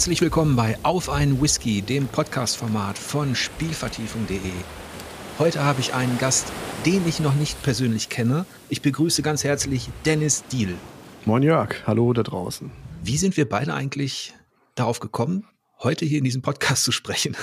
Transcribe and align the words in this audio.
Herzlich 0.00 0.22
willkommen 0.22 0.56
bei 0.56 0.78
Auf 0.82 1.10
ein 1.10 1.42
Whisky, 1.42 1.82
dem 1.82 2.06
Podcast-Format 2.06 2.96
von 2.96 3.34
Spielvertiefung.de. 3.34 4.40
Heute 5.38 5.62
habe 5.62 5.80
ich 5.80 5.92
einen 5.92 6.16
Gast, 6.16 6.50
den 6.86 7.06
ich 7.06 7.20
noch 7.20 7.34
nicht 7.34 7.62
persönlich 7.62 8.08
kenne. 8.08 8.46
Ich 8.70 8.80
begrüße 8.80 9.20
ganz 9.20 9.44
herzlich 9.44 9.90
Dennis 10.06 10.42
Diel. 10.50 10.74
Moin 11.26 11.42
Jörg, 11.42 11.86
hallo 11.86 12.14
da 12.14 12.22
draußen. 12.22 12.70
Wie 13.04 13.18
sind 13.18 13.36
wir 13.36 13.46
beide 13.46 13.74
eigentlich 13.74 14.32
darauf 14.74 15.00
gekommen, 15.00 15.44
heute 15.80 16.06
hier 16.06 16.16
in 16.16 16.24
diesem 16.24 16.40
Podcast 16.40 16.84
zu 16.84 16.92
sprechen? 16.92 17.36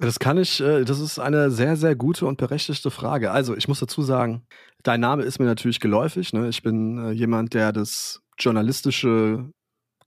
Das 0.00 0.18
kann 0.18 0.36
ich, 0.36 0.60
äh, 0.60 0.84
das 0.84 0.98
ist 0.98 1.20
eine 1.20 1.52
sehr, 1.52 1.76
sehr 1.76 1.94
gute 1.94 2.26
und 2.26 2.38
berechtigte 2.38 2.90
Frage. 2.90 3.30
Also, 3.30 3.56
ich 3.56 3.68
muss 3.68 3.78
dazu 3.78 4.02
sagen, 4.02 4.42
dein 4.82 4.98
Name 4.98 5.22
ist 5.22 5.38
mir 5.38 5.46
natürlich 5.46 5.78
geläufig. 5.78 6.32
Ne? 6.32 6.48
Ich 6.48 6.64
bin 6.64 6.98
äh, 6.98 7.10
jemand, 7.12 7.54
der 7.54 7.70
das 7.70 8.20
journalistische 8.36 9.53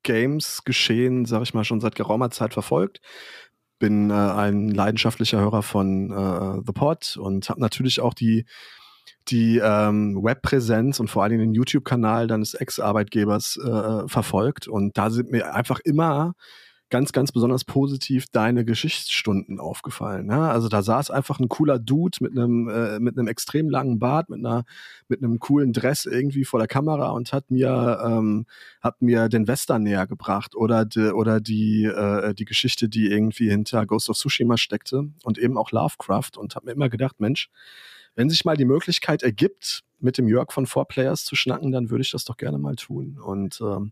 Games-Geschehen, 0.07 1.25
sag 1.25 1.43
ich 1.43 1.53
mal, 1.53 1.65
schon 1.65 1.81
seit 1.81 1.95
geraumer 1.95 2.31
Zeit 2.31 2.53
verfolgt. 2.53 3.01
Bin 3.77 4.09
äh, 4.09 4.13
ein 4.13 4.69
leidenschaftlicher 4.69 5.39
Hörer 5.39 5.61
von 5.63 6.11
äh, 6.11 6.61
The 6.65 6.71
Pod 6.71 7.17
und 7.17 7.49
habe 7.49 7.59
natürlich 7.59 7.99
auch 7.99 8.13
die, 8.13 8.45
die 9.27 9.57
ähm, 9.61 10.17
Webpräsenz 10.23 11.01
und 11.01 11.09
vor 11.09 11.23
allen 11.23 11.33
Dingen 11.33 11.51
den 11.51 11.53
YouTube-Kanal 11.53 12.27
deines 12.27 12.53
Ex-Arbeitgebers 12.53 13.57
äh, 13.57 14.07
verfolgt. 14.07 14.69
Und 14.69 14.97
da 14.97 15.09
sind 15.09 15.29
mir 15.29 15.53
einfach 15.53 15.79
immer 15.83 16.33
ganz, 16.89 17.11
ganz 17.11 17.31
besonders 17.31 17.65
positiv 17.65 18.27
deine 18.31 18.63
Geschichtsstunden 18.63 19.59
aufgefallen. 19.59 20.29
Ja? 20.29 20.51
Also 20.51 20.69
da 20.69 20.81
saß 20.81 21.11
einfach 21.11 21.39
ein 21.39 21.49
cooler 21.49 21.79
Dude 21.79 22.17
mit 22.21 22.31
einem, 22.31 22.69
äh, 22.69 22.99
mit 22.99 23.17
einem 23.17 23.27
extrem 23.27 23.69
langen 23.69 23.99
Bart, 23.99 24.29
mit 24.29 24.39
einer, 24.39 24.63
mit 25.07 25.21
einem 25.21 25.39
coolen 25.39 25.73
Dress 25.73 26.05
irgendwie 26.05 26.45
vor 26.45 26.59
der 26.59 26.67
Kamera 26.67 27.09
und 27.09 27.33
hat 27.33 27.51
mir, 27.51 27.99
ähm, 28.05 28.45
hat 28.81 29.01
mir 29.01 29.27
den 29.27 29.47
Western 29.47 29.83
näher 29.83 30.07
gebracht 30.07 30.55
oder, 30.55 30.85
die, 30.85 31.11
oder 31.11 31.41
die, 31.41 31.83
äh, 31.85 32.33
die 32.33 32.45
Geschichte, 32.45 32.87
die 32.87 33.07
irgendwie 33.07 33.49
hinter 33.49 33.85
Ghost 33.85 34.09
of 34.09 34.17
Tsushima 34.17 34.57
steckte 34.57 35.09
und 35.23 35.37
eben 35.37 35.57
auch 35.57 35.71
Lovecraft 35.71 36.37
und 36.37 36.55
habe 36.55 36.67
mir 36.67 36.71
immer 36.71 36.89
gedacht, 36.89 37.19
Mensch, 37.19 37.49
wenn 38.15 38.29
sich 38.29 38.45
mal 38.45 38.57
die 38.57 38.65
Möglichkeit 38.65 39.23
ergibt, 39.23 39.83
mit 39.99 40.17
dem 40.17 40.27
Jörg 40.27 40.51
von 40.51 40.65
Four 40.65 40.87
Players 40.87 41.25
zu 41.25 41.35
schnacken, 41.35 41.71
dann 41.71 41.89
würde 41.89 42.03
ich 42.03 42.11
das 42.11 42.23
doch 42.23 42.37
gerne 42.37 42.57
mal 42.57 42.75
tun. 42.75 43.19
Und 43.19 43.59
ähm, 43.61 43.91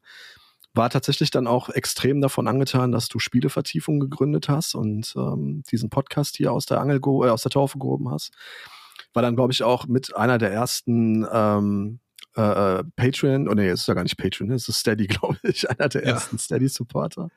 war 0.76 0.90
tatsächlich 0.90 1.31
dann 1.31 1.48
auch 1.48 1.70
extrem 1.70 2.22
davon 2.22 2.48
angetan, 2.48 2.92
dass 2.92 3.08
du 3.08 3.20
Spielevertiefung 3.20 4.00
gegründet 4.00 4.50
hast 4.50 4.76
und 4.76 5.14
ähm, 5.16 5.64
diesen 5.72 5.90
Podcast 5.90 6.36
hier 6.38 6.52
aus 6.52 6.66
der 6.66 6.80
Angel 6.81 6.98
äh, 6.98 7.30
aus 7.30 7.44
der 7.44 7.52
Taufe 7.52 7.80
gehoben 7.80 8.12
hast. 8.12 8.31
War 9.14 9.22
dann, 9.22 9.36
glaube 9.36 9.53
ich, 9.53 9.64
auch 9.64 9.88
mit 9.88 10.16
einer 10.16 10.38
der 10.38 10.52
ersten 10.52 11.26
ähm, 11.31 12.00
äh, 12.36 12.80
äh 12.80 12.84
Patreon, 12.96 13.48
oh 13.48 13.53
nee, 13.53 13.70
es 13.70 13.81
ist 13.81 13.88
ja 13.88 13.94
gar 13.94 14.03
nicht 14.03 14.18
Patreon, 14.18 14.52
es 14.52 14.68
ist 14.68 14.80
Steady, 14.80 15.08
glaube 15.08 15.38
ich, 15.44 15.70
einer 15.70 15.88
der 15.88 16.03
ja. 16.03 16.09
ersten 16.09 16.38
Steady-Supporter. 16.38 17.30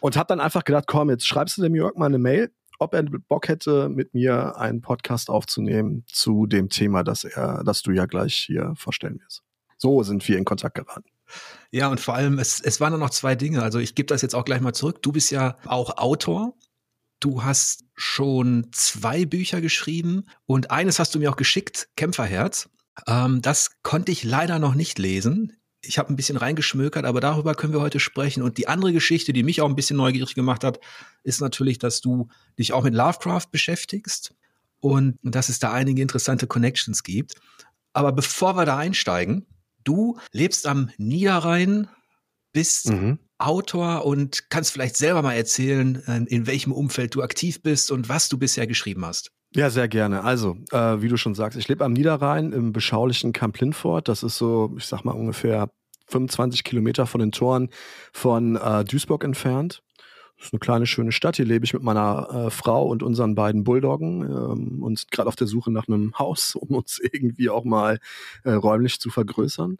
Und 0.00 0.16
habe 0.16 0.28
dann 0.28 0.40
einfach 0.40 0.64
gedacht, 0.64 0.84
komm, 0.86 1.10
jetzt 1.10 1.26
schreibst 1.26 1.58
du 1.58 1.62
dem 1.62 1.74
Jörg 1.74 1.96
mal 1.96 2.06
eine 2.06 2.18
Mail, 2.18 2.50
ob 2.78 2.94
er 2.94 3.02
Bock 3.02 3.48
hätte, 3.48 3.88
mit 3.88 4.14
mir 4.14 4.56
einen 4.56 4.80
Podcast 4.80 5.28
aufzunehmen 5.28 6.04
zu 6.06 6.46
dem 6.46 6.70
Thema, 6.70 7.04
das 7.04 7.24
er, 7.24 7.62
das 7.64 7.82
du 7.82 7.90
ja 7.90 8.06
gleich 8.06 8.34
hier 8.34 8.72
vorstellen 8.76 9.20
wirst. 9.20 9.42
So 9.76 10.02
sind 10.02 10.26
wir 10.26 10.38
in 10.38 10.44
Kontakt 10.44 10.76
geraten. 10.76 11.10
Ja, 11.70 11.88
und 11.88 12.00
vor 12.00 12.14
allem, 12.14 12.38
es, 12.38 12.60
es 12.60 12.80
waren 12.80 12.98
noch 12.98 13.10
zwei 13.10 13.34
Dinge. 13.34 13.62
Also 13.62 13.78
ich 13.78 13.94
gebe 13.94 14.06
das 14.06 14.22
jetzt 14.22 14.34
auch 14.34 14.44
gleich 14.44 14.60
mal 14.60 14.72
zurück. 14.72 15.02
Du 15.02 15.12
bist 15.12 15.30
ja 15.30 15.56
auch 15.66 15.96
Autor. 15.98 16.54
Du 17.20 17.44
hast 17.44 17.84
schon 17.94 18.68
zwei 18.72 19.26
Bücher 19.26 19.60
geschrieben 19.60 20.24
und 20.46 20.70
eines 20.70 20.98
hast 20.98 21.14
du 21.14 21.18
mir 21.18 21.30
auch 21.30 21.36
geschickt, 21.36 21.88
Kämpferherz. 21.96 22.70
Ähm, 23.06 23.42
das 23.42 23.82
konnte 23.82 24.10
ich 24.10 24.24
leider 24.24 24.58
noch 24.58 24.74
nicht 24.74 24.98
lesen. 24.98 25.56
Ich 25.82 25.98
habe 25.98 26.12
ein 26.12 26.16
bisschen 26.16 26.38
reingeschmökert, 26.38 27.04
aber 27.04 27.20
darüber 27.20 27.54
können 27.54 27.72
wir 27.72 27.80
heute 27.80 28.00
sprechen. 28.00 28.42
Und 28.42 28.58
die 28.58 28.68
andere 28.68 28.92
Geschichte, 28.92 29.32
die 29.32 29.42
mich 29.42 29.60
auch 29.60 29.68
ein 29.68 29.76
bisschen 29.76 29.96
neugierig 29.96 30.34
gemacht 30.34 30.64
hat, 30.64 30.80
ist 31.22 31.40
natürlich, 31.40 31.78
dass 31.78 32.00
du 32.00 32.28
dich 32.58 32.72
auch 32.72 32.84
mit 32.84 32.94
Lovecraft 32.94 33.46
beschäftigst 33.50 34.34
und 34.80 35.18
dass 35.22 35.48
es 35.48 35.58
da 35.58 35.72
einige 35.72 36.02
interessante 36.02 36.46
Connections 36.46 37.02
gibt. 37.02 37.34
Aber 37.92 38.12
bevor 38.12 38.56
wir 38.56 38.64
da 38.64 38.78
einsteigen, 38.78 39.46
Du 39.84 40.18
lebst 40.32 40.66
am 40.66 40.90
Niederrhein, 40.98 41.88
bist 42.52 42.90
mhm. 42.90 43.18
Autor 43.38 44.04
und 44.04 44.50
kannst 44.50 44.72
vielleicht 44.72 44.96
selber 44.96 45.22
mal 45.22 45.34
erzählen, 45.34 46.02
äh, 46.06 46.24
in 46.26 46.46
welchem 46.46 46.72
Umfeld 46.72 47.14
du 47.14 47.22
aktiv 47.22 47.62
bist 47.62 47.90
und 47.90 48.08
was 48.08 48.28
du 48.28 48.38
bisher 48.38 48.66
geschrieben 48.66 49.04
hast. 49.04 49.30
Ja, 49.54 49.70
sehr 49.70 49.88
gerne. 49.88 50.22
Also, 50.22 50.56
äh, 50.70 51.02
wie 51.02 51.08
du 51.08 51.16
schon 51.16 51.34
sagst, 51.34 51.58
ich 51.58 51.66
lebe 51.68 51.84
am 51.84 51.92
Niederrhein 51.92 52.52
im 52.52 52.72
beschaulichen 52.72 53.32
Camp 53.32 53.58
Linford. 53.58 54.08
Das 54.08 54.22
ist 54.22 54.36
so, 54.36 54.74
ich 54.76 54.84
sag 54.84 55.04
mal, 55.04 55.12
ungefähr 55.12 55.70
25 56.08 56.64
Kilometer 56.64 57.06
von 57.06 57.20
den 57.20 57.32
Toren 57.32 57.70
von 58.12 58.56
äh, 58.56 58.84
Duisburg 58.84 59.24
entfernt. 59.24 59.82
Das 60.40 60.46
ist 60.46 60.54
eine 60.54 60.60
kleine, 60.60 60.86
schöne 60.86 61.12
Stadt. 61.12 61.36
Hier 61.36 61.44
lebe 61.44 61.66
ich 61.66 61.74
mit 61.74 61.82
meiner 61.82 62.46
äh, 62.46 62.50
Frau 62.50 62.86
und 62.86 63.02
unseren 63.02 63.34
beiden 63.34 63.62
Bulldoggen 63.62 64.22
ähm, 64.22 64.82
und 64.82 65.10
gerade 65.10 65.28
auf 65.28 65.36
der 65.36 65.46
Suche 65.46 65.70
nach 65.70 65.86
einem 65.86 66.18
Haus, 66.18 66.54
um 66.58 66.70
uns 66.70 66.98
irgendwie 66.98 67.50
auch 67.50 67.64
mal 67.64 67.98
äh, 68.44 68.52
räumlich 68.52 68.98
zu 69.00 69.10
vergrößern. 69.10 69.76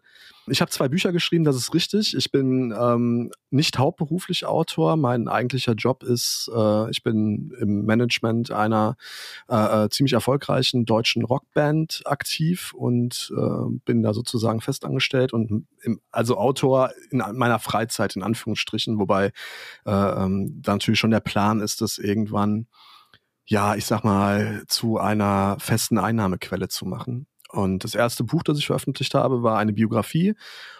Ich 0.51 0.59
habe 0.59 0.69
zwei 0.69 0.89
Bücher 0.89 1.13
geschrieben, 1.13 1.45
das 1.45 1.55
ist 1.55 1.73
richtig. 1.73 2.13
Ich 2.13 2.29
bin 2.29 2.75
ähm, 2.77 3.31
nicht 3.51 3.79
hauptberuflich 3.79 4.45
Autor. 4.45 4.97
Mein 4.97 5.29
eigentlicher 5.29 5.75
Job 5.75 6.03
ist, 6.03 6.51
äh, 6.53 6.89
ich 6.91 7.03
bin 7.03 7.53
im 7.57 7.85
Management 7.85 8.51
einer 8.51 8.97
äh, 9.47 9.85
äh 9.85 9.89
ziemlich 9.89 10.11
erfolgreichen 10.11 10.83
deutschen 10.85 11.23
Rockband 11.23 12.01
aktiv 12.03 12.73
und 12.73 13.31
äh, 13.33 13.79
bin 13.85 14.03
da 14.03 14.13
sozusagen 14.13 14.59
festangestellt 14.59 15.31
und 15.31 15.67
im, 15.83 16.01
also 16.11 16.35
Autor 16.37 16.91
in 17.11 17.23
meiner 17.33 17.59
Freizeit 17.59 18.17
in 18.17 18.21
Anführungsstrichen, 18.21 18.99
wobei 18.99 19.31
äh, 19.85 19.91
ähm, 19.91 20.61
da 20.61 20.73
natürlich 20.73 20.99
schon 20.99 21.11
der 21.11 21.21
Plan 21.21 21.61
ist, 21.61 21.79
das 21.79 21.97
irgendwann 21.97 22.67
ja, 23.45 23.75
ich 23.75 23.85
sag 23.85 24.03
mal, 24.03 24.63
zu 24.67 24.97
einer 24.97 25.57
festen 25.59 25.97
Einnahmequelle 25.97 26.67
zu 26.69 26.85
machen. 26.85 27.27
Und 27.51 27.83
das 27.83 27.95
erste 27.95 28.23
Buch, 28.23 28.43
das 28.43 28.57
ich 28.57 28.67
veröffentlicht 28.67 29.13
habe, 29.13 29.43
war 29.43 29.57
eine 29.57 29.73
Biografie. 29.73 30.35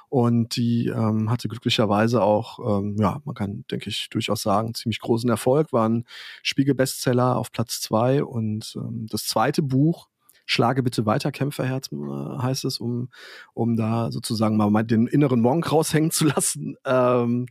Und 0.09 0.57
die 0.57 0.87
ähm, 0.87 1.29
hatte 1.29 1.47
glücklicherweise 1.47 2.21
auch, 2.21 2.59
ähm, 2.59 2.97
ja, 2.99 3.21
man 3.23 3.33
kann, 3.33 3.63
denke 3.71 3.89
ich, 3.89 4.09
durchaus 4.09 4.41
sagen, 4.41 4.73
ziemlich 4.73 4.99
großen 4.99 5.29
Erfolg, 5.29 5.71
war 5.71 5.87
ein 5.87 6.05
Spiegel-Bestseller 6.43 7.37
auf 7.37 7.51
Platz 7.53 7.79
zwei. 7.79 8.21
Und 8.23 8.73
ähm, 8.75 9.07
das 9.09 9.25
zweite 9.25 9.61
Buch 9.61 10.09
Schlage 10.51 10.83
bitte 10.83 11.05
weiter, 11.05 11.31
Kämpferherz 11.31 11.89
äh, 11.91 12.41
heißt 12.41 12.65
es, 12.65 12.79
um, 12.79 13.09
um 13.53 13.75
da 13.75 14.11
sozusagen 14.11 14.57
mal 14.57 14.83
den 14.83 15.07
inneren 15.07 15.41
Monk 15.41 15.71
raushängen 15.71 16.11
zu 16.11 16.25
lassen, 16.35 16.75
ähm, 16.85 17.47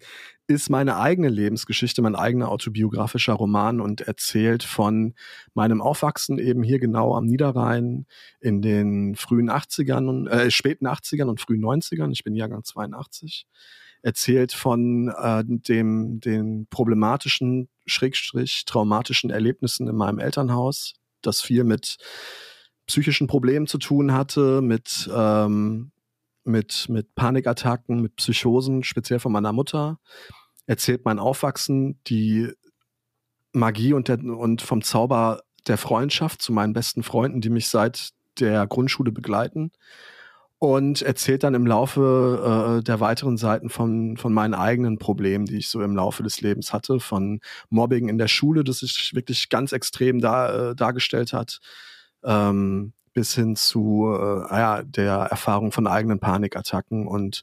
ist 0.46 0.68
meine 0.68 0.96
eigene 0.96 1.28
Lebensgeschichte, 1.28 2.02
mein 2.02 2.16
eigener 2.16 2.48
autobiografischer 2.48 3.34
Roman 3.34 3.80
und 3.80 4.02
erzählt 4.02 4.64
von 4.64 5.14
meinem 5.54 5.80
Aufwachsen 5.80 6.38
eben 6.38 6.62
hier 6.62 6.80
genau 6.80 7.14
am 7.16 7.24
Niederrhein 7.24 8.06
in 8.40 8.60
den 8.60 9.14
frühen 9.14 9.50
80ern 9.50 10.08
und 10.08 10.26
äh, 10.26 10.50
späten 10.50 10.86
80ern 10.86 11.28
und 11.28 11.40
frühen 11.40 11.64
90ern. 11.64 12.10
Ich 12.12 12.24
bin 12.24 12.34
Jahrgang 12.34 12.64
82 12.64 13.46
erzählt 14.02 14.52
von 14.52 15.08
äh, 15.08 15.42
dem 15.46 16.20
den 16.20 16.66
problematischen 16.68 17.68
Schrägstrich 17.86 18.64
traumatischen 18.64 19.30
Erlebnissen 19.30 19.88
in 19.88 19.96
meinem 19.96 20.18
Elternhaus, 20.18 20.94
das 21.22 21.42
viel 21.42 21.64
mit 21.64 21.98
psychischen 22.90 23.28
Problemen 23.28 23.68
zu 23.68 23.78
tun 23.78 24.12
hatte, 24.12 24.60
mit, 24.62 25.08
ähm, 25.14 25.92
mit, 26.42 26.88
mit 26.88 27.14
Panikattacken, 27.14 28.02
mit 28.02 28.16
Psychosen, 28.16 28.82
speziell 28.82 29.20
von 29.20 29.30
meiner 29.30 29.52
Mutter. 29.52 30.00
Erzählt 30.66 31.04
mein 31.04 31.20
Aufwachsen, 31.20 32.00
die 32.08 32.50
Magie 33.52 33.92
und, 33.92 34.08
der, 34.08 34.18
und 34.18 34.60
vom 34.60 34.82
Zauber 34.82 35.42
der 35.68 35.78
Freundschaft 35.78 36.42
zu 36.42 36.52
meinen 36.52 36.72
besten 36.72 37.04
Freunden, 37.04 37.40
die 37.40 37.50
mich 37.50 37.68
seit 37.68 38.10
der 38.40 38.66
Grundschule 38.66 39.12
begleiten. 39.12 39.70
Und 40.58 41.00
erzählt 41.00 41.44
dann 41.44 41.54
im 41.54 41.68
Laufe 41.68 42.80
äh, 42.80 42.82
der 42.82 42.98
weiteren 42.98 43.36
Seiten 43.36 43.70
von, 43.70 44.16
von 44.16 44.32
meinen 44.32 44.54
eigenen 44.54 44.98
Problemen, 44.98 45.46
die 45.46 45.58
ich 45.58 45.68
so 45.68 45.80
im 45.80 45.94
Laufe 45.94 46.24
des 46.24 46.40
Lebens 46.40 46.72
hatte, 46.72 46.98
von 46.98 47.40
Mobbing 47.68 48.08
in 48.08 48.18
der 48.18 48.28
Schule, 48.28 48.64
das 48.64 48.80
sich 48.80 49.12
wirklich 49.14 49.48
ganz 49.48 49.70
extrem 49.70 50.20
da, 50.20 50.70
äh, 50.70 50.74
dargestellt 50.74 51.32
hat, 51.32 51.60
ähm, 52.24 52.92
bis 53.12 53.34
hin 53.34 53.56
zu 53.56 54.06
äh, 54.18 54.56
ja, 54.56 54.82
der 54.82 55.14
Erfahrung 55.14 55.72
von 55.72 55.86
eigenen 55.86 56.20
Panikattacken 56.20 57.06
und 57.06 57.42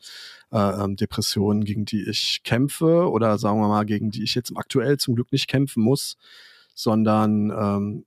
äh, 0.52 0.58
ähm, 0.58 0.96
Depressionen, 0.96 1.66
gegen 1.66 1.86
die 1.86 2.08
ich 2.10 2.42
kämpfe 2.44 3.10
oder 3.10 3.38
sagen 3.38 3.60
wir 3.60 3.68
mal, 3.68 3.86
gegen 3.86 4.12
die 4.12 4.24
ich 4.24 4.36
jetzt 4.36 4.56
aktuell 4.56 4.98
zum 4.98 5.16
Glück 5.16 5.32
nicht 5.32 5.48
kämpfen 5.48 5.84
muss, 5.84 6.18
sondern 6.74 7.52
ähm, 7.52 8.06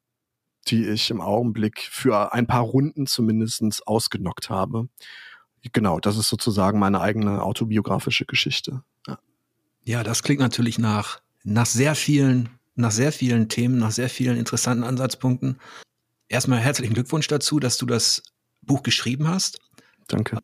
die 0.68 0.86
ich 0.86 1.10
im 1.10 1.20
Augenblick 1.20 1.80
für 1.80 2.32
ein 2.32 2.46
paar 2.46 2.62
Runden 2.62 3.06
zumindestens 3.06 3.82
ausgenockt 3.82 4.50
habe. 4.50 4.88
Genau, 5.72 6.00
das 6.00 6.16
ist 6.16 6.28
sozusagen 6.28 6.78
meine 6.78 7.00
eigene 7.00 7.42
autobiografische 7.42 8.24
Geschichte. 8.24 8.82
Ja, 9.06 9.18
ja 9.84 10.02
das 10.02 10.22
klingt 10.22 10.40
natürlich 10.40 10.78
nach, 10.78 11.20
nach 11.44 11.66
sehr 11.66 11.94
vielen, 11.94 12.48
nach 12.74 12.90
sehr 12.90 13.12
vielen 13.12 13.48
Themen, 13.48 13.78
nach 13.78 13.90
sehr 13.90 14.08
vielen 14.08 14.38
interessanten 14.38 14.84
Ansatzpunkten. 14.84 15.58
Erstmal 16.30 16.60
herzlichen 16.60 16.94
Glückwunsch 16.94 17.26
dazu, 17.26 17.58
dass 17.58 17.76
du 17.76 17.86
das 17.86 18.22
Buch 18.62 18.84
geschrieben 18.84 19.26
hast. 19.26 19.58
Danke. 20.06 20.38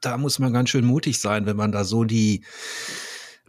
Da 0.00 0.16
muss 0.16 0.38
man 0.38 0.52
ganz 0.52 0.70
schön 0.70 0.84
mutig 0.84 1.18
sein, 1.18 1.44
wenn 1.44 1.56
man 1.56 1.72
da 1.72 1.82
so 1.82 2.04
die, 2.04 2.44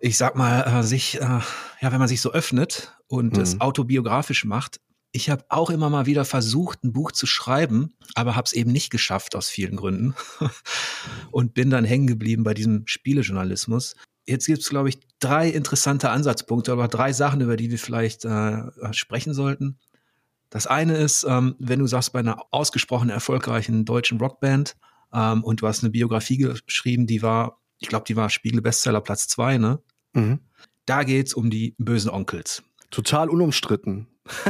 ich 0.01 0.17
sag 0.17 0.35
mal, 0.35 0.61
äh, 0.61 0.83
sich, 0.83 1.21
äh, 1.21 1.21
ja, 1.21 1.91
wenn 1.91 1.99
man 1.99 2.07
sich 2.07 2.21
so 2.21 2.31
öffnet 2.31 2.97
und 3.05 3.37
es 3.37 3.53
mhm. 3.53 3.61
autobiografisch 3.61 4.45
macht, 4.45 4.81
ich 5.11 5.29
habe 5.29 5.45
auch 5.49 5.69
immer 5.69 5.91
mal 5.91 6.07
wieder 6.07 6.25
versucht, 6.25 6.83
ein 6.83 6.91
Buch 6.91 7.11
zu 7.11 7.27
schreiben, 7.27 7.95
aber 8.15 8.35
habe 8.35 8.45
es 8.47 8.53
eben 8.53 8.71
nicht 8.71 8.89
geschafft 8.89 9.35
aus 9.35 9.47
vielen 9.47 9.75
Gründen 9.75 10.15
und 11.31 11.53
bin 11.53 11.69
dann 11.69 11.85
hängen 11.85 12.07
geblieben 12.07 12.43
bei 12.43 12.55
diesem 12.55 12.87
Spielejournalismus. 12.87 13.95
Jetzt 14.25 14.47
gibt 14.47 14.59
es, 14.59 14.69
glaube 14.69 14.89
ich, 14.89 14.97
drei 15.19 15.49
interessante 15.49 16.09
Ansatzpunkte, 16.09 16.71
aber 16.71 16.87
drei 16.87 17.13
Sachen, 17.13 17.41
über 17.41 17.57
die 17.57 17.69
wir 17.69 17.77
vielleicht 17.77 18.25
äh, 18.25 18.63
sprechen 18.91 19.35
sollten. 19.35 19.77
Das 20.55 20.67
eine 20.67 20.95
ist, 20.95 21.25
ähm, 21.27 21.57
wenn 21.59 21.79
du 21.79 21.85
sagst, 21.85 22.13
bei 22.13 22.19
einer 22.19 22.41
ausgesprochen 22.51 23.09
erfolgreichen 23.09 23.83
deutschen 23.83 24.21
Rockband 24.21 24.77
ähm, 25.13 25.43
und 25.43 25.61
du 25.61 25.67
hast 25.67 25.83
eine 25.83 25.89
Biografie 25.89 26.37
geschrieben, 26.37 27.07
die 27.07 27.21
war, 27.21 27.59
ich 27.79 27.89
glaube, 27.89 28.05
die 28.07 28.15
war 28.15 28.29
Spiegel 28.29 28.61
Bestseller 28.61 29.01
Platz 29.01 29.27
zwei, 29.27 29.57
ne? 29.57 29.81
Mhm. 30.13 30.39
Da 30.85 31.03
geht's 31.03 31.33
um 31.33 31.49
die 31.49 31.75
bösen 31.77 32.09
Onkels. 32.09 32.63
Total 32.89 33.29
unumstritten. 33.29 34.07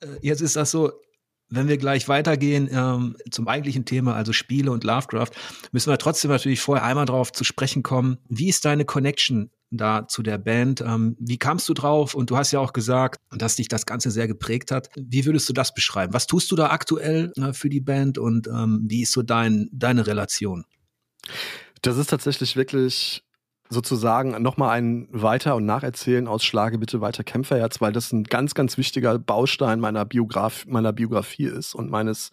Äh, 0.00 0.18
jetzt 0.22 0.40
ist 0.40 0.56
das 0.56 0.70
so, 0.70 0.92
wenn 1.50 1.68
wir 1.68 1.76
gleich 1.76 2.08
weitergehen 2.08 2.68
ähm, 2.72 3.16
zum 3.30 3.48
eigentlichen 3.48 3.84
Thema, 3.84 4.14
also 4.14 4.32
Spiele 4.32 4.70
und 4.70 4.82
Lovecraft, 4.82 5.30
müssen 5.72 5.90
wir 5.90 5.98
trotzdem 5.98 6.30
natürlich 6.30 6.60
vorher 6.60 6.84
einmal 6.84 7.04
darauf 7.04 7.32
zu 7.32 7.44
sprechen 7.44 7.82
kommen. 7.82 8.18
Wie 8.28 8.48
ist 8.48 8.64
deine 8.64 8.86
Connection 8.86 9.50
da 9.70 10.06
zu 10.08 10.22
der 10.22 10.38
Band? 10.38 10.80
Ähm, 10.80 11.16
wie 11.18 11.38
kamst 11.38 11.68
du 11.68 11.74
drauf? 11.74 12.14
Und 12.14 12.30
du 12.30 12.36
hast 12.36 12.52
ja 12.52 12.60
auch 12.60 12.72
gesagt, 12.72 13.20
dass 13.30 13.56
dich 13.56 13.68
das 13.68 13.86
Ganze 13.86 14.10
sehr 14.10 14.28
geprägt 14.28 14.70
hat. 14.70 14.88
Wie 14.96 15.24
würdest 15.26 15.48
du 15.48 15.52
das 15.52 15.74
beschreiben? 15.74 16.12
Was 16.12 16.26
tust 16.26 16.50
du 16.50 16.56
da 16.56 16.70
aktuell 16.70 17.32
äh, 17.36 17.52
für 17.52 17.68
die 17.68 17.80
Band 17.80 18.18
und 18.18 18.46
ähm, 18.48 18.84
wie 18.88 19.02
ist 19.02 19.12
so 19.12 19.22
dein, 19.22 19.68
deine 19.72 20.06
Relation? 20.06 20.64
Das 21.82 21.96
ist 21.98 22.10
tatsächlich 22.10 22.56
wirklich 22.56 23.22
sozusagen 23.68 24.40
nochmal 24.42 24.78
ein 24.78 25.08
Weiter- 25.10 25.56
und 25.56 25.66
Nacherzählen 25.66 26.28
aus 26.28 26.44
Schlage 26.44 26.78
bitte 26.78 27.00
weiter 27.00 27.24
Kämpferherz, 27.24 27.80
weil 27.80 27.92
das 27.92 28.12
ein 28.12 28.24
ganz, 28.24 28.54
ganz 28.54 28.78
wichtiger 28.78 29.18
Baustein 29.18 29.80
meiner, 29.80 30.04
Biograf 30.04 30.66
meiner 30.66 30.92
Biografie 30.92 31.46
ist 31.46 31.74
und 31.74 31.90
meines 31.90 32.30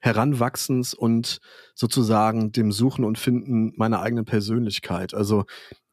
Heranwachsens 0.00 0.94
und 0.94 1.38
sozusagen 1.74 2.52
dem 2.52 2.72
Suchen 2.72 3.04
und 3.04 3.18
Finden 3.18 3.72
meiner 3.76 4.00
eigenen 4.00 4.24
Persönlichkeit. 4.24 5.14
Also 5.14 5.44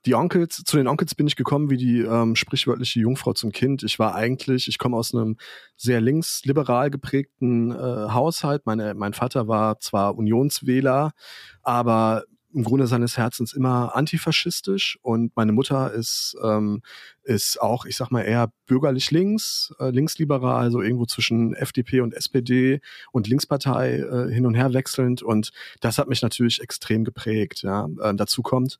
die 0.05 0.15
Onkels, 0.15 0.63
zu 0.65 0.77
den 0.77 0.87
Onkels 0.87 1.15
bin 1.15 1.27
ich 1.27 1.35
gekommen 1.35 1.69
wie 1.69 1.77
die 1.77 2.01
ähm, 2.01 2.35
sprichwörtliche 2.35 2.99
Jungfrau 2.99 3.33
zum 3.33 3.51
Kind. 3.51 3.83
Ich 3.83 3.99
war 3.99 4.15
eigentlich, 4.15 4.67
ich 4.67 4.77
komme 4.77 4.97
aus 4.97 5.13
einem 5.13 5.37
sehr 5.77 6.01
linksliberal 6.01 6.89
geprägten 6.89 7.71
äh, 7.71 7.75
Haushalt. 7.75 8.65
Meine, 8.65 8.93
mein 8.95 9.13
Vater 9.13 9.47
war 9.47 9.79
zwar 9.79 10.17
Unionswähler, 10.17 11.13
aber 11.61 12.23
im 12.53 12.63
Grunde 12.63 12.87
seines 12.87 13.17
Herzens 13.17 13.53
immer 13.53 13.95
antifaschistisch 13.95 14.97
und 15.01 15.35
meine 15.35 15.51
Mutter 15.51 15.91
ist, 15.91 16.35
ähm, 16.43 16.81
ist 17.23 17.61
auch, 17.61 17.85
ich 17.85 17.97
sag 17.97 18.11
mal, 18.11 18.21
eher 18.21 18.51
bürgerlich 18.65 19.11
links, 19.11 19.73
äh, 19.79 19.89
linksliberal, 19.89 20.63
also 20.63 20.81
irgendwo 20.81 21.05
zwischen 21.05 21.53
FDP 21.55 22.01
und 22.01 22.13
SPD 22.13 22.79
und 23.11 23.27
Linkspartei 23.27 23.97
äh, 23.97 24.33
hin 24.33 24.45
und 24.45 24.55
her 24.55 24.73
wechselnd 24.73 25.21
und 25.23 25.51
das 25.81 25.97
hat 25.97 26.07
mich 26.07 26.21
natürlich 26.21 26.61
extrem 26.61 27.03
geprägt. 27.03 27.63
Ja. 27.63 27.87
Äh, 28.01 28.15
dazu 28.15 28.41
kommt, 28.41 28.79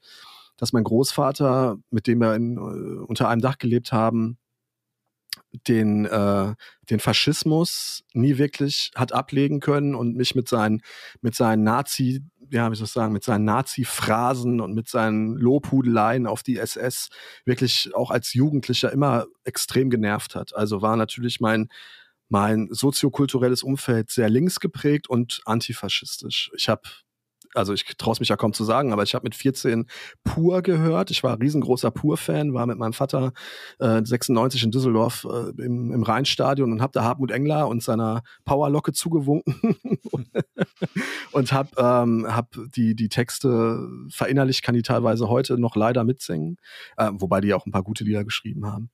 dass 0.58 0.74
mein 0.74 0.84
Großvater, 0.84 1.78
mit 1.90 2.08
dem 2.08 2.20
wir 2.20 2.36
in, 2.36 2.58
äh, 2.58 3.04
unter 3.06 3.30
einem 3.30 3.42
Dach 3.42 3.58
gelebt 3.58 3.92
haben, 3.92 4.38
den, 5.68 6.06
äh, 6.06 6.56
den 6.90 7.00
Faschismus 7.00 8.04
nie 8.14 8.38
wirklich 8.38 8.92
hat 8.96 9.14
ablegen 9.14 9.60
können 9.60 9.96
und 9.96 10.16
mich 10.16 10.36
mit 10.36 10.48
seinen, 10.48 10.82
mit 11.22 11.36
seinen 11.36 11.64
Nazi, 11.64 12.24
ja, 12.54 12.72
wie 12.72 12.76
soll 12.76 12.86
ich 12.86 12.92
sagen, 12.92 13.14
mit 13.14 13.24
seinen 13.24 13.46
Nazi-Phrasen 13.46 14.62
und 14.62 14.76
mit 14.76 14.88
seinen 14.88 15.36
Lobhudeleien 15.38 16.28
auf 16.28 16.44
die 16.44 16.58
SS 16.60 17.10
wirklich 17.46 17.90
auch 17.96 18.12
als 18.12 18.34
Jugendlicher 18.34 18.92
immer 18.92 19.26
extrem 19.44 19.90
genervt 19.90 20.36
hat. 20.36 20.56
Also 20.56 20.84
war 20.84 20.96
natürlich 20.96 21.40
mein, 21.40 21.70
mein 22.30 22.68
soziokulturelles 22.70 23.64
Umfeld 23.64 24.12
sehr 24.12 24.30
links 24.30 24.60
geprägt 24.60 25.10
und 25.10 25.42
antifaschistisch. 25.46 26.52
Ich 26.56 26.70
habe 26.70 26.84
also 27.54 27.74
ich 27.74 27.86
traue 27.98 28.14
es 28.14 28.20
mich 28.20 28.30
ja 28.30 28.36
kaum 28.36 28.54
zu 28.54 28.64
sagen, 28.64 28.94
aber 28.94 29.04
ich 29.04 29.16
habe 29.16 29.24
mit 29.24 29.36
14 29.36 29.86
Pur 30.24 30.62
gehört. 30.62 31.12
Ich 31.12 31.24
war 31.24 31.40
riesengroßer 31.40 31.92
Pur-Fan, 31.92 32.54
war 32.54 32.66
mit 32.66 32.78
meinem 32.78 32.94
Vater 32.94 33.34
äh, 33.80 34.02
96 34.04 34.64
in 34.64 34.72
Düsseldorf 34.72 35.26
äh, 35.30 35.62
im, 35.62 35.92
im 35.92 36.04
Rheinstadion 36.04 36.72
und 36.72 36.82
habe 36.82 36.92
da 36.94 37.04
Hartmut 37.04 37.32
Engler 37.32 37.68
und 37.68 37.84
seiner 37.84 38.24
Powerlocke 38.46 38.94
zugewunken 38.94 39.78
und 41.32 41.52
habe 41.54 41.70
ähm, 41.78 42.28
hab 42.28 42.56
die, 42.76 42.96
die 42.96 43.10
Texte 43.10 43.88
verinnerlicht, 44.10 44.64
kann 44.64 44.76
die 44.76 44.82
teilweise 44.82 45.30
heute 45.30 45.58
noch 45.58 45.76
leider 45.76 46.04
mitsingen, 46.04 46.58
äh, 46.98 47.10
wobei 47.14 47.42
die 47.42 47.54
auch 47.54 47.66
ein 47.66 47.72
paar 47.72 47.84
gute 47.84 48.04
Lieder 48.04 48.24
geschrieben 48.24 48.66
haben. 48.66 48.90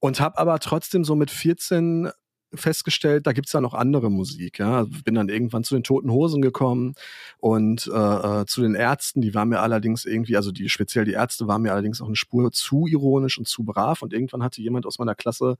Und 0.00 0.20
habe 0.20 0.38
aber 0.38 0.58
trotzdem 0.58 1.04
so 1.04 1.14
mit 1.14 1.30
14 1.30 2.10
festgestellt, 2.56 3.26
da 3.26 3.32
gibt's 3.32 3.52
da 3.52 3.60
noch 3.60 3.74
andere 3.74 4.10
Musik. 4.10 4.58
Ja? 4.58 4.86
Bin 5.04 5.14
dann 5.14 5.28
irgendwann 5.28 5.64
zu 5.64 5.74
den 5.74 5.84
Toten 5.84 6.10
Hosen 6.10 6.42
gekommen 6.42 6.94
und 7.38 7.90
äh, 7.92 8.40
äh, 8.40 8.46
zu 8.46 8.62
den 8.62 8.74
Ärzten, 8.74 9.20
die 9.20 9.34
waren 9.34 9.48
mir 9.48 9.60
allerdings 9.60 10.04
irgendwie, 10.04 10.36
also 10.36 10.52
die 10.52 10.68
speziell 10.68 11.04
die 11.04 11.12
Ärzte 11.12 11.46
waren 11.46 11.62
mir 11.62 11.72
allerdings 11.72 12.00
auch 12.00 12.06
eine 12.06 12.16
Spur 12.16 12.50
zu 12.52 12.86
ironisch 12.86 13.38
und 13.38 13.48
zu 13.48 13.64
brav. 13.64 14.02
Und 14.02 14.12
irgendwann 14.12 14.42
hatte 14.42 14.62
jemand 14.62 14.86
aus 14.86 14.98
meiner 14.98 15.14
Klasse 15.14 15.56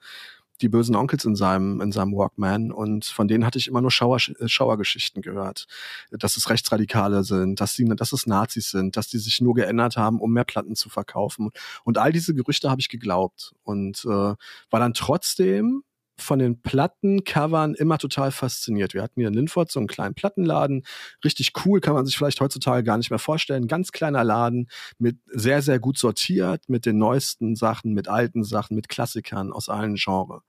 die 0.60 0.68
bösen 0.68 0.94
Onkels 0.94 1.24
in 1.24 1.34
seinem, 1.34 1.80
in 1.80 1.92
seinem 1.92 2.12
Walkman 2.12 2.70
und 2.70 3.04
von 3.04 3.26
denen 3.26 3.44
hatte 3.44 3.58
ich 3.58 3.66
immer 3.66 3.80
nur 3.80 3.90
Schauer, 3.90 4.18
äh, 4.38 4.48
Schauergeschichten 4.48 5.22
gehört. 5.22 5.66
Dass 6.10 6.36
es 6.36 6.48
Rechtsradikale 6.48 7.24
sind, 7.24 7.60
dass, 7.60 7.74
die, 7.74 7.84
dass 7.84 8.12
es 8.12 8.26
Nazis 8.26 8.70
sind, 8.70 8.96
dass 8.96 9.08
die 9.08 9.18
sich 9.18 9.40
nur 9.40 9.54
geändert 9.54 9.96
haben, 9.96 10.20
um 10.20 10.32
mehr 10.32 10.44
Platten 10.44 10.76
zu 10.76 10.88
verkaufen. 10.88 11.50
Und 11.84 11.98
all 11.98 12.12
diese 12.12 12.34
Gerüchte 12.34 12.70
habe 12.70 12.80
ich 12.80 12.88
geglaubt 12.88 13.54
und 13.64 14.04
äh, 14.04 14.08
war 14.08 14.38
dann 14.70 14.94
trotzdem 14.94 15.82
von 16.16 16.38
den 16.38 16.62
Plattencovern 16.62 17.74
immer 17.74 17.98
total 17.98 18.30
fasziniert. 18.30 18.94
Wir 18.94 19.02
hatten 19.02 19.20
hier 19.20 19.28
in 19.28 19.34
Linford 19.34 19.70
so 19.70 19.80
einen 19.80 19.88
kleinen 19.88 20.14
Plattenladen. 20.14 20.84
Richtig 21.24 21.52
cool, 21.64 21.80
kann 21.80 21.94
man 21.94 22.06
sich 22.06 22.16
vielleicht 22.16 22.40
heutzutage 22.40 22.84
gar 22.84 22.98
nicht 22.98 23.10
mehr 23.10 23.18
vorstellen. 23.18 23.66
Ganz 23.66 23.92
kleiner 23.92 24.24
Laden 24.24 24.68
mit 24.98 25.18
sehr, 25.26 25.62
sehr 25.62 25.78
gut 25.78 25.98
sortiert, 25.98 26.68
mit 26.68 26.86
den 26.86 26.98
neuesten 26.98 27.56
Sachen, 27.56 27.94
mit 27.94 28.08
alten 28.08 28.44
Sachen, 28.44 28.76
mit 28.76 28.88
Klassikern 28.88 29.52
aus 29.52 29.68
allen 29.68 29.96
Genres. 29.96 30.42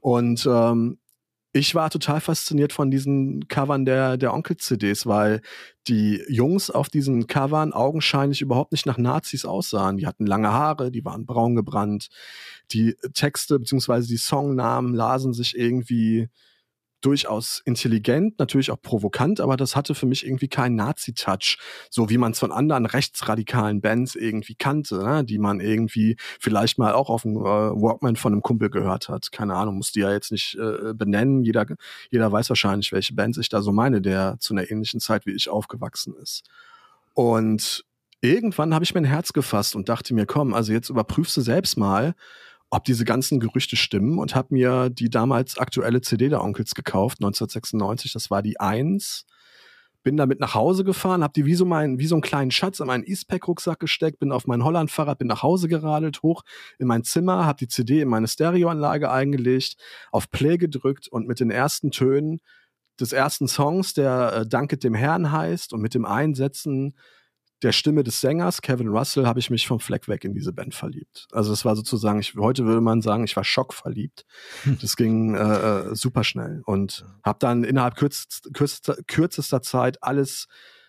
Und 0.00 0.46
ähm, 0.46 0.98
ich 1.52 1.74
war 1.74 1.90
total 1.90 2.20
fasziniert 2.20 2.72
von 2.72 2.90
diesen 2.90 3.46
Covern 3.46 3.84
der, 3.84 4.16
der 4.16 4.32
Onkel-CDs, 4.32 5.06
weil 5.06 5.42
die 5.86 6.22
Jungs 6.28 6.70
auf 6.70 6.88
diesen 6.88 7.26
Covern 7.26 7.74
augenscheinlich 7.74 8.40
überhaupt 8.40 8.72
nicht 8.72 8.86
nach 8.86 8.96
Nazis 8.96 9.44
aussahen. 9.44 9.98
Die 9.98 10.06
hatten 10.06 10.26
lange 10.26 10.50
Haare, 10.50 10.90
die 10.90 11.04
waren 11.04 11.26
braun 11.26 11.54
gebrannt. 11.54 12.08
Die 12.72 12.96
Texte 13.12 13.58
beziehungsweise 13.58 14.08
die 14.08 14.16
Songnamen 14.16 14.94
lasen 14.94 15.34
sich 15.34 15.56
irgendwie 15.56 16.30
durchaus 17.02 17.60
intelligent, 17.64 18.38
natürlich 18.38 18.70
auch 18.70 18.80
provokant, 18.80 19.40
aber 19.40 19.56
das 19.56 19.76
hatte 19.76 19.94
für 19.94 20.06
mich 20.06 20.24
irgendwie 20.24 20.48
keinen 20.48 20.76
Nazi-Touch, 20.76 21.58
so 21.90 22.08
wie 22.08 22.18
man 22.18 22.32
es 22.32 22.38
von 22.38 22.52
anderen 22.52 22.86
rechtsradikalen 22.86 23.80
Bands 23.80 24.14
irgendwie 24.14 24.54
kannte, 24.54 25.02
ne? 25.04 25.24
die 25.24 25.38
man 25.38 25.60
irgendwie 25.60 26.16
vielleicht 26.40 26.78
mal 26.78 26.92
auch 26.92 27.10
auf 27.10 27.22
dem 27.22 27.36
äh, 27.36 27.42
Walkman 27.42 28.16
von 28.16 28.32
einem 28.32 28.42
Kumpel 28.42 28.70
gehört 28.70 29.08
hat. 29.08 29.32
Keine 29.32 29.54
Ahnung, 29.54 29.76
muss 29.76 29.92
die 29.92 30.00
ja 30.00 30.12
jetzt 30.12 30.32
nicht 30.32 30.56
äh, 30.56 30.94
benennen. 30.94 31.42
Jeder, 31.42 31.66
jeder 32.10 32.32
weiß 32.32 32.48
wahrscheinlich, 32.48 32.92
welche 32.92 33.14
Bands 33.14 33.38
ich 33.38 33.48
da 33.48 33.60
so 33.62 33.72
meine, 33.72 34.00
der 34.00 34.36
zu 34.38 34.54
einer 34.54 34.70
ähnlichen 34.70 35.00
Zeit 35.00 35.26
wie 35.26 35.32
ich 35.32 35.48
aufgewachsen 35.48 36.14
ist. 36.22 36.44
Und 37.14 37.84
irgendwann 38.20 38.72
habe 38.72 38.84
ich 38.84 38.94
mir 38.94 39.00
ein 39.00 39.04
Herz 39.04 39.32
gefasst 39.32 39.76
und 39.76 39.88
dachte 39.88 40.14
mir, 40.14 40.26
komm, 40.26 40.54
also 40.54 40.72
jetzt 40.72 40.88
überprüfst 40.88 41.36
du 41.36 41.40
selbst 41.40 41.76
mal, 41.76 42.14
ob 42.72 42.84
diese 42.84 43.04
ganzen 43.04 43.38
Gerüchte 43.38 43.76
stimmen 43.76 44.18
und 44.18 44.34
habe 44.34 44.48
mir 44.50 44.88
die 44.88 45.10
damals 45.10 45.58
aktuelle 45.58 46.00
CD 46.00 46.30
der 46.30 46.42
Onkels 46.42 46.74
gekauft, 46.74 47.18
1996, 47.18 48.14
das 48.14 48.30
war 48.30 48.42
die 48.42 48.58
1. 48.58 49.26
Bin 50.02 50.16
damit 50.16 50.40
nach 50.40 50.54
Hause 50.54 50.82
gefahren, 50.82 51.22
habe 51.22 51.34
die 51.34 51.44
wie 51.44 51.54
so, 51.54 51.66
mein, 51.66 51.98
wie 51.98 52.06
so 52.06 52.14
einen 52.14 52.22
kleinen 52.22 52.50
Schatz 52.50 52.80
in 52.80 52.86
meinen 52.86 53.04
Eastpack-Rucksack 53.04 53.78
gesteckt, 53.78 54.20
bin 54.20 54.32
auf 54.32 54.46
mein 54.46 54.64
Holland-Fahrrad, 54.64 55.18
bin 55.18 55.28
nach 55.28 55.42
Hause 55.42 55.68
geradelt, 55.68 56.22
hoch 56.22 56.44
in 56.78 56.86
mein 56.86 57.04
Zimmer, 57.04 57.44
habe 57.44 57.58
die 57.58 57.68
CD 57.68 58.00
in 58.00 58.08
meine 58.08 58.26
Stereoanlage 58.26 59.10
eingelegt, 59.10 59.76
auf 60.10 60.30
Play 60.30 60.56
gedrückt 60.56 61.08
und 61.08 61.28
mit 61.28 61.40
den 61.40 61.50
ersten 61.50 61.90
Tönen 61.90 62.40
des 62.98 63.12
ersten 63.12 63.48
Songs, 63.48 63.92
der 63.92 64.32
äh, 64.32 64.46
Danket 64.48 64.82
dem 64.82 64.94
Herrn 64.94 65.30
heißt 65.30 65.74
und 65.74 65.82
mit 65.82 65.92
dem 65.92 66.06
Einsetzen 66.06 66.94
der 67.62 67.72
Stimme 67.72 68.02
des 68.02 68.20
Sängers, 68.20 68.60
Kevin 68.60 68.88
Russell, 68.88 69.26
habe 69.26 69.38
ich 69.38 69.50
mich 69.50 69.66
vom 69.66 69.78
Fleck 69.78 70.08
weg 70.08 70.24
in 70.24 70.34
diese 70.34 70.52
Band 70.52 70.74
verliebt. 70.74 71.28
Also 71.32 71.52
es 71.52 71.64
war 71.64 71.76
sozusagen, 71.76 72.18
ich, 72.18 72.34
heute 72.34 72.64
würde 72.64 72.80
man 72.80 73.02
sagen, 73.02 73.24
ich 73.24 73.36
war 73.36 73.44
schockverliebt. 73.44 74.24
Hm. 74.64 74.78
Das 74.80 74.96
ging 74.96 75.34
äh, 75.34 75.38
äh 75.38 75.94
super 75.94 76.24
schnell 76.24 76.62
und 76.66 77.04
habe 77.24 77.38
dann 77.38 77.64
innerhalb 77.64 77.96
kürzester, 77.96 78.50
kürzester, 78.50 78.96
kürzester 79.06 79.62
Zeit 79.62 80.02
alles 80.02 80.48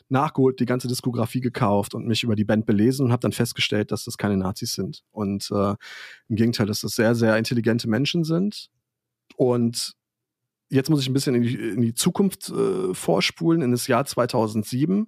nachgeholt, 0.09 0.59
die 0.59 0.65
ganze 0.65 0.87
Diskografie 0.87 1.41
gekauft 1.41 1.95
und 1.95 2.07
mich 2.07 2.23
über 2.23 2.35
die 2.35 2.45
Band 2.45 2.65
belesen 2.65 3.05
und 3.05 3.11
habe 3.11 3.21
dann 3.21 3.31
festgestellt, 3.31 3.91
dass 3.91 4.03
das 4.03 4.17
keine 4.17 4.37
Nazis 4.37 4.73
sind. 4.73 5.03
Und 5.11 5.49
äh, 5.51 5.75
im 6.29 6.35
Gegenteil, 6.35 6.67
dass 6.67 6.81
das 6.81 6.95
sehr, 6.95 7.15
sehr 7.15 7.37
intelligente 7.37 7.89
Menschen 7.89 8.23
sind. 8.23 8.69
Und 9.35 9.93
jetzt 10.69 10.89
muss 10.89 11.01
ich 11.01 11.09
ein 11.09 11.13
bisschen 11.13 11.35
in 11.35 11.41
die, 11.43 11.55
in 11.55 11.81
die 11.81 11.93
Zukunft 11.93 12.49
äh, 12.49 12.93
vorspulen, 12.93 13.61
in 13.61 13.71
das 13.71 13.87
Jahr 13.87 14.05
2007 14.05 15.07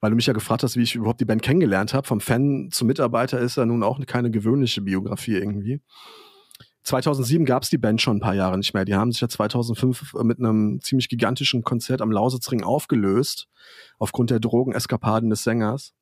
weil 0.00 0.10
du 0.10 0.16
mich 0.16 0.26
ja 0.26 0.32
gefragt 0.32 0.62
hast, 0.62 0.76
wie 0.76 0.82
ich 0.82 0.94
überhaupt 0.94 1.20
die 1.20 1.24
Band 1.24 1.42
kennengelernt 1.42 1.94
habe. 1.94 2.06
Vom 2.06 2.20
Fan 2.20 2.68
zum 2.70 2.88
Mitarbeiter 2.88 3.38
ist 3.38 3.56
ja 3.56 3.66
nun 3.66 3.82
auch 3.82 3.98
keine 4.06 4.30
gewöhnliche 4.30 4.82
Biografie 4.82 5.36
irgendwie. 5.36 5.80
2007 6.86 7.44
gab 7.44 7.64
es 7.64 7.70
die 7.70 7.78
Band 7.78 8.00
schon 8.00 8.18
ein 8.18 8.20
paar 8.20 8.34
Jahre 8.34 8.56
nicht 8.56 8.72
mehr. 8.72 8.84
Die 8.84 8.94
haben 8.94 9.10
sich 9.10 9.20
ja 9.20 9.28
2005 9.28 10.14
mit 10.22 10.38
einem 10.38 10.80
ziemlich 10.80 11.08
gigantischen 11.08 11.62
Konzert 11.62 12.00
am 12.00 12.12
Lausitzring 12.12 12.62
aufgelöst, 12.62 13.48
aufgrund 13.98 14.30
der 14.30 14.38
Drogeneskapaden 14.38 15.28
des 15.28 15.42
Sängers. 15.42 15.94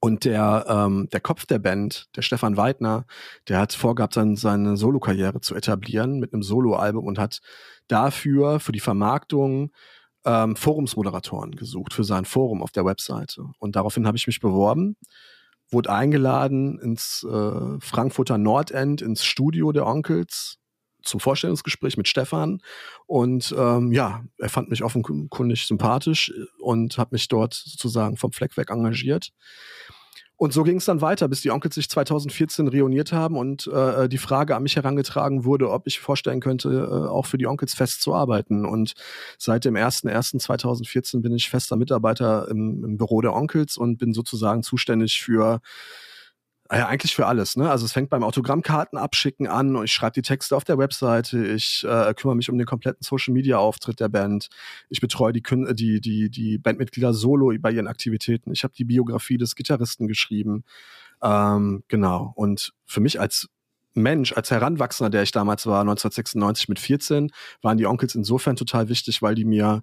Und 0.00 0.24
der, 0.24 0.64
ähm, 0.68 1.08
der 1.12 1.20
Kopf 1.20 1.46
der 1.46 1.60
Band, 1.60 2.08
der 2.16 2.22
Stefan 2.22 2.56
Weidner, 2.56 3.06
der 3.48 3.60
hat 3.60 3.72
vorgehabt, 3.72 4.14
sein, 4.14 4.34
seine 4.34 4.76
Solokarriere 4.76 5.40
zu 5.40 5.54
etablieren 5.54 6.18
mit 6.18 6.32
einem 6.32 6.42
Soloalbum 6.42 7.06
und 7.06 7.20
hat 7.20 7.40
dafür, 7.86 8.58
für 8.58 8.72
die 8.72 8.80
Vermarktung, 8.80 9.70
ähm, 10.26 10.56
Forumsmoderatoren 10.56 11.52
gesucht 11.52 11.94
für 11.94 12.04
sein 12.04 12.24
Forum 12.24 12.62
auf 12.62 12.72
der 12.72 12.84
Webseite. 12.84 13.46
Und 13.58 13.76
daraufhin 13.76 14.06
habe 14.06 14.16
ich 14.16 14.26
mich 14.26 14.40
beworben, 14.40 14.96
wurde 15.70 15.90
eingeladen 15.90 16.78
ins 16.78 17.24
äh, 17.24 17.80
Frankfurter 17.80 18.36
Nordend, 18.36 19.00
ins 19.00 19.24
Studio 19.24 19.72
der 19.72 19.86
Onkels 19.86 20.58
zum 21.02 21.20
Vorstellungsgespräch 21.20 21.96
mit 21.96 22.08
Stefan. 22.08 22.60
Und 23.06 23.54
ähm, 23.56 23.92
ja, 23.92 24.24
er 24.38 24.48
fand 24.48 24.68
mich 24.68 24.82
offenkundig 24.82 25.66
sympathisch 25.66 26.32
und 26.60 26.98
hat 26.98 27.12
mich 27.12 27.28
dort 27.28 27.54
sozusagen 27.54 28.16
vom 28.16 28.32
Fleck 28.32 28.56
weg 28.56 28.70
engagiert. 28.70 29.32
Und 30.38 30.52
so 30.52 30.64
ging 30.64 30.76
es 30.76 30.84
dann 30.84 31.00
weiter, 31.00 31.28
bis 31.28 31.40
die 31.40 31.50
Onkels 31.50 31.76
sich 31.76 31.88
2014 31.88 32.68
reuniert 32.68 33.12
haben 33.12 33.38
und 33.38 33.66
äh, 33.68 34.06
die 34.06 34.18
Frage 34.18 34.54
an 34.54 34.62
mich 34.62 34.76
herangetragen 34.76 35.44
wurde, 35.44 35.70
ob 35.70 35.86
ich 35.86 35.98
vorstellen 35.98 36.40
könnte, 36.40 36.68
äh, 36.68 37.08
auch 37.08 37.24
für 37.24 37.38
die 37.38 37.46
Onkels 37.46 37.74
fest 37.74 38.02
zu 38.02 38.14
arbeiten. 38.14 38.66
Und 38.66 38.92
seit 39.38 39.64
dem 39.64 39.76
01.01.2014 39.76 41.22
bin 41.22 41.32
ich 41.32 41.48
fester 41.48 41.76
Mitarbeiter 41.76 42.48
im, 42.50 42.84
im 42.84 42.96
Büro 42.98 43.22
der 43.22 43.34
Onkels 43.34 43.78
und 43.78 43.96
bin 43.96 44.12
sozusagen 44.12 44.62
zuständig 44.62 45.22
für 45.22 45.60
ja, 46.72 46.86
eigentlich 46.86 47.14
für 47.14 47.26
alles. 47.26 47.56
Ne? 47.56 47.70
Also 47.70 47.84
es 47.84 47.92
fängt 47.92 48.10
beim 48.10 48.24
Autogrammkarten 48.24 48.98
abschicken 48.98 49.46
an 49.46 49.76
und 49.76 49.84
ich 49.84 49.92
schreibe 49.92 50.14
die 50.14 50.22
Texte 50.22 50.56
auf 50.56 50.64
der 50.64 50.78
Webseite. 50.78 51.44
Ich 51.46 51.84
äh, 51.84 52.14
kümmere 52.14 52.36
mich 52.36 52.50
um 52.50 52.58
den 52.58 52.66
kompletten 52.66 53.02
Social 53.02 53.34
Media 53.34 53.58
Auftritt 53.58 54.00
der 54.00 54.08
Band. 54.08 54.48
Ich 54.88 55.00
betreue 55.00 55.32
die, 55.32 55.42
die, 55.42 56.00
die, 56.00 56.30
die 56.30 56.58
Bandmitglieder 56.58 57.12
solo 57.12 57.52
bei 57.58 57.70
ihren 57.70 57.86
Aktivitäten. 57.86 58.52
Ich 58.52 58.64
habe 58.64 58.74
die 58.74 58.84
Biografie 58.84 59.36
des 59.36 59.54
Gitarristen 59.54 60.08
geschrieben. 60.08 60.64
Ähm, 61.22 61.84
genau. 61.88 62.32
Und 62.34 62.72
für 62.84 63.00
mich 63.00 63.20
als 63.20 63.48
Mensch, 63.94 64.32
als 64.34 64.50
Heranwachsender, 64.50 65.10
der 65.10 65.22
ich 65.22 65.32
damals 65.32 65.66
war, 65.66 65.80
1996 65.80 66.68
mit 66.68 66.78
14, 66.78 67.30
waren 67.62 67.78
die 67.78 67.86
Onkels 67.86 68.14
insofern 68.14 68.56
total 68.56 68.88
wichtig, 68.88 69.22
weil 69.22 69.34
die 69.34 69.44
mir 69.46 69.82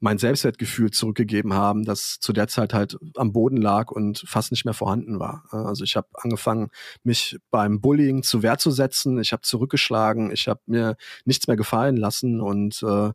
mein 0.00 0.18
Selbstwertgefühl 0.18 0.90
zurückgegeben 0.90 1.54
haben, 1.54 1.84
das 1.84 2.18
zu 2.20 2.32
der 2.32 2.48
Zeit 2.48 2.74
halt 2.74 2.98
am 3.16 3.32
Boden 3.32 3.56
lag 3.56 3.90
und 3.90 4.22
fast 4.26 4.50
nicht 4.50 4.64
mehr 4.64 4.74
vorhanden 4.74 5.18
war. 5.18 5.44
Also 5.50 5.84
ich 5.84 5.96
habe 5.96 6.08
angefangen, 6.14 6.68
mich 7.02 7.38
beim 7.50 7.80
Bullying 7.80 8.22
zu 8.22 8.42
Wehr 8.42 8.58
zu 8.58 8.70
setzen. 8.70 9.18
Ich 9.18 9.32
habe 9.32 9.42
zurückgeschlagen. 9.42 10.30
Ich 10.30 10.48
habe 10.48 10.60
mir 10.66 10.96
nichts 11.24 11.46
mehr 11.46 11.56
gefallen 11.56 11.96
lassen. 11.96 12.40
Und 12.40 12.82
äh, 12.82 13.10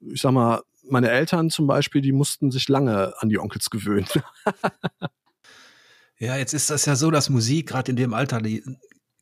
ich 0.00 0.20
sag 0.20 0.32
mal, 0.32 0.62
meine 0.88 1.10
Eltern 1.10 1.48
zum 1.50 1.66
Beispiel, 1.66 2.02
die 2.02 2.12
mussten 2.12 2.50
sich 2.50 2.68
lange 2.68 3.14
an 3.18 3.30
die 3.30 3.38
Onkels 3.38 3.70
gewöhnen. 3.70 4.06
ja, 6.18 6.36
jetzt 6.36 6.52
ist 6.52 6.68
das 6.70 6.84
ja 6.84 6.96
so, 6.96 7.10
dass 7.10 7.30
Musik 7.30 7.68
gerade 7.68 7.90
in 7.90 7.96
dem 7.96 8.12
Alter 8.12 8.42
die 8.42 8.62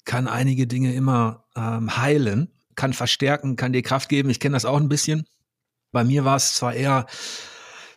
kann 0.04 0.28
einige 0.28 0.66
Dinge 0.66 0.92
immer 0.92 1.44
ähm, 1.56 1.96
heilen, 1.96 2.50
kann 2.74 2.92
verstärken, 2.92 3.56
kann 3.56 3.72
dir 3.72 3.82
Kraft 3.82 4.10
geben. 4.10 4.28
Ich 4.28 4.40
kenne 4.40 4.54
das 4.54 4.66
auch 4.66 4.78
ein 4.78 4.90
bisschen 4.90 5.26
bei 5.94 6.04
mir 6.04 6.26
war 6.26 6.36
es 6.36 6.54
zwar 6.54 6.74
eher, 6.74 7.06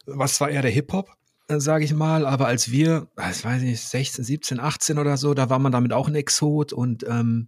was 0.05 0.35
zwar 0.35 0.49
eher 0.49 0.61
der 0.61 0.71
Hip-Hop, 0.71 1.09
äh, 1.49 1.59
sage 1.59 1.83
ich 1.83 1.93
mal, 1.93 2.25
aber 2.25 2.47
als 2.47 2.71
wir, 2.71 3.09
ich 3.17 3.43
weiß 3.43 3.61
nicht, 3.63 3.81
16, 3.81 4.23
17, 4.23 4.59
18 4.61 4.99
oder 4.99 5.17
so, 5.17 5.33
da 5.33 5.49
war 5.49 5.59
man 5.59 5.73
damit 5.73 5.91
auch 5.91 6.07
ein 6.07 6.15
Exot 6.15 6.71
und 6.71 7.03
ähm, 7.03 7.47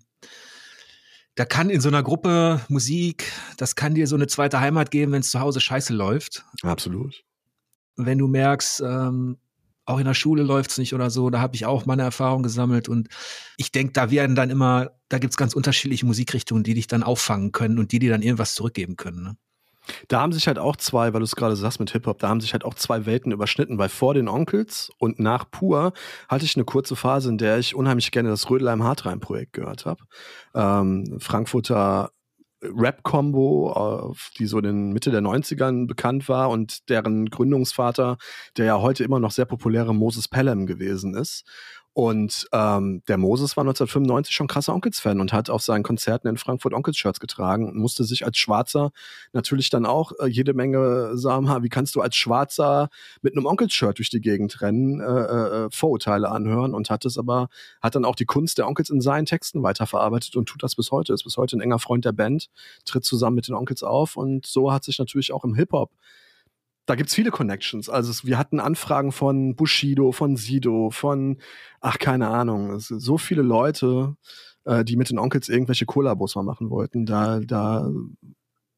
da 1.36 1.46
kann 1.46 1.70
in 1.70 1.80
so 1.80 1.88
einer 1.88 2.04
Gruppe 2.04 2.60
Musik, 2.68 3.32
das 3.56 3.76
kann 3.76 3.96
dir 3.96 4.08
so 4.08 4.16
eine 4.16 4.28
zweite 4.28 4.60
Heimat 4.60 4.92
geben, 4.92 5.14
wenn 5.14 5.22
es 5.22 5.32
zu 5.32 5.40
Hause 5.40 5.62
scheiße 5.62 5.94
läuft. 5.94 6.44
Absolut. 6.64 7.24
Wenn 7.96 8.18
du 8.18 8.28
merkst, 8.28 8.82
ähm, 8.82 9.38
auch 9.86 10.00
in 10.00 10.06
der 10.06 10.14
Schule 10.14 10.44
läuft 10.44 10.72
es 10.72 10.78
nicht 10.78 10.94
oder 10.94 11.10
so, 11.10 11.30
da 11.30 11.40
habe 11.40 11.56
ich 11.56 11.66
auch 11.66 11.86
meine 11.86 12.04
Erfahrung 12.04 12.44
gesammelt 12.44 12.90
und 12.90 13.08
ich 13.58 13.72
denke, 13.72 13.94
da 13.94 14.12
werden 14.12 14.36
dann 14.36 14.50
immer, 14.50 14.92
da 15.08 15.18
gibt 15.18 15.32
es 15.32 15.38
ganz 15.38 15.54
unterschiedliche 15.54 16.06
Musikrichtungen, 16.06 16.64
die 16.64 16.74
dich 16.74 16.88
dann 16.88 17.04
auffangen 17.04 17.52
können 17.52 17.80
und 17.80 17.92
die 17.92 18.00
dir 18.00 18.12
dann 18.12 18.22
irgendwas 18.22 18.54
zurückgeben 18.54 18.98
können. 18.98 19.24
Ne? 19.24 19.38
Da 20.08 20.22
haben 20.22 20.32
sich 20.32 20.48
halt 20.48 20.60
auch 20.60 20.76
zwei, 20.76 21.14
weil 21.14 21.20
du 21.20 21.26
es 21.26 21.36
gerade 21.36 21.56
sagst 21.56 21.80
mit 21.80 21.92
Hip-Hop, 21.92 22.20
da 22.20 22.30
haben 22.30 22.42
sich 22.42 22.54
halt 22.54 22.66
auch 22.66 22.74
zwei 22.74 23.06
Welten 23.06 23.32
überschnitten, 23.32 23.78
weil 23.78 23.90
vor 23.90 24.14
den 24.14 24.28
Onkels 24.28 24.90
und 24.98 25.20
nach 25.20 25.50
Pur 25.50 25.94
hatte 26.28 26.46
ich 26.46 26.56
eine 26.56 26.66
kurze 26.66 26.96
Phase, 26.96 27.30
in 27.30 27.38
der 27.38 27.58
ich 27.60 27.76
unheimlich 27.76 28.12
gerne 28.12 28.30
das 28.30 28.50
Rödelheim-Hartrein-Projekt 28.50 29.54
gehört 29.54 29.86
habe. 29.86 30.04
Ähm, 30.54 31.18
Frankfurter 31.20 32.12
Rap-Combo, 32.62 34.14
die 34.38 34.46
so 34.46 34.58
in 34.58 34.64
den 34.64 34.94
Mitte 34.94 35.12
der 35.12 35.22
90ern 35.22 35.88
bekannt 35.88 36.28
war 36.28 36.50
und 36.50 36.90
deren 36.90 37.28
Gründungsvater, 37.28 38.18
der 38.58 38.66
ja 38.66 38.82
heute 38.82 39.04
immer 39.04 39.20
noch 39.20 39.32
sehr 39.32 39.46
populäre 39.46 39.96
Moses 39.96 40.28
Pelham 40.28 40.66
gewesen 40.66 41.16
ist. 41.16 41.46
Und 41.94 42.48
ähm, 42.54 43.02
der 43.08 43.18
Moses 43.18 43.58
war 43.58 43.64
1995 43.64 44.34
schon 44.34 44.48
krasser 44.48 44.74
Onkels-Fan 44.74 45.20
und 45.20 45.34
hat 45.34 45.50
auf 45.50 45.64
seinen 45.64 45.84
Konzerten 45.84 46.28
in 46.28 46.38
Frankfurt 46.38 46.74
Onkels-Shirts 46.74 47.20
getragen 47.20 47.68
und 47.68 47.76
musste 47.76 48.04
sich 48.04 48.26
als 48.26 48.38
Schwarzer 48.38 48.92
natürlich 49.34 49.70
dann 49.70 49.86
auch 49.86 50.12
äh, 50.20 50.28
jede 50.28 50.54
Menge 50.54 51.18
sagen, 51.18 51.48
wie 51.64 51.70
kannst 51.70 51.96
du 51.96 52.02
als 52.02 52.16
Schwarzer 52.16 52.90
mit 53.22 53.36
einem 53.36 53.48
Onkels-Shirt 53.48 53.98
durch 53.98 54.10
die 54.10 54.22
Gegend 54.22 54.62
rennen, 54.62 55.02
äh, 55.02 55.06
äh, 55.06 55.70
Vorurteile 55.72 56.30
anhören 56.30 56.74
und 56.74 56.90
hat 56.90 57.06
es 57.06 57.18
aber, 57.18 57.50
hat 57.82 57.96
dann 57.96 58.06
auch 58.06 58.16
die 58.16 58.26
Kunst 58.26 58.60
der 58.60 58.68
Onkels 58.68 58.92
in 58.92 59.02
seinen 59.02 59.26
Texten 59.26 59.64
weiterverarbeitet 59.64 60.36
und 60.36 60.48
tut 60.48 60.62
das 60.62 60.76
bis 60.76 60.92
heute, 60.92 61.14
ist 61.14 61.24
bis 61.24 61.38
heute 61.38 61.58
ein 61.58 61.62
enger 61.62 61.80
Freund 61.80 62.06
der 62.06 62.12
Band, 62.12 62.50
tritt 62.86 63.04
zusammen 63.04 63.36
mit 63.36 63.48
den 63.48 63.56
Onkels 63.56 63.82
auf 63.82 64.16
und 64.16 64.46
so 64.46 64.72
hat 64.72 64.84
sich 64.84 65.00
natürlich 65.00 65.34
auch 65.34 65.44
im 65.44 65.56
Hip-Hop 65.56 65.92
da 66.90 66.96
gibt's 66.96 67.14
viele 67.14 67.30
Connections. 67.30 67.88
Also 67.88 68.28
wir 68.28 68.38
hatten 68.38 68.60
Anfragen 68.60 69.12
von 69.12 69.56
Bushido, 69.56 70.12
von 70.12 70.36
Sido, 70.36 70.90
von, 70.90 71.38
ach 71.82 72.00
keine 72.00 72.30
Ahnung, 72.30 72.80
so 72.80 73.20
viele 73.20 73.44
Leute, 73.44 74.16
äh, 74.66 74.84
die 74.84 74.96
mit 74.96 75.12
den 75.12 75.20
Onkels 75.20 75.50
irgendwelche 75.50 75.86
Kollabos 75.86 76.36
mal 76.36 76.44
machen 76.44 76.72
wollten. 76.72 77.06
Da, 77.06 77.40
da 77.42 77.92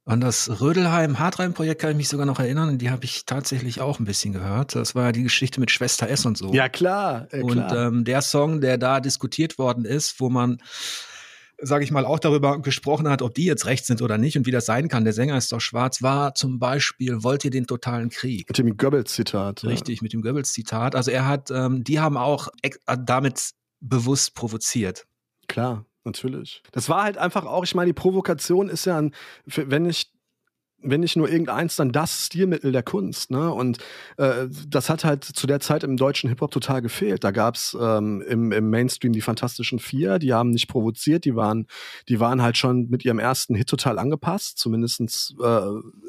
an 0.03 0.19
das 0.19 0.59
Rödelheim-Hartreim-Projekt 0.59 1.79
kann 1.79 1.91
ich 1.91 1.97
mich 1.97 2.09
sogar 2.09 2.25
noch 2.25 2.39
erinnern. 2.39 2.77
Die 2.77 2.89
habe 2.89 3.05
ich 3.05 3.25
tatsächlich 3.25 3.79
auch 3.79 3.99
ein 3.99 4.05
bisschen 4.05 4.33
gehört. 4.33 4.75
Das 4.75 4.93
war 4.93 5.13
die 5.13 5.23
Geschichte 5.23 5.61
mit 5.61 5.71
Schwester 5.71 6.09
S 6.09 6.25
und 6.25 6.37
so. 6.37 6.51
Ja, 6.51 6.67
klar. 6.67 7.27
Äh, 7.31 7.43
klar. 7.43 7.71
Und 7.71 7.77
ähm, 7.77 8.03
der 8.03 8.21
Song, 8.21 8.59
der 8.59 8.77
da 8.77 8.99
diskutiert 8.99 9.57
worden 9.57 9.85
ist, 9.85 10.19
wo 10.19 10.29
man 10.29 10.57
sage 11.61 11.83
ich 11.83 11.91
mal, 11.91 12.05
auch 12.05 12.19
darüber 12.19 12.61
gesprochen 12.61 13.07
hat, 13.07 13.21
ob 13.21 13.33
die 13.33 13.45
jetzt 13.45 13.65
recht 13.65 13.85
sind 13.85 14.01
oder 14.01 14.17
nicht 14.17 14.37
und 14.37 14.45
wie 14.45 14.51
das 14.51 14.65
sein 14.65 14.87
kann. 14.87 15.03
Der 15.03 15.13
Sänger 15.13 15.37
ist 15.37 15.51
doch 15.51 15.61
schwarz, 15.61 16.01
war 16.01 16.35
zum 16.35 16.59
Beispiel, 16.59 17.23
wollt 17.23 17.45
ihr 17.45 17.51
den 17.51 17.67
totalen 17.67 18.09
Krieg? 18.09 18.47
Mit 18.49 18.57
dem 18.57 18.75
Goebbels-Zitat. 18.75 19.63
Richtig, 19.63 19.99
ja. 19.99 20.03
mit 20.03 20.13
dem 20.13 20.21
Goebbels-Zitat. 20.21 20.95
Also 20.95 21.11
er 21.11 21.27
hat, 21.27 21.51
ähm, 21.51 21.83
die 21.83 21.99
haben 21.99 22.17
auch 22.17 22.49
äh, 22.61 22.71
damit 22.99 23.51
bewusst 23.79 24.35
provoziert. 24.35 25.05
Klar, 25.47 25.85
natürlich. 26.03 26.63
Das 26.71 26.89
war 26.89 27.03
halt 27.03 27.17
einfach 27.17 27.45
auch, 27.45 27.63
ich 27.63 27.75
meine, 27.75 27.89
die 27.89 27.93
Provokation 27.93 28.69
ist 28.69 28.85
ja, 28.85 28.97
ein, 28.97 29.13
wenn 29.45 29.85
ich 29.85 30.11
wenn 30.83 31.01
nicht 31.01 31.15
nur 31.15 31.29
irgendeins, 31.29 31.75
dann 31.75 31.91
das 31.91 32.25
Stilmittel 32.25 32.71
der 32.71 32.83
Kunst. 32.83 33.31
Ne? 33.31 33.53
Und 33.53 33.77
äh, 34.17 34.47
das 34.67 34.89
hat 34.89 35.03
halt 35.03 35.23
zu 35.23 35.47
der 35.47 35.59
Zeit 35.59 35.83
im 35.83 35.97
deutschen 35.97 36.29
Hip-Hop 36.29 36.51
total 36.51 36.81
gefehlt. 36.81 37.23
Da 37.23 37.31
gab's 37.31 37.75
ähm, 37.79 38.23
im, 38.27 38.51
im 38.51 38.69
Mainstream 38.69 39.13
die 39.13 39.21
Fantastischen 39.21 39.79
Vier, 39.79 40.19
die 40.19 40.33
haben 40.33 40.51
nicht 40.51 40.67
provoziert, 40.67 41.25
die 41.25 41.35
waren, 41.35 41.67
die 42.09 42.19
waren 42.19 42.41
halt 42.41 42.57
schon 42.57 42.89
mit 42.89 43.05
ihrem 43.05 43.19
ersten 43.19 43.55
Hit 43.55 43.69
total 43.69 43.99
angepasst, 43.99 44.57
zumindestens 44.57 45.35
äh, 45.41 45.61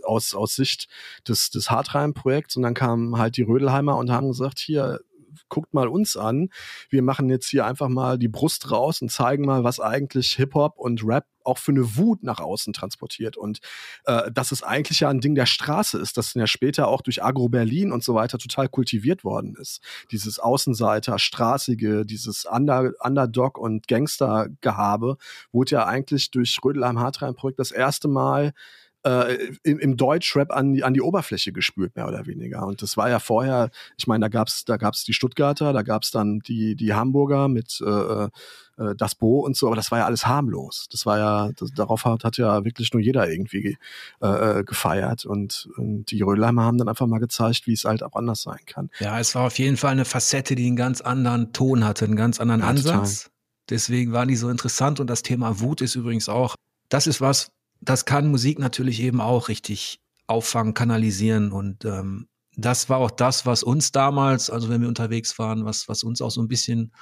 aus, 0.05 0.35
aus 0.35 0.55
Sicht 0.55 0.89
des, 1.29 1.51
des 1.51 1.71
Hardreim-Projekts. 1.71 2.57
Und 2.57 2.63
dann 2.63 2.75
kamen 2.75 3.19
halt 3.19 3.37
die 3.37 3.43
Rödelheimer 3.43 3.97
und 3.97 4.11
haben 4.11 4.29
gesagt, 4.29 4.59
hier, 4.59 5.01
guckt 5.49 5.75
mal 5.75 5.89
uns 5.89 6.17
an. 6.17 6.49
Wir 6.89 7.03
machen 7.03 7.29
jetzt 7.29 7.49
hier 7.49 7.67
einfach 7.67 7.89
mal 7.89 8.19
die 8.19 8.29
Brust 8.29 8.71
raus 8.71 9.03
und 9.03 9.11
zeigen 9.11 9.45
mal, 9.45 9.65
was 9.65 9.81
eigentlich 9.81 10.33
Hip-Hop 10.35 10.79
und 10.79 11.05
Rap 11.05 11.27
auch 11.45 11.59
für 11.59 11.73
eine 11.73 11.97
Wut 11.97 12.23
nach 12.23 12.41
außen 12.41 12.73
transportiert. 12.73 13.37
Und 13.37 13.61
äh, 14.05 14.31
dass 14.31 14.53
es 14.53 14.63
eigentlich 14.63 15.01
ja 15.01 15.09
ein 15.09 15.21
Ding 15.21 15.35
der 15.35 15.47
Straße 15.47 15.99
ist, 15.99 16.17
das 16.17 16.35
ja 16.35 16.47
später 16.47 16.89
auch 16.89 17.01
durch 17.01 17.23
Agro 17.23 17.49
Berlin 17.49 17.93
und 17.93 18.05
so 18.05 18.15
weiter 18.15 18.39
total 18.39 18.69
kultiviert 18.69 19.25
worden 19.25 19.57
ist. 19.61 19.83
Dieses 20.11 20.39
Außenseiter, 20.39 21.19
Straßige, 21.19 22.05
dieses 22.05 22.45
Under 22.45 22.93
Underdog- 23.01 23.59
und 23.59 23.89
Gangster-Gehabe 23.89 25.17
wurde 25.51 25.71
ja 25.73 25.87
eigentlich 25.87 26.31
durch 26.31 26.59
Rödelheim 26.65 26.99
Hartrein-Projekt 26.99 27.59
das 27.59 27.73
erste 27.73 28.09
Mal 28.09 28.53
äh, 29.05 29.37
im, 29.63 29.79
im 29.79 29.97
Deutschrap 29.97 30.51
an 30.53 30.75
die, 30.75 30.85
an 30.85 30.95
die 30.95 31.01
Oberfläche 31.01 31.53
gespült, 31.53 31.97
mehr 31.97 32.09
oder 32.09 32.27
weniger. 32.27 32.67
Und 32.67 32.83
das 32.83 32.97
war 32.97 33.11
ja 33.11 33.19
vorher, 33.19 33.71
ich 33.97 34.07
meine, 34.07 34.25
da 34.25 34.29
gab's 34.29 34.65
da 34.65 34.77
gab's 34.77 35.05
die 35.05 35.13
Stuttgarter, 35.13 35.73
da 35.73 35.83
gab's 35.83 36.11
dann 36.11 36.41
die, 36.41 36.77
die 36.77 36.95
Hamburger 36.95 37.49
mit 37.49 37.83
äh, 37.85 38.29
äh, 38.79 38.95
das 38.97 39.15
Bo 39.15 39.41
und 39.41 39.57
so, 39.57 39.67
aber 39.67 39.77
das 39.77 39.91
war 39.91 40.01
ja 40.01 40.07
alles 40.07 40.27
harmlos. 40.27 40.89
Das 40.91 41.07
war 41.07 41.19
ja, 41.19 41.51
das, 41.57 41.71
darauf 41.73 42.05
hat, 42.05 42.25
hat 42.25 42.37
ja 42.37 42.65
wirklich 42.65 42.93
nur 42.93 43.03
jeder 43.03 43.29
irgendwie 43.29 43.77
äh, 44.21 44.61
äh 44.61 44.65
gefeiert. 44.65 45.25
Und, 45.25 45.69
und 45.77 46.11
die 46.11 46.23
Rödelheimer 46.23 46.65
haben 46.65 46.79
dann 46.79 46.89
einfach 46.89 47.07
mal 47.07 47.19
gezeigt, 47.19 47.67
wie 47.67 47.73
es 47.73 47.85
halt 47.85 48.03
auch 48.03 48.15
anders 48.15 48.43
sein 48.43 48.61
kann. 48.67 48.91
Ja, 49.01 49.19
es 49.19 49.35
war 49.35 49.47
auf 49.47 49.59
jeden 49.59 49.77
Fall 49.77 49.93
eine 49.93 50.05
Facette, 50.05 50.55
die 50.55 50.67
einen 50.67 50.77
ganz 50.77 51.01
anderen 51.01 51.53
Ton 51.53 51.85
hatte, 51.85 52.05
einen 52.05 52.17
ganz 52.17 52.41
anderen 52.41 52.63
ja, 52.63 52.69
Ansatz. 52.69 53.25
Total. 53.25 53.33
Deswegen 53.71 54.13
waren 54.13 54.29
die 54.29 54.37
so 54.37 54.49
interessant 54.49 55.01
und 55.01 55.09
das 55.09 55.23
Thema 55.23 55.61
Wut 55.61 55.81
ist 55.81 55.95
übrigens 55.95 56.29
auch, 56.29 56.57
das 56.89 57.07
ist 57.07 57.21
was, 57.21 57.51
das 57.83 58.05
kann 58.05 58.31
Musik 58.31 58.59
natürlich 58.59 59.01
eben 59.01 59.21
auch 59.21 59.49
richtig 59.49 60.01
auffangen, 60.27 60.75
kanalisieren 60.75 61.53
und 61.53 61.85
ähm, 61.85 62.29
das 62.57 62.89
war 62.89 62.99
auch 62.99 63.11
das, 63.11 63.47
was 63.47 63.63
uns 63.63 63.93
damals, 63.93 64.51
also 64.51 64.69
wenn 64.69 64.83
wir 64.83 64.89
unterwegs 64.89 65.39
waren, 65.39 65.65
was, 65.65 65.89
was 65.89 66.03
uns 66.03 66.21
auch 66.21 66.31
so 66.31 66.43
ein 66.43 66.49
bisschen 66.49 66.93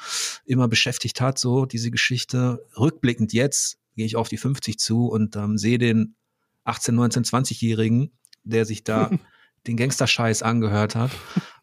immer 0.44 0.68
beschäftigt 0.68 1.20
hat, 1.20 1.38
so 1.38 1.66
diese 1.66 1.90
Geschichte. 1.90 2.64
Rückblickend 2.78 3.32
jetzt 3.32 3.78
gehe 3.96 4.06
ich 4.06 4.16
auf 4.16 4.28
die 4.28 4.36
50 4.36 4.78
zu 4.78 5.08
und 5.08 5.34
ähm, 5.36 5.58
sehe 5.58 5.78
den 5.78 6.14
18, 6.64 6.94
19, 6.94 7.24
20-Jährigen, 7.24 8.12
der 8.44 8.64
sich 8.64 8.84
da 8.84 9.10
den 9.66 9.76
Gangsterscheiß 9.76 10.42
angehört 10.42 10.94
hat, 10.94 11.10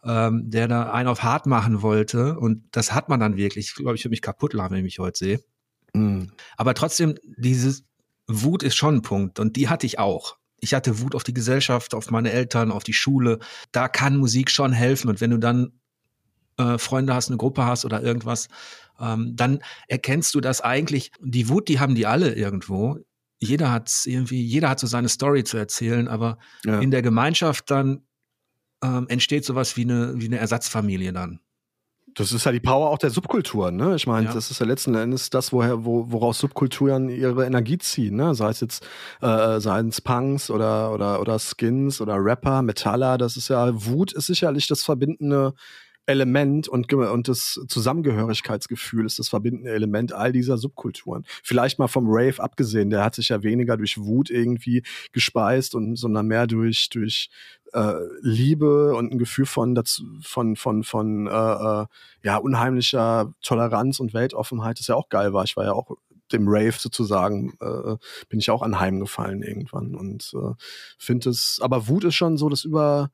ähm, 0.04 0.50
der 0.50 0.68
da 0.68 0.92
einen 0.92 1.08
auf 1.08 1.24
hart 1.24 1.46
machen 1.46 1.82
wollte. 1.82 2.38
Und 2.38 2.64
das 2.72 2.94
hat 2.94 3.08
man 3.08 3.20
dann 3.20 3.38
wirklich. 3.38 3.70
Ich 3.70 3.76
glaube, 3.76 3.96
ich 3.96 4.04
würde 4.04 4.12
mich 4.12 4.22
kaputt 4.22 4.54
lachen, 4.54 4.72
wenn 4.72 4.80
ich 4.80 4.84
mich 4.84 5.00
heute 5.00 5.18
sehe. 5.18 5.40
Mhm. 5.94 6.32
Aber 6.58 6.74
trotzdem, 6.74 7.16
dieses 7.38 7.87
Wut 8.28 8.64
ist 8.64 8.76
schon 8.76 8.96
ein 8.96 9.02
Punkt. 9.02 9.40
Und 9.40 9.56
die 9.56 9.70
hatte 9.70 9.86
ich 9.86 10.00
auch. 10.00 10.38
Ich 10.60 10.74
hatte 10.74 11.00
Wut 11.00 11.16
auf 11.16 11.24
die 11.24 11.34
Gesellschaft, 11.34 11.94
auf 11.94 12.10
meine 12.12 12.32
Eltern, 12.32 12.72
auf 12.72 12.84
die 12.84 12.94
Schule. 12.94 13.40
Da 13.72 13.88
kann 13.88 14.18
Musik 14.18 14.52
schon 14.52 14.74
helfen. 14.74 15.10
Und 15.10 15.22
wenn 15.22 15.32
du 15.32 15.38
dann 15.38 15.72
äh, 16.58 16.78
Freunde 16.78 17.14
hast, 17.14 17.30
eine 17.30 17.38
Gruppe 17.38 17.66
hast 17.66 17.86
oder 17.86 18.02
irgendwas, 18.02 18.48
ähm, 19.00 19.36
dann 19.36 19.60
erkennst 19.88 20.34
du 20.36 20.42
das 20.42 20.62
eigentlich. 20.62 21.12
Die 21.20 21.50
Wut, 21.50 21.68
die 21.70 21.80
haben 21.80 21.96
die 21.96 22.08
alle 22.08 22.34
irgendwo 22.34 22.98
jeder 23.40 23.72
hat 23.72 23.92
irgendwie, 24.06 24.42
jeder 24.42 24.70
hat 24.70 24.80
so 24.80 24.88
seine 24.88 25.10
Story 25.10 25.44
zu 25.44 25.58
erzählen, 25.58 26.08
aber 26.08 26.38
ja. 26.66 26.80
in 26.80 26.92
der 26.92 27.02
Gemeinschaft 27.02 27.70
dann 27.70 28.04
ähm, 28.84 29.08
entsteht 29.10 29.46
sowas 29.46 29.78
wie 29.78 29.84
eine, 29.84 30.14
wie 30.16 30.26
eine 30.26 30.38
Ersatzfamilie 30.38 31.14
dann. 31.14 31.40
Das 32.18 32.32
ist 32.32 32.46
ja 32.46 32.52
die 32.52 32.60
Power 32.60 32.90
auch 32.90 32.98
der 32.98 33.12
Subkulturen, 33.12 33.76
ne? 33.76 33.96
Ich 33.96 34.08
meine, 34.08 34.26
ja. 34.26 34.34
das 34.34 34.50
ist 34.50 34.60
ja 34.60 34.66
letzten 34.66 34.96
Endes 34.96 35.30
das, 35.30 35.54
woher, 35.54 35.86
wo, 35.86 36.12
woraus 36.12 36.40
Subkulturen 36.40 37.10
ihre 37.10 37.46
Energie 37.46 37.78
ziehen, 37.78 38.16
ne? 38.16 38.34
Sei 38.34 38.50
es 38.50 38.60
jetzt, 38.60 38.84
äh, 39.22 39.60
seien 39.60 39.90
es 39.90 40.02
Punks 40.02 40.50
oder, 40.50 40.92
oder, 40.94 41.22
oder 41.22 41.38
Skins 41.38 42.02
oder 42.02 42.16
Rapper, 42.18 42.64
Metaller, 42.64 43.20
das 43.20 43.38
ist 43.38 43.50
ja, 43.50 43.70
Wut 43.86 44.14
ist 44.14 44.26
sicherlich 44.26 44.66
das 44.66 44.84
verbindende 44.84 45.54
Element 46.08 46.68
und, 46.68 46.92
und 46.94 47.28
das 47.28 47.60
Zusammengehörigkeitsgefühl 47.68 49.06
ist 49.06 49.20
das 49.20 49.28
verbindende 49.28 49.72
Element 49.72 50.14
all 50.14 50.32
dieser 50.32 50.58
Subkulturen. 50.58 51.26
Vielleicht 51.44 51.80
mal 51.80 51.88
vom 51.88 52.06
Rave 52.08 52.42
abgesehen, 52.42 52.90
der 52.90 53.04
hat 53.04 53.16
sich 53.16 53.30
ja 53.30 53.44
weniger 53.44 53.78
durch 53.78 53.98
Wut 53.98 54.30
irgendwie 54.30 54.84
gespeist 55.12 55.76
und 55.76 55.98
sondern 55.98 56.28
mehr 56.28 56.48
durch 56.48 56.90
durch 56.90 57.30
äh, 57.74 57.94
Liebe 58.22 58.96
und 58.96 59.12
ein 59.12 59.20
Gefühl 59.20 59.46
von 59.46 59.76
dazu, 59.76 60.04
von 60.22 60.56
von 60.56 60.84
von 60.84 61.28
äh, 61.28 61.32
äh, 61.32 61.86
ja 62.24 62.38
unheimlicher 62.38 63.34
Toleranz 63.42 64.00
und 64.00 64.14
Weltoffenheit, 64.14 64.80
das 64.80 64.88
ja 64.88 64.96
auch 64.96 65.10
geil 65.10 65.34
war. 65.34 65.44
Ich 65.44 65.58
war 65.58 65.66
ja 65.66 65.74
auch 65.74 65.98
dem 66.32 66.48
Rave 66.48 66.76
sozusagen 66.78 67.54
äh, 67.60 67.98
bin 68.30 68.40
ich 68.40 68.50
auch 68.50 68.62
anheimgefallen 68.62 69.44
irgendwann 69.44 69.96
und 69.96 70.34
äh, 70.36 70.54
finde 70.98 71.30
es 71.30 71.60
aber 71.62 71.88
Wut 71.88 72.06
ist 72.06 72.16
schon 72.16 72.38
so 72.38 72.50
das 72.50 72.64
über 72.64 73.12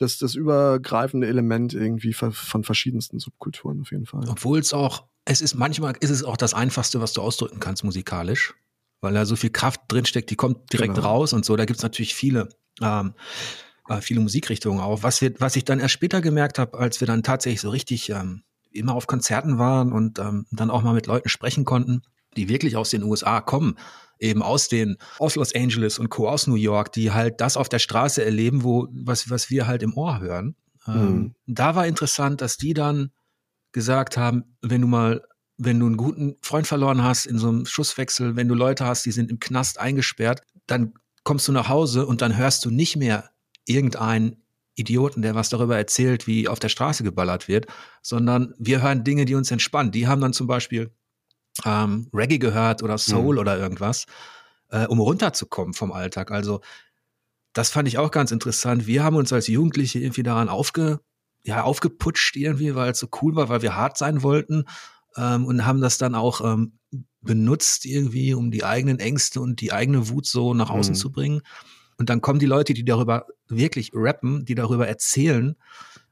das, 0.00 0.16
das 0.16 0.34
übergreifende 0.34 1.26
Element 1.26 1.74
irgendwie 1.74 2.14
von 2.14 2.32
verschiedensten 2.32 3.18
Subkulturen 3.18 3.82
auf 3.82 3.90
jeden 3.90 4.06
Fall. 4.06 4.24
Obwohl 4.28 4.58
es 4.58 4.72
auch, 4.72 5.04
es 5.26 5.42
ist 5.42 5.54
manchmal 5.54 5.94
ist 6.00 6.10
es 6.10 6.24
auch 6.24 6.38
das 6.38 6.54
Einfachste, 6.54 7.02
was 7.02 7.12
du 7.12 7.20
ausdrücken 7.20 7.60
kannst 7.60 7.84
musikalisch, 7.84 8.54
weil 9.02 9.12
da 9.12 9.26
so 9.26 9.36
viel 9.36 9.50
Kraft 9.50 9.82
drinsteckt, 9.88 10.30
die 10.30 10.36
kommt 10.36 10.72
direkt 10.72 10.94
genau. 10.94 11.06
raus 11.06 11.34
und 11.34 11.44
so. 11.44 11.54
Da 11.54 11.66
gibt 11.66 11.78
es 11.78 11.82
natürlich 11.82 12.14
viele, 12.14 12.48
ähm, 12.80 13.12
äh, 13.88 14.00
viele 14.00 14.20
Musikrichtungen 14.20 14.80
auch. 14.80 15.02
Was, 15.02 15.20
wir, 15.20 15.34
was 15.38 15.56
ich 15.56 15.66
dann 15.66 15.80
erst 15.80 15.92
später 15.92 16.22
gemerkt 16.22 16.58
habe, 16.58 16.78
als 16.78 17.00
wir 17.00 17.06
dann 17.06 17.22
tatsächlich 17.22 17.60
so 17.60 17.68
richtig 17.68 18.08
ähm, 18.08 18.42
immer 18.70 18.94
auf 18.94 19.06
Konzerten 19.06 19.58
waren 19.58 19.92
und 19.92 20.18
ähm, 20.18 20.46
dann 20.50 20.70
auch 20.70 20.82
mal 20.82 20.94
mit 20.94 21.08
Leuten 21.08 21.28
sprechen 21.28 21.66
konnten, 21.66 22.02
die 22.38 22.48
wirklich 22.48 22.76
aus 22.76 22.88
den 22.88 23.02
USA 23.02 23.42
kommen, 23.42 23.76
eben 24.20 24.42
aus 24.42 24.68
den, 24.68 24.96
aus 25.18 25.34
Los 25.34 25.54
Angeles 25.54 25.98
und 25.98 26.10
Co. 26.10 26.28
aus 26.28 26.46
New 26.46 26.54
York, 26.54 26.92
die 26.92 27.10
halt 27.10 27.40
das 27.40 27.56
auf 27.56 27.68
der 27.68 27.78
Straße 27.78 28.24
erleben, 28.24 28.62
wo, 28.62 28.88
was, 28.92 29.30
was 29.30 29.50
wir 29.50 29.66
halt 29.66 29.82
im 29.82 29.96
Ohr 29.96 30.20
hören. 30.20 30.54
Ähm, 30.86 30.94
mhm. 30.94 31.00
Ähm, 31.00 31.34
da 31.46 31.74
war 31.74 31.86
interessant, 31.86 32.40
dass 32.40 32.56
die 32.56 32.74
dann 32.74 33.10
gesagt 33.72 34.16
haben, 34.16 34.44
wenn 34.62 34.80
du 34.80 34.86
mal, 34.86 35.22
wenn 35.56 35.78
du 35.78 35.86
einen 35.86 35.96
guten 35.96 36.36
Freund 36.42 36.66
verloren 36.66 37.02
hast 37.02 37.26
in 37.26 37.38
so 37.38 37.48
einem 37.48 37.66
Schusswechsel, 37.66 38.36
wenn 38.36 38.48
du 38.48 38.54
Leute 38.54 38.86
hast, 38.86 39.04
die 39.04 39.12
sind 39.12 39.30
im 39.30 39.40
Knast 39.40 39.78
eingesperrt, 39.78 40.42
dann 40.66 40.94
kommst 41.24 41.48
du 41.48 41.52
nach 41.52 41.68
Hause 41.68 42.06
und 42.06 42.22
dann 42.22 42.36
hörst 42.36 42.64
du 42.64 42.70
nicht 42.70 42.96
mehr 42.96 43.30
irgendeinen 43.66 44.42
Idioten, 44.74 45.20
der 45.20 45.34
was 45.34 45.50
darüber 45.50 45.76
erzählt, 45.76 46.26
wie 46.26 46.48
auf 46.48 46.58
der 46.58 46.70
Straße 46.70 47.04
geballert 47.04 47.48
wird, 47.48 47.66
sondern 48.02 48.54
wir 48.58 48.82
hören 48.82 49.04
Dinge, 49.04 49.26
die 49.26 49.34
uns 49.34 49.50
entspannen. 49.50 49.92
Die 49.92 50.06
haben 50.06 50.20
dann 50.20 50.32
zum 50.32 50.46
Beispiel 50.46 50.90
ähm, 51.64 52.08
Reggae 52.12 52.38
gehört 52.38 52.82
oder 52.82 52.98
Soul 52.98 53.34
mhm. 53.34 53.40
oder 53.40 53.58
irgendwas, 53.58 54.06
äh, 54.70 54.86
um 54.86 55.00
runterzukommen 55.00 55.74
vom 55.74 55.92
Alltag. 55.92 56.30
Also 56.30 56.60
das 57.52 57.70
fand 57.70 57.88
ich 57.88 57.98
auch 57.98 58.10
ganz 58.10 58.30
interessant. 58.30 58.86
Wir 58.86 59.02
haben 59.02 59.16
uns 59.16 59.32
als 59.32 59.48
Jugendliche 59.48 59.98
irgendwie 59.98 60.22
daran 60.22 60.48
aufge, 60.48 61.00
ja, 61.42 61.62
aufgeputscht 61.62 62.36
irgendwie, 62.36 62.74
weil 62.74 62.92
es 62.92 62.98
so 62.98 63.08
cool 63.22 63.34
war, 63.34 63.48
weil 63.48 63.62
wir 63.62 63.74
hart 63.74 63.98
sein 63.98 64.22
wollten 64.22 64.64
ähm, 65.16 65.46
und 65.46 65.66
haben 65.66 65.80
das 65.80 65.98
dann 65.98 66.14
auch 66.14 66.40
ähm, 66.42 66.78
benutzt 67.22 67.84
irgendwie, 67.86 68.34
um 68.34 68.50
die 68.50 68.64
eigenen 68.64 68.98
Ängste 68.98 69.40
und 69.40 69.60
die 69.60 69.72
eigene 69.72 70.08
Wut 70.08 70.26
so 70.26 70.54
nach 70.54 70.70
außen 70.70 70.94
mhm. 70.94 70.98
zu 70.98 71.12
bringen. 71.12 71.42
Und 71.98 72.08
dann 72.08 72.20
kommen 72.22 72.38
die 72.38 72.46
Leute, 72.46 72.72
die 72.72 72.84
darüber 72.84 73.26
wirklich 73.48 73.90
rappen, 73.92 74.44
die 74.44 74.54
darüber 74.54 74.88
erzählen 74.88 75.56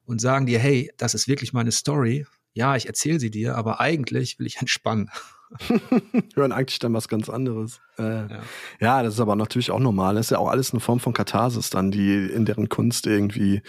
und 0.05 0.21
sagen 0.21 0.47
dir, 0.47 0.59
hey, 0.59 0.91
das 0.99 1.15
ist 1.15 1.29
wirklich 1.29 1.53
meine 1.53 1.73
Story 1.73 2.27
ja, 2.59 2.75
ich 2.75 2.87
erzähle 2.87 3.21
sie 3.21 3.31
dir, 3.31 3.55
aber 3.55 3.79
eigentlich 3.79 4.41
will 4.41 4.47
ich 4.47 4.57
entspannen. 4.57 5.11
Hören 6.35 6.51
eigentlich 6.51 6.81
dann 6.81 6.93
was 6.93 7.07
ganz 7.07 7.31
anderes. 7.31 7.81
Äh, 7.99 8.03
ja. 8.03 8.41
ja. 8.81 9.03
das 9.05 9.15
ist 9.15 9.21
aber 9.21 9.37
natürlich 9.37 9.71
auch 9.71 9.79
normal. 9.79 10.17
Das 10.17 10.27
ist 10.27 10.31
ja 10.31 10.39
auch 10.39 10.49
alles 10.49 10.73
eine 10.73 10.81
Form 10.81 10.99
von 10.99 11.13
Katharsis 11.13 11.71
dann, 11.71 11.93
die 11.93 12.27
in 12.27 12.45
deren 12.47 12.69
Kunst 12.69 13.07
irgendwie, 13.07 13.63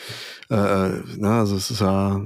äh, 0.49 0.89
na, 1.17 1.39
also 1.39 1.55
es 1.55 1.69
ist 1.69 1.81
ja, 1.81 2.19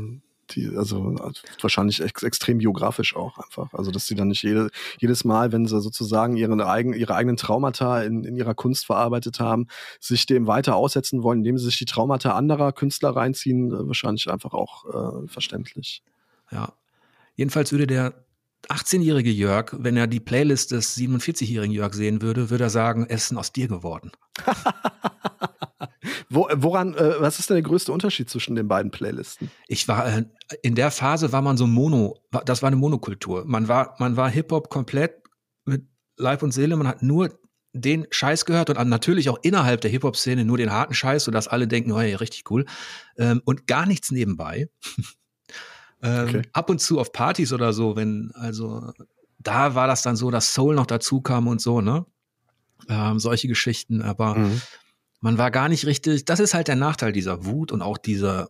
die, 0.52 0.70
also 0.78 1.16
wahrscheinlich 1.62 2.02
ex 2.02 2.24
extrem 2.24 2.60
biografisch 2.60 3.14
auch 3.14 3.38
einfach. 3.40 3.74
Also, 3.74 3.92
dass 3.92 4.08
sie 4.08 4.16
dann 4.16 4.30
nicht 4.30 4.44
jede, 4.44 4.70
jedes 5.00 5.26
Mal, 5.26 5.52
wenn 5.52 5.66
sie 5.66 5.82
sozusagen 5.82 6.38
ihre, 6.38 6.66
eigen, 6.66 6.94
ihre 6.94 7.14
eigenen 7.14 7.36
Traumata 7.36 8.02
in, 8.04 8.24
in 8.24 8.38
ihrer 8.38 8.56
Kunst 8.56 8.86
verarbeitet 8.86 9.42
haben, 9.42 9.68
sich 10.00 10.26
dem 10.26 10.48
weiter 10.48 10.78
aussetzen 10.78 11.24
wollen, 11.24 11.40
indem 11.40 11.58
sie 11.58 11.66
sich 11.66 11.78
die 11.78 11.86
Traumata 11.86 12.32
anderer 12.32 12.72
Künstler 12.72 13.10
reinziehen, 13.10 13.70
äh, 13.72 13.86
wahrscheinlich 13.86 14.32
einfach 14.32 14.54
auch 14.54 14.86
äh, 14.86 15.28
verständlich. 15.28 16.02
Ja. 16.54 16.74
Jedenfalls 17.36 17.72
würde 17.72 17.88
der 17.88 18.26
18-jährige 18.70 19.32
Jörg, 19.32 19.74
wenn 19.78 19.98
er 19.98 20.08
die 20.08 20.20
Playlist 20.20 20.72
des 20.72 20.96
47-jährigen 20.98 21.74
Jörg 21.74 21.94
sehen 21.94 22.22
würde, 22.22 22.50
würde 22.50 22.66
er 22.66 22.70
sagen, 22.70 23.06
Essen 23.08 23.38
aus 23.38 23.52
dir 23.52 23.68
geworden. 23.68 24.12
Wo, 26.30 26.48
woran, 26.56 26.96
äh, 26.96 27.16
was 27.20 27.40
ist 27.40 27.50
denn 27.50 27.56
der 27.56 27.64
größte 27.64 27.92
Unterschied 27.92 28.30
zwischen 28.30 28.56
den 28.56 28.68
beiden 28.68 28.92
Playlisten? 28.92 29.52
Ich 29.68 29.88
war, 29.88 30.08
äh, 30.08 30.26
in 30.62 30.76
der 30.76 30.92
Phase 30.92 31.32
war 31.32 31.42
man 31.42 31.58
so 31.58 31.68
Mono, 31.68 32.18
das 32.46 32.62
war 32.62 32.68
eine 32.68 32.76
Monokultur. 32.76 33.44
Man 33.46 33.68
war, 33.68 33.96
man 34.00 34.18
war 34.18 34.30
Hip-Hop 34.30 34.70
komplett 34.70 35.22
mit 35.66 35.86
Leib 36.18 36.42
und 36.44 36.52
Seele, 36.52 36.76
man 36.76 36.88
hat 36.88 37.04
nur 37.04 37.38
den 37.74 38.08
Scheiß 38.10 38.46
gehört 38.46 38.70
und 38.70 38.90
natürlich 38.90 39.30
auch 39.30 39.40
innerhalb 39.44 39.82
der 39.82 39.92
Hip-Hop-Szene 39.92 40.46
nur 40.46 40.58
den 40.58 40.72
harten 40.72 40.94
Scheiß, 40.94 41.24
sodass 41.24 41.48
alle 41.48 41.68
denken, 41.68 41.92
oh, 41.92 42.00
hey, 42.00 42.16
richtig 42.16 42.50
cool. 42.50 42.66
Ähm, 43.18 43.42
und 43.46 43.68
gar 43.68 43.86
nichts 43.86 44.12
nebenbei. 44.12 44.70
Ähm, 46.04 46.28
okay. 46.28 46.42
Ab 46.52 46.70
und 46.70 46.80
zu 46.80 47.00
auf 47.00 47.14
Partys 47.14 47.54
oder 47.54 47.72
so, 47.74 47.96
wenn, 47.96 48.32
also 48.36 48.92
da 49.40 49.74
war 49.74 49.88
das 49.88 50.02
dann 50.02 50.16
so, 50.16 50.30
dass 50.32 50.54
Soul 50.54 50.76
noch 50.76 50.86
dazu 50.86 51.22
kam 51.22 51.48
und 51.48 51.62
so, 51.62 51.82
ne? 51.82 52.06
Ähm, 52.90 53.20
solche 53.20 53.48
Geschichten, 53.48 54.02
aber 54.02 54.36
mhm. 54.36 54.62
man 55.22 55.38
war 55.38 55.50
gar 55.52 55.70
nicht 55.70 55.86
richtig, 55.86 56.26
das 56.26 56.42
ist 56.42 56.54
halt 56.54 56.68
der 56.68 56.76
Nachteil 56.76 57.14
dieser 57.14 57.46
Wut 57.46 57.72
und 57.72 57.82
auch 57.82 57.98
dieser, 57.98 58.50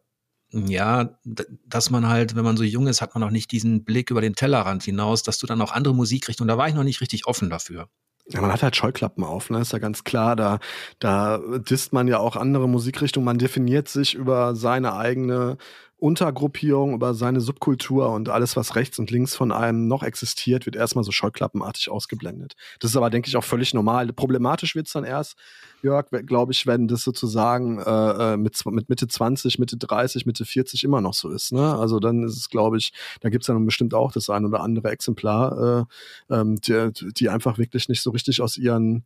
ja, 0.51 1.19
dass 1.23 1.91
man 1.91 2.07
halt, 2.07 2.35
wenn 2.35 2.43
man 2.43 2.57
so 2.57 2.63
jung 2.63 2.87
ist, 2.87 3.01
hat 3.01 3.13
man 3.13 3.21
noch 3.21 3.29
nicht 3.29 3.51
diesen 3.51 3.83
Blick 3.83 4.09
über 4.09 4.21
den 4.21 4.33
Tellerrand 4.33 4.81
hinaus, 4.81 5.21
dass 5.21 5.37
du 5.37 5.45
dann 5.45 5.61
auch 5.61 5.71
andere 5.71 5.93
Musikrichtungen, 5.93 6.47
da 6.47 6.57
war 6.57 6.67
ich 6.67 6.73
noch 6.73 6.83
nicht 6.83 7.01
richtig 7.01 7.27
offen 7.27 7.51
dafür. 7.51 7.89
Ja, 8.29 8.39
man 8.39 8.53
hat 8.53 8.63
halt 8.63 8.75
Scheuklappen 8.75 9.23
auf, 9.23 9.49
ne? 9.49 9.59
Ist 9.59 9.73
ja 9.73 9.79
ganz 9.79 10.05
klar. 10.05 10.37
Da, 10.37 10.59
da 10.99 11.39
disst 11.57 11.91
man 11.91 12.07
ja 12.07 12.19
auch 12.19 12.37
andere 12.37 12.69
Musikrichtungen. 12.69 13.25
Man 13.25 13.37
definiert 13.37 13.89
sich 13.89 14.15
über 14.15 14.55
seine 14.55 14.93
eigene 14.93 15.57
Untergruppierung, 16.03 16.95
über 16.95 17.13
seine 17.13 17.39
Subkultur 17.39 18.09
und 18.09 18.27
alles, 18.27 18.57
was 18.57 18.75
rechts 18.75 18.99
und 18.99 19.09
links 19.09 19.37
von 19.37 19.53
einem 19.53 19.87
noch 19.87 20.03
existiert, 20.03 20.65
wird 20.65 20.75
erstmal 20.75 21.05
so 21.05 21.13
scheuklappenartig 21.13 21.89
ausgeblendet. 21.89 22.55
Das 22.81 22.91
ist 22.91 22.97
aber, 22.97 23.09
denke 23.09 23.29
ich, 23.29 23.37
auch 23.37 23.43
völlig 23.45 23.73
normal. 23.73 24.11
Problematisch 24.11 24.75
wird 24.75 24.87
es 24.87 24.93
dann 24.93 25.05
erst, 25.05 25.37
Jörg, 25.81 26.07
glaube 26.25 26.51
ich, 26.51 26.67
wenn 26.67 26.89
das 26.89 27.03
sozusagen 27.05 27.79
äh, 27.79 28.33
äh 28.33 28.37
mit, 28.37 28.59
mit 28.65 28.89
Mitte 28.89 29.07
20, 29.07 29.59
Mitte 29.59 29.77
30, 29.77 30.25
Mitte 30.25 30.43
40 30.43 30.83
immer 30.83 30.99
noch 30.99 31.13
so 31.13 31.29
ist. 31.29 31.53
Ne? 31.53 31.73
Also 31.73 32.01
dann 32.01 32.25
ist 32.25 32.35
es, 32.35 32.49
glaube 32.49 32.75
ich, 32.77 32.91
da 33.21 33.29
gibt 33.29 33.43
es 33.43 33.47
dann 33.47 33.65
bestimmt 33.65 33.93
auch 33.93 34.11
das 34.11 34.29
ein 34.29 34.43
oder 34.43 34.59
andere 34.59 34.91
Exemplar, 34.91 35.87
äh, 36.29 36.35
ähm, 36.35 36.57
die, 36.57 36.91
die 37.13 37.29
einfach 37.29 37.57
wirklich 37.57 37.87
nicht 37.87 38.01
so 38.01 38.11
richtig 38.11 38.41
aus 38.41 38.57
ihren 38.57 39.05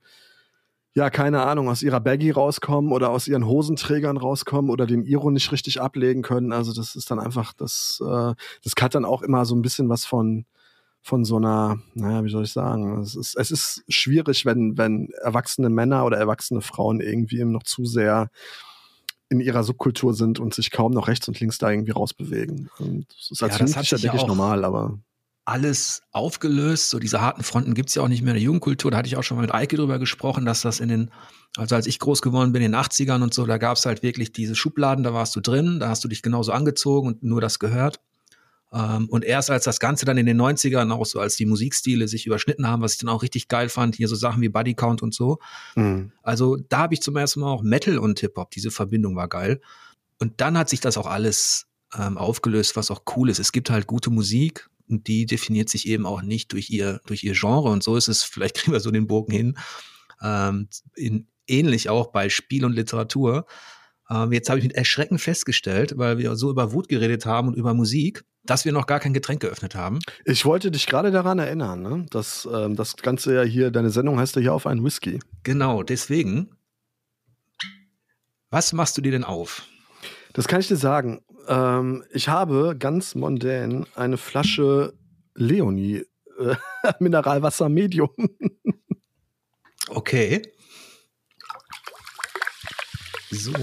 ja, 0.98 1.12
keine 1.12 1.44
Ahnung, 1.44 1.70
aus 1.70 1.84
ihrer 1.84 2.00
Baggy 2.00 2.32
rauskommen 2.32 2.92
oder 2.92 3.12
aus 3.12 3.28
ihren 3.28 3.46
Hosenträgern 3.46 4.18
rauskommen 4.18 4.72
oder 4.72 4.88
den 4.88 5.06
Iro 5.06 5.30
nicht 5.30 5.52
richtig 5.52 5.80
ablegen 5.80 6.24
können. 6.24 6.52
Also 6.52 6.74
das 6.74 6.96
ist 6.96 7.12
dann 7.12 7.20
einfach, 7.20 7.54
das, 7.54 8.02
äh, 8.02 8.34
das 8.64 8.74
hat 8.82 8.96
dann 8.96 9.06
auch 9.06 9.22
immer 9.22 9.46
so 9.46 9.56
ein 9.56 9.62
bisschen 9.62 9.90
was 9.90 10.06
von, 10.06 10.46
von 11.04 11.24
so 11.24 11.36
einer, 11.36 11.78
naja, 11.94 12.24
wie 12.24 12.32
soll 12.32 12.46
ich 12.46 12.52
sagen, 12.52 13.00
es 13.00 13.14
ist, 13.14 13.36
es 13.36 13.52
ist 13.52 13.84
schwierig, 13.88 14.44
wenn, 14.48 14.76
wenn 14.80 15.10
erwachsene 15.22 15.70
Männer 15.70 16.04
oder 16.04 16.18
erwachsene 16.18 16.62
Frauen 16.62 17.00
irgendwie 17.00 17.46
noch 17.46 17.62
zu 17.62 17.86
sehr 17.86 18.32
in 19.30 19.40
ihrer 19.40 19.64
Subkultur 19.64 20.16
sind 20.16 20.40
und 20.40 20.56
sich 20.56 20.72
kaum 20.72 20.94
noch 20.94 21.08
rechts 21.10 21.28
und 21.28 21.40
links 21.40 21.60
da 21.60 21.70
irgendwie 21.70 21.92
rausbewegen. 21.92 22.72
Und 22.80 23.06
das 23.16 23.30
ist 23.30 23.44
als 23.44 23.60
ja, 23.60 23.66
Jugendlicher, 23.68 23.98
denke 24.00 24.18
ich, 24.18 24.26
normal, 24.26 24.66
aber 24.66 24.98
alles 25.48 26.02
aufgelöst. 26.12 26.90
So 26.90 27.00
diese 27.00 27.22
harten 27.22 27.42
Fronten 27.42 27.74
gibt's 27.74 27.96
ja 27.96 28.04
auch 28.04 28.10
nicht 28.10 28.22
mehr 28.22 28.32
in 28.32 28.36
der 28.36 28.44
Jugendkultur. 28.44 28.92
Da 28.92 28.98
hatte 28.98 29.08
ich 29.08 29.16
auch 29.16 29.24
schon 29.24 29.38
mal 29.38 29.44
mit 29.44 29.54
Eike 29.54 29.78
drüber 29.78 29.98
gesprochen, 29.98 30.46
dass 30.46 30.62
das 30.62 30.82
in 30.82 30.90
den, 30.90 31.12
also 31.56 31.76
als 31.76 31.88
ich 31.88 32.00
groß 32.00 32.22
geworden 32.22 32.52
bin, 32.52 32.62
in 32.62 32.74
den 32.74 32.80
80ern 32.80 33.24
und 33.24 33.34
so, 33.34 33.46
da 33.46 33.58
gab's 33.58 33.86
halt 33.86 34.04
wirklich 34.04 34.34
diese 34.34 34.56
Schubladen, 34.56 35.06
da 35.06 35.14
warst 35.14 35.36
du 35.38 35.40
drin, 35.40 35.80
da 35.80 35.88
hast 35.88 36.04
du 36.04 36.10
dich 36.10 36.22
genauso 36.22 36.52
angezogen 36.52 37.08
und 37.08 37.24
nur 37.24 37.40
das 37.40 37.60
gehört. 37.60 38.02
Ähm, 38.74 39.08
und 39.10 39.24
erst 39.24 39.50
als 39.50 39.64
das 39.64 39.80
Ganze 39.80 40.06
dann 40.06 40.18
in 40.18 40.26
den 40.26 40.40
90ern 40.40 40.92
auch 40.92 41.06
so, 41.06 41.22
als 41.22 41.38
die 41.38 41.46
Musikstile 41.46 42.10
sich 42.10 42.26
überschnitten 42.26 42.68
haben, 42.68 42.82
was 42.82 42.94
ich 42.94 43.00
dann 43.00 43.10
auch 43.10 43.24
richtig 43.24 43.48
geil 43.48 43.70
fand, 43.70 43.96
hier 43.96 44.10
so 44.10 44.16
Sachen 44.16 44.42
wie 44.42 44.50
Buddy 44.50 44.74
Count 44.74 45.02
und 45.02 45.14
so. 45.14 45.40
Mhm. 45.76 46.12
Also 46.24 46.58
da 46.68 46.80
habe 46.80 46.94
ich 46.94 47.02
zum 47.02 47.16
ersten 47.16 47.40
Mal 47.40 47.50
auch 47.50 47.64
Metal 47.64 48.00
und 48.00 48.20
Hip-Hop, 48.20 48.52
diese 48.52 48.70
Verbindung 48.70 49.16
war 49.16 49.30
geil. 49.30 49.62
Und 50.20 50.42
dann 50.42 50.58
hat 50.58 50.68
sich 50.68 50.82
das 50.82 50.98
auch 50.98 51.08
alles 51.08 51.68
ähm, 51.98 52.18
aufgelöst, 52.18 52.76
was 52.76 52.92
auch 52.92 53.04
cool 53.16 53.30
ist. 53.30 53.40
Es 53.40 53.54
gibt 53.54 53.70
halt 53.70 53.88
gute 53.88 54.10
Musik, 54.10 54.70
die 54.88 55.26
definiert 55.26 55.70
sich 55.70 55.88
eben 55.88 56.06
auch 56.06 56.22
nicht 56.22 56.54
durch 56.54 56.70
ihr, 56.70 57.02
durch 57.06 57.24
ihr 57.24 57.34
Genre. 57.34 57.70
Und 57.70 57.84
so 57.84 57.96
ist 57.96 58.08
es, 58.08 58.24
vielleicht 58.24 58.56
kriegen 58.58 58.72
wir 58.72 58.80
so 58.80 58.92
den 58.92 59.08
Bogen 59.08 59.32
hin, 59.32 59.58
ähm, 60.22 60.70
in, 60.96 61.28
ähnlich 61.48 61.90
auch 61.90 62.08
bei 62.08 62.30
Spiel 62.30 62.66
und 62.66 62.74
Literatur. 62.74 63.46
Ähm, 64.10 64.32
jetzt 64.32 64.50
habe 64.50 64.60
ich 64.60 64.66
mit 64.66 64.76
Erschrecken 64.76 65.20
festgestellt, 65.20 65.98
weil 65.98 66.18
wir 66.18 66.36
so 66.36 66.50
über 66.50 66.72
Wut 66.72 66.88
geredet 66.88 67.26
haben 67.26 67.50
und 67.50 67.56
über 67.56 67.74
Musik, 67.74 68.24
dass 68.46 68.64
wir 68.64 68.72
noch 68.72 68.88
gar 68.88 69.00
kein 69.00 69.14
Getränk 69.14 69.42
geöffnet 69.42 69.76
haben. 69.76 70.00
Ich 70.24 70.46
wollte 70.46 70.72
dich 70.72 70.88
gerade 70.88 71.12
daran 71.12 71.40
erinnern, 71.40 71.82
ne? 71.82 72.06
dass 72.10 72.48
ähm, 72.52 72.76
das 72.76 72.96
Ganze 72.96 73.36
ja 73.36 73.44
hier, 73.44 73.72
deine 73.72 73.90
Sendung 73.90 74.20
heißt 74.20 74.36
ja 74.38 74.42
hier 74.42 74.54
auf 74.54 74.66
einen 74.66 74.84
Whisky. 74.84 75.20
Genau, 75.44 75.84
deswegen. 75.84 76.52
Was 78.50 78.72
machst 78.72 78.98
du 78.98 79.02
dir 79.02 79.12
denn 79.12 79.26
auf? 79.26 79.68
Das 80.34 80.48
kann 80.48 80.62
ich 80.62 80.68
dir 80.68 80.78
sagen. 80.78 81.22
Ähm, 81.48 82.04
ich 82.12 82.30
habe 82.30 82.76
ganz 82.78 83.16
mondän 83.16 83.86
eine 83.96 84.18
Flasche 84.18 84.94
Leonie 85.36 86.04
äh, 86.40 86.56
Mineralwasser 87.00 87.70
Medium. 87.70 88.10
okay. 89.90 90.42
So. 93.32 93.54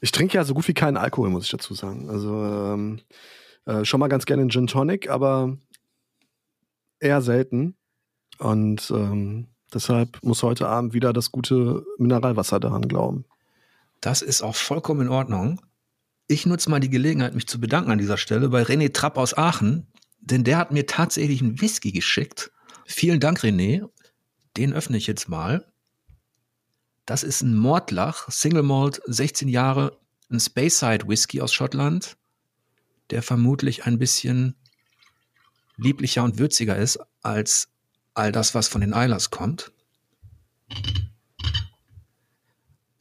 Ich 0.00 0.12
trinke 0.12 0.34
ja 0.34 0.44
so 0.44 0.54
gut 0.54 0.66
wie 0.68 0.74
keinen 0.74 0.96
Alkohol, 0.96 1.30
muss 1.30 1.44
ich 1.44 1.50
dazu 1.50 1.74
sagen. 1.74 2.08
Also 2.08 2.44
ähm, 2.44 3.00
äh, 3.66 3.84
schon 3.84 4.00
mal 4.00 4.08
ganz 4.08 4.24
gerne 4.26 4.42
einen 4.42 4.50
Gin 4.50 4.66
Tonic, 4.66 5.10
aber 5.10 5.58
eher 6.98 7.20
selten. 7.20 7.76
Und 8.38 8.90
ähm, 8.90 9.48
deshalb 9.72 10.18
muss 10.22 10.42
heute 10.42 10.68
Abend 10.68 10.94
wieder 10.94 11.12
das 11.12 11.30
gute 11.30 11.84
Mineralwasser 11.98 12.60
daran 12.60 12.88
glauben. 12.88 13.26
Das 14.00 14.22
ist 14.22 14.42
auch 14.42 14.56
vollkommen 14.56 15.02
in 15.02 15.08
Ordnung. 15.08 15.60
Ich 16.30 16.46
nutze 16.46 16.70
mal 16.70 16.78
die 16.78 16.90
Gelegenheit, 16.90 17.34
mich 17.34 17.48
zu 17.48 17.58
bedanken 17.58 17.90
an 17.90 17.98
dieser 17.98 18.16
Stelle 18.16 18.50
bei 18.50 18.62
René 18.62 18.92
Trapp 18.92 19.18
aus 19.18 19.36
Aachen, 19.36 19.88
denn 20.20 20.44
der 20.44 20.58
hat 20.58 20.70
mir 20.70 20.86
tatsächlich 20.86 21.42
einen 21.42 21.60
Whisky 21.60 21.90
geschickt. 21.90 22.52
Vielen 22.86 23.18
Dank, 23.18 23.40
René. 23.40 23.88
Den 24.56 24.72
öffne 24.72 24.96
ich 24.96 25.08
jetzt 25.08 25.28
mal. 25.28 25.66
Das 27.04 27.24
ist 27.24 27.42
ein 27.42 27.56
Mordlach, 27.56 28.30
Single 28.30 28.62
Malt, 28.62 29.02
16 29.06 29.48
Jahre, 29.48 29.98
ein 30.30 30.38
Speyside 30.38 31.08
Whisky 31.08 31.40
aus 31.40 31.52
Schottland, 31.52 32.16
der 33.10 33.24
vermutlich 33.24 33.86
ein 33.86 33.98
bisschen 33.98 34.54
lieblicher 35.78 36.22
und 36.22 36.38
würziger 36.38 36.76
ist 36.76 37.00
als 37.22 37.72
all 38.14 38.30
das, 38.30 38.54
was 38.54 38.68
von 38.68 38.82
den 38.82 38.94
Eilers 38.94 39.30
kommt. 39.30 39.72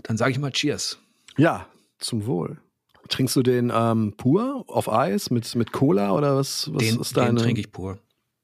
Dann 0.02 0.18
sage 0.18 0.32
ich 0.32 0.40
mal 0.40 0.52
Cheers. 0.52 0.98
Ja, 1.38 1.68
zum 2.00 2.26
Wohl. 2.26 2.60
Trinkst 3.10 3.36
du 3.36 3.44
den 3.44 3.72
ähm, 3.74 4.14
pur 4.16 4.64
auf 4.68 4.92
Eis 4.92 5.30
mit, 5.32 5.56
mit 5.56 5.72
Cola 5.72 6.12
oder 6.12 6.38
was, 6.38 6.70
was 6.74 6.84
den, 6.84 7.00
ist 7.00 7.18
deine? 7.18 7.34
Den 7.34 7.44
trinke 7.44 7.62
ich 7.62 7.72
pur. 7.72 8.00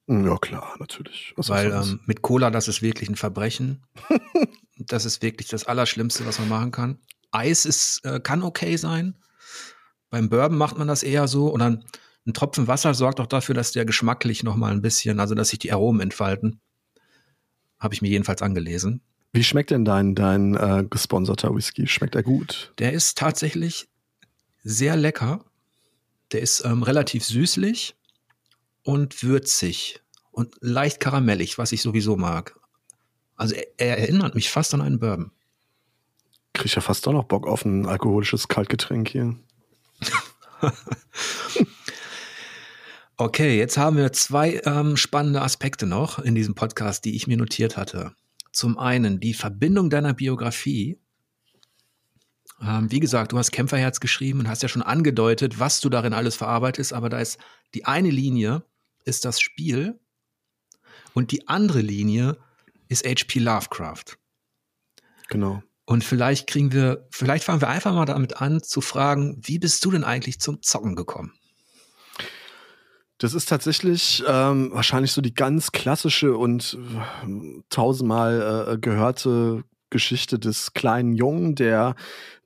Hm, 0.08 0.26
ja, 0.26 0.38
klar, 0.38 0.76
natürlich. 0.80 1.34
Was 1.36 1.50
Weil 1.50 1.72
ähm, 1.72 2.00
mit 2.06 2.22
Cola, 2.22 2.52
das 2.52 2.68
ist 2.68 2.82
wirklich 2.82 3.10
ein 3.10 3.16
Verbrechen. 3.16 3.84
das 4.78 5.06
ist 5.06 5.22
wirklich 5.22 5.48
das 5.48 5.66
Allerschlimmste, 5.66 6.26
was 6.26 6.40
man 6.40 6.50
machen 6.50 6.72
kann. 6.72 7.00
Eis 7.32 7.66
ist, 7.66 8.02
äh, 8.04 8.20
kann 8.20 8.44
okay 8.44 8.78
sein. 8.78 9.16
Beim 10.10 10.30
Bourbon 10.30 10.58
macht 10.58 10.78
man 10.78 10.88
das 10.88 11.04
eher 11.04 11.28
so. 11.28 11.48
Und 11.48 11.60
dann 11.60 11.84
ein 12.28 12.34
Tropfen 12.34 12.68
Wasser 12.68 12.94
sorgt 12.94 13.20
auch 13.20 13.28
dafür, 13.28 13.56
dass 13.56 13.72
der 13.72 13.86
geschmacklich 13.86 14.44
noch 14.44 14.56
mal 14.56 14.72
ein 14.72 14.82
bisschen, 14.82 15.20
also 15.20 15.36
dass 15.36 15.50
sich 15.50 15.60
die 15.60 15.72
Aromen 15.72 16.02
entfalten. 16.02 16.60
Habe 17.80 17.94
ich 17.94 18.02
mir 18.02 18.10
jedenfalls 18.10 18.42
angelesen. 18.42 19.02
Wie 19.34 19.44
schmeckt 19.44 19.72
denn 19.72 19.86
dein, 19.86 20.16
dein 20.16 20.56
äh, 20.56 20.86
gesponserter 20.90 21.54
Whisky? 21.54 21.88
Schmeckt 21.88 22.16
er 22.16 22.24
gut? 22.24 22.74
Der 22.80 22.94
ist 22.94 23.18
tatsächlich 23.18 23.90
sehr 24.66 24.98
lecker. 24.98 25.46
Der 26.34 26.42
ist 26.42 26.66
ähm, 26.66 26.84
relativ 26.84 27.24
süßlich 27.24 27.96
und 28.84 29.24
würzig 29.24 30.02
und 30.32 30.56
leicht 30.60 31.00
karamellig, 31.00 31.58
was 31.58 31.72
ich 31.72 31.82
sowieso 31.82 32.18
mag. 32.18 32.60
Also 33.38 33.56
er, 33.56 33.68
er 33.78 33.98
erinnert 34.00 34.36
mich 34.36 34.50
fast 34.50 34.74
an 34.74 34.82
einen 34.82 35.00
Bourbon. 35.00 35.32
Krieg 36.54 36.66
ich 36.66 36.76
ja 36.76 36.82
fast 36.82 37.06
doch 37.06 37.14
noch 37.14 37.26
Bock 37.26 37.48
auf 37.48 37.64
ein 37.64 37.86
alkoholisches 37.86 38.48
Kaltgetränk 38.48 39.10
hier. 39.10 39.36
okay, 43.18 43.58
jetzt 43.58 43.78
haben 43.78 43.98
wir 43.98 44.12
zwei 44.14 44.62
ähm, 44.66 44.98
spannende 44.98 45.42
Aspekte 45.42 45.86
noch 45.86 46.18
in 46.20 46.34
diesem 46.34 46.56
Podcast, 46.56 47.06
die 47.06 47.16
ich 47.16 47.28
mir 47.28 47.38
notiert 47.38 47.78
hatte. 47.78 48.14
Zum 48.52 48.80
einen 48.80 49.20
die 49.20 49.34
Verbindung 49.34 49.90
deiner 49.90 50.14
Biografie 50.14 50.98
ähm, 52.62 52.92
wie 52.92 53.00
gesagt, 53.00 53.32
du 53.32 53.38
hast 53.38 53.52
Kämpferherz 53.52 54.00
geschrieben 54.00 54.40
und 54.40 54.50
hast 54.50 54.64
ja 54.64 54.70
schon 54.70 54.82
angedeutet, 54.82 55.60
was 55.60 55.82
du 55.82 55.90
darin 55.90 56.14
alles 56.14 56.36
verarbeitest, 56.36 56.94
aber 56.94 57.10
da 57.10 57.20
ist 57.20 57.38
die 57.74 57.86
eine 57.86 58.10
Linie 58.10 58.64
ist 59.04 59.26
das 59.26 59.40
Spiel 59.40 60.00
und 61.14 61.32
die 61.32 61.48
andere 61.48 61.82
Linie 61.82 62.38
ist 62.88 63.06
HP 63.06 63.40
Lovecraft. 63.40 64.18
Genau. 65.30 65.64
Und 65.86 66.04
vielleicht 66.04 66.48
kriegen 66.48 66.72
wir, 66.72 67.08
vielleicht 67.12 67.44
fangen 67.44 67.62
wir 67.62 67.68
einfach 67.68 67.94
mal 67.94 68.06
damit 68.06 68.42
an 68.42 68.64
zu 68.64 68.82
fragen, 68.82 69.40
wie 69.44 69.60
bist 69.60 69.86
du 69.86 69.92
denn 69.92 70.04
eigentlich 70.04 70.40
zum 70.40 70.62
Zocken 70.64 70.96
gekommen? 70.96 71.34
Das 73.20 73.34
ist 73.34 73.48
tatsächlich 73.48 74.24
ähm, 74.28 74.72
wahrscheinlich 74.74 75.12
so 75.12 75.22
die 75.22 75.34
ganz 75.34 75.72
klassische 75.72 76.36
und 76.36 76.78
äh, 76.78 77.62
tausendmal 77.70 78.74
äh, 78.74 78.78
gehörte 78.78 79.64
Geschichte 79.90 80.40
des 80.40 80.74
kleinen 80.74 81.14
Jungen, 81.14 81.56
der 81.56 81.96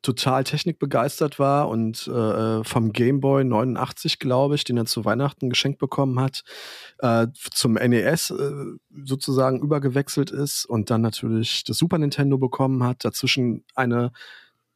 total 0.01 0.43
technikbegeistert 0.43 1.39
war 1.39 1.67
und 1.67 2.07
äh, 2.07 2.63
vom 2.63 2.93
Gameboy 2.93 3.43
89, 3.43 4.19
glaube 4.19 4.55
ich, 4.55 4.63
den 4.63 4.77
er 4.77 4.85
zu 4.85 5.03
Weihnachten 5.03 5.49
geschenkt 5.49 5.79
bekommen 5.79 6.19
hat, 6.19 6.43
äh, 6.99 7.27
zum 7.53 7.73
NES 7.73 8.31
äh, 8.31 8.51
sozusagen 9.03 9.59
übergewechselt 9.59 10.31
ist 10.31 10.65
und 10.65 10.89
dann 10.89 11.01
natürlich 11.01 11.63
das 11.65 11.77
Super 11.77 11.97
Nintendo 11.97 12.37
bekommen 12.37 12.83
hat, 12.83 13.03
dazwischen 13.03 13.65
eine 13.75 14.11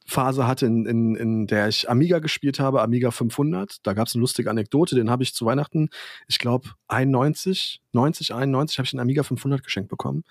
Phase 0.06 0.46
hatte, 0.46 0.66
in, 0.66 0.84
in, 0.84 1.14
in 1.14 1.46
der 1.46 1.68
ich 1.68 1.88
Amiga 1.88 2.18
gespielt 2.18 2.60
habe, 2.60 2.82
Amiga 2.82 3.10
500. 3.10 3.78
Da 3.82 3.94
gab 3.94 4.06
es 4.06 4.14
eine 4.14 4.20
lustige 4.20 4.50
Anekdote, 4.50 4.94
den 4.94 5.08
habe 5.08 5.22
ich 5.22 5.34
zu 5.34 5.46
Weihnachten, 5.46 5.88
ich 6.28 6.38
glaube 6.38 6.70
91, 6.88 7.80
90, 7.92 8.34
91 8.34 8.78
habe 8.78 8.86
ich 8.86 8.92
einen 8.92 9.00
Amiga 9.00 9.22
500 9.22 9.62
geschenkt 9.62 9.88
bekommen. 9.88 10.24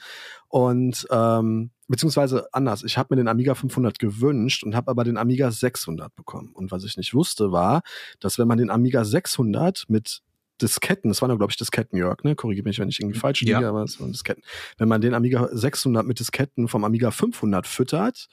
Und 0.47 1.07
ähm, 1.09 1.71
beziehungsweise 1.87 2.47
anders, 2.53 2.83
ich 2.83 2.97
habe 2.97 3.13
mir 3.13 3.17
den 3.17 3.27
Amiga 3.27 3.55
500 3.55 3.99
gewünscht 3.99 4.63
und 4.63 4.75
habe 4.75 4.89
aber 4.91 5.03
den 5.03 5.17
Amiga 5.17 5.51
600 5.51 6.15
bekommen. 6.15 6.51
Und 6.53 6.71
was 6.71 6.83
ich 6.83 6.97
nicht 6.97 7.13
wusste 7.13 7.51
war, 7.51 7.81
dass 8.19 8.39
wenn 8.39 8.47
man 8.47 8.57
den 8.57 8.69
Amiga 8.69 9.03
600 9.03 9.85
mit 9.89 10.21
Disketten, 10.61 11.09
das 11.09 11.21
waren 11.21 11.29
ja, 11.29 11.35
glaube 11.35 11.51
ich, 11.51 11.57
Disketten, 11.57 11.97
Jörg, 11.97 12.23
ne? 12.23 12.35
Korrigiere 12.35 12.67
mich, 12.67 12.79
wenn 12.79 12.89
ich 12.89 12.99
irgendwie 12.99 13.19
falsch 13.19 13.41
liege, 13.41 13.61
ja. 13.61 13.69
aber 13.69 13.83
es 13.83 13.99
waren 13.99 14.11
Disketten. 14.11 14.43
Wenn 14.77 14.87
man 14.87 15.01
den 15.01 15.13
Amiga 15.13 15.49
600 15.51 16.05
mit 16.05 16.19
Disketten 16.19 16.67
vom 16.67 16.83
Amiga 16.83 17.11
500 17.11 17.67
füttert, 17.67 18.27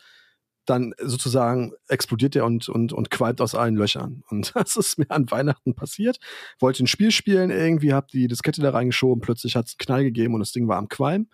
dann 0.71 0.95
sozusagen 1.03 1.73
explodiert 1.89 2.35
der 2.35 2.45
und, 2.45 2.69
und, 2.69 2.93
und 2.93 3.11
qualmt 3.11 3.41
aus 3.41 3.55
allen 3.55 3.75
Löchern. 3.75 4.23
Und 4.31 4.53
das 4.55 4.77
ist 4.77 4.99
mir 4.99 5.11
an 5.11 5.31
Weihnachten 5.31 5.75
passiert. 5.75 6.19
Wollte 6.61 6.85
ein 6.85 6.87
Spiel 6.87 7.11
spielen, 7.11 7.51
irgendwie 7.51 7.93
hab 7.93 8.09
die 8.09 8.29
Diskette 8.29 8.63
da 8.63 8.71
reingeschoben, 8.71 9.21
plötzlich 9.21 9.57
hat 9.57 9.67
es 9.67 9.73
einen 9.73 9.85
Knall 9.85 10.05
gegeben 10.05 10.35
und 10.35 10.41
das 10.41 10.53
Ding 10.53 10.69
war 10.69 10.79
am 10.79 10.89
Qualm. 10.89 11.29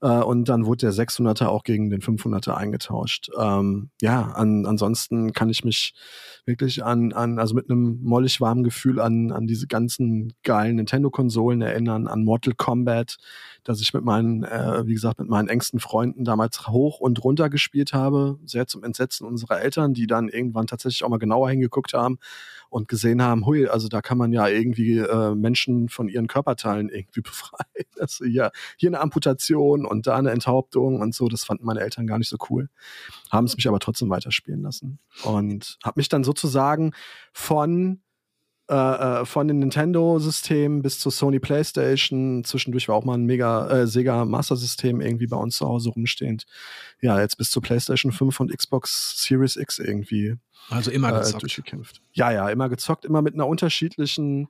Äh, 0.00 0.08
und 0.08 0.48
dann 0.48 0.64
wurde 0.64 0.86
der 0.86 0.92
600er 0.92 1.46
auch 1.46 1.62
gegen 1.62 1.90
den 1.90 2.00
500er 2.00 2.54
eingetauscht. 2.54 3.28
Ähm, 3.38 3.90
ja, 4.00 4.22
an, 4.22 4.64
ansonsten 4.64 5.32
kann 5.32 5.50
ich 5.50 5.64
mich 5.64 5.92
wirklich 6.46 6.82
an, 6.82 7.12
an 7.12 7.38
also 7.38 7.54
mit 7.54 7.70
einem 7.70 8.00
mollig 8.02 8.40
warmen 8.40 8.64
Gefühl 8.64 9.00
an, 9.00 9.30
an 9.32 9.46
diese 9.46 9.66
ganzen 9.66 10.32
geilen 10.42 10.76
Nintendo-Konsolen 10.76 11.60
erinnern, 11.60 12.06
an 12.06 12.24
Mortal 12.24 12.54
Kombat, 12.54 13.18
dass 13.64 13.80
ich 13.80 13.92
mit 13.92 14.04
meinen, 14.04 14.44
äh, 14.44 14.86
wie 14.86 14.94
gesagt, 14.94 15.18
mit 15.18 15.28
meinen 15.28 15.48
engsten 15.48 15.80
Freunden 15.80 16.24
damals 16.24 16.66
hoch 16.68 17.00
und 17.00 17.22
runter 17.22 17.50
gespielt 17.50 17.92
habe, 17.92 18.38
sehr 18.46 18.66
zum 18.66 18.77
Entsetzen 18.82 19.26
unserer 19.26 19.60
Eltern, 19.60 19.94
die 19.94 20.06
dann 20.06 20.28
irgendwann 20.28 20.66
tatsächlich 20.66 21.04
auch 21.04 21.08
mal 21.08 21.18
genauer 21.18 21.50
hingeguckt 21.50 21.94
haben 21.94 22.18
und 22.70 22.88
gesehen 22.88 23.22
haben, 23.22 23.46
hui, 23.46 23.66
also 23.66 23.88
da 23.88 24.02
kann 24.02 24.18
man 24.18 24.32
ja 24.32 24.46
irgendwie 24.46 24.98
äh, 24.98 25.34
Menschen 25.34 25.88
von 25.88 26.08
ihren 26.08 26.26
Körperteilen 26.26 26.88
irgendwie 26.88 27.20
befreien. 27.22 27.86
Also 27.98 28.24
hier, 28.24 28.50
hier 28.76 28.90
eine 28.90 29.00
Amputation 29.00 29.84
und 29.84 30.06
da 30.06 30.16
eine 30.16 30.30
Enthauptung 30.30 31.00
und 31.00 31.14
so, 31.14 31.28
das 31.28 31.44
fanden 31.44 31.64
meine 31.64 31.80
Eltern 31.80 32.06
gar 32.06 32.18
nicht 32.18 32.28
so 32.28 32.36
cool. 32.50 32.68
Haben 33.30 33.46
es 33.46 33.56
mich 33.56 33.68
aber 33.68 33.78
trotzdem 33.78 34.10
weiterspielen 34.10 34.62
lassen. 34.62 34.98
Und 35.24 35.78
habe 35.82 35.98
mich 35.98 36.08
dann 36.08 36.24
sozusagen 36.24 36.92
von 37.32 38.00
äh, 38.70 38.74
äh, 38.74 39.24
von 39.24 39.48
den 39.48 39.60
Nintendo-Systemen 39.60 40.82
bis 40.82 41.00
zur 41.00 41.10
Sony 41.10 41.38
PlayStation. 41.40 42.44
Zwischendurch 42.44 42.88
war 42.88 42.96
auch 42.96 43.04
mal 43.04 43.14
ein 43.14 43.24
mega 43.24 43.66
äh, 43.68 43.86
Sega 43.86 44.26
Master 44.26 44.56
System 44.56 45.00
irgendwie 45.00 45.26
bei 45.26 45.38
uns 45.38 45.56
zu 45.56 45.66
Hause 45.66 45.88
rumstehend. 45.88 46.44
Ja, 47.00 47.18
jetzt 47.18 47.38
bis 47.38 47.50
zur 47.50 47.62
PlayStation 47.62 48.12
5 48.12 48.40
und 48.40 48.54
Xbox 48.54 49.22
Series 49.22 49.56
X 49.56 49.78
irgendwie. 49.78 50.36
Also 50.68 50.90
immer 50.90 51.08
äh, 51.08 51.20
gezockt. 51.20 51.42
durchgekämpft. 51.42 52.02
Ja, 52.12 52.30
ja, 52.30 52.50
immer 52.50 52.68
gezockt, 52.68 53.06
immer 53.06 53.22
mit 53.22 53.32
einer 53.32 53.46
unterschiedlichen 53.46 54.48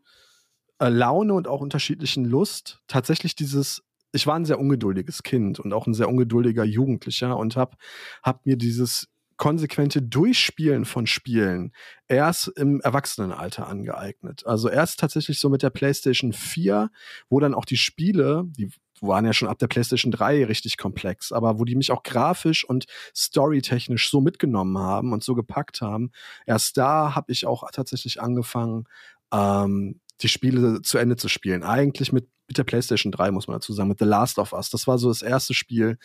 äh, 0.81 0.89
Laune 0.89 1.35
und 1.35 1.47
auch 1.47 1.61
unterschiedlichen 1.61 2.25
Lust. 2.25 2.81
Tatsächlich 2.89 3.37
dieses 3.37 3.85
ich 4.11 4.27
war 4.27 4.35
ein 4.35 4.47
sehr 4.47 4.59
ungeduldiges 4.59 5.23
Kind 5.23 5.61
und 5.61 5.73
auch 5.73 5.87
ein 5.87 5.95
sehr 5.95 6.09
ungeduldiger 6.09 6.65
Jugendlicher 6.65 7.37
und 7.37 7.57
habe 7.57 7.77
hab 8.23 8.47
mir 8.47 8.57
dieses 8.57 9.09
konsequente 9.39 10.03
Durchspielen 10.03 10.85
von 10.85 11.07
Spielen 11.07 11.73
erst 12.09 12.49
im 12.49 12.81
Erwachsenenalter 12.81 13.67
angeeignet. 13.67 14.47
Also 14.47 14.69
erst 14.69 15.01
tatsächlich 15.01 15.41
so 15.41 15.49
mit 15.49 15.63
der 15.63 15.71
PlayStation 15.71 16.33
4, 16.33 16.91
wo 17.31 17.41
dann 17.41 17.55
auch 17.55 17.65
die 17.65 17.77
Spiele, 17.77 18.45
die 18.59 18.71
waren 19.01 19.25
ja 19.25 19.33
schon 19.33 19.49
ab 19.49 19.59
der 19.59 19.69
PlayStation 19.69 20.11
3 20.11 20.45
richtig 20.47 20.77
komplex, 20.77 21.33
aber 21.33 21.59
wo 21.59 21.65
die 21.65 21.77
mich 21.77 21.93
auch 21.93 22.03
grafisch 22.03 22.65
und 22.65 22.87
storytechnisch 23.15 24.11
so 24.11 24.21
mitgenommen 24.21 24.77
haben 24.77 25.13
und 25.13 25.23
so 25.23 25.35
gepackt 25.35 25.81
haben, 25.81 26.11
erst 26.47 26.77
da 26.77 27.15
habe 27.15 27.33
ich 27.33 27.47
auch 27.47 27.71
tatsächlich 27.71 28.21
angefangen, 28.21 28.87
ähm, 29.33 30.01
die 30.21 30.29
Spiele 30.29 30.83
zu 30.83 30.99
Ende 30.99 31.17
zu 31.17 31.29
spielen. 31.29 31.63
Eigentlich 31.63 32.13
mit 32.13 32.29
mit 32.49 32.57
der 32.57 32.65
PlayStation 32.65 33.13
3, 33.13 33.31
muss 33.31 33.47
man 33.47 33.57
dazu 33.57 33.75
sagen, 33.75 33.91
mit 33.91 33.99
The 33.99 34.07
Last 34.07 34.39
of 34.39 34.55
Us. 34.55 34.71
Das 34.71 34.87
war 34.87 34.99
so 34.99 35.09
das 35.09 35.21
erste 35.21 35.53
Spiel, 35.53 35.99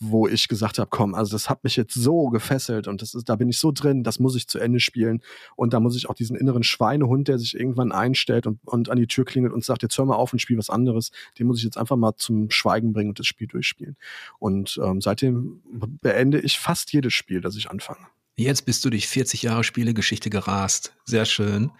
wo 0.00 0.26
ich 0.26 0.48
gesagt 0.48 0.78
habe, 0.78 0.90
komm, 0.90 1.14
also 1.14 1.30
das 1.30 1.48
hat 1.48 1.62
mich 1.62 1.76
jetzt 1.76 1.94
so 1.94 2.30
gefesselt 2.30 2.88
und 2.88 3.00
das 3.00 3.14
ist, 3.14 3.28
da 3.28 3.36
bin 3.36 3.48
ich 3.48 3.58
so 3.58 3.70
drin, 3.70 4.02
das 4.02 4.18
muss 4.18 4.34
ich 4.34 4.48
zu 4.48 4.58
Ende 4.58 4.80
spielen. 4.80 5.22
Und 5.54 5.72
da 5.72 5.78
muss 5.78 5.96
ich 5.96 6.10
auch 6.10 6.14
diesen 6.14 6.36
inneren 6.36 6.64
Schweinehund, 6.64 7.28
der 7.28 7.38
sich 7.38 7.54
irgendwann 7.54 7.92
einstellt 7.92 8.48
und, 8.48 8.58
und 8.64 8.90
an 8.90 8.98
die 8.98 9.06
Tür 9.06 9.24
klingelt 9.24 9.54
und 9.54 9.64
sagt, 9.64 9.82
jetzt 9.82 9.96
hör 9.96 10.04
mal 10.04 10.16
auf 10.16 10.32
und 10.32 10.40
spiel 10.40 10.58
was 10.58 10.68
anderes, 10.68 11.12
den 11.38 11.46
muss 11.46 11.58
ich 11.58 11.64
jetzt 11.64 11.78
einfach 11.78 11.96
mal 11.96 12.16
zum 12.16 12.50
Schweigen 12.50 12.92
bringen 12.92 13.10
und 13.10 13.20
das 13.20 13.28
Spiel 13.28 13.46
durchspielen. 13.46 13.96
Und 14.40 14.80
ähm, 14.82 15.00
seitdem 15.00 15.62
beende 16.02 16.40
ich 16.40 16.58
fast 16.58 16.92
jedes 16.92 17.14
Spiel, 17.14 17.40
das 17.40 17.54
ich 17.54 17.70
anfange. 17.70 18.04
Jetzt 18.36 18.66
bist 18.66 18.84
du 18.84 18.90
durch 18.90 19.06
40 19.06 19.42
Jahre 19.42 19.62
Spielegeschichte 19.62 20.28
gerast. 20.28 20.94
Sehr 21.04 21.24
schön. 21.24 21.70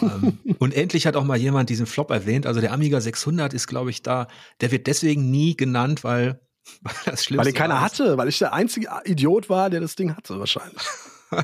ähm, 0.00 0.38
und 0.58 0.72
endlich 0.72 1.06
hat 1.06 1.16
auch 1.16 1.24
mal 1.24 1.36
jemand 1.36 1.68
diesen 1.68 1.86
Flop 1.86 2.10
erwähnt. 2.10 2.46
Also 2.46 2.60
der 2.60 2.72
Amiga 2.72 3.00
600 3.00 3.52
ist, 3.52 3.66
glaube 3.66 3.90
ich, 3.90 4.02
da. 4.02 4.26
Der 4.62 4.70
wird 4.70 4.86
deswegen 4.86 5.30
nie 5.30 5.54
genannt, 5.54 6.04
weil, 6.04 6.40
weil 6.80 6.94
das 7.04 7.24
Schlimmste 7.24 7.46
Weil 7.46 7.52
den 7.52 7.58
keiner 7.58 7.80
hatte, 7.82 8.16
weil 8.16 8.28
ich 8.28 8.38
der 8.38 8.54
einzige 8.54 8.88
Idiot 9.04 9.50
war, 9.50 9.68
der 9.68 9.80
das 9.80 9.96
Ding 9.96 10.16
hatte, 10.16 10.38
wahrscheinlich. 10.38 10.82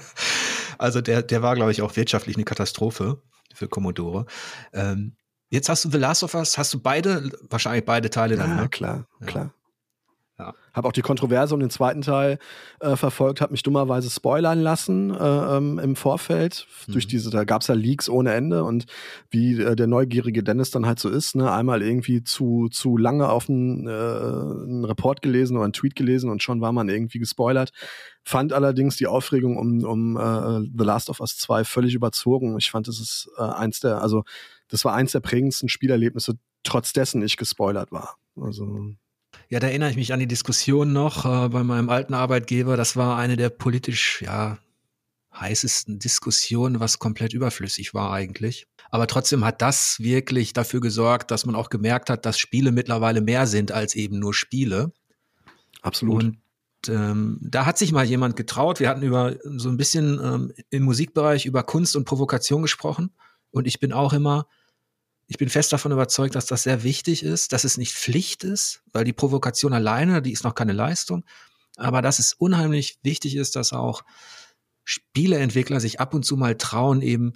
also 0.78 1.02
der, 1.02 1.22
der 1.22 1.42
war, 1.42 1.54
glaube 1.54 1.72
ich, 1.72 1.82
auch 1.82 1.94
wirtschaftlich 1.96 2.36
eine 2.36 2.44
Katastrophe 2.44 3.22
für 3.54 3.68
Commodore. 3.68 4.24
Ähm, 4.72 5.16
jetzt 5.50 5.68
hast 5.68 5.84
du 5.84 5.90
The 5.90 5.98
Last 5.98 6.22
of 6.22 6.32
Us, 6.34 6.56
hast 6.56 6.72
du 6.72 6.80
beide, 6.80 7.30
wahrscheinlich 7.50 7.84
beide 7.84 8.08
Teile 8.08 8.36
dann, 8.36 8.50
ja, 8.50 8.62
ne? 8.62 8.68
klar, 8.70 9.06
ja. 9.20 9.26
klar. 9.26 9.54
Ja. 10.36 10.52
Habe 10.72 10.88
auch 10.88 10.92
die 10.92 11.02
Kontroverse 11.02 11.54
um 11.54 11.60
den 11.60 11.70
zweiten 11.70 12.02
Teil 12.02 12.38
äh, 12.80 12.96
verfolgt, 12.96 13.40
habe 13.40 13.52
mich 13.52 13.62
dummerweise 13.62 14.10
spoilern 14.10 14.60
lassen 14.60 15.14
äh, 15.14 15.16
ähm, 15.56 15.78
im 15.78 15.94
Vorfeld. 15.94 16.66
Mhm. 16.88 16.92
Durch 16.92 17.06
diese, 17.06 17.30
da 17.30 17.44
gab 17.44 17.62
es 17.62 17.68
ja 17.68 17.74
Leaks 17.76 18.08
ohne 18.08 18.34
Ende 18.34 18.64
und 18.64 18.86
wie 19.30 19.60
äh, 19.60 19.76
der 19.76 19.86
neugierige 19.86 20.42
Dennis 20.42 20.72
dann 20.72 20.86
halt 20.86 20.98
so 20.98 21.08
ist, 21.08 21.36
ne, 21.36 21.52
einmal 21.52 21.82
irgendwie 21.82 22.24
zu, 22.24 22.68
zu 22.68 22.96
lange 22.96 23.28
auf 23.28 23.48
einen, 23.48 23.86
äh, 23.86 23.90
einen 23.90 24.84
Report 24.84 25.22
gelesen 25.22 25.56
oder 25.56 25.64
einen 25.64 25.72
Tweet 25.72 25.94
gelesen 25.94 26.28
und 26.30 26.42
schon 26.42 26.60
war 26.60 26.72
man 26.72 26.88
irgendwie 26.88 27.20
gespoilert. 27.20 27.70
Fand 28.24 28.52
allerdings 28.52 28.96
die 28.96 29.06
Aufregung 29.06 29.56
um, 29.56 29.84
um 29.84 30.16
äh, 30.16 30.68
The 30.76 30.84
Last 30.84 31.10
of 31.10 31.20
Us 31.20 31.38
2 31.38 31.62
völlig 31.62 31.94
überzogen. 31.94 32.58
Ich 32.58 32.72
fand, 32.72 32.88
das 32.88 32.98
ist 32.98 33.30
äh, 33.38 33.42
eins 33.42 33.78
der, 33.78 34.02
also 34.02 34.24
das 34.66 34.84
war 34.84 34.94
eins 34.94 35.12
der 35.12 35.20
prägendsten 35.20 35.68
Spielerlebnisse, 35.68 36.38
trotz 36.64 36.92
dessen 36.92 37.22
ich 37.22 37.36
gespoilert 37.36 37.92
war. 37.92 38.16
Also 38.36 38.94
ja, 39.54 39.60
da 39.60 39.68
erinnere 39.68 39.90
ich 39.90 39.96
mich 39.96 40.12
an 40.12 40.18
die 40.18 40.26
Diskussion 40.26 40.92
noch 40.92 41.24
äh, 41.24 41.48
bei 41.48 41.62
meinem 41.62 41.88
alten 41.88 42.12
Arbeitgeber. 42.12 42.76
Das 42.76 42.96
war 42.96 43.16
eine 43.16 43.36
der 43.36 43.50
politisch, 43.50 44.20
ja, 44.20 44.58
heißesten 45.32 46.00
Diskussionen, 46.00 46.80
was 46.80 46.98
komplett 46.98 47.32
überflüssig 47.34 47.94
war 47.94 48.12
eigentlich. 48.12 48.66
Aber 48.90 49.06
trotzdem 49.06 49.44
hat 49.44 49.62
das 49.62 50.00
wirklich 50.00 50.54
dafür 50.54 50.80
gesorgt, 50.80 51.30
dass 51.30 51.46
man 51.46 51.54
auch 51.54 51.70
gemerkt 51.70 52.10
hat, 52.10 52.26
dass 52.26 52.36
Spiele 52.36 52.72
mittlerweile 52.72 53.20
mehr 53.20 53.46
sind 53.46 53.70
als 53.70 53.94
eben 53.94 54.18
nur 54.18 54.34
Spiele. 54.34 54.90
Absolut. 55.82 56.24
Und 56.24 56.38
ähm, 56.88 57.38
da 57.40 57.64
hat 57.64 57.78
sich 57.78 57.92
mal 57.92 58.04
jemand 58.04 58.34
getraut. 58.34 58.80
Wir 58.80 58.88
hatten 58.88 59.02
über 59.02 59.36
so 59.44 59.68
ein 59.68 59.76
bisschen 59.76 60.18
ähm, 60.20 60.52
im 60.70 60.82
Musikbereich 60.82 61.46
über 61.46 61.62
Kunst 61.62 61.94
und 61.94 62.06
Provokation 62.06 62.62
gesprochen. 62.62 63.12
Und 63.52 63.68
ich 63.68 63.78
bin 63.78 63.92
auch 63.92 64.14
immer 64.14 64.48
ich 65.26 65.38
bin 65.38 65.48
fest 65.48 65.72
davon 65.72 65.92
überzeugt, 65.92 66.34
dass 66.34 66.46
das 66.46 66.64
sehr 66.64 66.82
wichtig 66.82 67.22
ist, 67.22 67.52
dass 67.52 67.64
es 67.64 67.78
nicht 67.78 67.94
Pflicht 67.94 68.44
ist, 68.44 68.82
weil 68.92 69.04
die 69.04 69.12
Provokation 69.12 69.72
alleine, 69.72 70.22
die 70.22 70.32
ist 70.32 70.44
noch 70.44 70.54
keine 70.54 70.72
Leistung, 70.72 71.24
aber 71.76 72.02
dass 72.02 72.18
es 72.18 72.34
unheimlich 72.34 72.98
wichtig 73.02 73.36
ist, 73.36 73.56
dass 73.56 73.72
auch 73.72 74.02
Spieleentwickler 74.84 75.80
sich 75.80 75.98
ab 75.98 76.14
und 76.14 76.24
zu 76.24 76.36
mal 76.36 76.56
trauen, 76.56 77.00
eben 77.00 77.32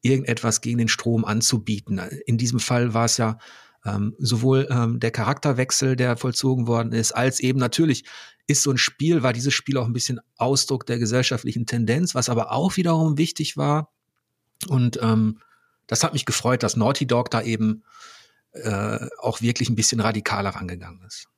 irgendetwas 0.00 0.60
gegen 0.60 0.78
den 0.78 0.88
Strom 0.88 1.24
anzubieten. 1.24 1.98
In 2.26 2.38
diesem 2.38 2.60
Fall 2.60 2.94
war 2.94 3.04
es 3.04 3.16
ja 3.16 3.38
ähm, 3.84 4.14
sowohl 4.18 4.66
ähm, 4.70 4.98
der 4.98 5.10
Charakterwechsel, 5.10 5.96
der 5.96 6.16
vollzogen 6.16 6.66
worden 6.66 6.92
ist, 6.92 7.12
als 7.12 7.40
eben 7.40 7.58
natürlich 7.58 8.04
ist 8.46 8.62
so 8.62 8.70
ein 8.70 8.78
Spiel, 8.78 9.22
war 9.22 9.32
dieses 9.32 9.54
Spiel 9.54 9.78
auch 9.78 9.86
ein 9.86 9.92
bisschen 9.92 10.20
Ausdruck 10.36 10.86
der 10.86 10.98
gesellschaftlichen 10.98 11.66
Tendenz, 11.66 12.14
was 12.14 12.28
aber 12.28 12.52
auch 12.52 12.76
wiederum 12.76 13.16
wichtig 13.16 13.56
war. 13.56 13.90
Und 14.68 14.98
ähm, 15.02 15.40
das 15.86 16.04
hat 16.04 16.12
mich 16.12 16.26
gefreut, 16.26 16.62
dass 16.62 16.76
Naughty 16.76 17.06
Dog 17.06 17.30
da 17.30 17.42
eben 17.42 17.84
äh, 18.52 18.98
auch 19.18 19.40
wirklich 19.40 19.68
ein 19.68 19.76
bisschen 19.76 20.00
radikaler 20.00 20.50
rangegangen 20.50 21.02
ist. 21.06 21.28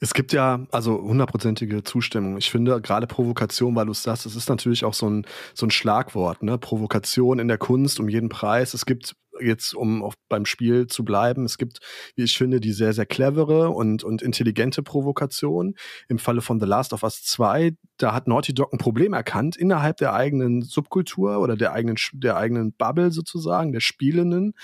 Es 0.00 0.14
gibt 0.14 0.32
ja 0.32 0.66
also 0.70 1.00
hundertprozentige 1.00 1.82
Zustimmung. 1.82 2.36
Ich 2.38 2.50
finde 2.50 2.80
gerade 2.80 3.06
Provokation, 3.06 3.74
weil 3.74 3.86
du 3.86 3.92
es 3.92 4.02
sagst, 4.02 4.26
es 4.26 4.36
ist 4.36 4.48
natürlich 4.48 4.84
auch 4.84 4.94
so 4.94 5.08
ein, 5.08 5.26
so 5.54 5.66
ein 5.66 5.70
Schlagwort, 5.70 6.42
ne? 6.42 6.58
Provokation 6.58 7.40
in 7.40 7.48
der 7.48 7.58
Kunst 7.58 7.98
um 7.98 8.08
jeden 8.08 8.28
Preis. 8.28 8.74
Es 8.74 8.86
gibt 8.86 9.16
jetzt, 9.40 9.74
um 9.74 10.02
auf, 10.02 10.14
beim 10.28 10.44
Spiel 10.44 10.86
zu 10.86 11.04
bleiben, 11.04 11.44
es 11.44 11.58
gibt, 11.58 11.80
wie 12.16 12.24
ich 12.24 12.36
finde, 12.36 12.60
die 12.60 12.72
sehr, 12.72 12.92
sehr 12.92 13.06
clevere 13.06 13.70
und, 13.70 14.04
und 14.04 14.22
intelligente 14.22 14.82
Provokation. 14.82 15.74
Im 16.08 16.18
Falle 16.18 16.40
von 16.40 16.60
The 16.60 16.66
Last 16.66 16.92
of 16.92 17.02
Us 17.02 17.22
2, 17.24 17.72
da 17.96 18.14
hat 18.14 18.28
Naughty 18.28 18.54
Dog 18.54 18.72
ein 18.72 18.78
Problem 18.78 19.12
erkannt 19.12 19.56
innerhalb 19.56 19.96
der 19.98 20.14
eigenen 20.14 20.62
Subkultur 20.62 21.38
oder 21.40 21.56
der 21.56 21.72
eigenen, 21.72 21.96
der 22.12 22.36
eigenen 22.36 22.72
Bubble 22.72 23.10
sozusagen, 23.10 23.72
der 23.72 23.80
Spielenden, 23.80 24.54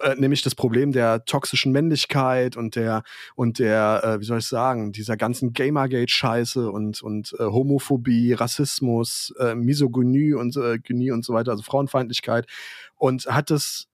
äh, 0.00 0.14
nämlich 0.14 0.42
das 0.42 0.54
Problem 0.54 0.92
der 0.92 1.24
toxischen 1.24 1.72
Männlichkeit 1.72 2.56
und 2.56 2.76
der 2.76 3.02
und 3.34 3.58
der 3.58 4.02
äh, 4.04 4.20
wie 4.20 4.24
soll 4.24 4.38
ich 4.38 4.46
sagen 4.46 4.92
dieser 4.92 5.16
ganzen 5.16 5.52
Gamergate 5.52 6.10
Scheiße 6.10 6.70
und 6.70 7.02
und 7.02 7.34
äh, 7.38 7.44
Homophobie 7.44 8.32
Rassismus 8.32 9.34
äh, 9.40 9.56
Misogynie 9.56 10.34
und 10.34 10.56
äh, 10.56 10.78
Gynie 10.78 11.14
und 11.14 11.24
so 11.24 11.34
weiter 11.34 11.50
also 11.50 11.64
Frauenfeindlichkeit. 11.64 12.46
Und 12.94 13.26
hat 13.26 13.50
es 13.50 13.88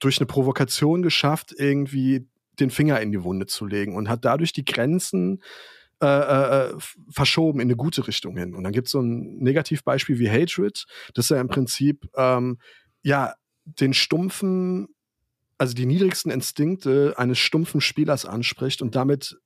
durch 0.00 0.18
eine 0.18 0.26
Provokation 0.26 1.02
geschafft, 1.02 1.54
irgendwie 1.56 2.26
den 2.58 2.70
Finger 2.70 3.00
in 3.00 3.12
die 3.12 3.22
Wunde 3.22 3.46
zu 3.46 3.66
legen 3.66 3.96
und 3.96 4.08
hat 4.08 4.24
dadurch 4.24 4.52
die 4.52 4.64
Grenzen 4.64 5.42
äh, 6.02 6.06
äh, 6.06 6.74
verschoben 7.10 7.60
in 7.60 7.68
eine 7.68 7.76
gute 7.76 8.06
Richtung 8.06 8.36
hin. 8.36 8.54
Und 8.54 8.64
dann 8.64 8.72
gibt 8.72 8.88
es 8.88 8.92
so 8.92 9.00
ein 9.00 9.36
Negativbeispiel 9.38 10.18
wie 10.18 10.30
Hatred, 10.30 10.86
das 11.14 11.28
ja 11.28 11.40
im 11.40 11.48
Prinzip 11.48 12.08
ähm, 12.16 12.58
ja 13.02 13.34
den 13.64 13.92
stumpfen, 13.92 14.88
also 15.58 15.74
die 15.74 15.86
niedrigsten 15.86 16.32
Instinkte 16.32 17.14
eines 17.18 17.38
stumpfen 17.38 17.80
Spielers 17.80 18.24
anspricht 18.24 18.80
und 18.80 18.96
damit 18.96 19.38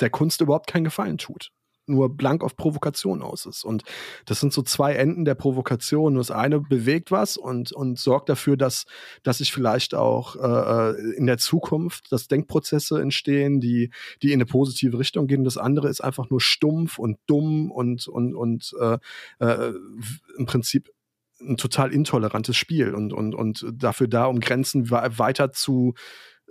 der 0.00 0.10
Kunst 0.10 0.40
überhaupt 0.40 0.68
keinen 0.68 0.84
Gefallen 0.84 1.18
tut. 1.18 1.52
Nur 1.88 2.14
blank 2.14 2.42
auf 2.42 2.56
Provokation 2.56 3.22
aus 3.22 3.46
ist. 3.46 3.64
Und 3.64 3.82
das 4.26 4.40
sind 4.40 4.52
so 4.52 4.62
zwei 4.62 4.94
Enden 4.94 5.24
der 5.24 5.34
Provokation. 5.34 6.14
Das 6.14 6.30
eine 6.30 6.60
bewegt 6.60 7.10
was 7.10 7.36
und, 7.36 7.72
und 7.72 7.98
sorgt 7.98 8.28
dafür, 8.28 8.56
dass, 8.56 8.86
dass 9.22 9.38
sich 9.38 9.52
vielleicht 9.52 9.94
auch 9.94 10.36
äh, 10.36 11.16
in 11.16 11.26
der 11.26 11.38
Zukunft, 11.38 12.12
dass 12.12 12.28
Denkprozesse 12.28 13.00
entstehen, 13.00 13.60
die, 13.60 13.90
die 14.22 14.28
in 14.28 14.34
eine 14.34 14.46
positive 14.46 14.98
Richtung 14.98 15.26
gehen. 15.26 15.44
Das 15.44 15.58
andere 15.58 15.88
ist 15.88 16.00
einfach 16.02 16.30
nur 16.30 16.40
stumpf 16.40 16.98
und 16.98 17.18
dumm 17.26 17.70
und, 17.70 18.08
und, 18.08 18.34
und 18.34 18.74
äh, 18.80 18.98
äh, 19.38 19.72
im 20.36 20.46
Prinzip 20.46 20.90
ein 21.40 21.56
total 21.56 21.92
intolerantes 21.92 22.56
Spiel 22.56 22.94
und, 22.94 23.12
und, 23.12 23.34
und 23.34 23.64
dafür 23.72 24.08
da, 24.08 24.26
um 24.26 24.40
Grenzen 24.40 24.90
weiter 24.90 25.52
zu 25.52 25.94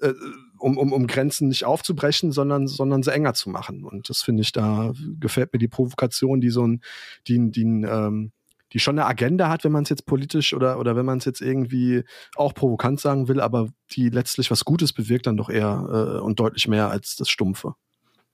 äh, 0.01 0.13
um, 0.59 0.77
um, 0.77 0.91
um 0.91 1.07
Grenzen 1.07 1.47
nicht 1.47 1.65
aufzubrechen, 1.65 2.31
sondern, 2.31 2.67
sondern 2.67 3.03
sie 3.03 3.13
enger 3.13 3.33
zu 3.33 3.49
machen. 3.49 3.83
Und 3.83 4.09
das 4.09 4.21
finde 4.21 4.41
ich, 4.41 4.51
da 4.51 4.91
gefällt 5.19 5.53
mir 5.53 5.59
die 5.59 5.67
Provokation, 5.67 6.41
die 6.41 6.49
so 6.49 6.65
ein, 6.65 6.81
die, 7.27 7.51
die, 7.51 7.61
ähm, 7.61 8.31
die 8.73 8.79
schon 8.79 8.97
eine 8.97 9.07
Agenda 9.07 9.49
hat, 9.49 9.63
wenn 9.63 9.71
man 9.71 9.83
es 9.83 9.89
jetzt 9.89 10.05
politisch 10.05 10.53
oder, 10.53 10.79
oder 10.79 10.95
wenn 10.95 11.05
man 11.05 11.19
es 11.19 11.25
jetzt 11.25 11.41
irgendwie 11.41 12.03
auch 12.35 12.53
provokant 12.53 12.99
sagen 12.99 13.27
will, 13.27 13.39
aber 13.39 13.69
die 13.91 14.09
letztlich 14.09 14.51
was 14.51 14.65
Gutes 14.65 14.93
bewirkt, 14.93 15.27
dann 15.27 15.37
doch 15.37 15.49
eher 15.49 16.17
äh, 16.17 16.19
und 16.19 16.39
deutlich 16.39 16.67
mehr 16.67 16.89
als 16.89 17.15
das 17.15 17.29
Stumpfe. 17.29 17.75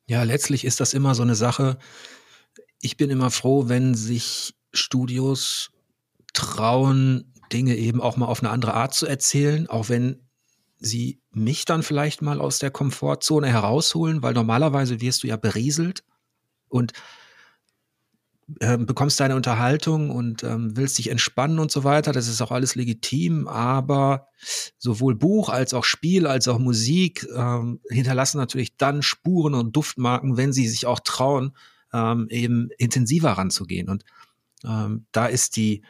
Ja, 0.07 0.23
letztlich 0.23 0.65
ist 0.65 0.79
das 0.79 0.93
immer 0.93 1.15
so 1.15 1.23
eine 1.23 1.35
Sache. 1.35 1.77
Ich 2.81 2.97
bin 2.97 3.09
immer 3.09 3.31
froh, 3.31 3.69
wenn 3.69 3.95
sich 3.95 4.55
Studios 4.73 5.71
trauen, 6.33 7.31
Dinge 7.51 7.75
eben 7.75 8.01
auch 8.01 8.17
mal 8.17 8.25
auf 8.25 8.41
eine 8.41 8.49
andere 8.49 8.73
Art 8.73 8.93
zu 8.93 9.05
erzählen, 9.05 9.67
auch 9.67 9.89
wenn 9.89 10.27
sie 10.83 11.21
mich 11.31 11.65
dann 11.65 11.83
vielleicht 11.83 12.21
mal 12.21 12.39
aus 12.39 12.59
der 12.59 12.71
Komfortzone 12.71 13.47
herausholen, 13.47 14.21
weil 14.21 14.33
normalerweise 14.33 15.01
wirst 15.01 15.23
du 15.23 15.27
ja 15.27 15.37
berieselt 15.37 16.03
und 16.67 16.93
äh, 18.59 18.77
bekommst 18.77 19.19
deine 19.19 19.35
Unterhaltung 19.35 20.09
und 20.09 20.43
ähm, 20.43 20.75
willst 20.75 20.97
dich 20.97 21.09
entspannen 21.09 21.59
und 21.59 21.71
so 21.71 21.83
weiter. 21.83 22.11
Das 22.11 22.27
ist 22.27 22.41
auch 22.41 22.51
alles 22.51 22.75
legitim, 22.75 23.47
aber 23.47 24.27
sowohl 24.77 25.15
Buch 25.15 25.49
als 25.49 25.73
auch 25.73 25.85
Spiel 25.85 26.27
als 26.27 26.47
auch 26.47 26.59
Musik 26.59 27.25
ähm, 27.35 27.79
hinterlassen 27.89 28.37
natürlich 28.37 28.75
dann 28.75 29.01
Spuren 29.01 29.53
und 29.53 29.75
Duftmarken, 29.75 30.35
wenn 30.35 30.51
sie 30.51 30.67
sich 30.67 30.85
auch 30.85 30.99
trauen, 30.99 31.55
ähm, 31.93 32.27
eben 32.29 32.69
intensiver 32.77 33.31
ranzugehen. 33.31 33.89
Und 33.89 34.03
ähm, 34.65 35.05
da 35.13 35.27
ist 35.27 35.55
die 35.55 35.83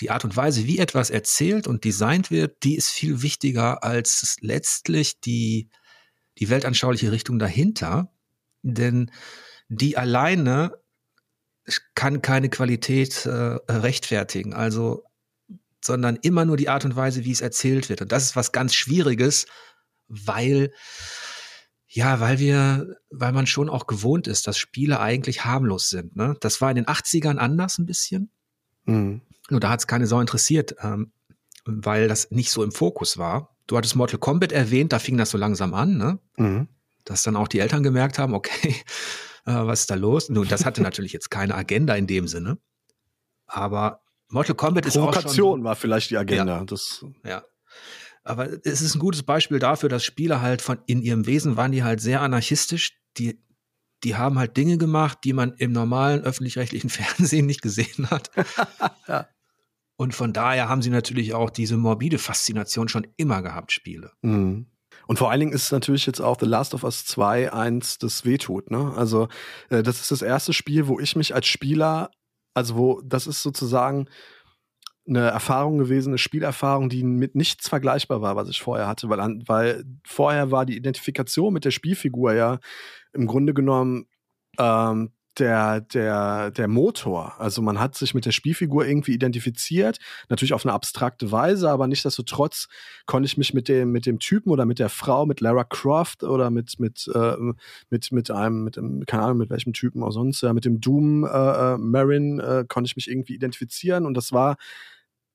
die 0.00 0.10
Art 0.10 0.24
und 0.24 0.36
Weise, 0.36 0.66
wie 0.66 0.78
etwas 0.78 1.10
erzählt 1.10 1.66
und 1.66 1.84
designt 1.84 2.30
wird, 2.30 2.62
die 2.62 2.76
ist 2.76 2.90
viel 2.90 3.22
wichtiger 3.22 3.82
als 3.82 4.36
letztlich 4.40 5.20
die, 5.20 5.68
die 6.38 6.48
weltanschauliche 6.48 7.10
Richtung 7.12 7.38
dahinter. 7.38 8.12
Denn 8.62 9.10
die 9.68 9.96
alleine 9.96 10.72
kann 11.94 12.22
keine 12.22 12.48
Qualität 12.48 13.26
äh, 13.26 13.58
rechtfertigen. 13.68 14.54
Also, 14.54 15.04
sondern 15.84 16.16
immer 16.16 16.44
nur 16.44 16.56
die 16.56 16.68
Art 16.68 16.84
und 16.84 16.96
Weise, 16.96 17.24
wie 17.24 17.32
es 17.32 17.40
erzählt 17.40 17.88
wird. 17.88 18.02
Und 18.02 18.12
das 18.12 18.24
ist 18.24 18.36
was 18.36 18.52
ganz 18.52 18.74
Schwieriges, 18.74 19.46
weil, 20.06 20.72
ja, 21.86 22.20
weil 22.20 22.38
wir, 22.38 22.96
weil 23.10 23.32
man 23.32 23.46
schon 23.46 23.68
auch 23.68 23.86
gewohnt 23.86 24.26
ist, 24.26 24.46
dass 24.46 24.58
Spiele 24.58 25.00
eigentlich 25.00 25.44
harmlos 25.44 25.90
sind. 25.90 26.16
Ne? 26.16 26.36
Das 26.40 26.60
war 26.60 26.70
in 26.70 26.76
den 26.76 26.86
80ern 26.86 27.36
anders 27.36 27.78
ein 27.78 27.86
bisschen. 27.86 28.30
Mhm. 28.88 29.20
Nur 29.50 29.60
da 29.60 29.70
hat 29.70 29.80
es 29.80 29.86
keine 29.86 30.06
Sau 30.06 30.20
interessiert, 30.20 30.76
ähm, 30.82 31.12
weil 31.64 32.08
das 32.08 32.30
nicht 32.30 32.50
so 32.50 32.62
im 32.62 32.72
Fokus 32.72 33.18
war. 33.18 33.56
Du 33.66 33.76
hattest 33.76 33.96
Mortal 33.96 34.18
Kombat 34.18 34.52
erwähnt, 34.52 34.92
da 34.92 34.98
fing 34.98 35.16
das 35.16 35.30
so 35.30 35.38
langsam 35.38 35.74
an, 35.74 35.96
ne? 35.96 36.18
Mhm. 36.36 36.68
Dass 37.04 37.22
dann 37.22 37.36
auch 37.36 37.48
die 37.48 37.60
Eltern 37.60 37.82
gemerkt 37.82 38.18
haben, 38.18 38.34
okay, 38.34 38.74
äh, 39.46 39.52
was 39.52 39.80
ist 39.80 39.90
da 39.90 39.94
los? 39.94 40.28
Nun, 40.28 40.48
das 40.48 40.64
hatte 40.64 40.82
natürlich 40.82 41.12
jetzt 41.12 41.30
keine 41.30 41.54
Agenda 41.54 41.94
in 41.94 42.06
dem 42.06 42.28
Sinne. 42.28 42.58
Aber 43.46 44.00
Mortal 44.30 44.54
Kombat 44.54 44.86
ist 44.86 44.96
auch 44.96 45.34
schon, 45.34 45.64
war 45.64 45.76
vielleicht 45.76 46.10
die 46.10 46.16
Agenda. 46.16 46.58
Ja, 46.58 46.64
das, 46.64 47.04
ja. 47.24 47.44
Aber 48.24 48.48
es 48.64 48.82
ist 48.82 48.94
ein 48.94 48.98
gutes 48.98 49.22
Beispiel 49.22 49.58
dafür, 49.58 49.88
dass 49.88 50.04
Spiele 50.04 50.42
halt 50.42 50.60
von 50.60 50.78
in 50.86 51.00
ihrem 51.00 51.26
Wesen 51.26 51.56
waren 51.56 51.72
die 51.72 51.82
halt 51.82 52.00
sehr 52.00 52.20
anarchistisch. 52.20 52.98
Die 53.16 53.40
die 54.04 54.16
haben 54.16 54.38
halt 54.38 54.56
Dinge 54.56 54.78
gemacht, 54.78 55.18
die 55.24 55.32
man 55.32 55.52
im 55.54 55.72
normalen 55.72 56.22
öffentlich-rechtlichen 56.22 56.90
Fernsehen 56.90 57.46
nicht 57.46 57.62
gesehen 57.62 58.10
hat. 58.10 58.30
ja. 59.08 59.28
Und 59.96 60.14
von 60.14 60.32
daher 60.32 60.68
haben 60.68 60.82
sie 60.82 60.90
natürlich 60.90 61.34
auch 61.34 61.50
diese 61.50 61.76
morbide 61.76 62.18
Faszination 62.18 62.88
schon 62.88 63.06
immer 63.16 63.42
gehabt, 63.42 63.72
Spiele. 63.72 64.12
Mhm. 64.22 64.66
Und 65.08 65.18
vor 65.18 65.30
allen 65.30 65.40
Dingen 65.40 65.52
ist 65.52 65.72
natürlich 65.72 66.06
jetzt 66.06 66.20
auch 66.20 66.36
The 66.38 66.46
Last 66.46 66.74
of 66.74 66.84
Us 66.84 67.04
2 67.06 67.52
eins, 67.52 67.98
das 67.98 68.24
wehtut. 68.24 68.70
Ne? 68.70 68.92
Also 68.94 69.28
äh, 69.70 69.82
das 69.82 70.00
ist 70.00 70.10
das 70.10 70.22
erste 70.22 70.52
Spiel, 70.52 70.86
wo 70.86 71.00
ich 71.00 71.16
mich 71.16 71.34
als 71.34 71.46
Spieler, 71.46 72.10
also 72.54 72.76
wo 72.76 73.00
das 73.02 73.26
ist 73.26 73.42
sozusagen 73.42 74.08
eine 75.08 75.28
Erfahrung 75.28 75.78
gewesen, 75.78 76.10
eine 76.10 76.18
Spielerfahrung, 76.18 76.88
die 76.88 77.02
mit 77.02 77.34
nichts 77.34 77.68
vergleichbar 77.68 78.20
war, 78.20 78.36
was 78.36 78.48
ich 78.48 78.60
vorher 78.60 78.86
hatte, 78.86 79.08
weil, 79.08 79.40
weil 79.46 79.84
vorher 80.04 80.50
war 80.50 80.66
die 80.66 80.76
Identifikation 80.76 81.52
mit 81.52 81.64
der 81.64 81.70
Spielfigur 81.70 82.34
ja 82.34 82.58
im 83.12 83.26
Grunde 83.26 83.54
genommen 83.54 84.06
ähm, 84.58 85.12
der, 85.38 85.80
der, 85.80 86.50
der 86.50 86.68
Motor. 86.68 87.34
Also 87.38 87.62
man 87.62 87.78
hat 87.78 87.94
sich 87.94 88.14
mit 88.14 88.26
der 88.26 88.32
Spielfigur 88.32 88.86
irgendwie 88.86 89.14
identifiziert, 89.14 89.98
natürlich 90.28 90.52
auf 90.52 90.64
eine 90.64 90.72
abstrakte 90.72 91.30
Weise, 91.30 91.70
aber 91.70 91.86
nichtsdestotrotz 91.86 92.68
konnte 93.06 93.26
ich 93.26 93.36
mich 93.36 93.54
mit 93.54 93.68
dem, 93.68 93.92
mit 93.92 94.06
dem 94.06 94.18
Typen 94.18 94.50
oder 94.50 94.66
mit 94.66 94.78
der 94.78 94.88
Frau, 94.88 95.26
mit 95.26 95.40
Lara 95.40 95.64
Croft 95.64 96.24
oder 96.24 96.50
mit, 96.50 96.78
mit, 96.78 97.08
äh, 97.14 97.36
mit, 97.90 98.12
mit 98.12 98.30
einem, 98.30 98.64
mit 98.64 98.78
einem, 98.78 99.06
keine 99.06 99.22
Ahnung, 99.24 99.38
mit 99.38 99.50
welchem 99.50 99.72
Typen 99.72 100.02
auch 100.02 100.12
sonst, 100.12 100.42
ja, 100.42 100.52
mit 100.52 100.64
dem 100.64 100.80
Doom 100.80 101.24
äh, 101.24 101.28
äh 101.28 101.78
Marin 101.78 102.40
äh, 102.40 102.64
konnte 102.68 102.88
ich 102.88 102.96
mich 102.96 103.08
irgendwie 103.08 103.34
identifizieren 103.34 104.06
und 104.06 104.14
das 104.14 104.32
war 104.32 104.56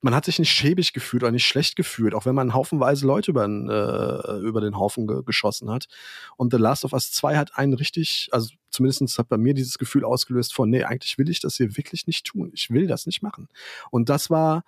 man 0.04 0.14
hat 0.14 0.26
sich 0.26 0.38
nicht 0.38 0.50
schäbig 0.50 0.92
gefühlt 0.92 1.22
oder 1.22 1.32
nicht 1.32 1.46
schlecht 1.46 1.76
gefühlt, 1.76 2.14
auch 2.14 2.26
wenn 2.26 2.34
man 2.34 2.52
haufenweise 2.52 3.06
Leute 3.06 3.30
über, 3.30 3.46
äh, 3.46 4.38
über 4.40 4.60
den 4.60 4.76
Haufen 4.76 5.06
ge 5.06 5.22
geschossen 5.24 5.70
hat. 5.70 5.86
Und 6.36 6.52
The 6.52 6.58
Last 6.58 6.84
of 6.84 6.92
Us 6.92 7.10
2 7.12 7.38
hat 7.38 7.56
einen 7.56 7.72
richtig, 7.72 8.28
also 8.30 8.50
zumindest 8.68 9.18
hat 9.18 9.30
bei 9.30 9.38
mir 9.38 9.54
dieses 9.54 9.78
Gefühl 9.78 10.04
ausgelöst 10.04 10.52
von, 10.52 10.68
nee, 10.68 10.84
eigentlich 10.84 11.16
will 11.16 11.30
ich 11.30 11.40
das 11.40 11.56
hier 11.56 11.78
wirklich 11.78 12.06
nicht 12.06 12.26
tun. 12.26 12.50
Ich 12.52 12.68
will 12.68 12.86
das 12.86 13.06
nicht 13.06 13.22
machen. 13.22 13.48
Und 13.90 14.10
das 14.10 14.28
war, 14.28 14.64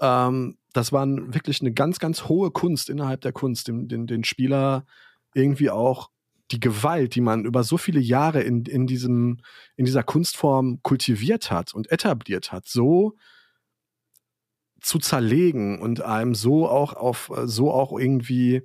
ähm, 0.00 0.58
das 0.74 0.92
war 0.92 1.06
wirklich 1.08 1.62
eine 1.62 1.72
ganz, 1.72 1.98
ganz 1.98 2.24
hohe 2.24 2.50
Kunst 2.50 2.90
innerhalb 2.90 3.22
der 3.22 3.32
Kunst, 3.32 3.68
den, 3.68 3.88
den, 3.88 4.06
den 4.06 4.22
Spieler 4.22 4.84
irgendwie 5.32 5.70
auch 5.70 6.10
die 6.50 6.60
Gewalt, 6.60 7.14
die 7.14 7.22
man 7.22 7.46
über 7.46 7.64
so 7.64 7.78
viele 7.78 8.00
Jahre 8.00 8.42
in, 8.42 8.66
in, 8.66 8.86
diesem, 8.86 9.38
in 9.76 9.86
dieser 9.86 10.02
Kunstform 10.02 10.82
kultiviert 10.82 11.50
hat 11.50 11.72
und 11.72 11.90
etabliert 11.90 12.52
hat, 12.52 12.68
so 12.68 13.16
zu 14.84 14.98
zerlegen 14.98 15.80
und 15.80 16.02
einem 16.02 16.34
so 16.34 16.68
auch 16.68 16.92
auf, 16.92 17.32
so 17.44 17.72
auch 17.72 17.98
irgendwie 17.98 18.62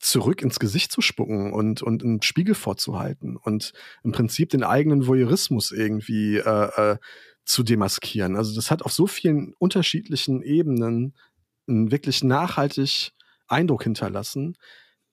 zurück 0.00 0.42
ins 0.42 0.58
Gesicht 0.58 0.90
zu 0.90 1.00
spucken 1.00 1.52
und, 1.52 1.82
und 1.82 2.02
einen 2.02 2.20
Spiegel 2.20 2.54
vorzuhalten 2.54 3.36
und 3.36 3.72
im 4.02 4.12
Prinzip 4.12 4.50
den 4.50 4.64
eigenen 4.64 5.06
Voyeurismus 5.06 5.70
irgendwie 5.70 6.38
äh, 6.38 6.92
äh, 6.92 6.96
zu 7.44 7.62
demaskieren. 7.62 8.36
Also 8.36 8.54
das 8.56 8.70
hat 8.70 8.82
auf 8.82 8.92
so 8.92 9.06
vielen 9.06 9.54
unterschiedlichen 9.58 10.42
Ebenen 10.42 11.14
einen 11.68 11.92
wirklich 11.92 12.24
nachhaltig 12.24 13.12
Eindruck 13.46 13.84
hinterlassen, 13.84 14.56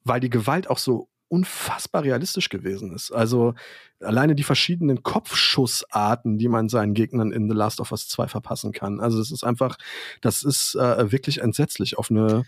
weil 0.04 0.20
die 0.20 0.32
Gewalt 0.32 0.68
auch 0.68 0.80
so 0.80 1.10
unfassbar 1.28 2.04
realistisch 2.04 2.50
gewesen 2.50 2.94
ist. 2.94 3.12
Also 3.12 3.56
alleine 4.00 4.36
die 4.36 4.44
verschiedenen 4.44 5.04
Kopfschussarten, 5.04 6.38
die 6.38 6.48
man 6.48 6.70
seinen 6.70 6.94
Gegnern 6.94 7.32
in 7.32 7.50
The 7.50 7.56
Last 7.56 7.80
of 7.80 7.92
Us 7.92 8.08
2 8.08 8.28
verpassen 8.28 8.72
kann. 8.72 9.00
Also 9.00 9.18
das 9.18 9.32
ist 9.32 9.44
einfach, 9.44 9.78
das 10.22 10.44
ist 10.44 10.76
äh, 10.76 11.12
wirklich 11.12 11.42
entsetzlich 11.42 11.98
auf 11.98 12.12
eine 12.12 12.44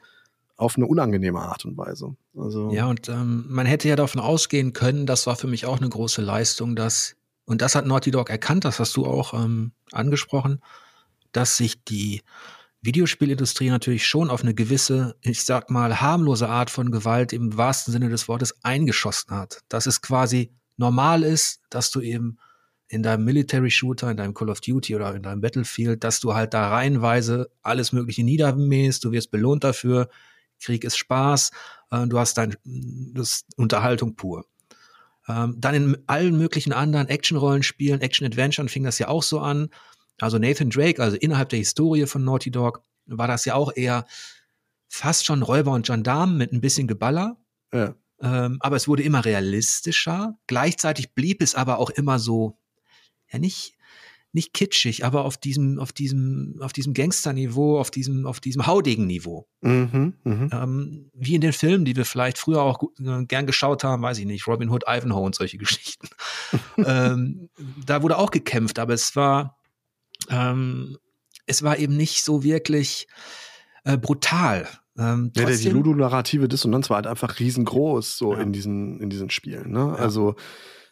auf 0.58 0.78
eine 0.78 0.86
unangenehme 0.86 1.40
Art 1.40 1.66
und 1.66 1.78
Weise. 1.78 2.16
Also 2.38 2.72
ja, 2.72 2.86
und 2.86 3.10
ähm, 3.10 3.46
man 3.50 3.66
hätte 3.66 3.90
ja 3.90 3.96
davon 3.96 4.22
ausgehen 4.22 4.74
können, 4.74 5.06
das 5.06 5.28
war 5.28 5.36
für 5.36 5.48
mich 5.48 5.66
auch 5.66 5.78
eine 5.78 5.90
große 5.90 6.22
Leistung, 6.22 6.76
dass, 6.76 7.16
und 7.46 7.62
das 7.62 7.76
hat 7.76 7.86
Naughty 7.86 8.12
Dog 8.12 8.30
erkannt, 8.30 8.64
das 8.64 8.80
hast 8.80 8.96
du 8.96 9.06
auch 9.06 9.34
ähm, 9.34 9.74
angesprochen, 9.92 10.62
dass 11.34 11.58
sich 11.58 11.84
die 11.84 12.22
Videospielindustrie 12.86 13.70
natürlich 13.70 14.08
schon 14.08 14.30
auf 14.30 14.44
eine 14.44 14.54
gewisse, 14.54 15.16
ich 15.22 15.44
sag 15.44 15.70
mal, 15.70 16.02
harmlose 16.02 16.48
Art 16.48 16.70
von 16.70 16.92
Gewalt 16.92 17.34
im 17.34 17.58
wahrsten 17.58 17.92
Sinne 17.92 18.10
des 18.10 18.28
Wortes 18.28 18.64
eingeschossen 18.64 19.36
hat. 19.36 19.64
Dass 19.70 19.86
es 19.86 20.02
quasi 20.02 20.52
normal 20.78 21.24
ist, 21.24 21.62
dass 21.70 21.92
du 21.92 22.02
eben 22.02 22.38
in 22.88 23.04
deinem 23.04 23.26
Military 23.26 23.72
Shooter, 23.72 24.12
in 24.12 24.18
deinem 24.18 24.34
Call 24.34 24.50
of 24.50 24.62
Duty 24.62 24.96
oder 24.96 25.16
in 25.16 25.24
deinem 25.24 25.42
Battlefield, 25.42 26.04
dass 26.04 26.20
du 26.20 26.36
halt 26.36 26.54
da 26.54 26.70
reihenweise 26.70 27.50
alles 27.64 27.92
Mögliche 27.92 28.24
niedermähst, 28.24 29.04
du 29.04 29.12
wirst 29.12 29.32
belohnt 29.32 29.64
dafür, 29.64 30.10
Krieg 30.62 30.84
ist 30.84 30.98
Spaß, 30.98 31.52
äh, 31.92 32.08
du 32.08 32.20
hast 32.20 32.38
dein, 32.38 32.56
das 32.64 33.46
Unterhaltung 33.58 34.16
pur. 34.16 34.46
Ähm, 35.28 35.56
dann 35.58 35.74
in 35.74 35.98
allen 36.06 36.38
möglichen 36.38 36.74
anderen 36.74 37.08
Action-Rollenspielen, 37.08 38.02
Action-Adventuren 38.02 38.70
fing 38.70 38.84
das 38.84 39.00
ja 39.00 39.08
auch 39.08 39.24
so 39.24 39.40
an, 39.40 39.70
also 40.20 40.38
Nathan 40.38 40.70
Drake, 40.70 41.02
also 41.02 41.18
innerhalb 41.18 41.50
der 41.50 41.60
Historie 41.60 42.06
von 42.06 42.24
Naughty 42.24 42.52
Dog, 42.52 42.82
war 43.06 43.28
das 43.28 43.46
ja 43.46 43.56
auch 43.56 43.72
eher 43.76 44.06
fast 44.88 45.26
schon 45.26 45.44
Räuber 45.44 45.72
und 45.72 45.86
Gendarmen 45.86 46.38
mit 46.38 46.54
ein 46.54 46.62
bisschen 46.62 46.88
Geballer. 46.88 47.38
Ja. 47.74 47.96
Ähm, 48.22 48.58
aber 48.62 48.78
es 48.78 48.88
wurde 48.88 49.04
immer 49.04 49.26
realistischer. 49.26 50.38
Gleichzeitig 50.48 51.14
blieb 51.14 51.42
es 51.42 51.54
aber 51.54 51.80
auch 51.80 51.90
immer 51.90 52.18
so, 52.18 52.58
ja 53.32 53.40
nicht, 53.40 53.76
nicht 54.32 54.54
kitschig, 54.54 55.06
aber 55.06 55.26
auf 55.26 55.38
diesem, 55.38 55.80
auf 55.80 55.94
diesem, 55.94 56.58
auf 56.60 56.74
diesem 56.74 56.94
Gangsterniveau, 56.94 57.80
auf 57.80 57.92
diesem, 57.92 58.26
auf 58.26 58.40
diesem 58.40 58.68
haudigen 58.68 59.08
Niveau. 59.08 59.48
Mhm, 59.62 60.14
mh. 60.24 60.50
ähm, 60.64 61.10
wie 61.14 61.36
in 61.36 61.42
den 61.42 61.54
Filmen, 61.54 61.86
die 61.86 61.96
wir 61.96 62.06
vielleicht 62.06 62.38
früher 62.38 62.62
auch 62.62 62.82
äh, 63.00 63.26
gern 63.26 63.48
geschaut 63.48 63.84
haben, 63.84 64.04
weiß 64.04 64.18
ich 64.20 64.26
nicht, 64.26 64.48
Robin 64.48 64.70
Hood, 64.70 64.84
Ivanhoe 64.88 65.26
und 65.26 65.36
solche 65.36 65.58
Geschichten. 65.58 66.10
ähm, 66.78 67.50
da 67.86 68.02
wurde 68.02 68.18
auch 68.18 68.32
gekämpft, 68.32 68.80
aber 68.80 68.94
es 68.94 69.16
war, 69.16 69.58
ähm, 70.30 70.98
es 71.46 71.64
war 71.64 71.78
eben 71.78 71.96
nicht 71.96 72.24
so 72.24 72.44
wirklich 72.44 73.08
äh, 73.84 73.98
brutal. 73.98 74.68
Ähm, 74.98 75.32
ja, 75.36 75.46
die 75.46 75.70
ludonarrative 75.70 76.48
Dissonanz 76.48 76.90
war 76.90 76.96
halt 76.96 77.08
einfach 77.08 77.40
riesengroß 77.40 78.18
so 78.18 78.34
ja. 78.34 78.40
in 78.40 78.54
diesen 78.54 79.00
in 79.02 79.10
diesen 79.10 79.30
Spielen. 79.30 79.72
Ne? 79.72 79.80
Ja. 79.80 79.96
Also 79.96 80.36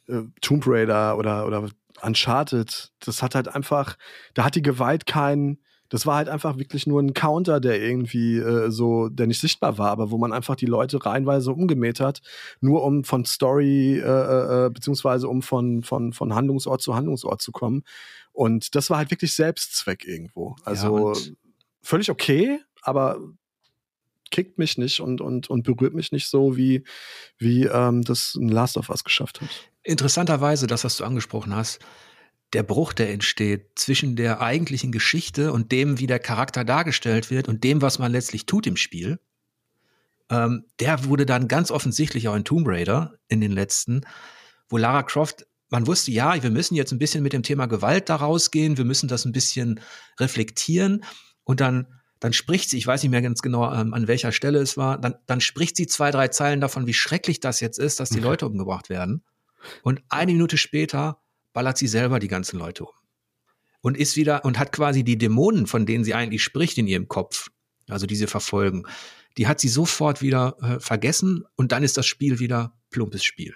äh, 0.07 0.23
Tomb 0.41 0.65
Raider 0.67 1.17
oder 1.17 1.47
oder 1.47 1.69
Uncharted, 2.01 2.91
das 2.99 3.21
hat 3.21 3.35
halt 3.35 3.47
einfach, 3.47 3.97
da 4.33 4.43
hat 4.43 4.55
die 4.55 4.61
Gewalt 4.61 5.05
keinen, 5.05 5.59
das 5.93 6.07
war 6.07 6.15
halt 6.15 6.27
einfach 6.27 6.57
wirklich 6.57 6.87
nur 6.87 6.99
ein 7.03 7.13
Counter, 7.13 7.59
der 7.59 7.79
irgendwie 7.79 8.37
äh, 8.37 8.71
so, 8.71 9.09
der 9.09 9.27
nicht 9.27 9.39
sichtbar 9.39 9.77
war, 9.77 9.91
aber 9.91 10.09
wo 10.09 10.17
man 10.17 10.33
einfach 10.33 10.55
die 10.55 10.65
Leute 10.65 11.05
reihenweise 11.05 11.51
umgemäht 11.51 11.99
hat, 11.99 12.23
nur 12.61 12.83
um 12.83 13.03
von 13.03 13.25
Story, 13.25 13.99
äh, 13.99 14.01
äh, 14.01 14.65
äh, 14.65 14.69
beziehungsweise 14.71 15.27
um 15.27 15.43
von, 15.43 15.83
von, 15.83 16.11
von 16.11 16.33
Handlungsort 16.33 16.81
zu 16.81 16.95
Handlungsort 16.95 17.43
zu 17.43 17.51
kommen. 17.51 17.83
Und 18.31 18.73
das 18.73 18.89
war 18.89 18.97
halt 18.97 19.11
wirklich 19.11 19.33
Selbstzweck 19.33 20.03
irgendwo. 20.07 20.55
Also 20.65 21.13
ja, 21.13 21.19
völlig 21.83 22.09
okay, 22.09 22.59
aber 22.81 23.19
kickt 24.31 24.57
mich 24.57 24.79
nicht 24.79 24.99
und, 24.99 25.21
und, 25.21 25.47
und 25.47 25.61
berührt 25.61 25.93
mich 25.93 26.11
nicht 26.11 26.27
so, 26.27 26.57
wie, 26.57 26.83
wie 27.37 27.65
ähm, 27.65 28.01
das 28.01 28.33
ein 28.33 28.49
Last 28.49 28.77
of 28.77 28.89
Us 28.89 29.03
geschafft 29.03 29.41
hat. 29.41 29.49
Interessanterweise, 29.83 30.65
das, 30.65 30.85
was 30.85 30.97
du 30.97 31.03
angesprochen 31.03 31.55
hast, 31.55 31.85
der 32.53 32.63
Bruch, 32.63 32.93
der 32.93 33.11
entsteht 33.11 33.71
zwischen 33.75 34.15
der 34.15 34.41
eigentlichen 34.41 34.91
Geschichte 34.91 35.51
und 35.51 35.71
dem, 35.71 35.99
wie 35.99 36.07
der 36.07 36.19
Charakter 36.19 36.63
dargestellt 36.63 37.31
wird 37.31 37.47
und 37.47 37.63
dem, 37.63 37.81
was 37.81 37.99
man 37.99 38.11
letztlich 38.11 38.45
tut 38.45 38.67
im 38.67 38.77
Spiel, 38.77 39.19
ähm, 40.29 40.65
der 40.79 41.05
wurde 41.05 41.25
dann 41.25 41.47
ganz 41.47 41.71
offensichtlich 41.71 42.27
auch 42.27 42.35
in 42.35 42.45
Tomb 42.45 42.67
Raider 42.67 43.15
in 43.27 43.41
den 43.41 43.51
letzten, 43.51 44.01
wo 44.69 44.77
Lara 44.77 45.03
Croft, 45.03 45.47
man 45.69 45.87
wusste, 45.87 46.11
ja, 46.11 46.41
wir 46.41 46.51
müssen 46.51 46.75
jetzt 46.75 46.91
ein 46.91 46.99
bisschen 46.99 47.23
mit 47.23 47.33
dem 47.33 47.43
Thema 47.43 47.65
Gewalt 47.65 48.09
da 48.09 48.17
rausgehen, 48.17 48.77
wir 48.77 48.85
müssen 48.85 49.07
das 49.07 49.25
ein 49.25 49.31
bisschen 49.31 49.79
reflektieren 50.19 51.03
und 51.43 51.59
dann 51.59 51.87
dann 52.23 52.31
spricht 52.31 52.69
sie, 52.69 52.77
ich 52.77 52.87
weiß 52.87 53.03
nicht 53.03 53.11
mehr 53.11 53.21
ganz 53.21 53.41
genau, 53.41 53.73
ähm, 53.73 53.93
an 53.93 54.07
welcher 54.07 54.31
Stelle 54.31 54.59
es 54.59 54.77
war, 54.77 54.97
dann, 54.97 55.15
dann 55.25 55.41
spricht 55.41 55.75
sie 55.75 55.87
zwei, 55.87 56.09
drei 56.09 56.29
Zeilen 56.29 56.61
davon, 56.61 56.87
wie 56.87 56.93
schrecklich 56.93 57.41
das 57.41 57.59
jetzt 57.59 57.77
ist, 57.77 57.99
dass 57.99 58.11
die 58.11 58.21
Leute 58.21 58.47
umgebracht 58.47 58.87
werden. 58.89 59.25
Und 59.81 60.01
eine 60.07 60.31
Minute 60.31 60.57
später 60.57 61.21
ballert 61.53 61.77
sie 61.77 61.87
selber 61.87 62.19
die 62.19 62.27
ganzen 62.27 62.59
Leute 62.59 62.85
um. 62.85 62.93
Und 63.81 63.97
ist 63.97 64.15
wieder, 64.15 64.45
und 64.45 64.59
hat 64.59 64.71
quasi 64.71 65.03
die 65.03 65.17
Dämonen, 65.17 65.67
von 65.67 65.85
denen 65.85 66.03
sie 66.03 66.13
eigentlich 66.13 66.43
spricht 66.43 66.77
in 66.77 66.87
ihrem 66.87 67.07
Kopf, 67.07 67.49
also 67.89 68.05
diese 68.05 68.27
verfolgen, 68.27 68.83
die 69.37 69.47
hat 69.47 69.59
sie 69.59 69.67
sofort 69.67 70.21
wieder 70.21 70.57
äh, 70.61 70.79
vergessen 70.79 71.43
und 71.55 71.71
dann 71.71 71.83
ist 71.83 71.97
das 71.97 72.05
Spiel 72.05 72.39
wieder 72.39 72.77
plumpes 72.91 73.23
Spiel. 73.23 73.55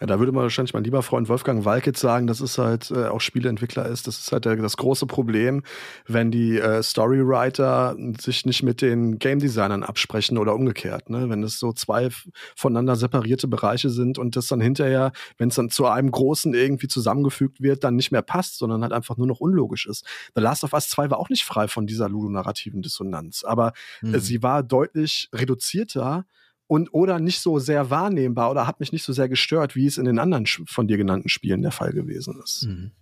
Ja, 0.00 0.06
da 0.06 0.18
würde 0.18 0.32
man 0.32 0.42
wahrscheinlich 0.42 0.74
mein 0.74 0.84
lieber 0.84 1.02
Freund 1.02 1.28
Wolfgang 1.28 1.64
Walkitz 1.64 2.00
sagen, 2.00 2.26
dass 2.26 2.40
es 2.40 2.58
halt 2.58 2.90
äh, 2.90 3.06
auch 3.06 3.20
Spieleentwickler 3.20 3.86
ist. 3.86 4.06
Das 4.06 4.18
ist 4.18 4.30
halt 4.30 4.44
der, 4.44 4.56
das 4.56 4.76
große 4.76 5.06
Problem, 5.06 5.62
wenn 6.06 6.30
die 6.30 6.58
äh, 6.58 6.82
Storywriter 6.82 7.96
sich 8.20 8.46
nicht 8.46 8.62
mit 8.62 8.82
den 8.82 9.18
Game 9.18 9.38
Designern 9.38 9.82
absprechen 9.82 10.38
oder 10.38 10.54
umgekehrt. 10.54 11.10
Ne? 11.10 11.28
Wenn 11.30 11.42
es 11.42 11.58
so 11.58 11.72
zwei 11.72 12.10
voneinander 12.54 12.96
separierte 12.96 13.48
Bereiche 13.48 13.90
sind 13.90 14.18
und 14.18 14.36
das 14.36 14.46
dann 14.46 14.60
hinterher, 14.60 15.12
wenn 15.38 15.48
es 15.48 15.56
dann 15.56 15.70
zu 15.70 15.86
einem 15.86 16.10
großen 16.10 16.54
irgendwie 16.54 16.88
zusammengefügt 16.88 17.60
wird, 17.60 17.82
dann 17.82 17.96
nicht 17.96 18.12
mehr 18.12 18.22
passt, 18.22 18.58
sondern 18.58 18.82
halt 18.82 18.92
einfach 18.92 19.16
nur 19.16 19.26
noch 19.26 19.40
unlogisch 19.40 19.86
ist. 19.86 20.04
The 20.34 20.42
Last 20.42 20.62
of 20.64 20.72
Us 20.74 20.88
2 20.90 21.10
war 21.10 21.18
auch 21.18 21.30
nicht 21.30 21.44
frei 21.44 21.68
von 21.68 21.86
dieser 21.86 22.08
ludonarrativen 22.08 22.82
Dissonanz, 22.82 23.44
aber 23.44 23.72
äh, 24.02 24.06
mhm. 24.06 24.20
sie 24.20 24.42
war 24.42 24.62
deutlich 24.62 25.28
reduzierter 25.32 26.26
und 26.66 26.92
oder 26.92 27.18
nicht 27.18 27.40
so 27.40 27.58
sehr 27.58 27.90
wahrnehmbar 27.90 28.50
oder 28.50 28.66
hat 28.66 28.80
mich 28.80 28.92
nicht 28.92 29.04
so 29.04 29.12
sehr 29.12 29.28
gestört, 29.28 29.76
wie 29.76 29.86
es 29.86 29.98
in 29.98 30.04
den 30.04 30.18
anderen 30.18 30.46
von 30.46 30.88
dir 30.88 30.96
genannten 30.96 31.28
Spielen 31.28 31.62
der 31.62 31.70
Fall 31.70 31.92
gewesen 31.92 32.40
ist. 32.42 32.66
Mhm. 32.66 32.92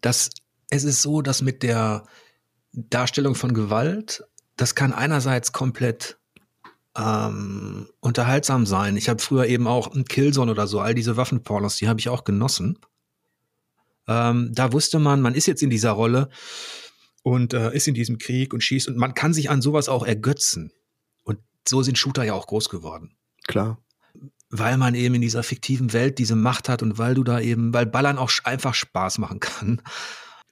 Das, 0.00 0.30
es 0.70 0.84
ist 0.84 1.02
so, 1.02 1.22
dass 1.22 1.42
mit 1.42 1.62
der 1.62 2.04
Darstellung 2.72 3.34
von 3.34 3.54
Gewalt, 3.54 4.24
das 4.56 4.74
kann 4.74 4.92
einerseits 4.92 5.52
komplett 5.52 6.18
ähm, 6.96 7.88
unterhaltsam 8.00 8.66
sein. 8.66 8.96
Ich 8.96 9.08
habe 9.08 9.22
früher 9.22 9.46
eben 9.46 9.66
auch 9.66 9.94
ein 9.94 10.04
Killzone 10.04 10.50
oder 10.50 10.66
so, 10.66 10.80
all 10.80 10.94
diese 10.94 11.16
Waffenpornos, 11.16 11.76
die 11.76 11.88
habe 11.88 12.00
ich 12.00 12.08
auch 12.08 12.24
genossen. 12.24 12.78
Ähm, 14.06 14.50
da 14.52 14.72
wusste 14.72 14.98
man, 14.98 15.20
man 15.20 15.34
ist 15.34 15.46
jetzt 15.46 15.62
in 15.62 15.70
dieser 15.70 15.92
Rolle 15.92 16.28
und 17.22 17.54
äh, 17.54 17.74
ist 17.74 17.88
in 17.88 17.94
diesem 17.94 18.18
Krieg 18.18 18.52
und 18.52 18.62
schießt 18.62 18.88
und 18.88 18.96
man 18.96 19.14
kann 19.14 19.32
sich 19.32 19.50
an 19.50 19.62
sowas 19.62 19.88
auch 19.88 20.04
ergötzen 20.04 20.72
so 21.68 21.82
sind 21.82 21.98
Shooter 21.98 22.24
ja 22.24 22.34
auch 22.34 22.46
groß 22.46 22.68
geworden. 22.68 23.16
Klar. 23.46 23.78
Weil 24.50 24.78
man 24.78 24.94
eben 24.94 25.14
in 25.16 25.20
dieser 25.20 25.42
fiktiven 25.42 25.92
Welt 25.92 26.18
diese 26.18 26.36
Macht 26.36 26.68
hat 26.68 26.82
und 26.82 26.98
weil 26.98 27.14
du 27.14 27.24
da 27.24 27.40
eben, 27.40 27.74
weil 27.74 27.86
Ballern 27.86 28.18
auch 28.18 28.30
einfach 28.44 28.74
Spaß 28.74 29.18
machen 29.18 29.40
kann. 29.40 29.82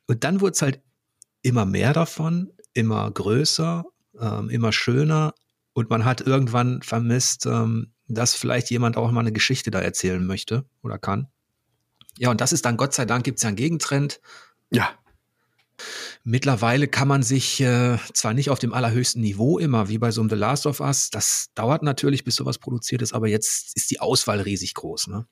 Und 0.06 0.24
dann 0.24 0.40
wurde 0.40 0.52
es 0.52 0.62
halt 0.62 0.82
immer 1.42 1.64
mehr 1.64 1.92
davon, 1.92 2.52
immer 2.74 3.10
größer, 3.10 3.84
ähm, 4.20 4.50
immer 4.50 4.72
schöner 4.72 5.34
und 5.72 5.90
man 5.90 6.04
hat 6.04 6.20
irgendwann 6.20 6.82
vermisst, 6.82 7.46
ähm, 7.46 7.92
dass 8.08 8.34
vielleicht 8.34 8.70
jemand 8.70 8.96
auch 8.96 9.10
mal 9.10 9.20
eine 9.20 9.32
Geschichte 9.32 9.70
da 9.70 9.80
erzählen 9.80 10.24
möchte 10.24 10.64
oder 10.82 10.98
kann. 10.98 11.28
Ja, 12.18 12.30
und 12.30 12.40
das 12.40 12.52
ist 12.52 12.64
dann, 12.64 12.76
Gott 12.76 12.94
sei 12.94 13.04
Dank, 13.04 13.24
gibt 13.24 13.38
es 13.38 13.42
ja 13.42 13.48
einen 13.48 13.56
Gegentrend. 13.56 14.20
Ja. 14.70 14.90
Mittlerweile 16.24 16.88
kann 16.88 17.08
man 17.08 17.22
sich 17.22 17.60
äh, 17.60 17.98
zwar 18.12 18.34
nicht 18.34 18.50
auf 18.50 18.58
dem 18.58 18.72
allerhöchsten 18.72 19.20
Niveau 19.20 19.58
immer, 19.58 19.88
wie 19.88 19.98
bei 19.98 20.10
so 20.10 20.20
einem 20.20 20.30
The 20.30 20.36
Last 20.36 20.66
of 20.66 20.80
Us, 20.80 21.10
das 21.10 21.50
dauert 21.54 21.82
natürlich, 21.82 22.24
bis 22.24 22.36
sowas 22.36 22.58
produziert 22.58 23.02
ist, 23.02 23.12
aber 23.12 23.28
jetzt 23.28 23.76
ist 23.76 23.90
die 23.90 24.00
Auswahl 24.00 24.40
riesig 24.40 24.74
groß. 24.74 25.08
Ne? 25.08 25.26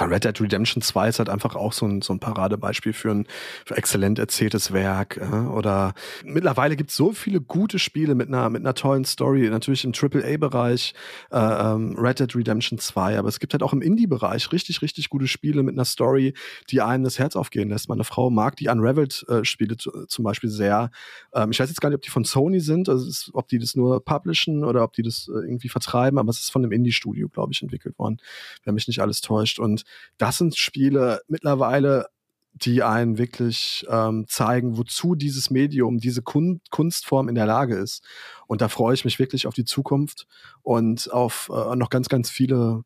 Red 0.00 0.24
Dead 0.24 0.40
Redemption 0.40 0.82
2 0.82 1.08
ist 1.08 1.18
halt 1.18 1.28
einfach 1.28 1.54
auch 1.54 1.72
so 1.72 1.86
ein, 1.86 2.02
so 2.02 2.12
ein 2.12 2.20
Paradebeispiel 2.20 2.92
für 2.92 3.10
ein 3.10 3.26
für 3.64 3.76
exzellent 3.76 4.18
erzähltes 4.18 4.72
Werk. 4.72 5.16
Äh? 5.16 5.46
Oder 5.48 5.94
mittlerweile 6.24 6.76
gibt 6.76 6.90
es 6.90 6.96
so 6.96 7.12
viele 7.12 7.40
gute 7.40 7.78
Spiele 7.78 8.14
mit 8.14 8.28
einer, 8.28 8.50
mit 8.50 8.62
einer 8.62 8.74
tollen 8.74 9.04
Story, 9.04 9.48
natürlich 9.50 9.84
im 9.84 9.92
AAA-Bereich, 9.92 10.94
äh, 11.30 11.38
ähm, 11.38 11.96
Red 11.98 12.20
Dead 12.20 12.36
Redemption 12.36 12.78
2, 12.78 13.18
aber 13.18 13.28
es 13.28 13.40
gibt 13.40 13.54
halt 13.54 13.62
auch 13.62 13.72
im 13.72 13.82
Indie-Bereich 13.82 14.52
richtig, 14.52 14.82
richtig 14.82 15.08
gute 15.08 15.26
Spiele 15.26 15.62
mit 15.62 15.74
einer 15.74 15.84
Story, 15.84 16.34
die 16.70 16.80
einem 16.80 17.04
das 17.04 17.18
Herz 17.18 17.36
aufgehen 17.36 17.68
lässt. 17.68 17.88
Meine 17.88 18.04
Frau 18.04 18.30
mag 18.30 18.56
die 18.56 18.68
Unraveled-Spiele 18.68 19.74
äh, 19.74 20.06
zum 20.06 20.24
Beispiel 20.24 20.50
sehr. 20.50 20.90
Ähm, 21.34 21.50
ich 21.50 21.60
weiß 21.60 21.68
jetzt 21.68 21.80
gar 21.80 21.88
nicht, 21.88 21.96
ob 21.96 22.02
die 22.02 22.10
von 22.10 22.24
Sony 22.24 22.60
sind, 22.60 22.88
also 22.88 23.08
ist, 23.08 23.30
ob 23.32 23.48
die 23.48 23.58
das 23.58 23.74
nur 23.74 24.04
publishen 24.04 24.64
oder 24.64 24.84
ob 24.84 24.92
die 24.92 25.02
das 25.02 25.28
äh, 25.28 25.46
irgendwie 25.46 25.68
vertreiben, 25.68 26.18
aber 26.18 26.30
es 26.30 26.40
ist 26.40 26.50
von 26.50 26.62
einem 26.62 26.72
Indie-Studio, 26.72 27.28
glaube 27.28 27.52
ich, 27.52 27.62
entwickelt 27.62 27.98
worden, 27.98 28.18
wenn 28.64 28.74
mich 28.74 28.86
nicht 28.88 29.00
alles 29.00 29.20
täuscht. 29.20 29.58
Und 29.58 29.77
das 30.16 30.38
sind 30.38 30.56
Spiele 30.56 31.20
mittlerweile, 31.28 32.06
die 32.54 32.82
einen 32.82 33.18
wirklich 33.18 33.86
ähm, 33.88 34.26
zeigen, 34.28 34.76
wozu 34.76 35.14
dieses 35.14 35.50
Medium, 35.50 35.98
diese 35.98 36.22
Kun 36.22 36.60
Kunstform 36.70 37.28
in 37.28 37.34
der 37.34 37.46
Lage 37.46 37.76
ist. 37.76 38.02
Und 38.46 38.60
da 38.60 38.68
freue 38.68 38.94
ich 38.94 39.04
mich 39.04 39.18
wirklich 39.18 39.46
auf 39.46 39.54
die 39.54 39.64
Zukunft 39.64 40.26
und 40.62 41.12
auf 41.12 41.50
äh, 41.52 41.76
noch 41.76 41.90
ganz, 41.90 42.08
ganz 42.08 42.30
viele 42.30 42.84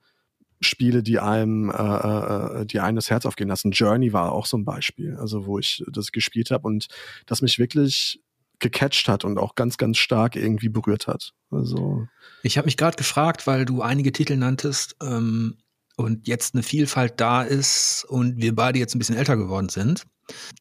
Spiele, 0.60 1.02
die 1.02 1.18
einem, 1.18 1.70
äh, 1.70 1.74
äh, 1.74 2.66
die 2.66 2.80
einem 2.80 2.96
das 2.96 3.10
Herz 3.10 3.26
aufgehen 3.26 3.48
lassen. 3.48 3.72
Journey 3.72 4.12
war 4.12 4.32
auch 4.32 4.46
so 4.46 4.56
ein 4.56 4.64
Beispiel, 4.64 5.16
also 5.16 5.46
wo 5.46 5.58
ich 5.58 5.82
das 5.90 6.12
gespielt 6.12 6.50
habe 6.50 6.66
und 6.66 6.88
das 7.26 7.42
mich 7.42 7.58
wirklich 7.58 8.20
gecatcht 8.58 9.08
hat 9.08 9.24
und 9.24 9.38
auch 9.38 9.56
ganz, 9.56 9.76
ganz 9.76 9.98
stark 9.98 10.36
irgendwie 10.36 10.68
berührt 10.68 11.08
hat. 11.08 11.32
Also 11.50 12.06
ich 12.42 12.58
habe 12.58 12.66
mich 12.66 12.76
gerade 12.76 12.96
gefragt, 12.96 13.46
weil 13.46 13.64
du 13.64 13.82
einige 13.82 14.12
Titel 14.12 14.36
nanntest, 14.36 14.96
ähm, 15.02 15.56
und 15.96 16.26
jetzt 16.26 16.54
eine 16.54 16.62
Vielfalt 16.62 17.20
da 17.20 17.42
ist 17.42 18.04
und 18.08 18.38
wir 18.38 18.54
beide 18.54 18.78
jetzt 18.78 18.94
ein 18.94 18.98
bisschen 18.98 19.16
älter 19.16 19.36
geworden 19.36 19.68
sind, 19.68 20.04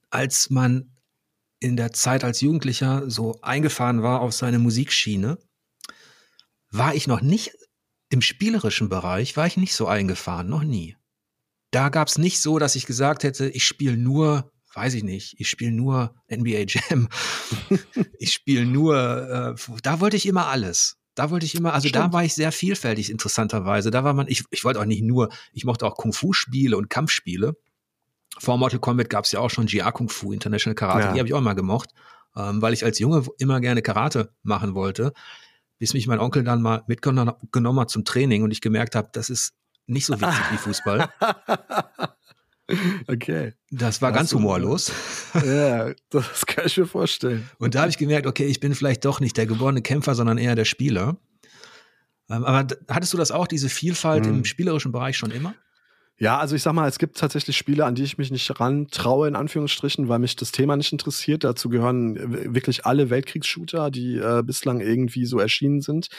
als 0.10 0.50
man 0.50 0.92
in 1.60 1.78
der 1.78 1.94
Zeit 1.94 2.24
als 2.24 2.42
Jugendlicher 2.42 3.10
so 3.10 3.40
eingefahren 3.42 4.02
war 4.02 4.22
auf 4.22 4.34
seine 4.34 4.60
Musikschiene, 4.60 5.38
war 6.72 6.96
ich 6.96 7.08
noch 7.08 7.22
nicht 7.22 7.52
im 8.10 8.22
spielerischen 8.22 8.90
Bereich, 8.90 9.38
war 9.38 9.48
ich 9.48 9.58
nicht 9.58 9.76
so 9.76 9.88
eingefahren, 9.88 10.50
noch 10.50 10.64
nie. 10.64 10.98
Da 11.72 11.90
gab 11.90 12.08
es 12.10 12.18
nicht 12.18 12.42
so, 12.42 12.60
dass 12.60 12.76
ich 12.76 12.86
gesagt 12.86 13.24
hätte, 13.24 13.48
ich 13.48 13.66
spiele 13.66 13.96
nur, 13.96 14.52
weiß 14.74 14.96
ich 14.96 15.04
nicht, 15.04 15.36
ich 15.40 15.50
spiele 15.50 15.72
nur 15.72 16.16
NBA 16.30 16.66
Jam, 16.68 17.08
ich 18.20 18.34
spiele 18.34 18.66
nur, 18.66 19.56
äh, 19.58 19.80
da 19.84 20.00
wollte 20.00 20.18
ich 20.18 20.26
immer 20.26 20.48
alles. 20.48 20.98
Da 21.16 21.30
wollte 21.30 21.46
ich 21.46 21.56
immer, 21.56 21.74
also 21.74 21.88
Stimmt. 21.88 22.06
da 22.06 22.14
war 22.14 22.24
ich 22.24 22.34
sehr 22.34 22.52
vielfältig, 22.52 23.10
interessanterweise. 23.10 23.92
Da 23.92 24.04
war 24.04 24.14
man, 24.14 24.28
ich, 24.28 24.44
ich 24.50 24.64
wollte 24.64 24.80
auch 24.80 24.86
nicht 24.86 25.04
nur, 25.04 25.30
ich 25.52 25.66
mochte 25.66 25.86
auch 25.86 25.96
Kung-Fu-Spiele 25.96 26.78
und 26.78 26.90
Kampfspiele. 26.90 27.56
Vor 28.40 28.58
Mortal 28.58 28.80
Kombat 28.80 29.10
gab 29.10 29.26
es 29.26 29.32
ja 29.34 29.40
auch 29.40 29.50
schon 29.50 29.66
GR 29.66 29.92
Kung 29.92 30.08
Fu, 30.08 30.32
International 30.32 30.76
Karate, 30.76 31.08
ja. 31.08 31.14
die 31.14 31.20
habe 31.20 31.28
ich 31.28 31.34
auch 31.34 31.40
immer 31.40 31.56
gemocht, 31.56 31.90
ähm, 32.36 32.62
weil 32.62 32.74
ich 32.74 32.86
als 32.86 32.98
Junge 33.00 33.26
immer 33.40 33.60
gerne 33.60 33.82
Karate 33.82 34.34
machen 34.42 34.74
wollte. 34.74 35.14
bis 35.80 35.94
mich 35.94 36.08
mein 36.08 36.20
Onkel 36.20 36.44
dann 36.44 36.62
mal 36.62 36.84
mitgenommen 36.88 37.80
hat 37.80 37.90
zum 37.90 38.06
Training 38.06 38.44
und 38.44 38.52
ich 38.52 38.62
gemerkt 38.62 38.96
habe, 38.96 39.10
das 39.12 39.30
ist 39.30 39.54
nicht 39.88 40.06
so 40.06 40.14
witzig 40.14 40.52
wie 40.52 40.58
Fußball. 40.58 41.10
Okay. 43.08 43.54
Das 43.70 44.02
war 44.02 44.12
das 44.12 44.18
ganz 44.18 44.34
humorlos. 44.34 44.92
Ja, 45.46 45.94
das 46.10 46.46
kann 46.46 46.66
ich 46.66 46.78
mir 46.78 46.86
vorstellen. 46.86 47.50
Und 47.58 47.76
da 47.76 47.82
habe 47.82 47.90
ich 47.90 47.98
gemerkt, 47.98 48.28
okay, 48.28 48.46
ich 48.46 48.60
bin 48.60 48.76
vielleicht 48.76 49.06
doch 49.06 49.20
nicht 49.20 49.38
der 49.38 49.46
geborene 49.46 49.82
Kämpfer, 49.82 50.14
sondern 50.16 50.38
eher 50.38 50.56
der 50.56 50.66
Spieler. 50.66 51.18
Ähm, 52.30 52.44
aber 52.44 52.68
hattest 52.90 53.14
du 53.14 53.18
das 53.18 53.32
auch, 53.32 53.48
diese 53.48 53.70
Vielfalt 53.70 54.26
hm. 54.26 54.40
im 54.40 54.46
spielerischen 54.46 54.92
Bereich 54.92 55.18
schon 55.18 55.32
immer? 55.32 55.56
Ja, 56.22 56.38
also 56.38 56.56
ich 56.56 56.62
sag 56.62 56.74
mal, 56.74 56.88
es 56.88 57.00
gibt 57.00 57.18
tatsächlich 57.18 57.58
Spiele, 57.58 57.84
an 57.84 57.96
die 57.96 58.04
ich 58.04 58.20
mich 58.20 58.30
nicht 58.30 58.60
rantraue, 58.60 59.28
in 59.28 59.36
Anführungsstrichen, 59.36 60.08
weil 60.08 60.20
mich 60.20 60.36
das 60.36 60.52
Thema 60.52 60.78
nicht 60.78 60.92
interessiert. 60.92 61.44
Dazu 61.44 61.68
gehören 61.68 62.54
wirklich 62.54 62.86
alle 62.86 63.10
Weltkriegsshooter, 63.10 63.90
die 63.90 64.18
äh, 64.18 64.44
bislang 64.46 64.82
irgendwie 64.82 65.26
so 65.26 65.40
erschienen 65.40 65.82
sind. 65.82 66.10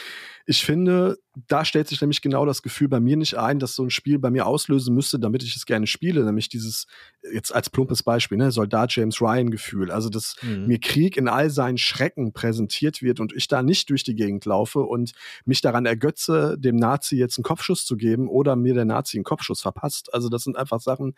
Ich 0.46 0.64
finde, 0.64 1.18
da 1.48 1.64
stellt 1.64 1.88
sich 1.88 2.00
nämlich 2.00 2.20
genau 2.20 2.44
das 2.44 2.62
Gefühl 2.62 2.88
bei 2.88 3.00
mir 3.00 3.16
nicht 3.16 3.36
ein, 3.36 3.58
dass 3.58 3.74
so 3.74 3.82
ein 3.82 3.90
Spiel 3.90 4.18
bei 4.18 4.30
mir 4.30 4.46
auslösen 4.46 4.94
müsste, 4.94 5.18
damit 5.18 5.42
ich 5.42 5.56
es 5.56 5.66
gerne 5.66 5.86
spiele. 5.86 6.24
Nämlich 6.24 6.48
dieses, 6.48 6.86
jetzt 7.32 7.54
als 7.54 7.70
plumpes 7.70 8.02
Beispiel, 8.02 8.38
ne, 8.38 8.50
Soldat 8.50 8.94
James 8.94 9.20
Ryan 9.20 9.50
Gefühl. 9.50 9.90
Also, 9.90 10.08
dass 10.08 10.36
mhm. 10.42 10.66
mir 10.66 10.78
Krieg 10.78 11.16
in 11.16 11.28
all 11.28 11.50
seinen 11.50 11.78
Schrecken 11.78 12.32
präsentiert 12.32 13.02
wird 13.02 13.20
und 13.20 13.32
ich 13.32 13.48
da 13.48 13.62
nicht 13.62 13.90
durch 13.90 14.04
die 14.04 14.14
Gegend 14.14 14.44
laufe 14.44 14.80
und 14.80 15.12
mich 15.44 15.60
daran 15.60 15.86
ergötze, 15.86 16.56
dem 16.58 16.76
Nazi 16.76 17.16
jetzt 17.16 17.38
einen 17.38 17.44
Kopfschuss 17.44 17.86
zu 17.86 17.96
geben 17.96 18.28
oder 18.28 18.56
mir 18.56 18.74
der 18.74 18.84
Nazi 18.84 19.16
einen 19.16 19.24
Kopfschuss 19.24 19.62
verpasst. 19.62 20.12
Also, 20.12 20.28
das 20.28 20.42
sind 20.42 20.56
einfach 20.56 20.80
Sachen, 20.80 21.14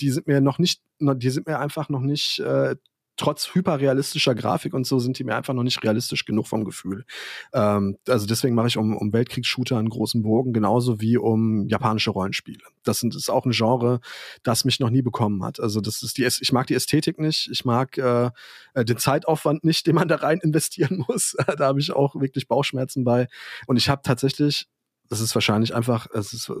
die 0.00 0.10
sind 0.10 0.26
mir 0.26 0.40
noch 0.40 0.58
nicht, 0.58 0.82
die 1.00 1.30
sind 1.30 1.46
mir 1.46 1.58
einfach 1.58 1.88
noch 1.88 2.00
nicht 2.00 2.38
äh, 2.40 2.76
trotz 3.18 3.54
hyperrealistischer 3.54 4.34
Grafik 4.34 4.72
und 4.72 4.86
so 4.86 4.98
sind 4.98 5.18
die 5.18 5.24
mir 5.24 5.36
einfach 5.36 5.52
noch 5.52 5.64
nicht 5.64 5.82
realistisch 5.82 6.24
genug 6.24 6.46
vom 6.46 6.64
Gefühl. 6.64 7.04
Ähm, 7.52 7.98
also 8.08 8.26
deswegen 8.26 8.54
mache 8.54 8.68
ich 8.68 8.78
um, 8.78 8.96
um 8.96 9.12
Weltkriegsshooter 9.12 9.76
einen 9.76 9.90
großen 9.90 10.22
Bogen, 10.22 10.52
genauso 10.52 11.00
wie 11.00 11.18
um 11.18 11.66
japanische 11.68 12.10
Rollenspiele. 12.10 12.62
Das 12.84 13.00
sind, 13.00 13.14
ist 13.14 13.28
auch 13.28 13.44
ein 13.44 13.50
Genre, 13.50 14.00
das 14.42 14.64
mich 14.64 14.80
noch 14.80 14.90
nie 14.90 15.02
bekommen 15.02 15.44
hat. 15.44 15.60
Also 15.60 15.80
das 15.80 16.02
ist 16.02 16.16
die, 16.16 16.24
ich 16.24 16.52
mag 16.52 16.66
die 16.68 16.74
Ästhetik 16.74 17.18
nicht, 17.18 17.50
ich 17.52 17.64
mag 17.64 17.98
äh, 17.98 18.30
äh 18.74 18.84
den 18.84 18.96
Zeitaufwand 18.96 19.64
nicht, 19.64 19.86
den 19.86 19.96
man 19.96 20.08
da 20.08 20.16
rein 20.16 20.38
investieren 20.42 21.04
muss. 21.08 21.36
da 21.58 21.66
habe 21.66 21.80
ich 21.80 21.92
auch 21.92 22.14
wirklich 22.14 22.48
Bauchschmerzen 22.48 23.04
bei. 23.04 23.26
Und 23.66 23.76
ich 23.76 23.88
habe 23.88 24.02
tatsächlich 24.02 24.68
das 25.08 25.20
ist 25.20 25.34
wahrscheinlich 25.34 25.74
einfach, 25.74 26.06
es 26.12 26.32
ist, 26.32 26.48
äh, 26.48 26.52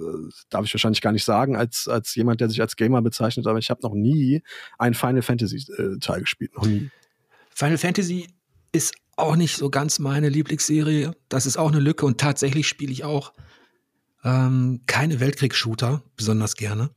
darf 0.50 0.64
ich 0.64 0.72
wahrscheinlich 0.72 1.00
gar 1.00 1.12
nicht 1.12 1.24
sagen, 1.24 1.56
als, 1.56 1.86
als 1.88 2.14
jemand, 2.14 2.40
der 2.40 2.48
sich 2.48 2.60
als 2.60 2.76
Gamer 2.76 3.02
bezeichnet, 3.02 3.46
aber 3.46 3.58
ich 3.58 3.70
habe 3.70 3.80
noch 3.82 3.94
nie 3.94 4.42
einen 4.78 4.94
Final 4.94 5.22
Fantasy 5.22 5.64
äh, 5.76 6.20
gespielt. 6.20 6.54
Noch 6.56 6.66
nie. 6.66 6.90
Final 7.54 7.78
Fantasy 7.78 8.28
ist 8.72 8.94
auch 9.16 9.36
nicht 9.36 9.56
so 9.56 9.68
ganz 9.68 9.98
meine 9.98 10.28
Lieblingsserie. 10.28 11.12
Das 11.28 11.46
ist 11.46 11.56
auch 11.56 11.70
eine 11.70 11.80
Lücke 11.80 12.06
und 12.06 12.18
tatsächlich 12.18 12.68
spiele 12.68 12.92
ich 12.92 13.04
auch 13.04 13.32
ähm, 14.24 14.80
keine 14.86 15.20
Weltkriegs-Shooter 15.20 16.02
besonders 16.16 16.54
gerne. 16.56 16.90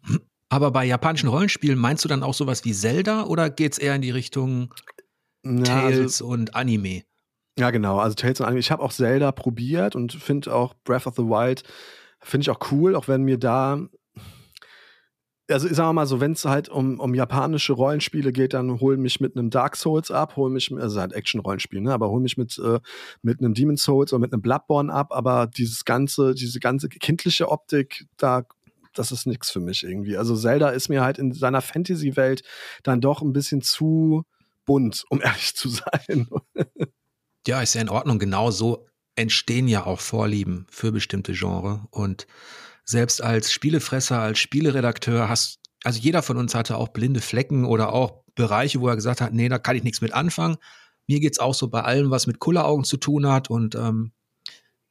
Aber 0.49 0.72
bei 0.72 0.86
japanischen 0.86 1.30
Rollenspielen 1.30 1.80
meinst 1.80 2.04
du 2.04 2.10
dann 2.10 2.24
auch 2.24 2.34
sowas 2.34 2.66
wie 2.66 2.74
Zelda 2.74 3.24
oder 3.24 3.49
geht's 3.49 3.78
eher 3.78 3.95
in 3.95 4.02
die 4.02 4.12
Richtung 4.12 4.74
ja, 5.43 5.64
Tales 5.64 6.22
also, 6.22 6.28
und 6.28 6.56
Anime? 6.56 7.04
Ja, 7.62 7.70
genau. 7.70 7.99
Also 7.99 8.16
Tales 8.16 8.41
of. 8.41 8.57
Ich 8.57 8.72
habe 8.72 8.82
auch 8.82 8.91
Zelda 8.91 9.32
probiert 9.32 9.95
und 9.95 10.14
finde 10.14 10.51
auch 10.51 10.74
Breath 10.84 11.05
of 11.05 11.14
the 11.16 11.22
Wild 11.22 11.62
finde 12.20 12.41
ich 12.41 12.49
auch 12.49 12.72
cool, 12.72 12.95
auch 12.95 13.07
wenn 13.07 13.22
mir 13.22 13.38
da 13.38 13.80
also 15.47 15.68
ich 15.68 15.76
sag 15.76 15.93
mal 15.93 16.07
so, 16.07 16.20
wenn 16.20 16.32
es 16.32 16.43
halt 16.45 16.70
um, 16.70 16.99
um 16.99 17.14
japanische 17.14 17.74
Rollenspiele 17.74 18.32
geht, 18.32 18.55
dann 18.55 18.80
hol 18.80 18.97
mich 18.97 19.20
mit 19.20 19.38
einem 19.38 19.51
Dark 19.51 19.76
Souls 19.76 20.09
ab, 20.09 20.38
hol 20.38 20.49
mich, 20.49 20.74
also 20.74 20.99
halt 20.99 21.14
Action-Rollenspiel, 21.14 21.82
ne, 21.82 21.93
aber 21.93 22.09
hol 22.09 22.22
mich 22.22 22.36
mit, 22.36 22.57
äh, 22.57 22.80
mit 23.22 23.39
einem 23.39 23.53
Demon 23.53 23.78
Souls 23.78 24.12
oder 24.12 24.22
mit 24.22 24.34
einem 24.34 24.41
Bloodborne 24.41 24.91
ab, 24.91 25.09
aber 25.12 25.45
dieses 25.45 25.86
ganze, 25.86 26.34
diese 26.34 26.59
ganze 26.59 26.89
kindliche 26.89 27.49
Optik, 27.49 28.05
da, 28.18 28.43
das 28.95 29.12
ist 29.12 29.28
nichts 29.28 29.51
für 29.51 29.59
mich 29.59 29.84
irgendwie. 29.84 30.18
Also 30.18 30.36
Zelda 30.36 30.70
ist 30.70 30.89
mir 30.89 31.03
halt 31.03 31.20
in 31.20 31.32
seiner 31.32 31.62
Fantasy-Welt 31.62 32.41
dann 32.82 33.01
doch 33.01 33.22
ein 33.22 33.34
bisschen 33.34 33.62
zu 33.62 34.24
bunt, 34.66 35.03
um 35.09 35.22
ehrlich 35.22 35.53
zu 35.53 35.70
sein. 35.70 36.28
Ja, 37.48 37.62
ist 37.62 37.74
ja 37.74 37.82
in 37.82 37.89
Ordnung. 37.89 38.20
Genau 38.20 38.52
so 38.52 38.88
entstehen 39.16 39.68
ja 39.68 39.86
auch 39.86 40.00
Vorlieben 40.00 40.68
für 40.70 40.92
bestimmte 40.92 41.34
Genre. 41.34 41.86
Und 41.92 42.28
selbst 42.84 43.22
als 43.22 43.52
Spielefresser, 43.52 44.20
als 44.20 44.39
Spieleredakteur 44.39 45.30
hast, 45.30 45.60
also 45.84 46.00
jeder 46.00 46.22
von 46.22 46.38
uns 46.38 46.56
hatte 46.56 46.78
auch 46.78 46.89
blinde 46.89 47.22
Flecken 47.22 47.66
oder 47.66 47.94
auch 47.94 48.24
Bereiche, 48.36 48.80
wo 48.82 48.88
er 48.88 48.96
gesagt 48.96 49.22
hat, 49.22 49.34
nee, 49.34 49.50
da 49.50 49.60
kann 49.60 49.76
ich 49.76 49.84
nichts 49.84 50.02
mit 50.02 50.14
anfangen. 50.14 50.58
Mir 51.08 51.20
geht's 51.20 51.39
auch 51.39 51.54
so 51.54 51.68
bei 51.68 51.82
allem, 51.82 52.12
was 52.12 52.28
mit 52.28 52.39
Kulleraugen 52.39 52.86
zu 52.86 52.98
tun 52.98 53.28
hat 53.28 53.50
und 53.50 53.76
ähm, 53.76 54.12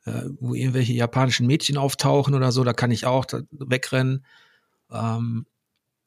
äh, 0.05 0.25
wo 0.41 0.55
irgendwelche 0.55 0.93
japanischen 0.93 1.47
Mädchen 1.47 1.77
auftauchen 1.77 2.35
oder 2.35 2.53
so, 2.53 2.65
da 2.65 2.73
kann 2.73 2.91
ich 2.91 3.07
auch 3.07 3.27
wegrennen. 3.51 4.25
Ähm, 4.91 5.47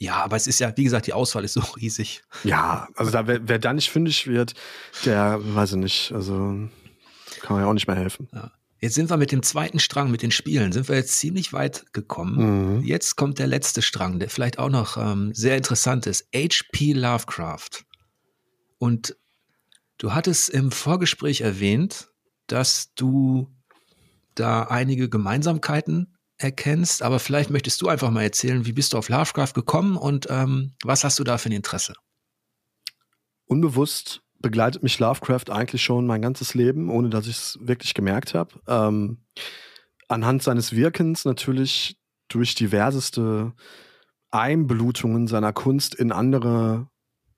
ja, 0.03 0.15
aber 0.21 0.35
es 0.35 0.47
ist 0.47 0.59
ja, 0.59 0.75
wie 0.75 0.83
gesagt, 0.83 1.07
die 1.07 1.13
Auswahl 1.13 1.45
ist 1.45 1.53
so 1.53 1.61
riesig. 1.77 2.23
Ja, 2.43 2.89
also 2.95 3.09
da, 3.09 3.25
wer, 3.25 3.47
wer 3.47 3.57
da 3.57 3.71
nicht 3.73 3.89
fündig 3.89 4.27
wird, 4.27 4.53
der 5.05 5.39
weiß 5.41 5.71
ich 5.71 5.77
nicht. 5.77 6.11
Also 6.13 6.33
kann 7.41 7.55
man 7.55 7.61
ja 7.61 7.67
auch 7.67 7.73
nicht 7.73 7.87
mehr 7.87 7.95
helfen. 7.95 8.27
Ja. 8.33 8.51
Jetzt 8.81 8.95
sind 8.95 9.09
wir 9.09 9.15
mit 9.15 9.31
dem 9.31 9.43
zweiten 9.43 9.79
Strang, 9.79 10.11
mit 10.11 10.21
den 10.21 10.31
Spielen, 10.31 10.73
sind 10.73 10.89
wir 10.89 10.97
jetzt 10.97 11.17
ziemlich 11.17 11.53
weit 11.53 11.85
gekommen. 11.93 12.79
Mhm. 12.79 12.83
Jetzt 12.83 13.15
kommt 13.15 13.39
der 13.39 13.47
letzte 13.47 13.81
Strang, 13.81 14.19
der 14.19 14.29
vielleicht 14.29 14.59
auch 14.59 14.69
noch 14.69 14.97
ähm, 14.97 15.33
sehr 15.33 15.55
interessant 15.55 16.05
ist. 16.05 16.27
H.P. 16.35 16.91
Lovecraft. 16.91 17.85
Und 18.79 19.15
du 19.99 20.13
hattest 20.13 20.49
im 20.49 20.69
Vorgespräch 20.71 21.39
erwähnt, 21.39 22.09
dass 22.47 22.93
du 22.95 23.47
da 24.35 24.63
einige 24.63 25.07
Gemeinsamkeiten 25.07 26.17
erkennst, 26.43 27.01
aber 27.01 27.19
vielleicht 27.19 27.49
möchtest 27.49 27.81
du 27.81 27.87
einfach 27.87 28.11
mal 28.11 28.23
erzählen, 28.23 28.65
wie 28.65 28.73
bist 28.73 28.93
du 28.93 28.97
auf 28.97 29.09
Lovecraft 29.09 29.53
gekommen 29.53 29.97
und 29.97 30.27
ähm, 30.29 30.73
was 30.83 31.03
hast 31.03 31.19
du 31.19 31.23
da 31.23 31.37
für 31.37 31.49
ein 31.49 31.53
Interesse? 31.53 31.93
Unbewusst 33.45 34.21
begleitet 34.39 34.83
mich 34.83 34.99
Lovecraft 34.99 35.49
eigentlich 35.49 35.83
schon 35.83 36.05
mein 36.05 36.21
ganzes 36.21 36.53
Leben, 36.53 36.89
ohne 36.89 37.09
dass 37.09 37.27
ich 37.27 37.37
es 37.37 37.57
wirklich 37.61 37.93
gemerkt 37.93 38.33
habe. 38.33 38.59
Ähm, 38.67 39.23
anhand 40.07 40.43
seines 40.43 40.75
Wirkens 40.75 41.25
natürlich 41.25 41.97
durch 42.27 42.55
diverseste 42.55 43.53
Einblutungen 44.31 45.27
seiner 45.27 45.53
Kunst 45.53 45.95
in 45.95 46.11
andere 46.11 46.87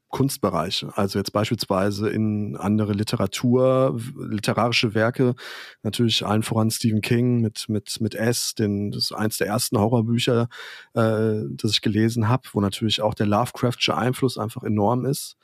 Kunstbereiche. 0.09 0.95
Also 0.97 1.19
jetzt 1.19 1.33
beispielsweise 1.33 2.09
in 2.09 2.55
andere 2.55 2.93
Literatur, 2.93 3.99
literarische 4.17 4.93
Werke, 4.93 5.35
natürlich 5.83 6.25
allen 6.25 6.43
voran 6.43 6.71
Stephen 6.71 7.01
King 7.01 7.41
mit, 7.41 7.67
mit, 7.67 7.99
mit 7.99 8.15
S, 8.15 8.55
den, 8.55 8.91
das 8.91 9.05
ist 9.05 9.11
eins 9.11 9.37
der 9.37 9.47
ersten 9.47 9.77
Horrorbücher, 9.77 10.47
äh, 10.93 11.41
das 11.49 11.71
ich 11.71 11.81
gelesen 11.81 12.29
habe, 12.29 12.47
wo 12.53 12.61
natürlich 12.61 13.01
auch 13.01 13.13
der 13.13 13.25
Lovecraftsche 13.25 13.97
Einfluss 13.97 14.37
einfach 14.37 14.63
enorm 14.63 15.05
ist. 15.05 15.37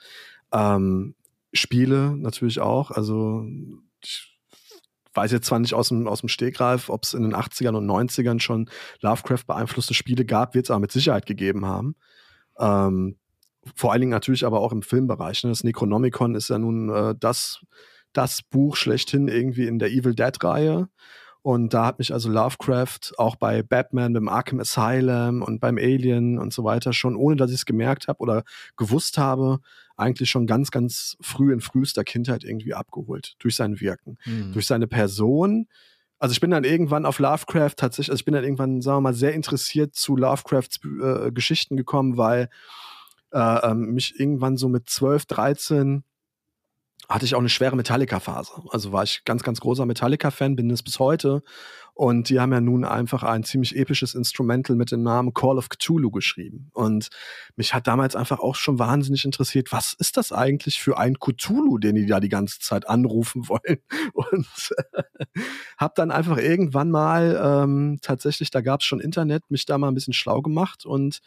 Ähm, 0.53 1.16
Spiele 1.53 2.16
natürlich 2.16 2.59
auch, 2.59 2.91
also 2.91 3.45
ich 4.01 4.32
weiß 5.14 5.32
jetzt 5.32 5.47
zwar 5.47 5.59
nicht 5.59 5.74
aus 5.74 5.89
dem, 5.89 6.07
aus 6.07 6.22
dem 6.22 6.30
Stegreif, 6.30 6.89
ob 6.89 7.03
es 7.03 7.14
in 7.14 7.24
den 7.24 7.36
80ern 7.36 7.76
und 7.76 7.86
90ern 7.86 8.39
schon 8.39 8.70
Lovecraft 9.01 9.45
beeinflusste 9.47 9.93
Spiele 9.93 10.26
gab, 10.26 10.55
wird 10.55 10.66
es 10.66 10.72
aber 10.72 10.80
mit 10.80 10.91
Sicherheit 10.91 11.26
gegeben 11.26 11.66
haben. 11.66 11.95
Ähm, 12.57 13.18
vor 13.76 13.91
allen 13.91 14.01
Dingen 14.01 14.12
natürlich 14.12 14.45
aber 14.45 14.62
auch 14.62 14.72
im 14.72 14.82
Filmbereich. 14.82 15.43
Ne? 15.43 15.49
Das 15.49 15.64
Necronomicon 15.64 16.36
ist 16.36 16.49
ja 16.49 16.57
nun 16.57 16.89
äh, 16.89 17.16
das, 17.20 17.62
das 18.14 18.41
Buch 18.41 18.76
schlechthin 18.76 19.28
irgendwie 19.28 19.68
in 19.68 19.80
der 19.80 19.91
Evil 19.91 20.16
Dead-Reihe. 20.16 20.88
Und 21.43 21.74
da 21.74 21.88
hat 21.88 21.97
mich 21.97 22.14
also 22.14 22.30
Lovecraft 22.30 23.14
auch 23.18 23.36
bei 23.36 23.64
Batman, 23.64 24.14
beim 24.14 24.30
Arkham 24.30 24.59
Asylum 24.59 25.41
und 25.41 25.59
beim 25.59 25.78
Alien 25.78 26.38
und 26.38 26.53
so 26.53 26.64
weiter 26.64 26.93
schon, 26.93 27.16
ohne 27.16 27.36
dass 27.36 27.49
ich 27.49 27.57
es 27.57 27.66
gemerkt 27.66 28.07
habe 28.07 28.20
oder 28.20 28.43
gewusst 28.78 29.18
habe, 29.18 29.59
eigentlich 29.97 30.30
schon 30.30 30.45
ganz, 30.45 30.70
ganz 30.70 31.18
früh 31.20 31.51
in 31.51 31.59
frühester 31.59 32.03
Kindheit 32.03 32.43
irgendwie 32.43 32.76
abgeholt. 32.76 33.36
Durch 33.39 33.55
sein 33.55 33.80
Wirken, 33.80 34.18
mhm. 34.26 34.53
durch 34.53 34.68
seine 34.68 34.88
Person. 34.88 35.68
Also 36.20 36.34
ich 36.34 36.41
bin 36.41 36.51
dann 36.51 36.64
irgendwann 36.64 37.07
auf 37.07 37.18
Lovecraft 37.18 37.74
tatsächlich, 37.78 38.12
also 38.12 38.20
ich 38.20 38.26
bin 38.26 38.36
dann 38.36 38.43
irgendwann, 38.43 38.82
sagen 38.82 38.97
wir 38.97 39.01
mal, 39.01 39.14
sehr 39.16 39.34
interessiert 39.34 39.95
zu 39.95 40.16
Lovecrafts 40.16 40.80
äh, 41.01 41.32
Geschichten 41.32 41.76
gekommen, 41.76 42.18
weil 42.18 42.49
äh, 43.32 43.69
ähm, 43.69 43.93
mich 43.93 44.19
irgendwann 44.19 44.57
so 44.57 44.69
mit 44.69 44.89
12, 44.89 45.25
13 45.25 46.03
hatte 47.09 47.25
ich 47.25 47.36
auch 47.36 47.39
eine 47.39 47.49
schwere 47.49 47.75
Metallica-Phase. 47.75 48.53
Also 48.69 48.91
war 48.91 49.03
ich 49.03 49.23
ganz, 49.25 49.43
ganz 49.43 49.59
großer 49.59 49.86
Metallica-Fan, 49.86 50.55
bin 50.55 50.69
es 50.69 50.84
bis 50.84 50.99
heute. 50.99 51.43
Und 51.93 52.29
die 52.29 52.39
haben 52.39 52.53
ja 52.53 52.61
nun 52.61 52.86
einfach 52.86 53.23
ein 53.23 53.43
ziemlich 53.43 53.75
episches 53.75 54.15
Instrumental 54.15 54.75
mit 54.75 54.91
dem 54.91 55.03
Namen 55.03 55.34
Call 55.34 55.57
of 55.57 55.67
Cthulhu 55.67 56.09
geschrieben. 56.09 56.69
Und 56.73 57.09
mich 57.57 57.73
hat 57.73 57.86
damals 57.86 58.15
einfach 58.15 58.39
auch 58.39 58.55
schon 58.55 58.79
wahnsinnig 58.79 59.25
interessiert, 59.25 59.71
was 59.71 59.93
ist 59.93 60.15
das 60.15 60.32
eigentlich 60.32 60.79
für 60.79 60.97
ein 60.97 61.17
Cthulhu, 61.19 61.79
den 61.79 61.95
die 61.95 62.05
da 62.05 62.19
die 62.19 62.29
ganze 62.29 62.59
Zeit 62.59 62.88
anrufen 62.88 63.47
wollen? 63.49 63.79
Und 64.13 64.47
habe 65.77 65.93
dann 65.95 66.11
einfach 66.11 66.38
irgendwann 66.38 66.91
mal 66.91 67.39
ähm, 67.43 67.99
tatsächlich, 68.01 68.51
da 68.51 68.61
gab 68.61 68.79
es 68.79 68.86
schon 68.86 69.01
Internet, 69.01 69.51
mich 69.51 69.65
da 69.65 69.77
mal 69.77 69.89
ein 69.89 69.95
bisschen 69.95 70.13
schlau 70.13 70.41
gemacht 70.41 70.86
und 70.86 71.19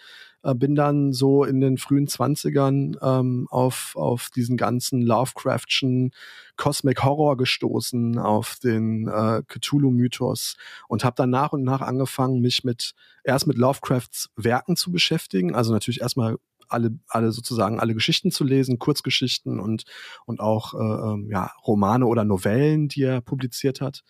äh, 0.44 0.54
bin 0.54 0.74
dann 0.74 1.12
so 1.12 1.44
in 1.44 1.60
den 1.60 1.78
frühen 1.78 2.06
Zwanzigern 2.06 2.96
ähm, 3.02 3.48
auf, 3.50 3.94
auf 3.96 4.28
diesen 4.30 4.56
ganzen 4.56 5.02
Lovecraftschen 5.02 6.12
Cosmic 6.56 7.02
Horror 7.02 7.36
gestoßen, 7.36 8.18
auf 8.18 8.58
den 8.62 9.08
äh, 9.08 9.42
Cthulhu-Mythos 9.48 10.56
und 10.86 11.04
habe 11.04 11.16
dann 11.16 11.30
nach 11.30 11.52
und 11.52 11.64
nach 11.64 11.80
angefangen, 11.80 12.40
mich 12.40 12.62
mit 12.62 12.92
erst 13.24 13.46
mit 13.46 13.56
Lovecrafts 13.56 14.30
Werken 14.36 14.76
zu 14.76 14.92
beschäftigen. 14.92 15.54
Also 15.54 15.72
natürlich 15.72 16.02
erstmal 16.02 16.36
alle, 16.68 16.98
alle 17.08 17.32
sozusagen 17.32 17.80
alle 17.80 17.94
Geschichten 17.94 18.30
zu 18.30 18.44
lesen, 18.44 18.78
Kurzgeschichten 18.78 19.60
und, 19.60 19.84
und 20.26 20.40
auch 20.40 20.74
äh, 20.74 21.12
ähm, 21.12 21.28
ja, 21.30 21.52
Romane 21.66 22.06
oder 22.06 22.24
Novellen, 22.24 22.88
die 22.88 23.02
er 23.02 23.20
publiziert 23.20 23.80
hat. 23.80 24.02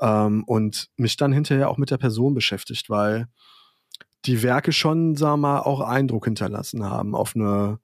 Ähm, 0.00 0.44
und 0.44 0.88
mich 0.96 1.16
dann 1.16 1.32
hinterher 1.32 1.70
auch 1.70 1.78
mit 1.78 1.90
der 1.90 1.98
Person 1.98 2.34
beschäftigt, 2.34 2.90
weil 2.90 3.28
die 4.26 4.42
Werke 4.42 4.72
schon, 4.72 5.16
sagen 5.16 5.40
wir 5.40 5.48
mal, 5.48 5.60
auch 5.60 5.80
Eindruck 5.80 6.24
hinterlassen 6.24 6.84
haben 6.84 7.14
auf 7.14 7.34
eine, 7.34 7.78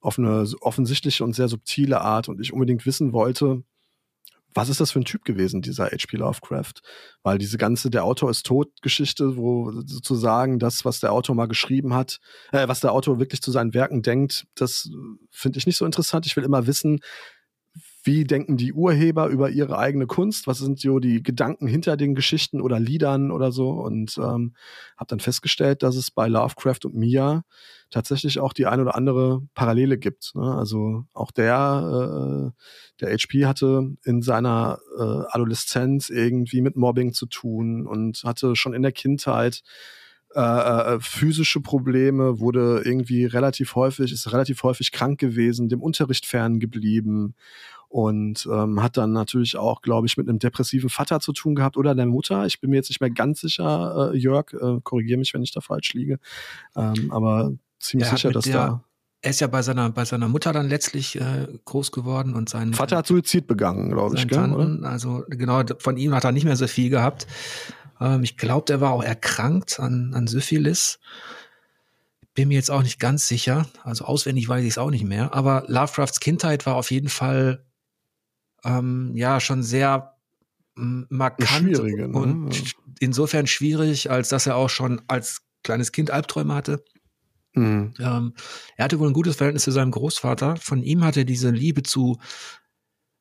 auf 0.00 0.18
eine 0.18 0.46
offensichtliche 0.60 1.24
und 1.24 1.34
sehr 1.34 1.48
subtile 1.48 2.00
Art 2.00 2.28
und 2.28 2.40
ich 2.40 2.52
unbedingt 2.52 2.86
wissen 2.86 3.12
wollte, 3.12 3.62
was 4.56 4.70
ist 4.70 4.80
das 4.80 4.90
für 4.90 5.00
ein 5.00 5.04
Typ 5.04 5.24
gewesen, 5.24 5.60
dieser 5.60 5.86
H.P. 5.86 6.16
Lovecraft? 6.16 6.74
Weil 7.22 7.36
diese 7.36 7.58
ganze 7.58 7.90
Der 7.90 8.04
Autor 8.04 8.30
ist 8.30 8.46
tot 8.46 8.70
Geschichte, 8.80 9.36
wo 9.36 9.70
sozusagen 9.70 10.58
das, 10.58 10.86
was 10.86 11.00
der 11.00 11.12
Autor 11.12 11.34
mal 11.34 11.46
geschrieben 11.46 11.92
hat, 11.92 12.20
äh, 12.52 12.66
was 12.66 12.80
der 12.80 12.92
Autor 12.92 13.18
wirklich 13.18 13.42
zu 13.42 13.50
seinen 13.50 13.74
Werken 13.74 14.00
denkt, 14.00 14.46
das 14.54 14.90
finde 15.30 15.58
ich 15.58 15.66
nicht 15.66 15.76
so 15.76 15.84
interessant. 15.84 16.24
Ich 16.24 16.36
will 16.36 16.44
immer 16.44 16.66
wissen, 16.66 17.00
wie 18.06 18.24
denken 18.24 18.56
die 18.56 18.72
Urheber 18.72 19.26
über 19.26 19.50
ihre 19.50 19.78
eigene 19.78 20.06
Kunst? 20.06 20.46
Was 20.46 20.58
sind 20.58 20.78
so 20.78 21.00
die 21.00 21.22
Gedanken 21.22 21.66
hinter 21.66 21.96
den 21.96 22.14
Geschichten 22.14 22.60
oder 22.60 22.78
Liedern 22.78 23.32
oder 23.32 23.50
so? 23.50 23.70
Und 23.70 24.16
ähm, 24.18 24.54
habe 24.96 25.08
dann 25.08 25.20
festgestellt, 25.20 25.82
dass 25.82 25.96
es 25.96 26.10
bei 26.12 26.28
Lovecraft 26.28 26.84
und 26.84 26.94
Mia 26.94 27.42
tatsächlich 27.90 28.38
auch 28.38 28.52
die 28.52 28.66
ein 28.66 28.80
oder 28.80 28.94
andere 28.94 29.42
Parallele 29.54 29.98
gibt. 29.98 30.34
Ne? 30.34 30.54
Also 30.54 31.04
auch 31.14 31.32
der, 31.32 32.52
äh, 32.54 33.00
der 33.00 33.12
HP 33.12 33.46
hatte 33.46 33.96
in 34.04 34.22
seiner 34.22 34.78
äh, 34.96 35.02
Adoleszenz 35.30 36.08
irgendwie 36.08 36.60
mit 36.60 36.76
Mobbing 36.76 37.12
zu 37.12 37.26
tun 37.26 37.86
und 37.86 38.22
hatte 38.24 38.54
schon 38.54 38.72
in 38.72 38.82
der 38.82 38.92
Kindheit 38.92 39.62
äh, 40.34 40.40
äh, 40.40 41.00
physische 41.00 41.60
Probleme, 41.60 42.40
wurde 42.40 42.82
irgendwie 42.84 43.24
relativ 43.24 43.74
häufig, 43.74 44.12
ist 44.12 44.30
relativ 44.32 44.62
häufig 44.64 44.92
krank 44.92 45.18
gewesen, 45.18 45.68
dem 45.70 45.80
Unterricht 45.80 46.26
fern 46.26 46.60
geblieben 46.60 47.34
und 47.96 48.46
ähm, 48.52 48.82
hat 48.82 48.98
dann 48.98 49.12
natürlich 49.12 49.56
auch, 49.56 49.80
glaube 49.80 50.06
ich, 50.06 50.18
mit 50.18 50.28
einem 50.28 50.38
depressiven 50.38 50.90
Vater 50.90 51.18
zu 51.18 51.32
tun 51.32 51.54
gehabt 51.54 51.78
oder 51.78 51.94
der 51.94 52.04
Mutter. 52.04 52.44
Ich 52.44 52.60
bin 52.60 52.68
mir 52.68 52.76
jetzt 52.76 52.90
nicht 52.90 53.00
mehr 53.00 53.08
ganz 53.08 53.40
sicher, 53.40 54.10
äh, 54.12 54.16
Jörg, 54.18 54.52
äh, 54.52 54.80
korrigiere 54.82 55.18
mich, 55.18 55.32
wenn 55.32 55.42
ich 55.42 55.50
da 55.50 55.62
falsch 55.62 55.94
liege, 55.94 56.18
ähm, 56.76 57.10
aber 57.10 57.54
ziemlich 57.80 58.10
sicher, 58.10 58.32
dass 58.32 58.44
da 58.44 58.84
er 59.22 59.30
ist 59.30 59.40
ja 59.40 59.46
bei 59.46 59.62
seiner, 59.62 59.88
bei 59.88 60.04
seiner 60.04 60.28
Mutter 60.28 60.52
dann 60.52 60.68
letztlich 60.68 61.18
äh, 61.18 61.48
groß 61.64 61.90
geworden 61.90 62.34
und 62.34 62.50
sein 62.50 62.74
Vater 62.74 62.98
hat 62.98 63.06
Suizid 63.06 63.46
begangen, 63.46 63.90
glaube 63.90 64.14
ich, 64.16 64.28
gell, 64.28 64.36
Tanten, 64.36 64.84
Also 64.84 65.24
genau, 65.28 65.62
von 65.78 65.96
ihm 65.96 66.14
hat 66.14 66.24
er 66.24 66.32
nicht 66.32 66.44
mehr 66.44 66.54
so 66.54 66.66
viel 66.66 66.90
gehabt. 66.90 67.26
Ähm, 67.98 68.22
ich 68.24 68.36
glaube, 68.36 68.66
der 68.66 68.82
war 68.82 68.92
auch 68.92 69.02
erkrankt 69.02 69.80
an, 69.80 70.12
an 70.12 70.26
Syphilis. 70.26 71.00
Bin 72.34 72.48
mir 72.48 72.54
jetzt 72.56 72.70
auch 72.70 72.82
nicht 72.82 73.00
ganz 73.00 73.26
sicher. 73.26 73.66
Also 73.82 74.04
auswendig 74.04 74.50
weiß 74.50 74.62
ich 74.62 74.72
es 74.72 74.78
auch 74.78 74.90
nicht 74.90 75.04
mehr. 75.04 75.34
Aber 75.34 75.64
Lovecrafts 75.66 76.20
Kindheit 76.20 76.66
war 76.66 76.74
auf 76.74 76.90
jeden 76.90 77.08
Fall 77.08 77.65
ähm, 78.66 79.12
ja 79.14 79.40
schon 79.40 79.62
sehr 79.62 80.12
markant 80.74 81.72
ne? 81.72 82.08
und 82.08 82.54
ja. 82.54 82.72
insofern 83.00 83.46
schwierig, 83.46 84.10
als 84.10 84.28
dass 84.28 84.46
er 84.46 84.56
auch 84.56 84.68
schon 84.68 85.00
als 85.08 85.40
kleines 85.62 85.92
Kind 85.92 86.10
Albträume 86.10 86.54
hatte. 86.54 86.84
Mhm. 87.54 87.94
Ähm, 87.98 88.34
er 88.76 88.84
hatte 88.84 88.98
wohl 88.98 89.08
ein 89.08 89.14
gutes 89.14 89.36
Verhältnis 89.36 89.64
zu 89.64 89.70
seinem 89.70 89.90
Großvater. 89.90 90.56
Von 90.56 90.82
ihm 90.82 91.02
hatte 91.02 91.20
er 91.20 91.24
diese 91.24 91.50
Liebe 91.50 91.82
zu 91.82 92.18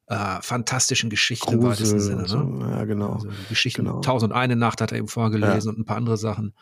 äh, 0.08 0.42
fantastischen 0.42 1.10
Geschichten 1.10 1.46
Grusel, 1.46 1.60
im 1.60 1.72
weitesten 1.72 2.00
Sinne. 2.00 2.22
Ne? 2.24 2.28
So. 2.28 2.38
Ja, 2.60 2.84
genau. 2.84 3.14
Also 3.14 3.30
Geschichten, 3.48 3.86
genau. 3.86 4.02
Tausend 4.02 4.34
eine 4.34 4.58
Nacht 4.58 4.82
hat 4.82 4.92
er 4.92 4.98
eben 4.98 5.08
vorgelesen 5.08 5.70
ja. 5.70 5.70
und 5.70 5.80
ein 5.80 5.86
paar 5.86 5.98
andere 5.98 6.18
Sachen. 6.18 6.54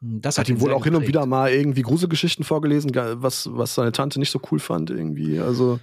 Hm, 0.00 0.20
das 0.20 0.38
hat, 0.38 0.44
hat 0.44 0.50
ihm 0.50 0.60
wohl 0.60 0.72
auch 0.72 0.84
hin 0.84 0.94
und 0.94 1.08
wieder 1.08 1.26
mal 1.26 1.50
irgendwie 1.50 1.82
Gruselgeschichten 1.82 2.44
vorgelesen, 2.44 2.92
was, 2.94 3.48
was 3.52 3.74
seine 3.74 3.90
Tante 3.90 4.20
nicht 4.20 4.30
so 4.30 4.40
cool 4.52 4.60
fand 4.60 4.90
irgendwie. 4.90 5.40
Also 5.40 5.80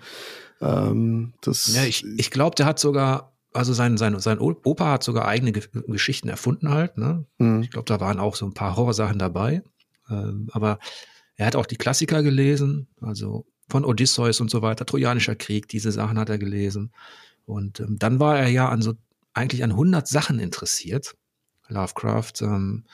ähm, 0.61 1.33
das. 1.41 1.73
Ja, 1.73 1.83
ich, 1.83 2.05
ich 2.17 2.31
glaube, 2.31 2.55
der 2.55 2.65
hat 2.65 2.79
sogar, 2.79 3.33
also 3.53 3.73
sein, 3.73 3.97
sein, 3.97 4.19
sein 4.19 4.39
Opa 4.39 4.91
hat 4.91 5.03
sogar 5.03 5.27
eigene 5.27 5.51
Geschichten 5.51 6.29
erfunden 6.29 6.69
halt. 6.69 6.97
Ne? 6.97 7.25
Mhm. 7.37 7.61
Ich 7.61 7.71
glaube, 7.71 7.85
da 7.85 7.99
waren 7.99 8.19
auch 8.19 8.35
so 8.35 8.45
ein 8.45 8.53
paar 8.53 8.75
Horrorsachen 8.75 9.19
dabei. 9.19 9.63
Ähm, 10.09 10.49
aber 10.51 10.79
er 11.35 11.47
hat 11.47 11.55
auch 11.55 11.65
die 11.65 11.77
Klassiker 11.77 12.23
gelesen, 12.23 12.87
also 13.01 13.45
von 13.69 13.85
Odysseus 13.85 14.41
und 14.41 14.49
so 14.49 14.61
weiter, 14.61 14.85
Trojanischer 14.85 15.35
Krieg, 15.35 15.67
diese 15.67 15.91
Sachen 15.91 16.17
hat 16.17 16.29
er 16.29 16.37
gelesen. 16.37 16.91
Und 17.45 17.79
ähm, 17.79 17.97
dann 17.99 18.19
war 18.19 18.37
er 18.37 18.47
ja 18.47 18.69
an 18.69 18.81
so 18.81 18.93
eigentlich 19.33 19.63
an 19.63 19.71
100 19.71 20.07
Sachen 20.07 20.39
interessiert, 20.39 21.15
Lovecraft. 21.67 22.41
Ähm, 22.41 22.85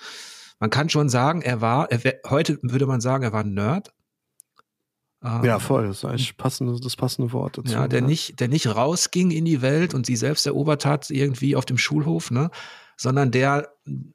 man 0.59 0.69
kann 0.69 0.89
schon 0.89 1.09
sagen, 1.09 1.41
er 1.41 1.61
war, 1.61 1.91
er 1.91 2.19
heute 2.29 2.59
würde 2.61 2.85
man 2.85 3.01
sagen, 3.01 3.23
er 3.23 3.33
war 3.33 3.43
ein 3.43 3.53
Nerd. 3.53 3.93
Ähm, 5.25 5.43
ja, 5.43 5.57
voll, 5.57 5.87
das 5.87 5.97
ist 5.97 6.05
eigentlich 6.05 6.37
passende, 6.37 6.79
das 6.79 6.95
passende 6.95 7.33
Wort 7.33 7.57
dazu. 7.57 7.73
Ja, 7.73 7.87
der 7.87 8.01
ja. 8.01 8.05
nicht, 8.05 8.39
der 8.39 8.47
nicht 8.47 8.67
rausging 8.67 9.31
in 9.31 9.43
die 9.45 9.63
Welt 9.63 9.95
und 9.95 10.05
sie 10.05 10.15
selbst 10.15 10.45
erobert 10.45 10.85
hat, 10.85 11.09
irgendwie 11.09 11.55
auf 11.55 11.65
dem 11.65 11.79
Schulhof, 11.79 12.29
ne? 12.29 12.51
Sondern 12.95 13.31
der, 13.31 13.73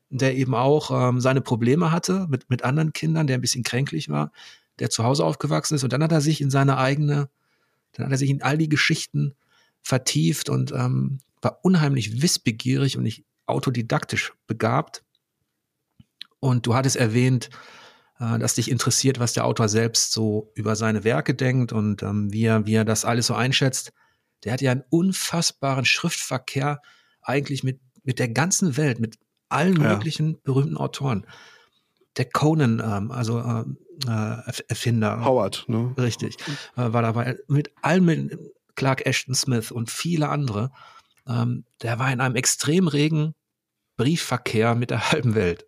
der 0.08 0.36
eben 0.36 0.54
auch 0.54 0.90
ähm, 0.92 1.20
seine 1.20 1.40
Probleme 1.40 1.90
hatte 1.90 2.26
mit, 2.30 2.48
mit 2.48 2.62
anderen 2.62 2.92
Kindern, 2.92 3.26
der 3.26 3.38
ein 3.38 3.40
bisschen 3.40 3.64
kränklich 3.64 4.08
war, 4.08 4.30
der 4.78 4.88
zu 4.88 5.02
Hause 5.02 5.24
aufgewachsen 5.24 5.74
ist. 5.74 5.82
Und 5.82 5.92
dann 5.92 6.02
hat 6.02 6.12
er 6.12 6.20
sich 6.20 6.40
in 6.40 6.50
seine 6.50 6.78
eigene, 6.78 7.28
dann 7.92 8.06
hat 8.06 8.12
er 8.12 8.18
sich 8.18 8.30
in 8.30 8.42
all 8.42 8.56
die 8.56 8.68
Geschichten 8.68 9.34
vertieft 9.82 10.48
und 10.48 10.70
ähm, 10.70 11.18
war 11.42 11.58
unheimlich 11.62 12.22
wissbegierig 12.22 12.96
und 12.96 13.02
nicht 13.02 13.24
autodidaktisch 13.46 14.32
begabt. 14.46 15.02
Und 16.38 16.66
du 16.66 16.74
hattest 16.74 16.96
erwähnt, 16.96 17.50
äh, 17.52 17.79
dass 18.20 18.54
dich 18.54 18.70
interessiert, 18.70 19.18
was 19.18 19.32
der 19.32 19.46
Autor 19.46 19.68
selbst 19.68 20.12
so 20.12 20.52
über 20.54 20.76
seine 20.76 21.04
Werke 21.04 21.34
denkt 21.34 21.72
und 21.72 22.02
ähm, 22.02 22.30
wie, 22.32 22.44
er, 22.44 22.66
wie 22.66 22.74
er 22.74 22.84
das 22.84 23.06
alles 23.06 23.26
so 23.26 23.34
einschätzt. 23.34 23.92
Der 24.44 24.52
hat 24.52 24.60
ja 24.60 24.72
einen 24.72 24.84
unfassbaren 24.90 25.86
Schriftverkehr 25.86 26.82
eigentlich 27.22 27.62
mit, 27.62 27.80
mit 28.02 28.18
der 28.18 28.28
ganzen 28.28 28.76
Welt, 28.76 29.00
mit 29.00 29.18
allen 29.48 29.80
ja. 29.80 29.94
möglichen 29.94 30.40
berühmten 30.42 30.76
Autoren. 30.76 31.26
Der 32.16 32.26
Conan, 32.26 32.82
ähm, 32.84 33.10
also 33.10 33.40
ähm, 33.40 33.78
äh, 34.06 34.62
Erfinder. 34.68 35.24
Howard, 35.24 35.64
ne? 35.68 35.94
Richtig. 35.96 36.36
Äh, 36.76 36.92
war 36.92 37.02
dabei 37.02 37.38
mit 37.48 37.72
allen, 37.82 38.04
mit 38.04 38.38
Clark 38.74 39.06
Ashton 39.06 39.34
Smith 39.34 39.70
und 39.70 39.90
viele 39.90 40.28
andere. 40.28 40.70
Ähm, 41.26 41.64
der 41.82 41.98
war 41.98 42.12
in 42.12 42.20
einem 42.20 42.36
extrem 42.36 42.88
regen 42.88 43.34
Briefverkehr 43.96 44.74
mit 44.74 44.90
der 44.90 45.10
halben 45.12 45.34
Welt. 45.34 45.66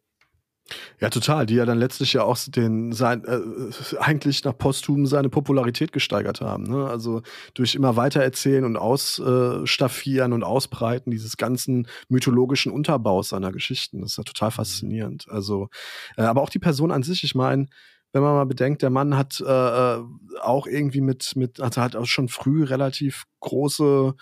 Ja, 1.01 1.11
total, 1.11 1.47
die 1.47 1.57
ja 1.57 1.67
dann 1.67 1.79
letztlich 1.79 2.13
ja 2.13 2.23
auch 2.23 2.39
den 2.47 2.93
sein 2.93 3.25
äh, 3.25 3.97
eigentlich 3.99 4.45
nach 4.45 4.57
posthum 4.57 5.07
seine 5.07 5.29
Popularität 5.29 5.93
gesteigert 5.93 6.41
haben. 6.41 6.65
Ne? 6.65 6.87
Also 6.87 7.23
durch 7.55 7.75
immer 7.75 7.97
weiter 7.97 8.23
erzählen 8.23 8.65
und 8.65 8.77
ausstaffieren 8.77 10.33
und 10.33 10.45
ausbreiten 10.45 11.11
dieses 11.11 11.37
ganzen 11.37 11.89
mythologischen 12.09 12.73
Unterbaus 12.73 13.31
seiner 13.31 13.53
Geschichten. 13.53 14.01
Das 14.01 14.13
ist 14.13 14.19
ja 14.19 14.25
total 14.25 14.51
faszinierend. 14.51 15.27
Also, 15.29 15.69
äh, 16.17 16.23
aber 16.23 16.43
auch 16.43 16.51
die 16.51 16.61
Person 16.61 16.91
an 16.91 17.03
sich, 17.03 17.25
ich 17.25 17.35
meine, 17.35 17.67
wenn 18.13 18.23
man 18.23 18.35
mal 18.35 18.47
bedenkt, 18.47 18.83
der 18.83 18.91
Mann 18.91 19.17
hat 19.17 19.41
äh, 19.41 19.45
äh 19.45 20.03
auch 20.41 20.67
irgendwie 20.67 21.01
mit, 21.01 21.37
mit, 21.37 21.61
also 21.61 21.81
hat 21.81 21.97
auch 21.97 22.07
schon 22.07 22.29
früh 22.29 22.65
relativ 22.65 23.25
große 23.41 24.15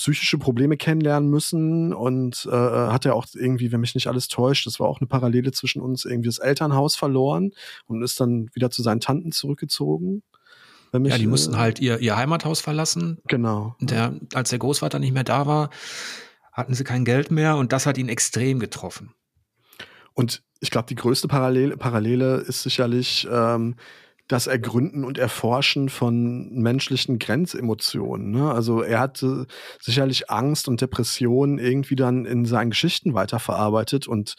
psychische 0.00 0.38
Probleme 0.38 0.78
kennenlernen 0.78 1.28
müssen 1.28 1.92
und 1.92 2.48
äh, 2.50 2.56
hat 2.56 3.04
er 3.04 3.14
auch 3.14 3.26
irgendwie, 3.34 3.70
wenn 3.70 3.80
mich 3.80 3.94
nicht 3.94 4.06
alles 4.06 4.28
täuscht, 4.28 4.66
das 4.66 4.80
war 4.80 4.88
auch 4.88 5.00
eine 5.00 5.06
Parallele 5.06 5.52
zwischen 5.52 5.82
uns, 5.82 6.06
irgendwie 6.06 6.28
das 6.28 6.38
Elternhaus 6.38 6.96
verloren 6.96 7.52
und 7.86 8.02
ist 8.02 8.18
dann 8.18 8.48
wieder 8.54 8.70
zu 8.70 8.82
seinen 8.82 9.00
Tanten 9.00 9.30
zurückgezogen. 9.30 10.22
Mich, 10.92 11.12
ja, 11.12 11.18
die 11.18 11.26
mussten 11.26 11.54
äh, 11.54 11.58
halt 11.58 11.78
ihr, 11.78 11.98
ihr 12.00 12.16
Heimathaus 12.16 12.60
verlassen. 12.60 13.18
Genau. 13.28 13.76
Der, 13.80 14.14
als 14.34 14.50
der 14.50 14.58
Großvater 14.58 14.98
nicht 14.98 15.12
mehr 15.12 15.22
da 15.22 15.46
war, 15.46 15.70
hatten 16.52 16.74
sie 16.74 16.82
kein 16.82 17.04
Geld 17.04 17.30
mehr 17.30 17.56
und 17.56 17.72
das 17.72 17.86
hat 17.86 17.98
ihn 17.98 18.08
extrem 18.08 18.58
getroffen. 18.58 19.12
Und 20.14 20.42
ich 20.60 20.70
glaube, 20.70 20.88
die 20.88 20.96
größte 20.96 21.28
Parallele, 21.28 21.76
Parallele 21.76 22.38
ist 22.38 22.62
sicherlich 22.62 23.28
ähm, 23.30 23.76
das 24.30 24.46
Ergründen 24.46 25.04
und 25.04 25.18
Erforschen 25.18 25.88
von 25.88 26.50
menschlichen 26.52 27.18
Grenzemotionen. 27.18 28.30
Ne? 28.30 28.52
Also 28.52 28.80
er 28.80 29.00
hatte 29.00 29.46
sicherlich 29.80 30.30
Angst 30.30 30.68
und 30.68 30.80
Depressionen 30.80 31.58
irgendwie 31.58 31.96
dann 31.96 32.26
in 32.26 32.44
seinen 32.44 32.70
Geschichten 32.70 33.14
weiterverarbeitet 33.14 34.06
und 34.06 34.36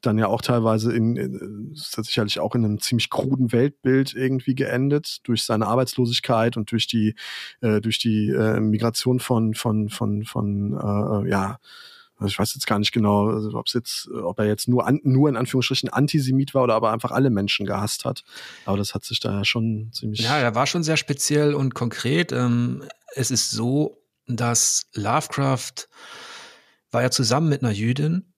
dann 0.00 0.16
ja 0.18 0.28
auch 0.28 0.42
teilweise 0.42 0.92
in, 0.92 1.16
in 1.16 1.70
sicherlich 1.74 2.38
auch 2.38 2.54
in 2.54 2.64
einem 2.64 2.80
ziemlich 2.80 3.10
kruden 3.10 3.50
Weltbild 3.52 4.14
irgendwie 4.14 4.54
geendet 4.54 5.18
durch 5.24 5.42
seine 5.44 5.66
Arbeitslosigkeit 5.66 6.56
und 6.56 6.70
durch 6.70 6.86
die 6.86 7.14
äh, 7.62 7.80
durch 7.80 7.98
die 7.98 8.30
äh, 8.30 8.60
Migration 8.60 9.18
von 9.18 9.54
von 9.54 9.88
von 9.88 10.24
von 10.24 10.72
äh, 10.72 11.28
ja 11.28 11.58
also 12.22 12.32
ich 12.32 12.38
weiß 12.38 12.54
jetzt 12.54 12.66
gar 12.66 12.78
nicht 12.78 12.92
genau, 12.92 13.28
also 13.28 13.52
ob 13.54 13.68
jetzt, 13.68 14.08
ob 14.10 14.38
er 14.38 14.46
jetzt 14.46 14.68
nur, 14.68 14.86
an, 14.86 15.00
nur 15.02 15.28
in 15.28 15.36
Anführungsstrichen 15.36 15.88
Antisemit 15.88 16.54
war 16.54 16.62
oder 16.62 16.74
aber 16.74 16.92
einfach 16.92 17.10
alle 17.10 17.30
Menschen 17.30 17.66
gehasst 17.66 18.04
hat. 18.04 18.24
Aber 18.64 18.76
das 18.76 18.94
hat 18.94 19.04
sich 19.04 19.20
da 19.20 19.38
ja 19.38 19.44
schon 19.44 19.90
ziemlich. 19.92 20.20
Ja, 20.20 20.38
er 20.38 20.54
war 20.54 20.66
schon 20.66 20.82
sehr 20.82 20.96
speziell 20.96 21.54
und 21.54 21.74
konkret. 21.74 22.32
Ähm, 22.32 22.84
es 23.14 23.30
ist 23.30 23.50
so, 23.50 24.02
dass 24.26 24.86
Lovecraft 24.94 25.88
war 26.90 27.02
ja 27.02 27.10
zusammen 27.10 27.48
mit 27.48 27.62
einer 27.62 27.72
Jüdin. 27.72 28.32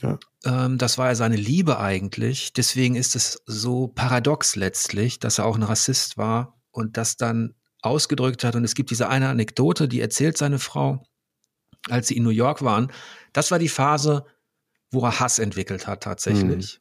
Ja. 0.00 0.18
Ähm, 0.44 0.78
das 0.78 0.98
war 0.98 1.08
ja 1.08 1.14
seine 1.14 1.36
Liebe 1.36 1.78
eigentlich. 1.78 2.52
Deswegen 2.52 2.94
ist 2.94 3.16
es 3.16 3.42
so 3.46 3.88
paradox 3.88 4.56
letztlich, 4.56 5.18
dass 5.18 5.38
er 5.38 5.46
auch 5.46 5.56
ein 5.56 5.62
Rassist 5.62 6.16
war 6.16 6.60
und 6.70 6.96
das 6.96 7.16
dann 7.16 7.54
ausgedrückt 7.82 8.44
hat. 8.44 8.54
Und 8.54 8.64
es 8.64 8.74
gibt 8.74 8.90
diese 8.90 9.08
eine 9.08 9.28
Anekdote, 9.28 9.88
die 9.88 10.00
erzählt 10.00 10.36
seine 10.36 10.58
Frau, 10.58 11.06
als 11.88 12.08
sie 12.08 12.16
in 12.16 12.22
New 12.22 12.30
York 12.30 12.62
waren. 12.62 12.92
Das 13.32 13.50
war 13.50 13.58
die 13.58 13.68
Phase, 13.68 14.26
wo 14.90 15.04
er 15.04 15.20
Hass 15.20 15.38
entwickelt 15.38 15.86
hat 15.86 16.02
tatsächlich. 16.02 16.80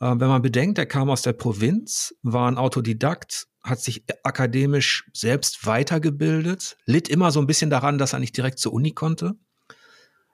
Mhm. 0.00 0.06
Äh, 0.06 0.20
wenn 0.20 0.28
man 0.28 0.42
bedenkt, 0.42 0.78
er 0.78 0.86
kam 0.86 1.10
aus 1.10 1.22
der 1.22 1.32
Provinz, 1.32 2.14
war 2.22 2.50
ein 2.50 2.58
Autodidakt, 2.58 3.46
hat 3.62 3.80
sich 3.80 4.04
akademisch 4.22 5.04
selbst 5.12 5.66
weitergebildet, 5.66 6.76
litt 6.86 7.08
immer 7.08 7.30
so 7.30 7.40
ein 7.40 7.46
bisschen 7.46 7.70
daran, 7.70 7.98
dass 7.98 8.12
er 8.12 8.18
nicht 8.18 8.36
direkt 8.36 8.58
zur 8.58 8.72
Uni 8.72 8.92
konnte, 8.92 9.34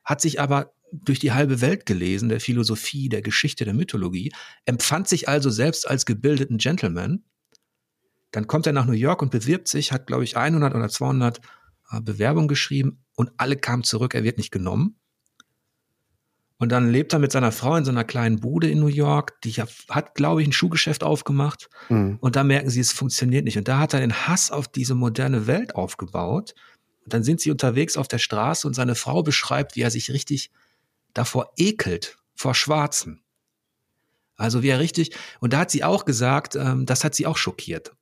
hat 0.05 0.21
sich 0.21 0.41
aber 0.41 0.73
durch 0.93 1.19
die 1.19 1.33
halbe 1.33 1.61
Welt 1.61 1.85
gelesen, 1.87 2.29
der 2.29 2.41
Philosophie, 2.41 3.09
der 3.09 3.23
Geschichte, 3.23 3.65
der 3.65 3.75
Mythologie, 3.75 4.33
empfand 4.65 5.09
sich 5.09 5.29
also 5.29 5.51
selbst 5.51 5.89
als 5.89 6.07
gebildeten 6.07 6.59
Gentleman. 6.59 7.25
Dann 8.31 8.47
kommt 8.47 8.67
er 8.67 8.73
nach 8.73 8.87
New 8.87 8.93
York 8.93 9.23
und 9.23 9.33
bewirbt 9.33 9.67
sich, 9.67 9.91
hat, 9.91 10.07
glaube 10.07 10.23
ich, 10.23 10.37
100 10.37 10.75
oder 10.75 10.89
200 10.89 11.41
äh, 11.91 12.01
Bewerbungen 12.01 12.49
geschrieben 12.49 13.05
und 13.14 13.30
alle 13.37 13.57
kamen 13.57 13.84
zurück, 13.84 14.14
er 14.14 14.24
wird 14.24 14.39
nicht 14.39 14.51
genommen. 14.51 14.97
Und 16.59 16.72
dann 16.72 16.91
lebt 16.91 17.12
er 17.12 17.18
mit 17.18 17.32
seiner 17.32 17.53
Frau 17.53 17.76
in 17.76 17.84
so 17.84 17.91
einer 17.91 18.05
kleinen 18.05 18.41
Bude 18.41 18.70
in 18.70 18.80
New 18.80 18.87
York. 18.87 19.41
Die 19.43 19.53
hat, 19.53 20.14
glaube 20.14 20.41
ich, 20.41 20.49
ein 20.49 20.53
Schuhgeschäft 20.53 21.05
aufgemacht. 21.05 21.68
Mhm. 21.91 22.16
Und 22.20 22.34
da 22.34 22.45
merken 22.45 22.70
sie, 22.70 22.80
es 22.80 22.93
funktioniert 22.93 23.45
nicht. 23.45 23.59
Und 23.59 23.68
da 23.68 23.78
hat 23.78 23.93
er 23.93 24.01
den 24.01 24.26
Hass 24.26 24.51
auf 24.51 24.66
diese 24.66 24.95
moderne 24.95 25.47
Welt 25.47 25.74
aufgebaut. 25.74 26.55
Und 27.05 27.12
dann 27.12 27.22
sind 27.22 27.43
sie 27.43 27.51
unterwegs 27.51 27.99
auf 27.99 28.09
der 28.09 28.18
Straße 28.18 28.66
und 28.66 28.72
seine 28.72 28.95
Frau 28.95 29.22
beschreibt, 29.22 29.76
wie 29.76 29.82
er 29.82 29.91
sich 29.91 30.11
richtig 30.11 30.51
davor 31.12 31.53
ekelt, 31.57 32.16
vor 32.34 32.55
Schwarzen. 32.55 33.22
Also 34.37 34.62
wie 34.62 34.68
er 34.68 34.78
richtig, 34.78 35.16
und 35.41 35.53
da 35.53 35.61
hat 35.61 35.70
sie 35.70 35.84
auch 35.84 36.05
gesagt, 36.05 36.57
ähm, 36.57 36.84
das 36.84 37.05
hat 37.05 37.14
sie 37.14 37.26
auch 37.26 37.37
schockiert. 37.37 37.93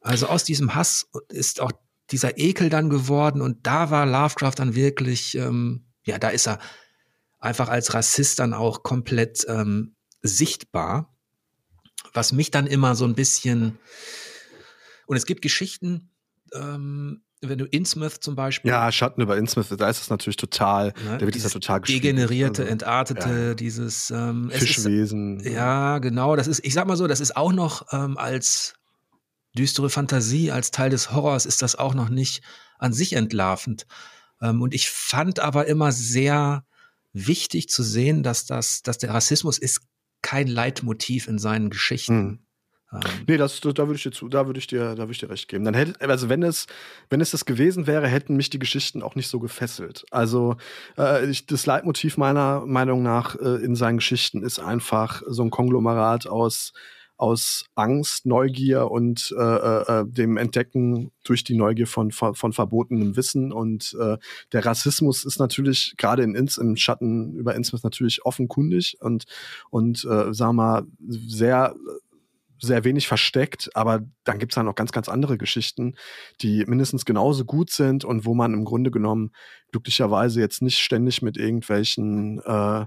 Also 0.00 0.26
aus 0.26 0.44
diesem 0.44 0.74
Hass 0.74 1.10
ist 1.28 1.60
auch 1.60 1.72
dieser 2.10 2.38
Ekel 2.38 2.70
dann 2.70 2.90
geworden 2.90 3.40
und 3.40 3.66
da 3.66 3.90
war 3.90 4.06
Lovecraft 4.06 4.54
dann 4.56 4.74
wirklich, 4.74 5.36
ähm, 5.36 5.86
ja, 6.04 6.18
da 6.18 6.28
ist 6.30 6.46
er 6.46 6.58
einfach 7.38 7.68
als 7.68 7.94
Rassist 7.94 8.38
dann 8.38 8.54
auch 8.54 8.82
komplett 8.82 9.46
ähm, 9.48 9.94
sichtbar, 10.22 11.14
was 12.12 12.32
mich 12.32 12.50
dann 12.50 12.66
immer 12.66 12.94
so 12.94 13.04
ein 13.04 13.14
bisschen 13.14 13.78
und 15.06 15.16
es 15.16 15.24
gibt 15.24 15.40
Geschichten, 15.40 16.10
ähm, 16.52 17.22
wenn 17.40 17.58
du 17.58 17.64
Innsmouth 17.66 18.22
zum 18.22 18.34
Beispiel. 18.34 18.70
Ja, 18.70 18.90
Schatten 18.90 19.22
über 19.22 19.36
Innsmouth, 19.36 19.66
da 19.78 19.88
ist 19.88 20.02
es 20.02 20.10
natürlich 20.10 20.36
total, 20.36 20.92
ne, 21.04 21.18
da 21.18 21.20
wird 21.20 21.36
es 21.36 21.44
ja 21.44 21.50
total 21.50 21.80
Degenerierte, 21.80 22.62
also, 22.62 22.72
entartete, 22.72 23.28
ja. 23.30 23.54
dieses 23.54 24.10
ähm, 24.10 24.50
Fischwesen. 24.50 25.40
Ist, 25.40 25.52
ja, 25.52 25.98
genau, 25.98 26.36
das 26.36 26.46
ist, 26.46 26.64
ich 26.64 26.74
sag 26.74 26.86
mal 26.86 26.96
so, 26.96 27.06
das 27.06 27.20
ist 27.20 27.36
auch 27.36 27.52
noch 27.52 27.86
ähm, 27.92 28.18
als 28.18 28.74
düstere 29.56 29.90
Fantasie, 29.90 30.50
als 30.50 30.70
Teil 30.70 30.90
des 30.90 31.12
Horrors 31.12 31.46
ist 31.46 31.62
das 31.62 31.76
auch 31.76 31.94
noch 31.94 32.08
nicht 32.08 32.42
an 32.78 32.92
sich 32.92 33.14
entlarvend. 33.14 33.86
Ähm, 34.40 34.62
und 34.62 34.74
ich 34.74 34.90
fand 34.90 35.40
aber 35.40 35.66
immer 35.66 35.92
sehr 35.92 36.64
wichtig 37.12 37.68
zu 37.68 37.82
sehen, 37.82 38.22
dass 38.22 38.46
das, 38.46 38.82
dass 38.82 38.98
der 38.98 39.10
Rassismus 39.10 39.58
ist 39.58 39.80
kein 40.22 40.46
Leitmotiv 40.46 41.28
in 41.28 41.38
seinen 41.38 41.70
Geschichten. 41.70 42.14
Mhm. 42.14 42.38
Ähm. 42.92 43.00
Nee, 43.26 43.36
das, 43.36 43.60
da 43.60 43.76
würde 43.76 43.94
ich 43.94 44.02
dir 44.02 44.12
zu, 44.12 44.28
da 44.28 44.46
würde 44.46 44.58
ich 44.58 44.66
dir, 44.66 44.94
da 44.94 45.02
würde 45.02 45.12
ich 45.12 45.18
dir 45.18 45.30
recht 45.30 45.48
geben. 45.48 45.64
Dann 45.64 45.74
hätte, 45.74 46.00
also 46.08 46.28
wenn 46.28 46.42
es, 46.42 46.66
wenn 47.10 47.20
es 47.20 47.30
das 47.30 47.44
gewesen 47.44 47.86
wäre, 47.86 48.08
hätten 48.08 48.36
mich 48.36 48.50
die 48.50 48.58
Geschichten 48.58 49.02
auch 49.02 49.14
nicht 49.14 49.28
so 49.28 49.40
gefesselt. 49.40 50.04
Also 50.10 50.56
äh, 50.96 51.28
ich, 51.28 51.46
das 51.46 51.66
Leitmotiv 51.66 52.16
meiner 52.16 52.64
Meinung 52.66 53.02
nach 53.02 53.36
äh, 53.36 53.62
in 53.62 53.76
seinen 53.76 53.98
Geschichten 53.98 54.42
ist 54.42 54.58
einfach 54.58 55.22
so 55.26 55.42
ein 55.42 55.50
Konglomerat 55.50 56.26
aus 56.26 56.72
aus 57.18 57.66
Angst, 57.74 58.26
Neugier 58.26 58.90
und 58.90 59.34
äh, 59.36 59.42
äh, 59.42 60.00
äh, 60.00 60.04
dem 60.06 60.36
Entdecken 60.36 61.10
durch 61.24 61.44
die 61.44 61.56
Neugier 61.56 61.88
von, 61.88 62.12
von, 62.12 62.34
von 62.34 62.52
verbotenem 62.52 63.16
Wissen. 63.16 63.52
Und 63.52 63.94
äh, 64.00 64.16
der 64.52 64.64
Rassismus 64.64 65.24
ist 65.24 65.38
natürlich 65.38 65.94
gerade 65.98 66.22
in 66.22 66.34
Ins, 66.34 66.58
im 66.58 66.76
Schatten 66.76 67.34
über 67.34 67.54
Innsmouth 67.56 67.84
natürlich 67.84 68.24
offenkundig 68.24 68.96
und, 69.00 69.24
und 69.70 70.04
äh, 70.04 70.32
sagen 70.32 70.50
wir 70.50 70.52
mal, 70.52 70.86
sehr 71.06 71.74
sehr 72.60 72.84
wenig 72.84 73.06
versteckt, 73.06 73.70
aber 73.74 74.00
dann 74.24 74.38
gibt's 74.38 74.56
es 74.56 74.62
noch 74.62 74.74
ganz, 74.74 74.90
ganz 74.90 75.08
andere 75.08 75.38
Geschichten, 75.38 75.94
die 76.40 76.64
mindestens 76.66 77.04
genauso 77.04 77.44
gut 77.44 77.70
sind 77.70 78.04
und 78.04 78.24
wo 78.24 78.34
man 78.34 78.52
im 78.52 78.64
Grunde 78.64 78.90
genommen 78.90 79.30
glücklicherweise 79.70 80.40
jetzt 80.40 80.60
nicht 80.60 80.78
ständig 80.78 81.22
mit 81.22 81.36
irgendwelchen 81.36 82.40
äh, 82.40 82.86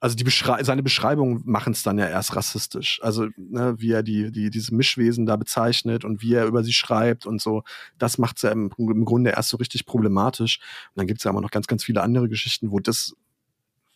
also 0.00 0.16
die 0.16 0.24
Beschrei 0.24 0.64
seine 0.64 0.82
Beschreibungen 0.82 1.42
machen 1.44 1.74
es 1.74 1.82
dann 1.82 1.98
ja 1.98 2.08
erst 2.08 2.34
rassistisch. 2.34 3.00
Also 3.02 3.28
ne, 3.36 3.74
wie 3.78 3.92
er 3.92 4.02
die, 4.02 4.32
die 4.32 4.48
diese 4.48 4.74
Mischwesen 4.74 5.26
da 5.26 5.36
bezeichnet 5.36 6.06
und 6.06 6.22
wie 6.22 6.34
er 6.34 6.46
über 6.46 6.64
sie 6.64 6.72
schreibt 6.72 7.26
und 7.26 7.40
so, 7.40 7.62
das 7.98 8.16
macht 8.16 8.36
es 8.36 8.42
ja 8.42 8.50
im, 8.50 8.70
im, 8.78 9.04
Grunde 9.04 9.30
erst 9.30 9.50
so 9.50 9.58
richtig 9.58 9.84
problematisch. 9.84 10.58
Und 10.88 11.00
dann 11.00 11.06
gibt 11.06 11.20
es 11.20 11.24
ja 11.24 11.30
immer 11.30 11.42
noch 11.42 11.50
ganz, 11.50 11.66
ganz 11.66 11.84
viele 11.84 12.00
andere 12.00 12.30
Geschichten, 12.30 12.70
wo 12.70 12.80
das 12.80 13.14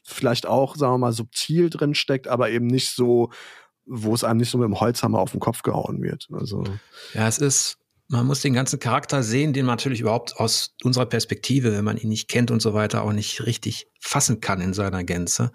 vielleicht 0.03 0.47
auch, 0.47 0.77
sagen 0.77 0.93
wir 0.93 0.99
mal, 0.99 1.13
subtil 1.13 1.71
drin 1.71 1.95
steckt, 1.95 2.29
aber 2.29 2.51
eben 2.51 2.67
nicht 2.67 2.91
so, 2.91 3.31
wo 3.87 4.15
es 4.15 4.25
einem 4.25 4.41
nicht 4.41 4.51
so 4.51 4.59
mit 4.59 4.67
dem 4.67 4.79
Holzhammer 4.79 5.19
auf 5.19 5.31
den 5.31 5.41
Kopf 5.41 5.63
gehauen 5.63 6.03
wird. 6.03 6.29
Also 6.31 6.65
ja, 7.15 7.27
es 7.27 7.39
ist 7.39 7.79
man 8.09 8.27
muss 8.27 8.43
den 8.43 8.53
ganzen 8.53 8.79
Charakter 8.79 9.23
sehen, 9.23 9.53
den 9.53 9.65
man 9.65 9.75
natürlich 9.75 10.01
überhaupt 10.01 10.37
aus 10.37 10.75
unserer 10.83 11.07
Perspektive, 11.07 11.73
wenn 11.73 11.85
man 11.85 11.97
ihn 11.97 12.11
nicht 12.11 12.29
kennt 12.29 12.51
und 12.51 12.61
so 12.61 12.75
weiter, 12.75 13.03
auch 13.03 13.13
nicht 13.13 13.47
richtig 13.47 13.89
fassen 13.99 14.41
kann 14.41 14.61
in 14.61 14.75
seiner 14.75 15.05
Gänze. 15.05 15.53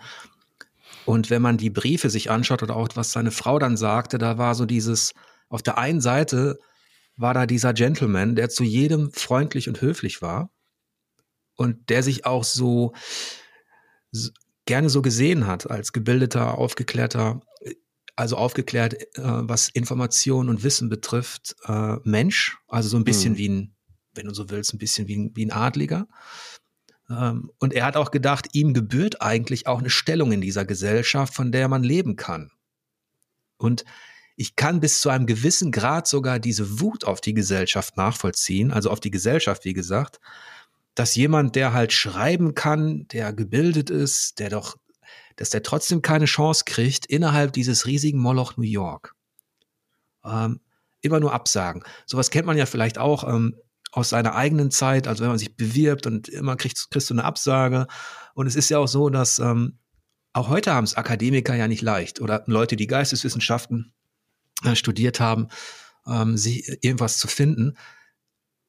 Und 1.10 1.32
wenn 1.32 1.42
man 1.42 1.58
die 1.58 1.72
Briefe 1.72 2.12
sich 2.12 2.30
anschaut 2.30 2.62
oder 2.62 2.76
auch 2.76 2.88
was 2.94 3.12
seine 3.12 3.32
Frau 3.32 3.58
dann 3.58 3.78
sagte, 3.78 4.20
da 4.20 4.38
war 4.38 4.54
so 4.54 4.68
dieses, 4.68 5.14
auf 5.48 5.64
der 5.64 5.80
einen 5.80 6.02
Seite 6.02 6.60
war 7.16 7.34
da 7.34 7.48
dieser 7.48 7.74
Gentleman, 7.74 8.36
der 8.36 8.50
zu 8.50 8.64
jedem 8.64 9.12
freundlich 9.12 9.68
und 9.68 9.82
höflich 9.82 10.22
war 10.22 10.52
und 11.56 11.90
der 11.90 12.04
sich 12.04 12.28
auch 12.28 12.44
so, 12.44 12.94
so 14.12 14.30
gerne 14.68 14.92
so 14.92 15.02
gesehen 15.02 15.48
hat 15.48 15.72
als 15.72 15.94
gebildeter, 15.94 16.60
aufgeklärter, 16.60 17.42
also 18.16 18.38
aufgeklärt, 18.38 18.94
äh, 18.94 19.24
was 19.24 19.70
Information 19.70 20.48
und 20.48 20.62
Wissen 20.62 20.90
betrifft, 20.90 21.56
äh, 21.66 21.96
Mensch, 22.04 22.60
also 22.68 22.88
so 22.88 22.98
ein 22.98 23.04
bisschen 23.04 23.34
hm. 23.34 23.38
wie 23.40 23.50
ein, 23.50 23.76
wenn 24.14 24.28
du 24.28 24.36
so 24.36 24.52
willst, 24.52 24.76
ein 24.76 24.78
bisschen 24.78 25.08
wie 25.08 25.18
ein, 25.18 25.32
wie 25.34 25.48
ein 25.48 25.52
Adliger. 25.52 26.08
Ähm, 27.10 27.52
und 27.60 27.74
er 27.74 27.86
hat 27.86 27.98
auch 27.98 28.12
gedacht, 28.12 28.50
ihm 28.54 28.74
gebührt 28.74 29.22
eigentlich 29.22 29.68
auch 29.68 29.80
eine 29.80 29.90
Stellung 29.90 30.32
in 30.32 30.42
dieser 30.42 30.66
Gesellschaft, 30.66 31.34
von 31.34 31.52
der 31.52 31.68
man 31.68 31.84
leben 31.84 32.16
kann. 32.16 32.52
Und 33.58 33.84
ich 34.36 34.56
kann 34.56 34.80
bis 34.80 35.02
zu 35.02 35.10
einem 35.10 35.26
gewissen 35.26 35.72
Grad 35.72 36.08
sogar 36.08 36.40
diese 36.40 36.80
Wut 36.80 37.04
auf 37.04 37.20
die 37.20 37.34
Gesellschaft 37.34 37.98
nachvollziehen, 37.98 38.72
also 38.72 38.90
auf 38.90 39.02
die 39.02 39.12
Gesellschaft, 39.12 39.66
wie 39.66 39.74
gesagt, 39.74 40.20
dass 40.96 41.16
jemand, 41.16 41.56
der 41.56 41.74
halt 41.74 41.92
schreiben 41.92 42.56
kann, 42.56 43.08
der 43.10 43.34
gebildet 43.34 43.90
ist, 43.90 44.40
der 44.40 44.50
doch, 44.50 44.78
dass 45.36 45.50
der 45.50 45.64
trotzdem 45.64 46.02
keine 46.02 46.26
Chance 46.26 46.64
kriegt 46.66 47.06
innerhalb 47.06 47.54
dieses 47.54 47.86
riesigen 47.86 48.20
Moloch 48.20 48.56
New 48.58 48.64
York. 48.64 49.14
Ähm, 50.24 50.62
immer 51.02 51.20
nur 51.20 51.34
Absagen. 51.34 51.84
Sowas 52.06 52.30
kennt 52.30 52.48
man 52.48 52.58
ja 52.58 52.66
vielleicht 52.66 52.98
auch. 52.98 53.28
Ähm, 53.28 53.56
aus 53.92 54.10
seiner 54.10 54.36
eigenen 54.36 54.72
Zeit, 54.72 55.08
also 55.08 55.22
wenn 55.22 55.30
man 55.30 55.40
sich 55.40 55.56
bewirbt 55.56 56.06
und 56.06 56.30
immer 56.30 56.56
kriegst, 56.56 56.92
kriegst 56.92 57.10
du 57.10 57.14
eine 57.14 57.24
Absage. 57.24 57.88
Und 58.34 58.48
es 58.48 58.56
ist 58.56 58.70
ja 58.70 58.78
auch 58.78 58.88
so, 58.88 59.10
dass 59.10 59.40
ähm, 59.40 59.80
auch 60.34 60.50
heute 60.50 60.74
haben 60.74 60.84
es 60.84 60.96
Akademiker 60.96 61.56
ja 61.56 61.68
nicht 61.68 61.82
leicht 61.82 62.22
oder 62.22 62.44
Leute, 62.46 62.76
die 62.76 62.88
Geisteswissenschaften 62.88 63.94
äh, 64.64 64.76
studiert 64.76 65.20
haben, 65.20 65.48
ähm, 66.06 66.38
sich 66.38 66.68
irgendwas 66.82 67.18
zu 67.18 67.28
finden. 67.28 67.78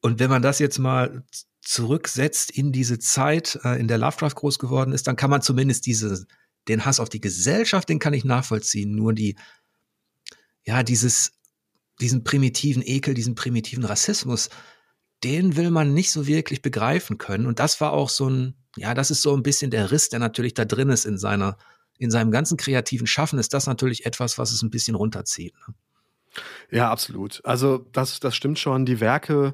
Und 0.01 0.19
wenn 0.19 0.29
man 0.29 0.41
das 0.41 0.59
jetzt 0.59 0.79
mal 0.79 1.23
zurücksetzt 1.61 2.49
in 2.51 2.71
diese 2.71 2.97
Zeit, 2.97 3.59
äh, 3.63 3.79
in 3.79 3.87
der 3.87 3.99
Lovecraft 3.99 4.35
groß 4.35 4.57
geworden 4.57 4.93
ist, 4.93 5.07
dann 5.07 5.15
kann 5.15 5.29
man 5.29 5.43
zumindest 5.43 5.85
diese, 5.85 6.25
den 6.67 6.85
Hass 6.85 6.99
auf 6.99 7.09
die 7.09 7.21
Gesellschaft, 7.21 7.87
den 7.89 7.99
kann 7.99 8.13
ich 8.13 8.25
nachvollziehen. 8.25 8.95
Nur 8.95 9.13
die, 9.13 9.37
ja, 10.63 10.81
dieses, 10.81 11.33
diesen 11.99 12.23
primitiven 12.23 12.81
Ekel, 12.83 13.13
diesen 13.13 13.35
primitiven 13.35 13.85
Rassismus, 13.85 14.49
den 15.23 15.55
will 15.55 15.71
man 15.71 15.93
nicht 15.93 16.11
so 16.11 16.27
wirklich 16.27 16.61
begreifen 16.61 17.17
können. 17.17 17.45
Und 17.45 17.59
das 17.59 17.79
war 17.81 17.93
auch 17.93 18.09
so 18.09 18.29
ein, 18.29 18.55
ja, 18.75 18.93
das 18.93 19.11
ist 19.11 19.21
so 19.21 19.35
ein 19.35 19.43
bisschen 19.43 19.71
der 19.71 19.91
Riss, 19.91 20.09
der 20.09 20.19
natürlich 20.19 20.53
da 20.53 20.65
drin 20.65 20.89
ist 20.89 21.05
in 21.05 21.17
seiner, 21.17 21.57
in 21.97 22.09
seinem 22.11 22.31
ganzen 22.31 22.57
kreativen 22.57 23.07
Schaffen, 23.07 23.37
ist 23.37 23.53
das 23.53 23.67
natürlich 23.67 24.05
etwas, 24.05 24.37
was 24.37 24.51
es 24.51 24.63
ein 24.63 24.71
bisschen 24.71 24.95
runterzieht. 24.95 25.53
Ne? 25.67 25.75
Ja, 26.71 26.89
absolut. 26.89 27.41
Also 27.43 27.85
das, 27.91 28.19
das 28.19 28.35
stimmt 28.35 28.57
schon. 28.57 28.85
Die 28.85 28.99
Werke 28.99 29.53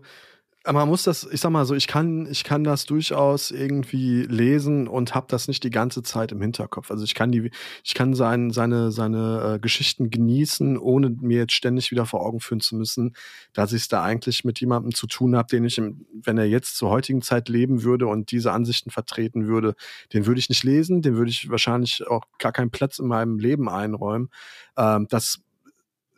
man 0.74 0.88
muss 0.88 1.04
das, 1.04 1.28
ich 1.32 1.42
sag 1.42 1.52
mal 1.52 1.66
so, 1.66 1.76
ich 1.76 1.88
kann, 1.88 2.28
ich 2.30 2.44
kann 2.44 2.64
das 2.64 2.86
durchaus 2.86 3.52
irgendwie 3.52 4.24
lesen 4.24 4.88
und 4.88 5.16
habe 5.16 5.28
das 5.30 5.48
nicht 5.48 5.64
die 5.64 5.70
ganze 5.70 6.04
Zeit 6.04 6.32
im 6.32 6.42
Hinterkopf. 6.42 6.92
Also 6.92 7.04
ich 7.04 7.16
kann 7.16 7.32
die, 7.32 7.52
ich 7.84 7.94
kann 7.94 8.14
sein, 8.14 8.52
seine, 8.52 8.92
seine 8.92 9.56
äh, 9.56 9.60
Geschichten 9.60 10.10
genießen, 10.10 10.78
ohne 10.78 11.10
mir 11.10 11.40
jetzt 11.40 11.54
ständig 11.54 11.92
wieder 11.92 12.06
vor 12.06 12.26
Augen 12.26 12.40
führen 12.40 12.60
zu 12.60 12.76
müssen, 12.76 13.16
dass 13.54 13.74
ich 13.74 13.84
es 13.84 13.88
da 13.88 14.04
eigentlich 14.04 14.44
mit 14.44 14.60
jemandem 14.60 14.94
zu 14.94 15.08
tun 15.08 15.36
habe, 15.36 15.48
den 15.48 15.64
ich, 15.64 15.78
im, 15.78 16.06
wenn 16.12 16.38
er 16.38 16.46
jetzt 16.46 16.78
zur 16.78 16.90
heutigen 16.90 17.22
Zeit 17.22 17.50
leben 17.50 17.84
würde 17.84 18.08
und 18.08 18.32
diese 18.32 18.52
Ansichten 18.52 18.92
vertreten 18.92 19.48
würde, 19.48 19.76
den 20.14 20.26
würde 20.26 20.40
ich 20.40 20.50
nicht 20.50 20.64
lesen, 20.64 21.02
den 21.02 21.16
würde 21.16 21.32
ich 21.32 21.50
wahrscheinlich 21.50 22.06
auch 22.08 22.24
gar 22.40 22.52
keinen 22.52 22.72
Platz 22.72 23.00
in 23.00 23.08
meinem 23.08 23.40
Leben 23.40 23.70
einräumen. 23.70 24.30
Ähm, 24.78 25.08
das 25.10 25.40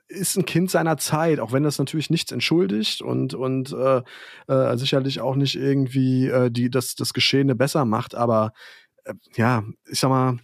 ist 0.10 0.36
ein 0.38 0.46
Kind 0.46 0.72
seiner 0.72 0.98
Zeit, 0.98 1.40
auch 1.40 1.52
wenn 1.52 1.64
das 1.64 1.78
natürlich 1.78 2.10
nichts 2.10 2.32
entschuldigt 2.32 3.02
und, 3.02 3.36
und 3.36 3.72
äh, 3.72 4.02
äh, 4.48 4.78
sicherlich 4.78 5.22
auch 5.22 5.36
nicht 5.36 5.56
irgendwie 5.56 6.28
äh, 6.28 6.50
die, 6.50 6.70
das, 6.72 6.96
das 6.96 7.14
Geschehene 7.14 7.56
besser 7.56 7.86
macht. 7.86 8.16
Aber 8.16 8.52
äh, 9.06 9.14
ja, 9.36 9.64
ich 9.86 10.00
sag 10.00 10.10
mal, 10.10 10.40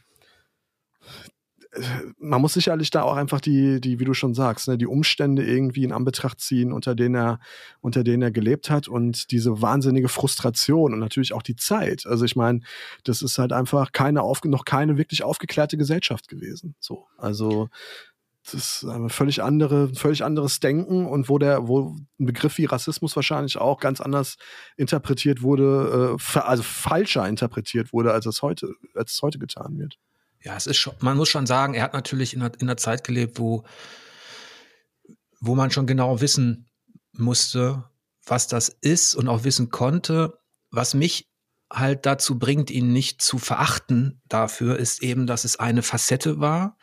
äh, 1.72 1.82
man 2.20 2.42
muss 2.42 2.54
sicherlich 2.54 2.92
da 2.92 3.02
auch 3.02 3.16
einfach 3.16 3.42
die, 3.42 3.82
die, 3.82 4.00
wie 4.00 4.06
du 4.06 4.14
schon 4.14 4.36
sagst, 4.36 4.68
ne, 4.68 4.78
die 4.78 4.86
Umstände 4.86 5.44
irgendwie 5.44 5.84
in 5.84 5.92
Anbetracht 5.92 6.40
ziehen, 6.40 6.72
unter 6.72 6.94
denen 6.94 7.16
er, 7.16 7.40
unter 7.82 8.04
denen 8.04 8.22
er 8.22 8.32
gelebt 8.32 8.70
hat 8.70 8.88
und 8.88 9.32
diese 9.32 9.64
wahnsinnige 9.64 10.10
Frustration 10.10 10.94
und 10.94 11.00
natürlich 11.00 11.34
auch 11.34 11.44
die 11.44 11.56
Zeit. 11.56 12.06
Also 12.06 12.24
ich 12.24 12.36
meine, 12.36 12.62
das 13.04 13.24
ist 13.24 13.40
halt 13.40 13.52
einfach 13.52 13.92
keine 13.94 14.22
auf, 14.22 14.44
noch 14.44 14.66
keine 14.66 14.98
wirklich 14.98 15.24
aufgeklärte 15.24 15.76
Gesellschaft 15.76 16.28
gewesen. 16.28 16.76
So, 16.80 17.08
also 17.18 17.70
das 18.46 18.54
ist 18.54 18.84
ein 18.84 19.10
völlig 19.10 19.42
andere, 19.42 19.94
völlig 19.96 20.24
anderes 20.24 20.60
Denken 20.60 21.08
und 21.08 21.30
wo 21.30 21.40
der, 21.40 21.68
wo 21.68 21.96
ein 22.20 22.26
Begriff 22.26 22.60
wie 22.60 22.66
Rassismus 22.66 23.16
wahrscheinlich 23.16 23.58
auch 23.58 23.80
ganz 23.80 24.02
anders 24.02 24.36
interpretiert 24.78 25.42
wurde, 25.42 26.18
äh, 26.20 26.40
also 26.40 26.62
falscher 26.62 27.28
interpretiert 27.28 27.92
wurde, 27.92 28.14
als 28.14 28.28
es 28.28 28.44
heute, 28.44 28.74
als 28.94 29.14
es 29.14 29.22
heute 29.24 29.40
getan 29.40 29.80
wird. 29.80 29.98
Ja, 30.44 30.56
es 30.56 30.68
ist 30.68 30.78
schon, 30.78 30.94
man 31.00 31.18
muss 31.18 31.30
schon 31.30 31.48
sagen, 31.48 31.74
er 31.74 31.84
hat 31.84 31.94
natürlich 31.94 32.36
in 32.36 32.44
einer, 32.44 32.54
in 32.54 32.68
einer 32.68 32.78
Zeit 32.78 33.04
gelebt, 33.04 33.40
wo, 33.40 33.64
wo 35.40 35.56
man 35.56 35.72
schon 35.72 35.88
genau 35.88 36.22
wissen 36.22 36.68
musste, 37.14 37.84
was 38.28 38.48
das 38.48 38.70
ist 38.70 39.16
und 39.16 39.28
auch 39.28 39.44
wissen 39.44 39.70
konnte. 39.70 40.38
Was 40.70 40.94
mich 40.94 41.28
halt 41.72 42.06
dazu 42.06 42.38
bringt, 42.38 42.70
ihn 42.70 42.94
nicht 42.94 43.22
zu 43.22 43.38
verachten 43.38 44.22
dafür, 44.28 44.78
ist 44.78 45.02
eben, 45.02 45.28
dass 45.28 45.46
es 45.46 45.60
eine 45.60 45.82
Facette 45.82 46.40
war 46.40 46.78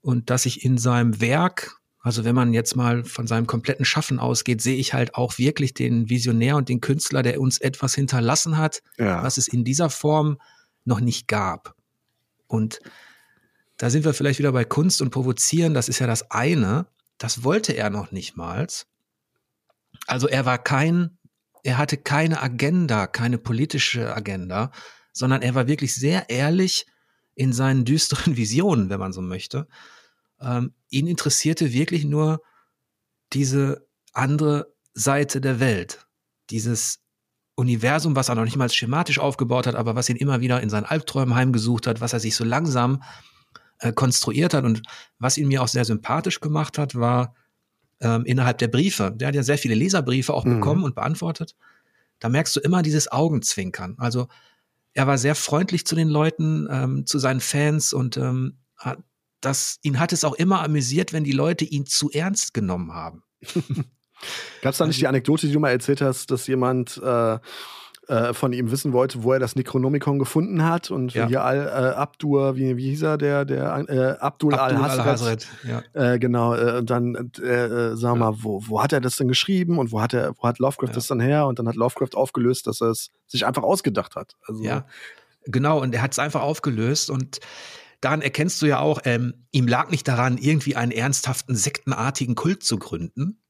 und 0.00 0.30
dass 0.30 0.46
ich 0.46 0.64
in 0.64 0.78
seinem 0.78 1.20
Werk, 1.20 1.80
also 2.00 2.24
wenn 2.24 2.34
man 2.34 2.52
jetzt 2.52 2.76
mal 2.76 3.04
von 3.04 3.26
seinem 3.26 3.46
kompletten 3.46 3.84
Schaffen 3.84 4.18
ausgeht, 4.18 4.62
sehe 4.62 4.76
ich 4.76 4.94
halt 4.94 5.14
auch 5.14 5.38
wirklich 5.38 5.74
den 5.74 6.08
Visionär 6.08 6.56
und 6.56 6.68
den 6.68 6.80
Künstler, 6.80 7.22
der 7.22 7.40
uns 7.40 7.58
etwas 7.58 7.94
hinterlassen 7.94 8.56
hat, 8.56 8.82
ja. 8.96 9.22
was 9.22 9.38
es 9.38 9.48
in 9.48 9.64
dieser 9.64 9.90
Form 9.90 10.38
noch 10.84 11.00
nicht 11.00 11.28
gab. 11.28 11.74
Und 12.46 12.80
da 13.76 13.90
sind 13.90 14.04
wir 14.04 14.14
vielleicht 14.14 14.38
wieder 14.38 14.52
bei 14.52 14.64
Kunst 14.64 15.02
und 15.02 15.10
Provozieren, 15.10 15.74
das 15.74 15.88
ist 15.88 15.98
ja 15.98 16.06
das 16.06 16.30
eine, 16.30 16.86
das 17.18 17.44
wollte 17.44 17.72
er 17.72 17.90
noch 17.90 18.12
nicht 18.12 18.36
mal. 18.36 18.66
Also 20.06 20.28
er 20.28 20.46
war 20.46 20.58
kein 20.58 21.17
er 21.62 21.78
hatte 21.78 21.96
keine 21.96 22.42
Agenda, 22.42 23.06
keine 23.06 23.38
politische 23.38 24.14
Agenda, 24.14 24.70
sondern 25.12 25.42
er 25.42 25.54
war 25.54 25.66
wirklich 25.66 25.94
sehr 25.94 26.30
ehrlich 26.30 26.86
in 27.34 27.52
seinen 27.52 27.84
düsteren 27.84 28.36
Visionen, 28.36 28.90
wenn 28.90 29.00
man 29.00 29.12
so 29.12 29.22
möchte. 29.22 29.68
Ähm, 30.40 30.74
ihn 30.90 31.06
interessierte 31.06 31.72
wirklich 31.72 32.04
nur 32.04 32.40
diese 33.32 33.86
andere 34.12 34.72
Seite 34.94 35.40
der 35.40 35.60
Welt, 35.60 36.06
dieses 36.50 37.00
Universum, 37.54 38.14
was 38.14 38.28
er 38.28 38.36
noch 38.36 38.44
nicht 38.44 38.56
mal 38.56 38.70
schematisch 38.70 39.18
aufgebaut 39.18 39.66
hat, 39.66 39.74
aber 39.74 39.96
was 39.96 40.08
ihn 40.08 40.16
immer 40.16 40.40
wieder 40.40 40.60
in 40.62 40.70
seinen 40.70 40.84
Albträumen 40.84 41.34
heimgesucht 41.34 41.86
hat, 41.86 42.00
was 42.00 42.12
er 42.12 42.20
sich 42.20 42.36
so 42.36 42.44
langsam 42.44 43.02
äh, 43.80 43.92
konstruiert 43.92 44.54
hat 44.54 44.64
und 44.64 44.82
was 45.18 45.38
ihn 45.38 45.48
mir 45.48 45.62
auch 45.62 45.68
sehr 45.68 45.84
sympathisch 45.84 46.40
gemacht 46.40 46.78
hat, 46.78 46.94
war 46.94 47.34
ähm, 48.00 48.24
innerhalb 48.24 48.58
der 48.58 48.68
Briefe. 48.68 49.12
Der 49.14 49.28
hat 49.28 49.34
ja 49.34 49.42
sehr 49.42 49.58
viele 49.58 49.74
Leserbriefe 49.74 50.34
auch 50.34 50.44
mhm. 50.44 50.56
bekommen 50.56 50.84
und 50.84 50.94
beantwortet. 50.94 51.54
Da 52.18 52.28
merkst 52.28 52.54
du 52.56 52.60
immer 52.60 52.82
dieses 52.82 53.10
Augenzwinkern. 53.10 53.94
Also 53.98 54.28
er 54.94 55.06
war 55.06 55.18
sehr 55.18 55.34
freundlich 55.34 55.86
zu 55.86 55.94
den 55.94 56.08
Leuten, 56.08 56.66
ähm, 56.70 57.06
zu 57.06 57.18
seinen 57.18 57.40
Fans 57.40 57.92
und 57.92 58.16
ähm, 58.16 58.58
das, 59.40 59.78
ihn 59.82 60.00
hat 60.00 60.12
es 60.12 60.24
auch 60.24 60.34
immer 60.34 60.62
amüsiert, 60.62 61.12
wenn 61.12 61.24
die 61.24 61.32
Leute 61.32 61.64
ihn 61.64 61.86
zu 61.86 62.10
ernst 62.10 62.54
genommen 62.54 62.92
haben. 62.92 63.22
Gab 64.62 64.72
es 64.72 64.78
da 64.78 64.86
nicht 64.86 65.00
die 65.00 65.06
Anekdote, 65.06 65.46
die 65.46 65.52
du 65.52 65.60
mal 65.60 65.70
erzählt 65.70 66.00
hast, 66.00 66.32
dass 66.32 66.48
jemand 66.48 67.00
äh, 67.02 67.38
äh, 68.08 68.32
von 68.32 68.54
ihm 68.54 68.70
wissen 68.70 68.94
wollte, 68.94 69.22
wo 69.22 69.34
er 69.34 69.38
das 69.38 69.54
Necronomicon 69.54 70.18
gefunden 70.18 70.64
hat 70.64 70.90
und 70.90 71.12
ja. 71.12 71.28
hier 71.28 71.44
Al, 71.44 71.58
äh, 71.58 71.94
Abdur, 71.94 72.56
wie, 72.56 72.76
wie 72.78 72.88
hieß 72.88 73.02
er, 73.02 73.18
der, 73.18 73.44
der 73.44 73.64
äh, 73.88 74.16
Abdul, 74.18 74.54
Abdul 74.54 74.82
al-Hazret, 74.82 75.46
al 75.64 75.82
ja. 75.94 76.12
äh, 76.14 76.18
genau, 76.18 76.54
äh, 76.54 76.78
und 76.78 76.88
dann, 76.88 77.14
äh 77.14 77.94
sag 77.96 78.16
mal, 78.16 78.32
ja. 78.32 78.38
wo, 78.42 78.62
wo 78.66 78.82
hat 78.82 78.94
er 78.94 79.02
das 79.02 79.16
denn 79.16 79.28
geschrieben 79.28 79.78
und 79.78 79.92
wo 79.92 80.00
hat 80.00 80.14
er, 80.14 80.34
wo 80.38 80.48
hat 80.48 80.58
Lovecraft 80.58 80.92
das 80.94 81.06
dann 81.06 81.20
her? 81.20 81.46
Und 81.46 81.58
dann 81.58 81.68
hat 81.68 81.76
Lovecraft 81.76 82.14
aufgelöst, 82.14 82.66
dass 82.66 82.80
er 82.80 82.88
es 82.88 83.10
sich 83.26 83.44
einfach 83.44 83.62
ausgedacht 83.62 84.16
hat. 84.16 84.36
Also, 84.46 84.62
ja, 84.62 84.86
genau, 85.44 85.80
und 85.82 85.94
er 85.94 86.00
hat 86.00 86.12
es 86.12 86.18
einfach 86.18 86.40
aufgelöst 86.40 87.10
und 87.10 87.40
daran 88.00 88.22
erkennst 88.22 88.62
du 88.62 88.66
ja 88.66 88.78
auch, 88.78 89.00
ähm, 89.04 89.34
ihm 89.50 89.68
lag 89.68 89.90
nicht 89.90 90.08
daran, 90.08 90.38
irgendwie 90.38 90.76
einen 90.76 90.92
ernsthaften 90.92 91.54
sektenartigen 91.54 92.34
Kult 92.34 92.62
zu 92.62 92.78
gründen. 92.78 93.42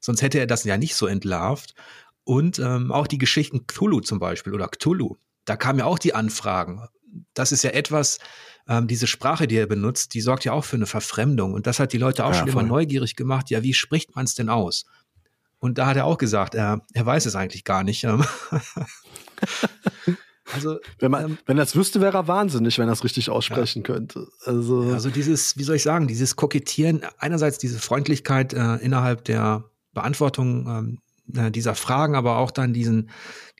Sonst 0.00 0.20
hätte 0.20 0.38
er 0.38 0.46
das 0.46 0.64
ja 0.64 0.76
nicht 0.76 0.96
so 0.96 1.06
entlarvt. 1.06 1.74
Und 2.24 2.58
ähm, 2.58 2.90
auch 2.90 3.06
die 3.06 3.18
Geschichten 3.18 3.66
Cthulhu 3.66 4.00
zum 4.00 4.18
Beispiel 4.18 4.54
oder 4.54 4.68
Cthulhu. 4.68 5.16
Da 5.44 5.56
kamen 5.56 5.78
ja 5.78 5.84
auch 5.84 5.98
die 5.98 6.14
Anfragen. 6.14 6.88
Das 7.34 7.52
ist 7.52 7.62
ja 7.62 7.70
etwas, 7.70 8.18
ähm, 8.66 8.86
diese 8.86 9.06
Sprache, 9.06 9.46
die 9.46 9.56
er 9.56 9.66
benutzt, 9.66 10.14
die 10.14 10.20
sorgt 10.20 10.44
ja 10.44 10.52
auch 10.52 10.64
für 10.64 10.76
eine 10.76 10.86
Verfremdung. 10.86 11.52
Und 11.52 11.66
das 11.66 11.78
hat 11.78 11.92
die 11.92 11.98
Leute 11.98 12.24
auch 12.24 12.32
ja, 12.32 12.38
schon 12.38 12.48
voll. 12.48 12.62
immer 12.62 12.68
neugierig 12.68 13.14
gemacht. 13.14 13.50
Ja, 13.50 13.62
wie 13.62 13.74
spricht 13.74 14.16
man 14.16 14.24
es 14.24 14.34
denn 14.34 14.48
aus? 14.48 14.86
Und 15.58 15.78
da 15.78 15.86
hat 15.86 15.96
er 15.96 16.06
auch 16.06 16.18
gesagt, 16.18 16.54
er, 16.54 16.82
er 16.92 17.06
weiß 17.06 17.26
es 17.26 17.36
eigentlich 17.36 17.64
gar 17.64 17.84
nicht. 17.84 18.04
Ähm. 18.04 18.24
Also, 20.52 20.78
wenn 20.98 21.10
man, 21.10 21.24
ähm, 21.24 21.38
wenn 21.46 21.56
das 21.56 21.74
wüsste, 21.74 22.00
wäre 22.00 22.18
er 22.18 22.28
wahnsinnig, 22.28 22.78
wenn 22.78 22.88
er 22.88 22.92
es 22.92 23.02
richtig 23.02 23.30
aussprechen 23.30 23.82
ja. 23.82 23.94
könnte. 23.94 24.28
Also, 24.44 24.92
also 24.92 25.08
dieses, 25.08 25.56
wie 25.56 25.64
soll 25.64 25.76
ich 25.76 25.82
sagen, 25.82 26.06
dieses 26.06 26.36
Kokettieren, 26.36 27.00
einerseits 27.18 27.58
diese 27.58 27.78
Freundlichkeit 27.78 28.52
äh, 28.52 28.76
innerhalb 28.76 29.24
der 29.24 29.64
Beantwortung 29.94 30.66
ähm, 30.68 30.98
äh, 31.32 31.50
dieser 31.50 31.74
Fragen, 31.74 32.14
aber 32.14 32.38
auch 32.38 32.50
dann 32.50 32.72
diesen, 32.72 33.10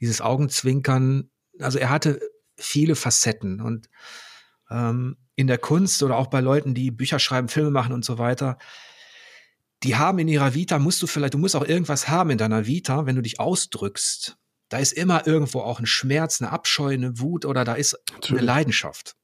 dieses 0.01 0.21
Augenzwinkern. 0.21 1.31
Also 1.59 1.79
er 1.79 1.91
hatte 1.91 2.21
viele 2.57 2.97
Facetten 2.97 3.61
und 3.61 3.89
ähm, 4.71 5.17
in 5.37 5.47
der 5.47 5.59
Kunst 5.59 6.03
oder 6.03 6.17
auch 6.17 6.29
bei 6.29 6.41
Leuten, 6.41 6.75
die 6.75 6.91
Bücher 6.91 7.19
schreiben, 7.19 7.49
Filme 7.49 7.71
machen 7.71 7.93
und 7.93 8.05
so 8.05 8.19
weiter, 8.19 8.59
die 9.83 9.97
haben 9.97 10.19
in 10.19 10.29
ihrer 10.29 10.55
Vita, 10.55 10.79
musst 10.79 11.03
du 11.03 11.07
vielleicht, 11.07 11.35
du 11.35 11.39
musst 11.39 11.57
auch 11.57 11.67
irgendwas 11.67 12.09
haben 12.09 12.31
in 12.31 12.39
deiner 12.39 12.67
Vita, 12.67 13.07
wenn 13.07 13.17
du 13.17 13.23
dich 13.23 13.39
ausdrückst. 13.39 14.37
Da 14.71 14.79
ist 14.79 14.93
immer 14.93 15.27
irgendwo 15.27 15.61
auch 15.61 15.79
ein 15.79 15.87
Schmerz, 15.87 16.41
eine 16.41 16.51
Abscheu, 16.51 16.93
eine 16.95 17.19
Wut 17.21 17.45
oder 17.45 17.65
da 17.65 17.75
ist 17.75 17.99
Natürlich. 18.13 18.41
eine 18.41 18.47
Leidenschaft. 18.47 19.15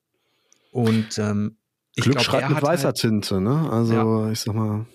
Und 0.70 1.18
ähm, 1.18 1.56
ich 1.94 2.04
Glück 2.04 2.16
glaub, 2.16 2.24
schreibt 2.24 2.50
mit 2.50 2.62
weißer 2.62 2.88
halt, 2.88 2.96
Tinte, 2.96 3.40
ne? 3.40 3.70
Also 3.70 3.94
ja. 3.94 4.30
ich 4.30 4.40
sag 4.40 4.54
mal. 4.54 4.86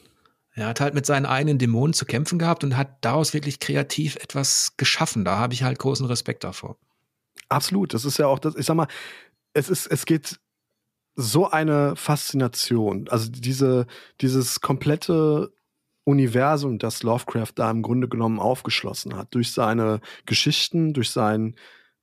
Er 0.56 0.68
hat 0.68 0.80
halt 0.80 0.94
mit 0.94 1.06
seinen 1.06 1.26
eigenen 1.26 1.58
Dämonen 1.58 1.94
zu 1.94 2.06
kämpfen 2.06 2.40
gehabt 2.40 2.64
und 2.64 2.78
hat 2.78 3.04
daraus 3.04 3.34
wirklich 3.34 3.60
kreativ 3.60 4.16
etwas 4.16 4.74
geschaffen. 4.78 5.26
Da 5.26 5.38
habe 5.38 5.54
ich 5.54 5.64
halt 5.64 5.80
großen 5.80 6.06
Respekt 6.06 6.46
davor. 6.46 6.78
Absolut. 7.50 7.94
Das 7.94 8.06
ist 8.06 8.18
ja 8.18 8.28
auch 8.28 8.40
das, 8.40 8.56
ich 8.56 8.66
sag 8.66 8.76
mal, 8.76 8.88
es 9.54 9.70
ist, 9.70 9.86
es 9.88 10.06
geht 10.06 10.40
so 11.16 11.50
eine 11.50 11.96
Faszination. 11.96 13.08
Also 13.10 13.30
diese, 13.30 13.86
dieses 14.22 14.62
komplette 14.62 15.54
Universum, 16.06 16.80
das 16.80 17.04
Lovecraft 17.04 17.54
da 17.56 17.70
im 17.70 17.82
Grunde 17.82 18.08
genommen 18.08 18.40
aufgeschlossen 18.40 19.16
hat, 19.16 19.34
durch 19.36 19.52
seine 19.52 20.00
Geschichten, 20.26 20.94
durch 20.94 21.10
sein 21.10 21.56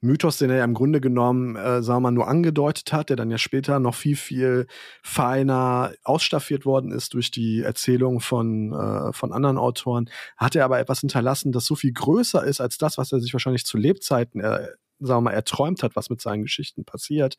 Mythos, 0.03 0.39
den 0.39 0.51
er 0.51 0.57
ja 0.57 0.65
im 0.65 0.75
Grunde 0.75 1.01
genommen, 1.01 1.57
äh, 1.57 1.83
sagen 1.83 1.99
wir 1.99 2.01
mal, 2.01 2.11
nur 2.11 2.29
angedeutet 2.29 2.93
hat, 2.93 3.09
der 3.09 3.17
dann 3.17 3.31
ja 3.31 3.39
später 3.39 3.79
noch 3.79 3.95
viel, 3.95 4.17
viel 4.17 4.67
feiner 5.03 5.93
ausstaffiert 6.03 6.67
worden 6.67 6.93
ist 6.93 7.15
durch 7.15 7.31
die 7.31 7.63
Erzählung 7.63 8.21
von, 8.21 8.73
äh, 8.73 9.13
von 9.13 9.33
anderen 9.33 9.59
Autoren, 9.59 10.11
hat 10.37 10.57
er 10.57 10.65
aber 10.65 10.81
etwas 10.81 11.01
hinterlassen, 11.01 11.53
das 11.53 11.65
so 11.65 11.77
viel 11.77 11.93
größer 11.93 12.45
ist 12.45 12.61
als 12.61 12.79
das, 12.79 12.99
was 12.99 13.13
er 13.13 13.21
sich 13.21 13.33
wahrscheinlich 13.33 13.65
zu 13.65 13.79
Lebzeiten 13.79 14.41
äh, 14.41 14.67
sagen 15.07 15.25
wir 15.25 15.31
mal, 15.31 15.35
erträumt 15.35 15.83
hat, 15.83 15.97
was 15.97 16.11
mit 16.11 16.21
seinen 16.21 16.43
Geschichten 16.43 16.85
passiert. 16.85 17.37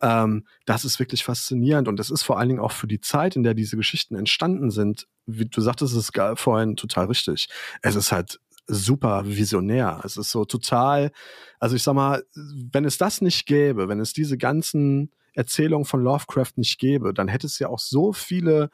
Ähm, 0.00 0.46
das 0.66 0.84
ist 0.84 0.98
wirklich 0.98 1.24
faszinierend 1.24 1.88
und 1.88 1.98
das 1.98 2.10
ist 2.10 2.22
vor 2.22 2.38
allen 2.38 2.48
Dingen 2.48 2.60
auch 2.60 2.72
für 2.72 2.86
die 2.86 3.00
Zeit, 3.00 3.36
in 3.36 3.42
der 3.42 3.54
diese 3.54 3.76
Geschichten 3.76 4.16
entstanden 4.16 4.70
sind, 4.70 5.06
wie 5.26 5.46
du 5.46 5.60
sagtest 5.60 5.94
es 5.94 6.10
vorhin 6.34 6.76
total 6.76 7.06
richtig. 7.06 7.48
Es 7.82 7.94
ist 7.94 8.12
halt 8.12 8.40
super 8.66 9.24
visionär. 9.26 10.00
Es 10.04 10.16
ist 10.16 10.30
so 10.30 10.44
total, 10.44 11.12
also 11.58 11.76
ich 11.76 11.82
sag 11.82 11.94
mal, 11.94 12.24
wenn 12.34 12.84
es 12.84 12.98
das 12.98 13.20
nicht 13.20 13.46
gäbe, 13.46 13.88
wenn 13.88 14.00
es 14.00 14.12
diese 14.12 14.38
ganzen 14.38 15.10
Erzählungen 15.34 15.84
von 15.84 16.02
Lovecraft 16.02 16.52
nicht 16.56 16.78
gäbe, 16.78 17.12
dann 17.12 17.28
hätte 17.28 17.46
es 17.46 17.58
ja 17.58 17.68
auch 17.68 17.80
so 17.80 18.12
viele 18.12 18.70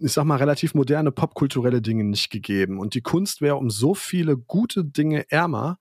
ich 0.00 0.12
sag 0.12 0.24
mal, 0.24 0.36
relativ 0.36 0.74
moderne 0.74 1.12
popkulturelle 1.12 1.82
Dinge 1.82 2.04
nicht 2.04 2.30
gegeben. 2.30 2.78
Und 2.78 2.94
die 2.94 3.02
Kunst 3.02 3.42
wäre 3.42 3.56
um 3.56 3.70
so 3.70 3.94
viele 3.94 4.36
gute 4.36 4.84
Dinge 4.84 5.30
ärmer, 5.30 5.78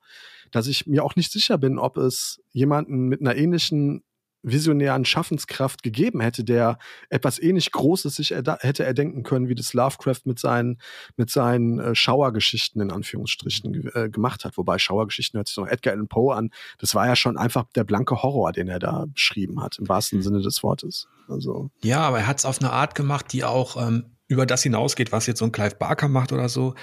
dass 0.52 0.68
ich 0.68 0.88
mir 0.88 1.04
auch 1.04 1.16
nicht 1.16 1.32
sicher 1.32 1.58
bin, 1.58 1.80
ob 1.80 1.98
es 1.98 2.42
jemanden 2.52 3.08
mit 3.08 3.22
einer 3.22 3.36
ähnlichen 3.36 4.04
visionären 4.42 5.06
Schaffenskraft 5.06 5.84
gegeben 5.84 6.22
hätte, 6.22 6.44
der 6.44 6.78
etwas 7.10 7.40
ähnlich 7.40 7.72
Großes 7.72 8.16
sich 8.16 8.32
erda 8.32 8.58
hätte 8.62 8.86
erdenken 8.86 9.24
können, 9.24 9.50
wie 9.50 9.56
das 9.56 9.74
Lovecraft 9.74 10.22
mit 10.26 10.40
seinen, 10.40 10.80
mit 11.18 11.30
seinen 11.30 11.80
äh, 11.80 11.96
Schauergeschichten 11.96 12.82
in 12.82 12.92
Anführungsstrichen 12.92 13.92
äh, 13.94 14.10
gemacht 14.10 14.46
hat. 14.46 14.58
Wobei 14.58 14.78
Schauergeschichten 14.78 15.38
hört 15.38 15.48
sich 15.48 15.58
noch 15.58 15.68
Edgar 15.68 15.94
Allan 15.94 16.08
Poe 16.08 16.34
an. 16.34 16.52
Das 16.78 16.96
war 16.96 17.08
ja 17.08 17.16
schon 17.16 17.38
einfach 17.38 17.66
der 17.76 17.84
blanke 17.84 18.22
Horror, 18.22 18.52
den 18.52 18.68
er 18.68 18.80
da 18.80 19.06
beschrieben 19.14 19.62
hat, 19.62 19.78
im 19.80 19.90
wahrsten 19.90 20.22
Sinne 20.22 20.42
des 20.42 20.64
Wortes. 20.64 21.08
Also. 21.28 21.70
Ja, 21.84 22.02
aber 22.02 22.20
er 22.20 22.28
hat 22.28 22.40
es 22.40 22.46
auf 22.46 22.60
eine 22.60 22.72
Art 22.72 22.96
gemacht, 22.96 23.34
die 23.34 23.44
auch 23.44 23.76
ähm, 23.76 24.16
über 24.28 24.46
das 24.46 24.64
hinausgeht, 24.64 25.12
was 25.12 25.28
jetzt 25.28 25.40
so 25.40 25.46
ein 25.46 25.52
Clive 25.52 25.76
Barker 25.76 26.08
macht 26.08 26.32
oder 26.32 26.50
so. 26.50 26.76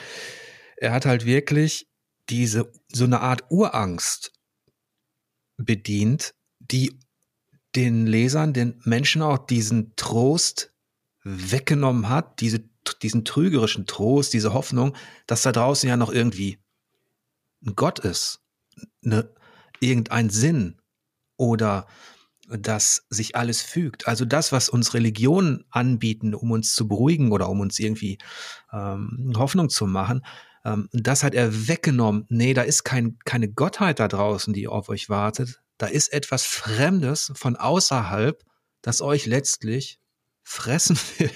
Er 0.77 0.93
hat 0.93 1.07
halt 1.07 1.25
wirklich 1.25 1.89
diese, 2.29 2.71
so 2.93 3.05
eine 3.05 3.21
Art 3.21 3.45
Urangst 3.51 4.33
bedient, 5.57 6.35
die 6.59 6.99
den 7.77 8.07
Lesern, 8.07 8.53
den 8.53 8.81
Menschen 8.85 9.23
auch 9.23 9.39
diesen 9.39 9.95
Trost 9.97 10.73
weggenommen 11.23 12.09
hat, 12.09 12.41
diese, 12.41 12.65
diesen 13.03 13.25
trügerischen 13.25 13.87
Trost, 13.87 14.33
diese 14.33 14.55
Hoffnung, 14.55 14.97
dass 15.27 15.43
da 15.43 15.53
draußen 15.53 15.89
ja 15.89 15.97
noch 15.97 16.11
irgendwie 16.11 16.59
ein 17.65 17.75
Gott 17.75 17.99
ist, 17.99 18.41
eine, 19.05 19.29
irgendein 19.81 20.31
Sinn 20.31 20.81
oder 21.37 21.87
dass 22.49 23.07
sich 23.11 23.35
alles 23.35 23.61
fügt. 23.61 24.07
Also 24.07 24.25
das, 24.25 24.53
was 24.53 24.69
uns 24.69 24.95
Religionen 24.95 25.65
anbieten, 25.71 26.35
um 26.35 26.53
uns 26.53 26.75
zu 26.75 26.87
beruhigen 26.87 27.33
oder 27.33 27.49
um 27.49 27.61
uns 27.61 27.79
irgendwie 27.79 28.19
ähm, 28.73 29.33
Hoffnung 29.37 29.69
zu 29.69 29.87
machen, 29.87 30.25
ähm, 30.65 30.89
das 30.93 31.25
hat 31.25 31.35
er 31.35 31.69
weggenommen. 31.69 32.25
Nee, 32.29 32.55
da 32.55 32.63
ist 32.63 32.85
kein, 32.85 33.19
keine 33.25 33.49
Gottheit 33.49 33.99
da 33.99 34.07
draußen, 34.07 34.55
die 34.55 34.69
auf 34.69 34.89
euch 34.89 35.09
wartet, 35.09 35.61
da 35.79 35.87
ist 35.87 36.13
etwas 36.13 36.45
Fremdes 36.45 37.33
von 37.35 37.57
außerhalb, 37.57 38.43
das 38.83 39.01
euch 39.01 39.27
letztlich 39.27 39.99
fressen 40.43 40.99
will. 41.19 41.31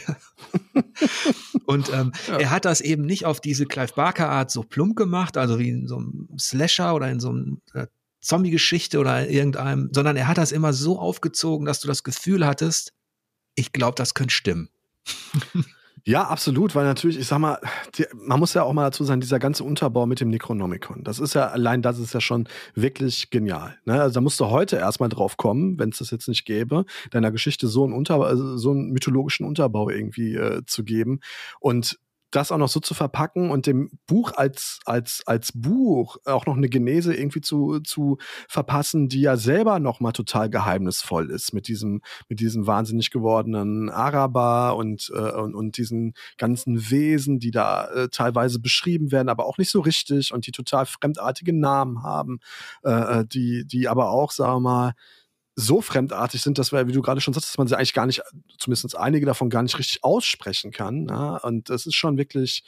und 1.66 1.92
ähm, 1.92 2.12
ja. 2.28 2.38
er 2.38 2.50
hat 2.50 2.64
das 2.64 2.80
eben 2.80 3.04
nicht 3.04 3.26
auf 3.26 3.40
diese 3.40 3.66
Clive 3.66 3.92
Barker 3.94 4.28
Art 4.28 4.50
so 4.50 4.62
plump 4.62 4.96
gemacht, 4.96 5.36
also 5.36 5.58
wie 5.58 5.70
in 5.70 5.88
so 5.88 5.96
einem 5.96 6.28
Slasher 6.38 6.94
oder 6.94 7.10
in 7.10 7.20
so 7.20 7.30
einem 7.30 7.60
äh, 7.74 7.86
Zombie-Geschichte 8.20 8.98
oder 8.98 9.28
irgendeinem, 9.28 9.90
sondern 9.92 10.16
er 10.16 10.28
hat 10.28 10.38
das 10.38 10.52
immer 10.52 10.72
so 10.72 10.98
aufgezogen, 10.98 11.66
dass 11.66 11.80
du 11.80 11.88
das 11.88 12.04
Gefühl 12.04 12.46
hattest, 12.46 12.92
ich 13.54 13.72
glaube, 13.72 13.96
das 13.96 14.14
könnte 14.14 14.34
stimmen. 14.34 14.68
Ja, 16.06 16.24
absolut, 16.24 16.74
weil 16.74 16.84
natürlich, 16.84 17.18
ich 17.18 17.26
sag 17.26 17.38
mal, 17.38 17.58
die, 17.96 18.06
man 18.14 18.38
muss 18.38 18.54
ja 18.54 18.62
auch 18.62 18.72
mal 18.72 18.84
dazu 18.84 19.04
sagen, 19.04 19.20
dieser 19.20 19.38
ganze 19.38 19.64
Unterbau 19.64 20.06
mit 20.06 20.20
dem 20.20 20.30
Necronomicon, 20.30 21.04
das 21.04 21.18
ist 21.18 21.34
ja, 21.34 21.48
allein 21.48 21.82
das 21.82 21.98
ist 21.98 22.14
ja 22.14 22.20
schon 22.20 22.48
wirklich 22.74 23.30
genial. 23.30 23.78
Ne? 23.84 24.00
Also 24.00 24.14
da 24.14 24.20
musst 24.20 24.40
du 24.40 24.46
heute 24.46 24.76
erstmal 24.76 25.08
drauf 25.08 25.36
kommen, 25.36 25.78
wenn 25.78 25.90
es 25.90 25.98
das 25.98 26.10
jetzt 26.10 26.28
nicht 26.28 26.44
gäbe, 26.44 26.84
deiner 27.10 27.30
Geschichte 27.30 27.68
so 27.68 27.84
einen, 27.84 27.92
Unter 27.92 28.20
also 28.24 28.56
so 28.56 28.70
einen 28.70 28.90
mythologischen 28.90 29.46
Unterbau 29.46 29.90
irgendwie 29.90 30.34
äh, 30.34 30.62
zu 30.66 30.84
geben. 30.84 31.20
Und 31.60 31.98
das 32.30 32.52
auch 32.52 32.58
noch 32.58 32.68
so 32.68 32.80
zu 32.80 32.94
verpacken 32.94 33.50
und 33.50 33.66
dem 33.66 33.90
Buch 34.06 34.32
als, 34.34 34.80
als, 34.84 35.22
als 35.26 35.52
Buch 35.54 36.16
auch 36.24 36.46
noch 36.46 36.56
eine 36.56 36.68
Genese 36.68 37.14
irgendwie 37.14 37.40
zu, 37.40 37.80
zu 37.80 38.18
verpassen, 38.48 39.08
die 39.08 39.22
ja 39.22 39.36
selber 39.36 39.80
noch 39.80 40.00
mal 40.00 40.12
total 40.12 40.48
geheimnisvoll 40.48 41.30
ist 41.30 41.52
mit 41.52 41.68
diesem, 41.68 42.02
mit 42.28 42.40
diesem 42.40 42.66
wahnsinnig 42.66 43.10
gewordenen 43.10 43.90
Araber 43.90 44.76
und, 44.76 45.10
äh, 45.14 45.32
und, 45.32 45.54
und 45.54 45.76
diesen 45.76 46.14
ganzen 46.38 46.90
Wesen, 46.90 47.38
die 47.38 47.50
da 47.50 47.86
äh, 47.86 48.08
teilweise 48.08 48.60
beschrieben 48.60 49.12
werden, 49.12 49.28
aber 49.28 49.46
auch 49.46 49.58
nicht 49.58 49.70
so 49.70 49.80
richtig 49.80 50.32
und 50.32 50.46
die 50.46 50.52
total 50.52 50.86
fremdartige 50.86 51.52
Namen 51.52 52.02
haben, 52.02 52.40
äh, 52.84 53.20
äh 53.20 53.24
die, 53.26 53.64
die 53.66 53.88
aber 53.88 54.10
auch, 54.10 54.30
sagen 54.30 54.56
wir 54.56 54.60
mal, 54.60 54.94
so 55.60 55.80
fremdartig 55.80 56.42
sind, 56.42 56.58
dass 56.58 56.72
wir, 56.72 56.86
wie 56.88 56.92
du 56.92 57.02
gerade 57.02 57.20
schon 57.20 57.34
sagst, 57.34 57.50
dass 57.50 57.58
man 57.58 57.68
sie 57.68 57.76
eigentlich 57.76 57.94
gar 57.94 58.06
nicht, 58.06 58.22
zumindest 58.58 58.96
einige 58.96 59.26
davon 59.26 59.50
gar 59.50 59.62
nicht 59.62 59.78
richtig 59.78 60.02
aussprechen 60.02 60.70
kann. 60.70 61.06
Ja? 61.08 61.36
Und 61.38 61.70
das 61.70 61.86
ist 61.86 61.94
schon 61.94 62.18
wirklich, 62.18 62.64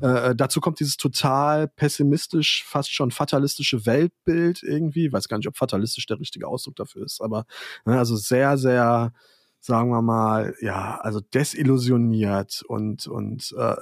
äh, 0.00 0.34
dazu 0.34 0.60
kommt 0.60 0.80
dieses 0.80 0.96
total 0.96 1.68
pessimistisch, 1.68 2.64
fast 2.66 2.92
schon 2.92 3.10
fatalistische 3.10 3.86
Weltbild 3.86 4.62
irgendwie. 4.62 5.06
Ich 5.06 5.12
weiß 5.12 5.28
gar 5.28 5.36
nicht, 5.36 5.48
ob 5.48 5.56
fatalistisch 5.56 6.06
der 6.06 6.20
richtige 6.20 6.48
Ausdruck 6.48 6.76
dafür 6.76 7.04
ist, 7.04 7.20
aber 7.20 7.46
ne, 7.84 7.98
also 7.98 8.16
sehr, 8.16 8.56
sehr, 8.58 9.12
sagen 9.60 9.90
wir 9.90 10.02
mal, 10.02 10.54
ja, 10.60 10.98
also 11.00 11.20
desillusioniert 11.20 12.62
und, 12.66 13.06
und 13.06 13.54
äh, 13.58 13.76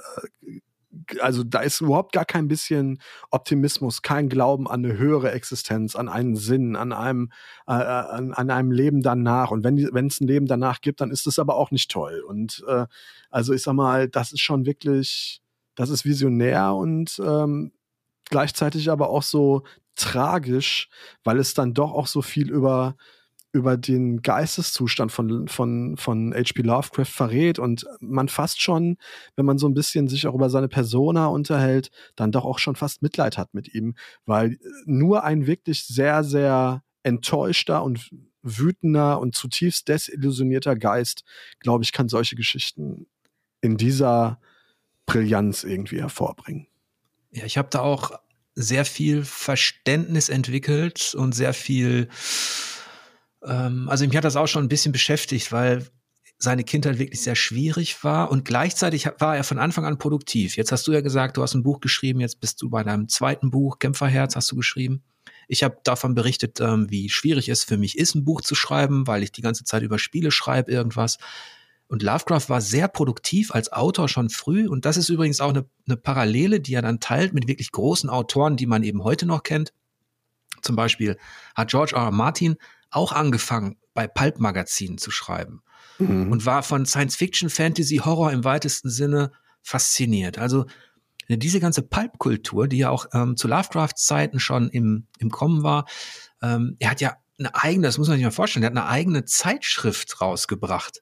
also 1.19 1.43
da 1.43 1.59
ist 1.61 1.81
überhaupt 1.81 2.13
gar 2.13 2.25
kein 2.25 2.47
bisschen 2.47 2.99
Optimismus, 3.31 4.01
kein 4.01 4.29
Glauben 4.29 4.67
an 4.67 4.85
eine 4.85 4.97
höhere 4.97 5.31
Existenz, 5.31 5.95
an 5.95 6.09
einen 6.09 6.35
Sinn, 6.35 6.75
an 6.75 6.93
einem, 6.93 7.31
äh, 7.67 7.73
an, 7.73 8.33
an, 8.33 8.49
einem 8.49 8.71
Leben 8.71 9.01
danach. 9.01 9.51
Und 9.51 9.63
wenn 9.63 10.07
es 10.07 10.21
ein 10.21 10.27
Leben 10.27 10.45
danach 10.45 10.81
gibt, 10.81 11.01
dann 11.01 11.11
ist 11.11 11.27
es 11.27 11.39
aber 11.39 11.55
auch 11.55 11.71
nicht 11.71 11.91
toll. 11.91 12.23
Und 12.27 12.63
äh, 12.67 12.85
also 13.29 13.53
ich 13.53 13.63
sag 13.63 13.73
mal, 13.73 14.07
das 14.07 14.31
ist 14.31 14.41
schon 14.41 14.65
wirklich, 14.65 15.41
das 15.75 15.89
ist 15.89 16.05
visionär 16.05 16.73
und 16.73 17.21
ähm, 17.23 17.71
gleichzeitig 18.29 18.89
aber 18.89 19.09
auch 19.09 19.23
so 19.23 19.63
tragisch, 19.95 20.89
weil 21.23 21.39
es 21.39 21.53
dann 21.53 21.73
doch 21.73 21.91
auch 21.91 22.07
so 22.07 22.21
viel 22.21 22.49
über 22.51 22.95
über 23.55 23.77
den 23.77 24.21
Geisteszustand 24.21 25.13
von, 25.13 25.47
von, 25.47 25.95
von 25.95 26.33
H.P. 26.33 26.61
Lovecraft 26.61 27.05
verrät 27.05 27.57
und 27.57 27.85
man 28.01 28.27
fast 28.27 28.61
schon, 28.61 28.97
wenn 29.37 29.45
man 29.45 29.57
so 29.57 29.65
ein 29.65 29.73
bisschen 29.73 30.09
sich 30.09 30.27
auch 30.27 30.35
über 30.35 30.49
seine 30.49 30.67
Persona 30.67 31.27
unterhält, 31.27 31.89
dann 32.17 32.33
doch 32.33 32.43
auch 32.43 32.59
schon 32.59 32.75
fast 32.75 33.01
Mitleid 33.01 33.37
hat 33.37 33.53
mit 33.53 33.73
ihm, 33.73 33.95
weil 34.25 34.59
nur 34.85 35.23
ein 35.23 35.47
wirklich 35.47 35.85
sehr, 35.85 36.25
sehr 36.25 36.83
enttäuschter 37.03 37.81
und 37.81 38.11
wütender 38.41 39.21
und 39.21 39.35
zutiefst 39.35 39.87
desillusionierter 39.87 40.75
Geist, 40.75 41.23
glaube 41.61 41.85
ich, 41.85 41.93
kann 41.93 42.09
solche 42.09 42.35
Geschichten 42.35 43.07
in 43.61 43.77
dieser 43.77 44.37
Brillanz 45.05 45.63
irgendwie 45.63 46.01
hervorbringen. 46.01 46.67
Ja, 47.31 47.45
ich 47.45 47.57
habe 47.57 47.69
da 47.71 47.79
auch 47.79 48.11
sehr 48.53 48.83
viel 48.83 49.23
Verständnis 49.23 50.27
entwickelt 50.27 51.15
und 51.15 51.33
sehr 51.33 51.53
viel 51.53 52.09
ähm, 53.47 53.89
also 53.89 54.05
mich 54.05 54.15
hat 54.15 54.23
das 54.23 54.35
auch 54.35 54.47
schon 54.47 54.65
ein 54.65 54.69
bisschen 54.69 54.91
beschäftigt, 54.91 55.51
weil 55.51 55.87
seine 56.37 56.63
Kindheit 56.63 56.99
wirklich 56.99 57.21
sehr 57.21 57.35
schwierig 57.35 58.03
war 58.03 58.29
und 58.29 58.43
gleichzeitig 58.43 59.07
war 59.19 59.37
er 59.37 59.43
von 59.43 59.57
Anfang 59.57 59.85
an 59.85 59.97
produktiv. 59.97 60.57
Jetzt 60.57 60.71
hast 60.71 60.85
du 60.85 60.91
ja 60.91 61.01
gesagt, 61.01 61.37
du 61.37 61.43
hast 61.43 61.53
ein 61.53 61.63
Buch 61.63 61.79
geschrieben, 61.79 62.19
jetzt 62.19 62.41
bist 62.41 62.61
du 62.61 62.69
bei 62.69 62.83
deinem 62.83 63.07
zweiten 63.07 63.51
Buch, 63.51 63.79
Kämpferherz, 63.79 64.35
hast 64.35 64.51
du 64.51 64.55
geschrieben. 64.55 65.03
Ich 65.47 65.63
habe 65.63 65.77
davon 65.83 66.13
berichtet, 66.15 66.59
ähm, 66.59 66.89
wie 66.89 67.09
schwierig 67.09 67.49
es 67.49 67.63
für 67.63 67.77
mich 67.77 67.97
ist, 67.97 68.15
ein 68.15 68.25
Buch 68.25 68.41
zu 68.41 68.55
schreiben, 68.55 69.07
weil 69.07 69.23
ich 69.23 69.31
die 69.31 69.41
ganze 69.41 69.63
Zeit 69.63 69.83
über 69.83 69.99
Spiele 69.99 70.31
schreibe, 70.31 70.71
irgendwas. 70.71 71.17
Und 71.87 72.01
Lovecraft 72.01 72.49
war 72.49 72.61
sehr 72.61 72.87
produktiv 72.87 73.51
als 73.51 73.71
Autor 73.71 74.09
schon 74.09 74.29
früh. 74.29 74.67
Und 74.67 74.85
das 74.85 74.97
ist 74.97 75.09
übrigens 75.09 75.39
auch 75.39 75.49
eine, 75.49 75.65
eine 75.87 75.97
Parallele, 75.97 76.59
die 76.59 76.73
er 76.73 76.81
dann 76.81 76.99
teilt 76.99 77.33
mit 77.33 77.47
wirklich 77.47 77.71
großen 77.71 78.09
Autoren, 78.09 78.57
die 78.57 78.65
man 78.65 78.83
eben 78.83 79.03
heute 79.03 79.27
noch 79.27 79.43
kennt. 79.43 79.71
Zum 80.61 80.75
Beispiel 80.75 81.17
hat 81.53 81.69
George 81.69 81.95
R. 81.95 82.05
R. 82.05 82.11
Martin 82.11 82.55
auch 82.91 83.11
angefangen, 83.11 83.77
bei 83.93 84.07
Pulp-Magazinen 84.07 84.97
zu 84.97 85.11
schreiben 85.11 85.61
mhm. 85.97 86.31
und 86.31 86.45
war 86.45 86.63
von 86.63 86.85
Science 86.85 87.15
Fiction, 87.15 87.49
Fantasy, 87.49 87.97
Horror 87.97 88.31
im 88.31 88.43
weitesten 88.43 88.89
Sinne 88.89 89.31
fasziniert. 89.61 90.37
Also 90.37 90.65
diese 91.27 91.59
ganze 91.59 91.81
Pulp-Kultur, 91.81 92.67
die 92.67 92.77
ja 92.77 92.89
auch 92.89 93.07
ähm, 93.13 93.35
zu 93.35 93.47
Lovecrafts 93.47 94.05
Zeiten 94.05 94.39
schon 94.39 94.69
im, 94.69 95.07
im 95.17 95.31
Kommen 95.31 95.63
war, 95.63 95.85
ähm, 96.41 96.75
er 96.79 96.91
hat 96.91 97.01
ja 97.01 97.15
eine 97.39 97.55
eigene, 97.55 97.87
das 97.87 97.97
muss 97.97 98.07
man 98.07 98.17
sich 98.17 98.25
mal 98.25 98.31
vorstellen, 98.31 98.63
er 98.63 98.67
hat 98.67 98.77
eine 98.77 98.87
eigene 98.87 99.25
Zeitschrift 99.25 100.21
rausgebracht. 100.21 101.01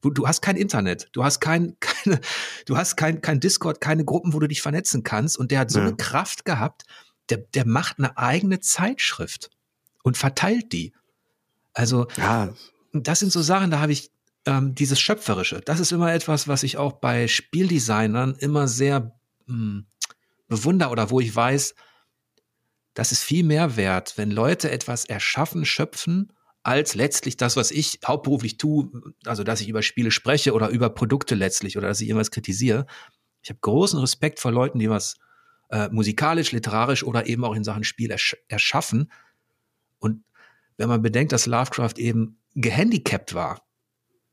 Du, 0.00 0.10
du 0.10 0.28
hast 0.28 0.42
kein 0.42 0.56
Internet, 0.56 1.08
du 1.12 1.24
hast 1.24 1.40
kein, 1.40 1.76
keine, 1.80 2.20
du 2.66 2.76
hast 2.76 2.96
kein, 2.96 3.20
kein 3.20 3.40
Discord, 3.40 3.80
keine 3.80 4.04
Gruppen, 4.04 4.32
wo 4.32 4.38
du 4.38 4.46
dich 4.46 4.62
vernetzen 4.62 5.02
kannst. 5.02 5.38
Und 5.38 5.50
der 5.50 5.60
hat 5.60 5.70
so 5.70 5.80
ja. 5.80 5.86
eine 5.86 5.96
Kraft 5.96 6.44
gehabt, 6.44 6.84
der, 7.30 7.38
der 7.38 7.66
macht 7.66 7.98
eine 7.98 8.16
eigene 8.16 8.60
Zeitschrift 8.60 9.50
und 10.02 10.16
verteilt 10.16 10.72
die. 10.72 10.92
Also 11.74 12.06
ja. 12.16 12.54
das 12.92 13.20
sind 13.20 13.32
so 13.32 13.42
Sachen, 13.42 13.70
da 13.70 13.80
habe 13.80 13.92
ich 13.92 14.10
ähm, 14.46 14.74
dieses 14.74 15.00
Schöpferische. 15.00 15.60
Das 15.60 15.80
ist 15.80 15.92
immer 15.92 16.12
etwas, 16.12 16.48
was 16.48 16.62
ich 16.62 16.76
auch 16.76 16.94
bei 16.94 17.28
Spieldesignern 17.28 18.36
immer 18.38 18.68
sehr 18.68 19.12
mh, 19.46 19.54
hm, 19.54 19.86
bewundere 20.48 20.90
oder 20.90 21.10
wo 21.10 21.20
ich 21.20 21.34
weiß, 21.34 21.74
das 22.94 23.10
ist 23.10 23.22
viel 23.22 23.44
mehr 23.44 23.76
wert, 23.76 24.14
wenn 24.16 24.30
Leute 24.30 24.70
etwas 24.70 25.04
erschaffen, 25.04 25.64
schöpfen, 25.64 26.32
als 26.62 26.94
letztlich 26.94 27.36
das, 27.36 27.56
was 27.56 27.70
ich 27.70 28.00
hauptberuflich 28.06 28.56
tue, 28.56 28.88
also 29.26 29.44
dass 29.44 29.60
ich 29.60 29.68
über 29.68 29.82
Spiele 29.82 30.10
spreche 30.10 30.54
oder 30.54 30.68
über 30.70 30.88
Produkte 30.90 31.34
letztlich 31.34 31.76
oder 31.76 31.88
dass 31.88 32.00
ich 32.00 32.08
irgendwas 32.08 32.30
kritisiere. 32.30 32.86
Ich 33.42 33.50
habe 33.50 33.60
großen 33.60 33.98
Respekt 33.98 34.40
vor 34.40 34.50
Leuten, 34.50 34.78
die 34.78 34.88
was 34.88 35.16
äh, 35.68 35.88
musikalisch, 35.90 36.52
literarisch 36.52 37.04
oder 37.04 37.26
eben 37.26 37.44
auch 37.44 37.54
in 37.54 37.64
Sachen 37.64 37.84
Spiel 37.84 38.10
ersch 38.10 38.36
erschaffen. 38.48 39.10
Und 39.98 40.24
wenn 40.76 40.88
man 40.88 41.02
bedenkt, 41.02 41.32
dass 41.32 41.46
Lovecraft 41.46 41.94
eben 41.98 42.38
gehandicapt 42.54 43.34
war, 43.34 43.66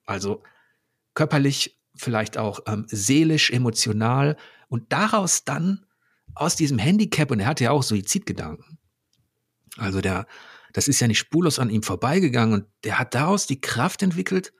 also 0.05 0.43
körperlich 1.13 1.79
vielleicht 1.95 2.37
auch 2.37 2.61
ähm, 2.67 2.85
seelisch, 2.87 3.51
emotional 3.51 4.37
und 4.69 4.91
daraus 4.91 5.43
dann 5.43 5.85
aus 6.33 6.55
diesem 6.55 6.77
Handicap, 6.77 7.31
und 7.31 7.41
er 7.41 7.47
hatte 7.47 7.65
ja 7.65 7.71
auch 7.71 7.83
Suizidgedanken, 7.83 8.79
also 9.77 10.01
der, 10.01 10.27
das 10.73 10.87
ist 10.87 10.99
ja 10.99 11.07
nicht 11.07 11.19
spurlos 11.19 11.59
an 11.59 11.69
ihm 11.69 11.83
vorbeigegangen 11.83 12.53
und 12.53 12.65
der 12.83 12.99
hat 12.99 13.13
daraus 13.15 13.47
die 13.47 13.61
Kraft 13.61 14.01
entwickelt, 14.01 14.53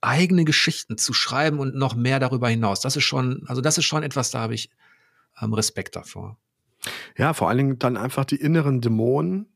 eigene 0.00 0.44
Geschichten 0.44 0.98
zu 0.98 1.12
schreiben 1.12 1.58
und 1.58 1.74
noch 1.74 1.94
mehr 1.94 2.20
darüber 2.20 2.48
hinaus. 2.48 2.80
Das 2.80 2.96
ist 2.96 3.04
schon, 3.04 3.44
also 3.46 3.60
das 3.60 3.78
ist 3.78 3.86
schon 3.86 4.02
etwas, 4.02 4.30
da 4.30 4.40
habe 4.40 4.54
ich 4.54 4.70
ähm, 5.40 5.52
Respekt 5.52 5.96
davor. 5.96 6.38
Ja, 7.16 7.34
vor 7.34 7.48
allen 7.48 7.58
Dingen 7.58 7.78
dann 7.78 7.96
einfach 7.96 8.24
die 8.24 8.36
inneren 8.36 8.80
Dämonen 8.80 9.55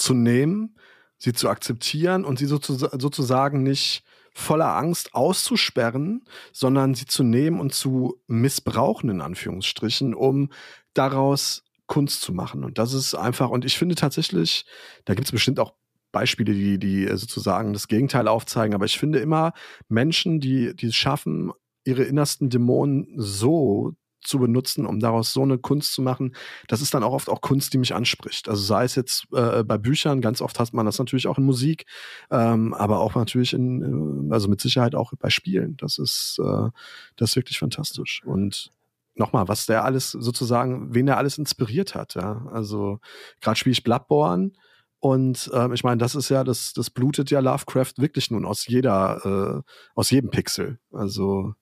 zu 0.00 0.14
nehmen, 0.14 0.76
sie 1.18 1.32
zu 1.32 1.48
akzeptieren 1.48 2.24
und 2.24 2.38
sie 2.38 2.46
sozusagen 2.46 3.62
nicht 3.62 4.04
voller 4.32 4.76
Angst 4.76 5.14
auszusperren, 5.14 6.24
sondern 6.52 6.94
sie 6.94 7.06
zu 7.06 7.24
nehmen 7.24 7.58
und 7.58 7.74
zu 7.74 8.20
missbrauchen, 8.28 9.10
in 9.10 9.20
Anführungsstrichen, 9.20 10.14
um 10.14 10.50
daraus 10.94 11.64
Kunst 11.86 12.20
zu 12.20 12.32
machen. 12.32 12.62
Und 12.62 12.78
das 12.78 12.92
ist 12.92 13.14
einfach, 13.14 13.50
und 13.50 13.64
ich 13.64 13.76
finde 13.76 13.96
tatsächlich, 13.96 14.64
da 15.06 15.14
gibt 15.14 15.26
es 15.26 15.32
bestimmt 15.32 15.58
auch 15.58 15.74
Beispiele, 16.12 16.52
die, 16.52 16.78
die 16.78 17.08
sozusagen 17.16 17.72
das 17.72 17.88
Gegenteil 17.88 18.28
aufzeigen, 18.28 18.74
aber 18.74 18.84
ich 18.84 18.98
finde 18.98 19.18
immer 19.18 19.52
Menschen, 19.88 20.40
die, 20.40 20.74
die 20.74 20.86
es 20.86 20.94
schaffen, 20.94 21.52
ihre 21.84 22.04
innersten 22.04 22.50
Dämonen 22.50 23.08
so 23.16 23.94
zu 24.20 24.38
benutzen, 24.38 24.86
um 24.86 25.00
daraus 25.00 25.32
so 25.32 25.42
eine 25.42 25.58
Kunst 25.58 25.92
zu 25.92 26.02
machen, 26.02 26.34
das 26.66 26.82
ist 26.82 26.94
dann 26.94 27.02
auch 27.02 27.12
oft 27.12 27.28
auch 27.28 27.40
Kunst, 27.40 27.72
die 27.72 27.78
mich 27.78 27.94
anspricht. 27.94 28.48
Also 28.48 28.62
sei 28.62 28.84
es 28.84 28.94
jetzt 28.94 29.26
äh, 29.32 29.62
bei 29.64 29.78
Büchern, 29.78 30.20
ganz 30.20 30.40
oft 30.40 30.58
hat 30.58 30.72
man 30.72 30.86
das 30.86 30.98
natürlich 30.98 31.26
auch 31.26 31.38
in 31.38 31.44
Musik, 31.44 31.86
ähm, 32.30 32.74
aber 32.74 33.00
auch 33.00 33.14
natürlich 33.14 33.52
in, 33.52 34.28
äh, 34.30 34.32
also 34.32 34.48
mit 34.48 34.60
Sicherheit 34.60 34.94
auch 34.94 35.12
bei 35.18 35.30
Spielen. 35.30 35.76
Das 35.76 35.98
ist, 35.98 36.38
äh, 36.42 36.68
das 37.16 37.30
ist 37.30 37.36
wirklich 37.36 37.58
fantastisch. 37.58 38.22
Und 38.24 38.72
nochmal, 39.14 39.48
was 39.48 39.66
der 39.66 39.84
alles 39.84 40.12
sozusagen, 40.12 40.94
wen 40.94 41.08
er 41.08 41.18
alles 41.18 41.38
inspiriert 41.38 41.94
hat. 41.94 42.14
Ja? 42.14 42.46
Also 42.52 43.00
gerade 43.40 43.56
spiele 43.56 43.72
ich 43.72 43.84
Bloodborne 43.84 44.52
und 45.00 45.50
ähm, 45.54 45.72
ich 45.72 45.84
meine, 45.84 45.98
das 45.98 46.14
ist 46.14 46.28
ja, 46.28 46.42
das, 46.44 46.72
das 46.72 46.90
blutet 46.90 47.30
ja 47.30 47.40
Lovecraft 47.40 47.94
wirklich 47.98 48.30
nun 48.30 48.44
aus 48.44 48.66
jeder, 48.66 49.64
äh, 49.64 49.70
aus 49.94 50.10
jedem 50.10 50.30
Pixel. 50.30 50.80
Also 50.92 51.54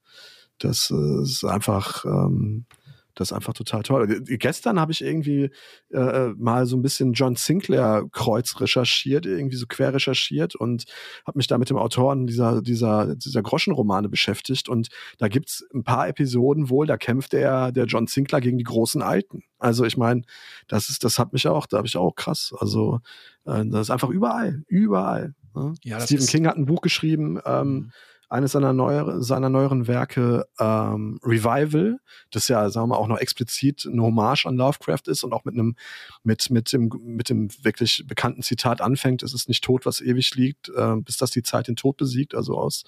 das 0.58 0.90
äh, 0.90 1.22
ist 1.22 1.44
einfach, 1.44 2.04
ähm, 2.04 2.66
das 3.14 3.30
ist 3.30 3.32
einfach 3.32 3.54
total 3.54 3.82
toll. 3.82 4.22
Gestern 4.24 4.78
habe 4.78 4.92
ich 4.92 5.02
irgendwie 5.02 5.50
äh, 5.90 5.98
äh, 5.98 6.34
mal 6.36 6.66
so 6.66 6.76
ein 6.76 6.82
bisschen 6.82 7.14
John 7.14 7.34
Sinclair 7.34 8.04
Kreuz 8.12 8.60
recherchiert, 8.60 9.24
irgendwie 9.24 9.56
so 9.56 9.66
quer 9.66 9.94
recherchiert 9.94 10.54
und 10.54 10.84
habe 11.26 11.38
mich 11.38 11.46
da 11.46 11.56
mit 11.56 11.70
dem 11.70 11.78
Autoren 11.78 12.26
dieser, 12.26 12.60
dieser, 12.60 13.16
dieser 13.16 13.42
Groschenromane 13.42 14.10
beschäftigt. 14.10 14.68
Und 14.68 14.88
da 15.16 15.28
gibt's 15.28 15.64
ein 15.74 15.82
paar 15.82 16.08
Episoden 16.08 16.68
wohl, 16.68 16.86
da 16.86 16.98
kämpft 16.98 17.32
der, 17.32 17.72
der 17.72 17.86
John 17.86 18.06
Sinclair 18.06 18.42
gegen 18.42 18.58
die 18.58 18.64
großen 18.64 19.00
Alten. 19.00 19.44
Also 19.58 19.84
ich 19.86 19.96
meine, 19.96 20.22
das 20.68 20.90
ist, 20.90 21.02
das 21.02 21.18
hat 21.18 21.32
mich 21.32 21.48
auch, 21.48 21.64
da 21.66 21.78
habe 21.78 21.86
ich 21.86 21.96
auch 21.96 22.14
krass. 22.14 22.52
Also 22.58 23.00
äh, 23.46 23.64
das 23.64 23.82
ist 23.82 23.90
einfach 23.90 24.10
überall, 24.10 24.62
überall. 24.68 25.34
Ne? 25.54 25.72
Ja, 25.84 26.00
Stephen 26.00 26.26
King 26.26 26.46
hat 26.46 26.56
ein 26.56 26.66
Buch 26.66 26.82
geschrieben, 26.82 27.40
ähm, 27.46 27.72
mhm 27.72 27.92
eines 28.28 28.52
seiner, 28.52 28.72
neuer, 28.72 29.22
seiner 29.22 29.48
neueren 29.48 29.86
Werke 29.86 30.46
ähm, 30.58 31.20
Revival, 31.22 31.98
das 32.30 32.48
ja, 32.48 32.68
sagen 32.70 32.88
wir 32.88 32.94
mal, 32.94 33.00
auch 33.00 33.08
noch 33.08 33.18
explizit 33.18 33.88
eine 33.90 34.02
Hommage 34.02 34.46
an 34.46 34.56
Lovecraft 34.56 35.02
ist 35.06 35.22
und 35.22 35.32
auch 35.32 35.44
mit 35.44 35.54
einem, 35.54 35.76
mit, 36.24 36.50
mit 36.50 36.72
dem, 36.72 36.90
mit 37.02 37.28
dem 37.28 37.48
wirklich 37.62 38.04
bekannten 38.06 38.42
Zitat 38.42 38.80
anfängt, 38.80 39.22
es 39.22 39.34
ist 39.34 39.48
nicht 39.48 39.62
tot, 39.62 39.86
was 39.86 40.00
ewig 40.00 40.34
liegt, 40.34 40.68
äh, 40.70 40.96
bis 40.96 41.16
das 41.16 41.30
die 41.30 41.42
Zeit 41.42 41.68
den 41.68 41.76
Tod 41.76 41.96
besiegt, 41.96 42.34
also 42.34 42.58
aus 42.58 42.84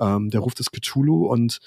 ähm, 0.00 0.30
der 0.30 0.40
Ruf 0.40 0.54
des 0.54 0.70
Cthulhu 0.70 1.26
und 1.26 1.60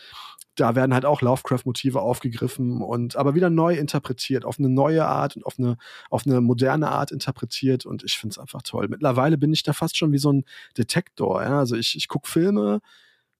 da 0.55 0.75
werden 0.75 0.93
halt 0.93 1.05
auch 1.05 1.21
Lovecraft-Motive 1.21 1.99
aufgegriffen 1.99 2.81
und 2.81 3.15
aber 3.15 3.33
wieder 3.33 3.49
neu 3.49 3.75
interpretiert, 3.75 4.45
auf 4.45 4.59
eine 4.59 4.69
neue 4.69 5.05
Art 5.05 5.35
und 5.35 5.45
auf 5.45 5.57
eine, 5.57 5.77
auf 6.09 6.27
eine 6.27 6.41
moderne 6.41 6.89
Art 6.89 7.11
interpretiert 7.11 7.85
und 7.85 8.03
ich 8.03 8.17
finde 8.17 8.33
es 8.33 8.37
einfach 8.37 8.61
toll. 8.61 8.87
Mittlerweile 8.87 9.37
bin 9.37 9.51
ich 9.51 9.63
da 9.63 9.73
fast 9.73 9.97
schon 9.97 10.11
wie 10.11 10.19
so 10.19 10.31
ein 10.31 10.45
Detektor. 10.77 11.41
Ja? 11.41 11.59
Also 11.59 11.75
ich, 11.75 11.95
ich 11.95 12.07
gucke 12.07 12.29
Filme, 12.29 12.81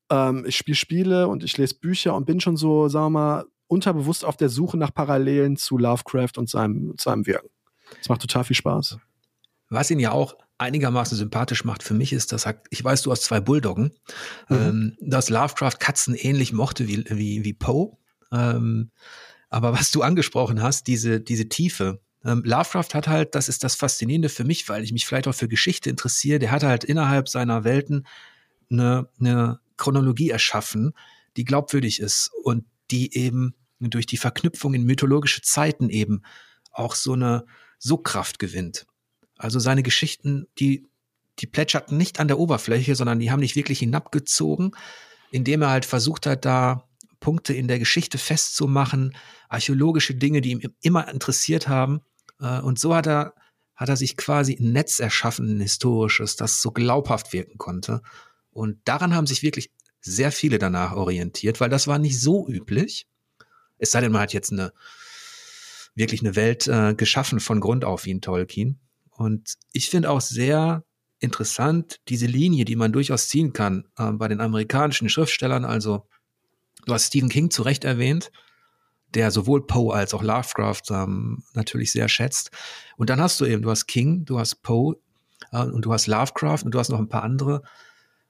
ähm, 0.10 0.46
ich 0.48 0.58
spiele 0.58 0.76
Spiele 0.76 1.28
und 1.28 1.44
ich 1.44 1.58
lese 1.58 1.76
Bücher 1.76 2.16
und 2.16 2.26
bin 2.26 2.40
schon 2.40 2.58
so, 2.58 2.88
sagen 2.88 3.06
wir 3.06 3.20
mal, 3.20 3.46
unterbewusst 3.68 4.26
auf 4.26 4.38
der 4.38 4.50
Suche 4.50 4.78
nach 4.78 4.94
Parallelen 4.94 5.58
zu 5.58 5.78
Lovecraft 5.78 6.38
und 6.38 6.50
seinem, 6.50 6.94
seinem 7.00 7.26
Wirken. 7.26 7.50
Es 8.00 8.10
macht 8.10 8.22
total 8.22 8.44
viel 8.44 8.56
Spaß. 8.56 8.98
Was 9.70 9.90
ihn 9.90 10.00
ja 10.00 10.12
auch 10.12 10.36
einigermaßen 10.58 11.18
sympathisch 11.18 11.66
macht 11.66 11.84
für 11.84 11.94
mich 11.94 12.14
ist, 12.14 12.32
dass 12.32 12.46
er, 12.46 12.62
ich 12.70 12.84
weiß, 12.84 13.02
du 13.02 13.12
hast 13.12 13.24
zwei 13.24 13.40
Bulldoggen, 13.40 13.92
mhm. 14.50 14.56
ähm, 14.56 14.98
dass 15.02 15.30
Lovecraft 15.30 15.80
Katzen 15.80 16.16
ähnlich 16.16 16.54
mochte 16.54 16.88
wie, 16.88 17.04
wie, 17.10 17.44
wie 17.44 17.54
Poe. 17.54 17.98
Ähm, 18.32 18.92
aber 19.50 19.74
was 19.74 19.92
du 19.92 20.02
angesprochen 20.02 20.62
hast, 20.62 20.88
diese, 20.88 21.20
diese 21.20 21.50
Tiefe. 21.50 22.02
Ähm, 22.24 22.42
Lovecraft 22.46 22.94
hat 22.94 23.08
halt, 23.08 23.36
das 23.36 23.50
ist 23.50 23.64
das 23.64 23.76
Faszinierende 23.76 24.30
für 24.30 24.44
mich, 24.44 24.70
weil 24.70 24.84
ich 24.84 24.94
mich 24.94 25.06
vielleicht 25.06 25.28
auch 25.28 25.36
für 25.36 25.48
Geschichte 25.48 25.90
interessiere, 25.90 26.40
der 26.40 26.52
hat 26.52 26.64
halt 26.64 26.84
innerhalb 26.84 27.28
seiner 27.28 27.64
Welten 27.64 28.08
eine, 28.72 29.10
eine 29.20 29.60
Chronologie 29.78 30.30
erschaffen, 30.30 30.94
die 31.38 31.46
glaubwürdig 31.46 32.00
ist 32.00 32.32
und 32.44 32.66
die 32.92 33.16
eben 33.16 33.56
durch 33.80 34.06
die 34.06 34.18
Verknüpfung 34.18 34.74
in 34.74 34.84
mythologische 34.84 35.42
Zeiten 35.42 35.90
eben 35.90 36.22
auch 36.72 36.96
so 36.96 37.14
eine 37.14 37.46
Sogkraft 37.80 38.40
gewinnt. 38.40 38.86
Also 39.38 39.60
seine 39.60 39.84
Geschichten, 39.84 40.48
die, 40.60 40.88
die 41.40 41.48
plätscherten 41.48 41.98
nicht 41.98 42.20
an 42.20 42.28
der 42.28 42.40
Oberfläche, 42.40 42.96
sondern 42.96 43.20
die 43.20 43.32
haben 43.32 43.40
nicht 43.40 43.56
wirklich 43.56 43.80
hinabgezogen, 43.80 44.72
indem 45.32 45.64
er 45.64 45.70
halt 45.70 45.86
versucht 45.86 46.26
hat, 46.26 46.46
da 46.46 46.88
Punkte 47.20 47.54
in 47.54 47.68
der 47.68 47.80
Geschichte 47.80 48.18
festzumachen, 48.18 49.16
archäologische 49.50 50.16
Dinge, 50.16 50.42
die 50.42 50.52
ihn 50.52 50.76
immer 50.82 51.08
interessiert 51.10 51.68
haben. 51.68 52.02
Äh, 52.40 52.60
und 52.60 52.80
so 52.80 52.96
hat 52.96 53.08
er, 53.08 53.34
hat 53.76 53.90
er 53.90 53.98
sich 53.98 54.18
quasi 54.18 54.58
ein 54.60 54.74
Netz 54.74 55.00
erschaffen, 55.00 55.58
ein 55.58 55.62
historisches, 55.62 56.36
das 56.36 56.62
so 56.62 56.72
glaubhaft 56.72 57.34
wirken 57.34 57.58
konnte. 57.58 58.02
Und 58.54 58.80
daran 58.86 59.16
haben 59.16 59.28
sich 59.28 59.44
wirklich 59.44 59.72
sehr 60.02 60.32
viele 60.32 60.60
danach 60.60 60.96
orientiert, 60.96 61.60
weil 61.60 61.70
das 61.70 61.88
war 61.88 61.98
nicht 61.98 62.20
so 62.20 62.48
üblich. 62.48 63.08
Es 63.78 63.92
sei 63.92 64.02
denn, 64.02 64.12
man 64.12 64.22
hat 64.22 64.34
jetzt 64.34 64.52
eine 64.52 64.72
wirklich 65.96 66.22
eine 66.22 66.36
Welt 66.36 66.68
äh, 66.68 66.94
geschaffen 66.96 67.40
von 67.40 67.60
Grund 67.60 67.86
auf 67.86 68.06
wie 68.06 68.12
in 68.12 68.22
Tolkien. 68.22 68.80
Und 69.12 69.56
ich 69.72 69.90
finde 69.90 70.10
auch 70.10 70.22
sehr 70.22 70.84
interessant 71.20 72.00
diese 72.10 72.26
Linie, 72.26 72.66
die 72.66 72.76
man 72.76 72.92
durchaus 72.92 73.30
ziehen 73.30 73.54
kann 73.54 73.88
äh, 73.98 74.12
bei 74.12 74.28
den 74.28 74.42
amerikanischen 74.42 75.10
Schriftstellern. 75.10 75.66
Also 75.66 76.08
du 76.86 76.94
hast 76.94 77.08
Stephen 77.08 77.30
King 77.30 77.52
zu 77.52 77.62
Recht 77.62 77.86
erwähnt, 77.86 78.32
der 79.14 79.32
sowohl 79.32 79.66
Poe 79.66 79.94
als 79.94 80.14
auch 80.14 80.24
Lovecraft 80.24 80.82
ähm, 80.90 81.44
natürlich 81.54 81.92
sehr 81.92 82.10
schätzt. 82.10 82.50
Und 82.98 83.10
dann 83.10 83.22
hast 83.22 83.40
du 83.40 83.46
eben, 83.46 83.62
du 83.62 83.70
hast 83.70 83.86
King, 83.86 84.26
du 84.26 84.40
hast 84.40 84.64
Poe 84.64 84.96
äh, 85.52 85.64
und 85.64 85.86
du 85.86 85.94
hast 85.94 86.08
Lovecraft 86.08 86.64
und 86.66 86.72
du 86.72 86.80
hast 86.80 86.90
noch 86.90 87.00
ein 87.00 87.10
paar 87.10 87.24
andere 87.24 87.62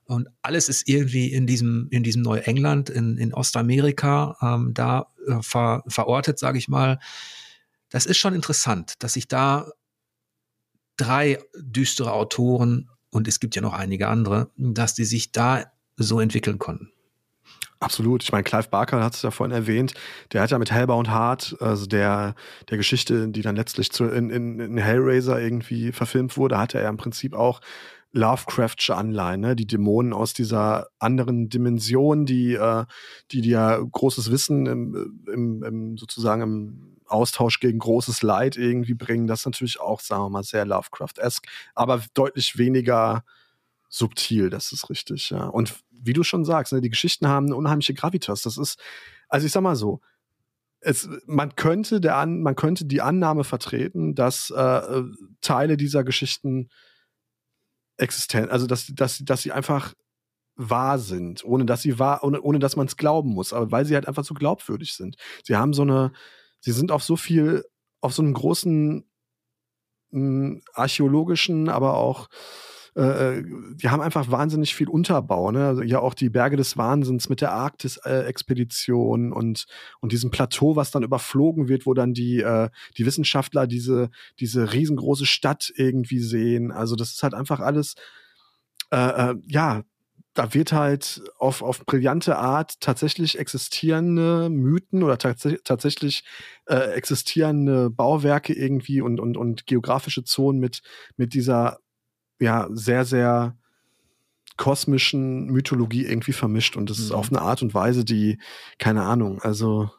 und 0.05 0.27
alles 0.41 0.69
ist 0.69 0.87
irgendwie 0.87 1.31
in 1.31 1.47
diesem, 1.47 1.87
in 1.91 2.03
diesem 2.03 2.21
Neuengland, 2.21 2.89
in, 2.89 3.17
in 3.17 3.33
Ostamerika, 3.33 4.37
ähm, 4.41 4.73
da 4.73 5.07
äh, 5.27 5.41
ver, 5.41 5.83
verortet, 5.87 6.39
sage 6.39 6.57
ich 6.57 6.67
mal. 6.67 6.99
Das 7.89 8.05
ist 8.05 8.17
schon 8.17 8.33
interessant, 8.33 8.95
dass 8.99 9.13
sich 9.13 9.27
da 9.27 9.69
drei 10.97 11.39
düstere 11.55 12.11
Autoren 12.11 12.89
und 13.09 13.27
es 13.27 13.39
gibt 13.39 13.55
ja 13.55 13.61
noch 13.61 13.73
einige 13.73 14.07
andere, 14.07 14.51
dass 14.57 14.95
die 14.95 15.05
sich 15.05 15.31
da 15.31 15.71
so 15.97 16.19
entwickeln 16.19 16.59
konnten. 16.59 16.89
Absolut. 17.79 18.23
Ich 18.23 18.31
meine, 18.31 18.43
Clive 18.43 18.69
Barker 18.69 19.03
hat 19.03 19.13
es 19.13 19.21
ja 19.21 19.31
vorhin 19.31 19.55
erwähnt. 19.55 19.93
Der 20.31 20.41
hat 20.41 20.51
ja 20.51 20.57
mit 20.57 20.71
Hellbound 20.71 21.09
Heart, 21.09 21.57
also 21.59 21.85
der, 21.85 22.33
der 22.69 22.77
Geschichte, 22.77 23.27
die 23.27 23.41
dann 23.41 23.57
letztlich 23.57 23.91
zu, 23.91 24.05
in, 24.05 24.29
in, 24.29 24.59
in 24.59 24.77
Hellraiser 24.77 25.39
irgendwie 25.39 25.91
verfilmt 25.91 26.37
wurde, 26.37 26.57
hat 26.57 26.73
er 26.73 26.83
ja 26.83 26.89
im 26.89 26.97
Prinzip 26.97 27.33
auch 27.33 27.59
Lovecraftsche 28.13 28.95
Anleihen, 28.95 29.41
ne? 29.41 29.55
die 29.55 29.65
Dämonen 29.65 30.13
aus 30.13 30.33
dieser 30.33 30.87
anderen 30.99 31.49
Dimension, 31.49 32.27
die, 32.27 32.53
äh, 32.53 32.85
die 33.31 33.41
dir 33.41 33.51
ja 33.51 33.79
großes 33.79 34.31
Wissen 34.31 34.67
im, 34.67 35.23
im, 35.27 35.63
im, 35.63 35.97
sozusagen 35.97 36.41
im 36.43 36.97
Austausch 37.07 37.59
gegen 37.59 37.79
großes 37.79 38.21
Leid 38.21 38.55
irgendwie 38.55 38.93
bringen. 38.93 39.25
Das 39.25 39.41
ist 39.41 39.45
natürlich 39.47 39.79
auch, 39.79 39.99
sagen 39.99 40.23
wir 40.23 40.29
mal, 40.29 40.43
sehr 40.43 40.63
Lovecraft-esque, 40.63 41.49
aber 41.73 42.03
deutlich 42.13 42.57
weniger 42.57 43.23
subtil, 43.89 44.51
das 44.51 44.71
ist 44.71 44.89
richtig, 44.91 45.31
ja. 45.31 45.45
Und 45.47 45.83
wie 45.89 46.13
du 46.13 46.23
schon 46.23 46.45
sagst, 46.45 46.71
ne, 46.73 46.81
die 46.81 46.89
Geschichten 46.89 47.27
haben 47.27 47.47
eine 47.47 47.55
unheimliche 47.55 47.93
Gravitas. 47.95 48.41
Das 48.41 48.57
ist, 48.57 48.79
also 49.27 49.45
ich 49.45 49.51
sag 49.51 49.61
mal 49.61 49.75
so, 49.75 50.01
es, 50.81 51.09
man 51.25 51.55
könnte 51.55 51.99
der 51.99 52.17
An, 52.17 52.41
man 52.41 52.55
könnte 52.55 52.85
die 52.85 53.01
Annahme 53.01 53.43
vertreten, 53.43 54.13
dass 54.13 54.53
äh, 54.55 54.61
äh 54.61 55.03
Teile 55.41 55.77
dieser 55.77 56.03
Geschichten 56.03 56.69
existent, 58.03 58.51
also 58.51 58.67
dass, 58.67 58.87
dass, 58.93 59.19
dass 59.19 59.41
sie 59.41 59.51
einfach 59.51 59.93
wahr 60.55 60.99
sind, 60.99 61.43
ohne 61.43 61.65
dass 61.65 61.81
sie 61.81 61.97
wahr, 61.97 62.23
ohne, 62.23 62.41
ohne 62.41 62.59
dass 62.59 62.75
man 62.75 62.87
es 62.87 62.97
glauben 62.97 63.31
muss, 63.31 63.53
aber 63.53 63.71
weil 63.71 63.85
sie 63.85 63.95
halt 63.95 64.07
einfach 64.07 64.23
so 64.23 64.33
glaubwürdig 64.35 64.93
sind. 64.93 65.15
Sie 65.43 65.55
haben 65.55 65.73
so 65.73 65.81
eine, 65.81 66.13
sie 66.59 66.71
sind 66.71 66.91
auf 66.91 67.03
so 67.03 67.15
viel, 67.15 67.65
auf 68.01 68.13
so 68.13 68.21
einem 68.21 68.33
großen 68.33 69.09
mh, 70.11 70.19
hm, 70.19 70.61
archäologischen, 70.73 71.69
aber 71.69 71.95
auch 71.95 72.29
äh, 72.95 73.39
äh, 73.39 73.43
die 73.75 73.89
haben 73.89 74.01
einfach 74.01 74.29
wahnsinnig 74.29 74.75
viel 74.75 74.87
Unterbau. 74.87 75.51
Ne? 75.51 75.65
Also 75.65 75.81
ja 75.81 75.99
auch 75.99 76.13
die 76.13 76.29
Berge 76.29 76.57
des 76.57 76.77
Wahnsinns 76.77 77.27
mit 77.27 77.41
der 77.41 77.51
Arktis-Expedition 77.51 79.31
äh, 79.31 79.35
und, 79.35 79.65
und 79.99 80.11
diesem 80.11 80.29
Plateau, 80.29 80.75
was 80.75 80.91
dann 80.91 81.03
überflogen 81.03 81.67
wird, 81.67 81.85
wo 81.85 81.93
dann 81.93 82.13
die, 82.13 82.41
äh, 82.41 82.69
die 82.97 83.05
Wissenschaftler 83.05 83.65
diese, 83.65 84.11
diese 84.39 84.73
riesengroße 84.73 85.25
Stadt 85.25 85.73
irgendwie 85.75 86.19
sehen. 86.19 86.71
Also 86.71 86.95
das 86.95 87.13
ist 87.13 87.23
halt 87.23 87.33
einfach 87.33 87.59
alles, 87.59 87.95
äh, 88.91 89.31
äh, 89.31 89.35
ja, 89.47 89.81
da 90.35 90.53
wird 90.53 90.71
halt 90.71 91.21
auf, 91.37 91.61
auf 91.61 91.85
brillante 91.85 92.37
Art 92.37 92.79
tatsächlich 92.79 93.37
existierende 93.37 94.49
Mythen 94.49 95.03
oder 95.03 95.17
tats 95.17 95.47
tatsächlich 95.63 96.23
äh, 96.65 96.93
existierende 96.93 97.89
Bauwerke 97.91 98.53
irgendwie 98.53 99.01
und, 99.01 99.19
und, 99.19 99.37
und 99.37 99.67
geografische 99.67 100.23
Zonen 100.23 100.59
mit, 100.59 100.81
mit 101.17 101.33
dieser 101.33 101.79
ja 102.43 102.67
sehr, 102.71 103.05
sehr 103.05 103.55
kosmischen 104.57 105.47
Mythologie 105.47 106.05
irgendwie 106.05 106.33
vermischt. 106.33 106.75
Und 106.75 106.89
das 106.89 106.99
mhm. 106.99 107.05
ist 107.05 107.11
auf 107.11 107.29
eine 107.29 107.41
Art 107.41 107.61
und 107.61 107.73
Weise, 107.73 108.05
die, 108.05 108.37
keine 108.77 109.03
Ahnung, 109.03 109.41
also 109.41 109.89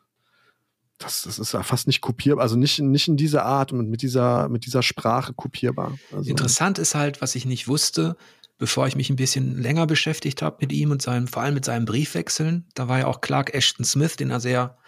das, 0.98 1.22
das 1.22 1.38
ist 1.38 1.52
ja 1.52 1.62
fast 1.62 1.86
nicht 1.86 2.00
kopierbar, 2.00 2.42
also 2.42 2.56
nicht, 2.56 2.78
nicht 2.78 3.08
in 3.08 3.16
dieser 3.16 3.44
Art 3.44 3.72
und 3.72 3.90
mit 3.90 4.02
dieser, 4.02 4.48
mit 4.48 4.64
dieser 4.64 4.82
Sprache 4.82 5.34
kopierbar. 5.34 5.98
Also. 6.12 6.30
Interessant 6.30 6.78
ist 6.78 6.94
halt, 6.94 7.20
was 7.20 7.34
ich 7.34 7.46
nicht 7.46 7.66
wusste, 7.66 8.16
bevor 8.58 8.86
ich 8.86 8.94
mich 8.94 9.10
ein 9.10 9.16
bisschen 9.16 9.60
länger 9.60 9.86
beschäftigt 9.86 10.40
habe 10.40 10.58
mit 10.60 10.72
ihm 10.72 10.92
und 10.92 11.02
seinem, 11.02 11.26
vor 11.26 11.42
allem 11.42 11.54
mit 11.54 11.64
seinen 11.64 11.84
Briefwechseln. 11.84 12.66
Da 12.74 12.88
war 12.88 13.00
ja 13.00 13.06
auch 13.06 13.20
Clark 13.20 13.52
Ashton 13.54 13.84
Smith, 13.84 14.16
den 14.16 14.30
er 14.30 14.40
sehr 14.40 14.78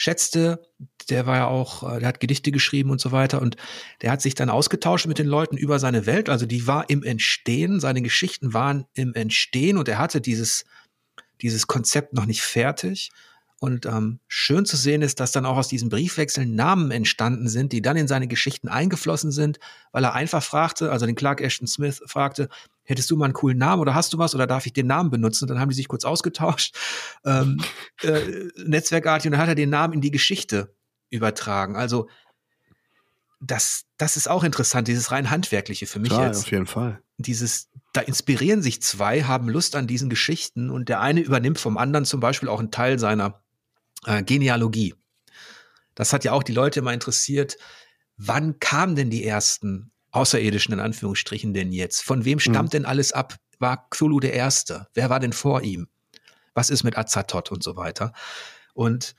schätzte. 0.00 0.62
Der 1.10 1.26
war 1.26 1.36
ja 1.36 1.46
auch, 1.46 1.82
äh, 1.82 1.98
der 2.00 2.08
hat 2.08 2.20
Gedichte 2.20 2.50
geschrieben 2.52 2.90
und 2.90 3.02
so 3.02 3.12
weiter. 3.12 3.42
Und 3.42 3.56
der 4.00 4.10
hat 4.10 4.22
sich 4.22 4.34
dann 4.34 4.48
ausgetauscht 4.48 5.06
mit 5.06 5.18
den 5.18 5.26
Leuten 5.26 5.58
über 5.58 5.78
seine 5.78 6.06
Welt. 6.06 6.30
Also 6.30 6.46
die 6.46 6.66
war 6.66 6.88
im 6.88 7.02
Entstehen. 7.02 7.80
Seine 7.80 8.00
Geschichten 8.00 8.54
waren 8.54 8.86
im 8.94 9.12
Entstehen 9.12 9.76
und 9.76 9.88
er 9.88 9.98
hatte 9.98 10.22
dieses, 10.22 10.64
dieses 11.42 11.66
Konzept 11.66 12.14
noch 12.14 12.24
nicht 12.24 12.40
fertig. 12.40 13.10
Und 13.58 13.84
ähm, 13.84 14.20
schön 14.26 14.64
zu 14.64 14.78
sehen 14.78 15.02
ist, 15.02 15.20
dass 15.20 15.32
dann 15.32 15.44
auch 15.44 15.58
aus 15.58 15.68
diesen 15.68 15.90
Briefwechseln 15.90 16.54
Namen 16.54 16.90
entstanden 16.90 17.46
sind, 17.46 17.72
die 17.72 17.82
dann 17.82 17.98
in 17.98 18.08
seine 18.08 18.26
Geschichten 18.26 18.68
eingeflossen 18.68 19.32
sind, 19.32 19.58
weil 19.92 20.04
er 20.04 20.14
einfach 20.14 20.42
fragte, 20.42 20.90
also 20.90 21.04
den 21.04 21.14
Clark 21.14 21.42
Ashton 21.42 21.66
Smith 21.66 22.00
fragte, 22.06 22.48
hättest 22.90 23.10
du 23.10 23.16
mal 23.16 23.26
einen 23.26 23.34
coolen 23.34 23.58
Namen 23.58 23.80
oder 23.80 23.94
hast 23.94 24.12
du 24.12 24.18
was 24.18 24.34
oder 24.34 24.46
darf 24.46 24.66
ich 24.66 24.72
den 24.72 24.86
Namen 24.86 25.10
benutzen? 25.10 25.44
Und 25.44 25.48
dann 25.48 25.60
haben 25.60 25.70
die 25.70 25.76
sich 25.76 25.88
kurz 25.88 26.04
ausgetauscht, 26.04 26.76
ähm, 27.24 27.58
äh, 28.02 28.48
netzwerkartig, 28.56 29.26
und 29.26 29.32
dann 29.32 29.40
hat 29.40 29.48
er 29.48 29.54
den 29.54 29.70
Namen 29.70 29.94
in 29.94 30.00
die 30.00 30.10
Geschichte 30.10 30.74
übertragen. 31.08 31.76
Also 31.76 32.08
das, 33.40 33.86
das 33.96 34.16
ist 34.16 34.28
auch 34.28 34.44
interessant, 34.44 34.86
dieses 34.88 35.10
rein 35.12 35.30
handwerkliche 35.30 35.86
für 35.86 35.98
mich 35.98 36.10
Klar, 36.10 36.26
jetzt. 36.26 36.44
auf 36.44 36.50
jeden 36.50 36.66
Fall. 36.66 37.02
Dieses, 37.16 37.70
da 37.92 38.02
inspirieren 38.02 38.60
sich 38.60 38.82
zwei, 38.82 39.22
haben 39.24 39.48
Lust 39.48 39.76
an 39.76 39.86
diesen 39.86 40.10
Geschichten 40.10 40.70
und 40.70 40.88
der 40.88 41.00
eine 41.00 41.20
übernimmt 41.20 41.58
vom 41.58 41.78
anderen 41.78 42.04
zum 42.04 42.20
Beispiel 42.20 42.48
auch 42.48 42.58
einen 42.58 42.70
Teil 42.70 42.98
seiner 42.98 43.42
äh, 44.04 44.22
Genealogie. 44.22 44.94
Das 45.94 46.12
hat 46.12 46.24
ja 46.24 46.32
auch 46.32 46.42
die 46.42 46.52
Leute 46.52 46.80
immer 46.80 46.92
interessiert. 46.92 47.56
Wann 48.16 48.58
kamen 48.58 48.94
denn 48.94 49.10
die 49.10 49.24
ersten 49.24 49.90
Außerirdischen 50.12 50.74
in 50.74 50.80
Anführungsstrichen 50.80 51.54
denn 51.54 51.72
jetzt? 51.72 52.02
Von 52.02 52.24
wem 52.24 52.40
stammt 52.40 52.70
mhm. 52.70 52.70
denn 52.70 52.84
alles 52.86 53.12
ab? 53.12 53.36
War 53.58 53.88
Cthulhu 53.90 54.20
der 54.20 54.32
Erste? 54.32 54.88
Wer 54.94 55.10
war 55.10 55.20
denn 55.20 55.32
vor 55.32 55.62
ihm? 55.62 55.88
Was 56.54 56.70
ist 56.70 56.82
mit 56.82 56.96
Azathoth 56.96 57.50
und 57.52 57.62
so 57.62 57.76
weiter? 57.76 58.12
Und 58.74 59.14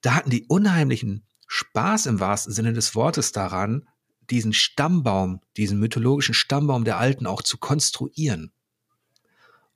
da 0.00 0.14
hatten 0.14 0.30
die 0.30 0.46
unheimlichen 0.46 1.26
Spaß 1.46 2.06
im 2.06 2.18
wahrsten 2.18 2.52
Sinne 2.52 2.72
des 2.72 2.94
Wortes 2.94 3.32
daran, 3.32 3.86
diesen 4.30 4.52
Stammbaum, 4.52 5.40
diesen 5.56 5.78
mythologischen 5.78 6.34
Stammbaum 6.34 6.84
der 6.84 6.98
Alten 6.98 7.26
auch 7.26 7.42
zu 7.42 7.58
konstruieren. 7.58 8.52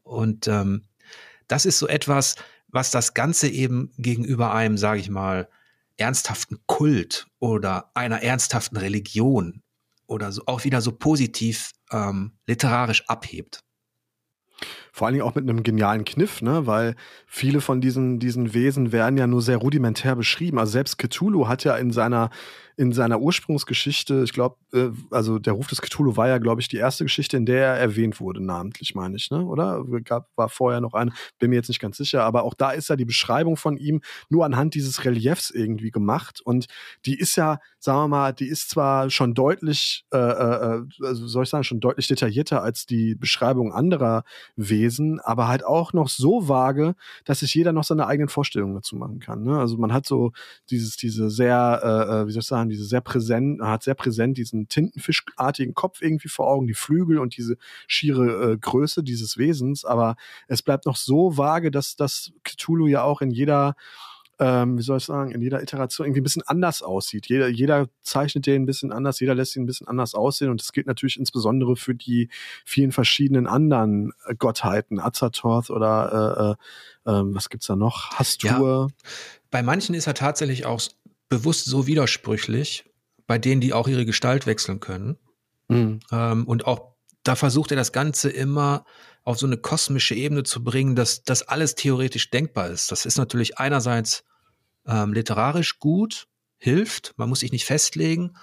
Und 0.03 0.49
ähm, 0.49 0.85
das 1.49 1.67
ist 1.67 1.79
so 1.79 1.87
etwas, 1.87 2.37
was 2.69 2.91
das 2.91 3.15
Ganze 3.15 3.49
eben 3.49 3.93
gegenüber 3.99 4.55
einem, 4.55 4.79
sage 4.79 5.01
ich 5.01 5.11
mal, 5.11 5.49
ernsthaften 5.97 6.59
Kult 6.67 7.27
oder 7.39 7.91
einer 7.95 8.23
ernsthaften 8.23 8.77
Religion 8.77 9.63
oder 10.07 10.33
so 10.33 10.43
auch 10.47 10.65
wieder 10.65 10.81
so 10.81 10.93
positiv 10.93 11.73
ähm, 11.91 12.33
literarisch 12.47 13.05
abhebt. 13.09 13.61
Vor 14.93 15.07
allen 15.07 15.15
Dingen 15.15 15.27
auch 15.27 15.35
mit 15.35 15.49
einem 15.49 15.63
genialen 15.63 16.05
Kniff, 16.05 16.41
ne? 16.41 16.67
weil 16.67 16.97
viele 17.27 17.61
von 17.61 17.83
diesen, 17.83 18.19
diesen 18.19 18.55
Wesen 18.55 18.93
werden 18.93 19.19
ja 19.19 19.27
nur 19.27 19.43
sehr 19.43 19.59
rudimentär 19.59 20.17
beschrieben. 20.17 20.59
Also 20.59 20.73
selbst 20.73 20.97
Cthulhu 20.97 21.49
hat 21.49 21.65
ja 21.65 21.77
in 21.77 21.91
seiner 21.91 22.31
in 22.77 22.93
seiner 22.93 23.21
Ursprungsgeschichte, 23.21 24.23
ich 24.23 24.33
glaube, 24.33 24.57
äh, 24.73 24.91
also 25.11 25.39
der 25.39 25.55
Ruf 25.55 25.67
des 25.67 25.81
Cthulhu 25.81 26.17
war 26.17 26.29
ja, 26.29 26.39
glaube 26.39 26.61
ich, 26.61 26.69
die 26.69 26.77
erste 26.77 27.05
Geschichte, 27.05 27.37
in 27.37 27.47
der 27.47 27.67
er 27.67 27.75
erwähnt 27.75 28.21
wurde, 28.21 28.45
namentlich, 28.45 28.95
meine 28.95 29.17
ich, 29.17 29.31
ne? 29.31 29.45
Oder? 29.45 29.83
Gab, 30.05 30.29
war 30.37 30.51
vorher 30.51 30.83
noch 30.83 30.93
eine, 30.93 31.13
bin 31.39 31.51
mir 31.51 31.57
jetzt 31.57 31.69
nicht 31.69 31.81
ganz 31.81 31.97
sicher, 31.97 32.23
aber 32.25 32.45
auch 32.45 32.53
da 32.53 32.73
ist 32.73 32.89
ja 32.89 32.97
die 32.97 33.07
Beschreibung 33.07 33.57
von 33.57 33.79
ihm 33.79 34.03
nur 34.29 34.45
anhand 34.45 34.75
dieses 34.75 35.05
Reliefs 35.07 35.51
irgendwie 35.51 35.91
gemacht. 35.91 36.43
Und 36.45 36.67
die 37.07 37.19
ist 37.19 37.37
ja, 37.37 37.61
sagen 37.79 37.99
wir 38.01 38.09
mal, 38.09 38.33
die 38.33 38.47
ist 38.47 38.69
zwar 38.69 39.09
schon 39.09 39.33
deutlich, 39.33 40.05
äh, 40.13 40.19
äh, 40.19 40.83
also 41.03 41.27
soll 41.29 41.45
ich 41.45 41.51
sagen, 41.51 41.65
schon 41.65 41.81
deutlich 41.81 42.09
detaillierter 42.09 42.63
als 42.63 42.85
die 42.85 43.15
Beschreibung 43.15 43.73
anderer 43.73 44.25
Wesen, 44.55 45.19
aber 45.21 45.49
halt 45.49 45.65
auch 45.65 45.95
noch 45.95 46.09
so 46.09 46.49
vage, 46.49 46.95
dass 47.25 47.41
sich 47.41 47.55
jeder 47.55 47.73
noch 47.73 47.85
seine 47.85 48.07
eigenen 48.07 48.29
Vorstellungen 48.29 48.75
dazu 48.75 48.97
machen 48.97 49.19
kann. 49.19 49.45
Ne? 49.45 49.59
Also 49.59 49.79
man 49.79 49.95
hat 49.95 50.05
so 50.05 50.33
dieses, 50.69 50.97
diese 50.97 51.31
sehr, 51.31 51.81
äh, 51.83 52.23
äh 52.23 52.27
wie 52.27 52.33
soll 52.33 52.41
ich 52.41 52.47
sagen, 52.47 52.66
Jahren, 52.67 52.69
diese 52.69 52.85
sehr 52.85 53.01
präsent, 53.01 53.61
hat 53.63 53.83
sehr 53.83 53.95
präsent 53.95 54.37
diesen 54.37 54.69
tintenfischartigen 54.69 55.75
Kopf 55.75 56.03
irgendwie 56.03 56.29
vor 56.29 56.49
Augen, 56.49 56.67
die 56.67 56.75
Flügel 56.75 57.19
und 57.19 57.37
diese 57.37 57.57
schiere 57.87 58.53
äh, 58.53 58.59
Größe 58.59 59.03
dieses 59.03 59.39
Wesens, 59.39 59.85
aber 59.85 60.17
es 60.49 60.63
bleibt 60.63 60.87
noch 60.87 60.97
so 60.97 61.37
vage, 61.37 61.71
dass 61.71 61.97
das 61.97 62.33
Cthulhu 62.45 62.87
ja 62.87 63.03
auch 63.03 63.21
in 63.23 63.31
jeder 63.31 63.75
ähm, 64.39 64.77
wie 64.77 64.83
soll 64.83 64.99
ich 64.99 65.05
sagen, 65.05 65.31
in 65.31 65.41
jeder 65.41 65.63
Iteration 65.63 66.07
irgendwie 66.07 66.21
ein 66.21 66.23
bisschen 66.23 66.43
anders 66.43 66.83
aussieht. 66.83 67.27
Jeder, 67.27 67.49
jeder 67.49 67.87
zeichnet 68.03 68.45
den 68.45 68.63
ein 68.63 68.67
bisschen 68.67 68.93
anders, 68.93 69.19
jeder 69.19 69.35
lässt 69.35 69.57
ihn 69.57 69.63
ein 69.63 69.67
bisschen 69.67 69.89
anders 69.89 70.15
aussehen 70.15 70.51
und 70.51 70.61
das 70.61 70.73
gilt 70.73 70.87
natürlich 70.87 71.19
insbesondere 71.19 71.75
für 71.75 71.95
die 71.95 72.29
vielen 72.63 72.93
verschiedenen 72.93 73.47
anderen 73.47 74.13
äh, 74.27 74.35
Gottheiten, 74.35 75.01
Azathoth 75.01 75.71
oder 75.71 76.57
äh, 77.07 77.11
äh, 77.11 77.19
ähm, 77.19 77.35
was 77.35 77.49
gibt's 77.49 77.67
da 77.67 77.77
noch? 77.77 78.11
Hastur. 78.11 78.89
Ja. 78.91 79.11
Bei 79.51 79.63
manchen 79.63 79.95
ist 79.95 80.07
er 80.07 80.13
tatsächlich 80.13 80.67
auch 80.67 80.83
bewusst 81.29 81.65
so 81.65 81.87
widersprüchlich, 81.87 82.85
bei 83.27 83.39
denen 83.39 83.61
die 83.61 83.73
auch 83.73 83.89
ihre 83.89 84.07
Gestalt 84.07 84.47
wechseln 84.47 84.81
können. 84.81 85.19
Mhm. 85.69 86.01
Ähm, 86.13 86.47
und 86.47 86.67
auch 86.67 86.97
da 87.23 87.35
versucht 87.35 87.73
er 87.73 87.77
das 87.77 87.93
Ganze 87.93 88.31
immer 88.31 88.85
auf 89.25 89.39
so 89.39 89.47
eine 89.47 89.57
kosmische 89.57 90.15
Ebene 90.15 90.45
zu 90.45 90.63
bringen, 90.63 90.95
dass 90.95 91.25
das 91.25 91.43
alles 91.43 91.75
theoretisch 91.75 92.31
denkbar 92.31 92.69
ist. 92.69 92.93
Das 92.93 93.05
ist 93.05 93.19
natürlich 93.19 93.59
einerseits 93.59 94.23
ähm, 94.87 95.13
literarisch 95.13 95.81
gut, 95.81 96.29
hilft, 96.59 97.15
man 97.17 97.29
muss 97.29 97.41
sich 97.41 97.51
nicht 97.51 97.65
festlegen. 97.65 98.37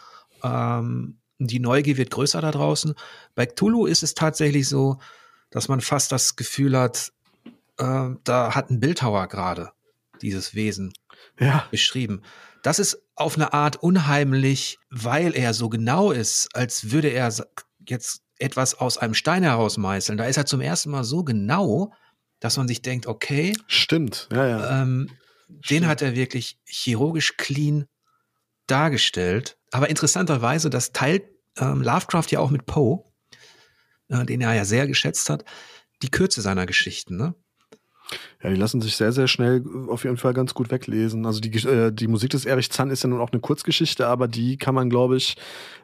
Ähm, 0.44 1.20
die 1.40 1.60
Neugier 1.60 1.98
wird 1.98 2.12
größer 2.12 2.42
da 2.42 2.52
draußen. 2.52 2.96
Bei 3.36 3.46
Cthulhu 3.46 3.86
ist 3.86 4.04
es 4.04 4.14
tatsächlich 4.14 4.68
so, 4.68 5.00
dass 5.50 5.70
man 5.70 5.82
fast 5.82 6.12
das 6.12 6.36
Gefühl 6.36 6.78
hat, 6.78 7.14
äh, 7.78 8.10
da 8.24 8.56
hat 8.56 8.70
ein 8.70 8.80
Bildhauer 8.80 9.28
gerade 9.28 9.72
dieses 10.22 10.54
Wesen 10.54 10.94
ja. 11.40 11.66
beschrieben. 11.72 12.22
Das 12.64 12.80
ist 12.80 12.98
auf 13.16 13.36
eine 13.36 13.54
Art 13.54 13.76
unheimlich, 13.76 14.80
weil 14.90 15.36
er 15.36 15.54
so 15.54 15.70
genau 15.70 16.12
ist, 16.12 16.56
als 16.56 16.92
würde 16.92 17.10
er 17.10 17.32
jetzt 17.88 18.22
etwas 18.40 18.74
aus 18.76 18.98
einem 18.98 19.14
Stein 19.14 19.44
herausmeißeln. 19.44 20.18
Da 20.18 20.26
ist 20.26 20.38
er 20.38 20.46
zum 20.46 20.62
ersten 20.62 20.90
Mal 20.90 21.04
so 21.04 21.24
genau, 21.24 21.94
dass 22.40 22.58
man 22.58 22.68
sich 22.68 22.82
denkt, 22.82 23.06
okay. 23.06 23.54
Stimmt, 23.68 24.30
ja, 24.32 24.48
ja. 24.48 24.82
Ähm, 24.82 25.10
Stimmt. 25.46 25.70
Den 25.70 25.88
hat 25.88 26.02
er 26.02 26.16
wirklich 26.16 26.58
chirurgisch 26.66 27.38
clean 27.38 27.86
dargestellt. 28.68 29.58
Aber 29.72 29.90
interessanterweise, 29.90 30.70
das 30.70 30.94
teilt 30.94 31.24
ähm, 31.58 31.82
Lovecraft 31.82 32.28
ja 32.32 32.40
auch 32.40 32.50
mit 32.50 32.66
Poe, 32.66 33.04
äh, 34.08 34.26
den 34.26 34.42
er 34.42 34.54
ja 34.54 34.66
sehr 34.66 34.88
geschätzt 34.88 35.30
hat, 35.30 35.44
die 36.02 36.10
Kürze 36.10 36.42
seiner 36.42 36.66
Geschichten. 36.66 37.18
Ne? 37.18 37.36
Ja, 38.42 38.50
die 38.50 38.56
lassen 38.56 38.82
sich 38.82 38.96
sehr, 38.96 39.12
sehr 39.12 39.28
schnell 39.28 39.64
auf 39.88 40.04
jeden 40.04 40.18
Fall 40.18 40.34
ganz 40.34 40.54
gut 40.54 40.72
weglesen. 40.72 41.26
Also 41.26 41.40
die, 41.40 41.52
äh, 41.68 41.92
die 41.92 42.08
Musik 42.08 42.32
des 42.32 42.46
Erich 42.46 42.72
Zahn 42.72 42.90
ist 42.90 43.04
ja 43.04 43.10
nun 43.10 43.22
auch 43.22 43.32
eine 43.32 43.42
Kurzgeschichte, 43.42 44.08
aber 44.08 44.28
die 44.28 44.58
kann 44.58 44.76
man, 44.76 44.90
glaube 44.90 45.18
ich, 45.18 45.38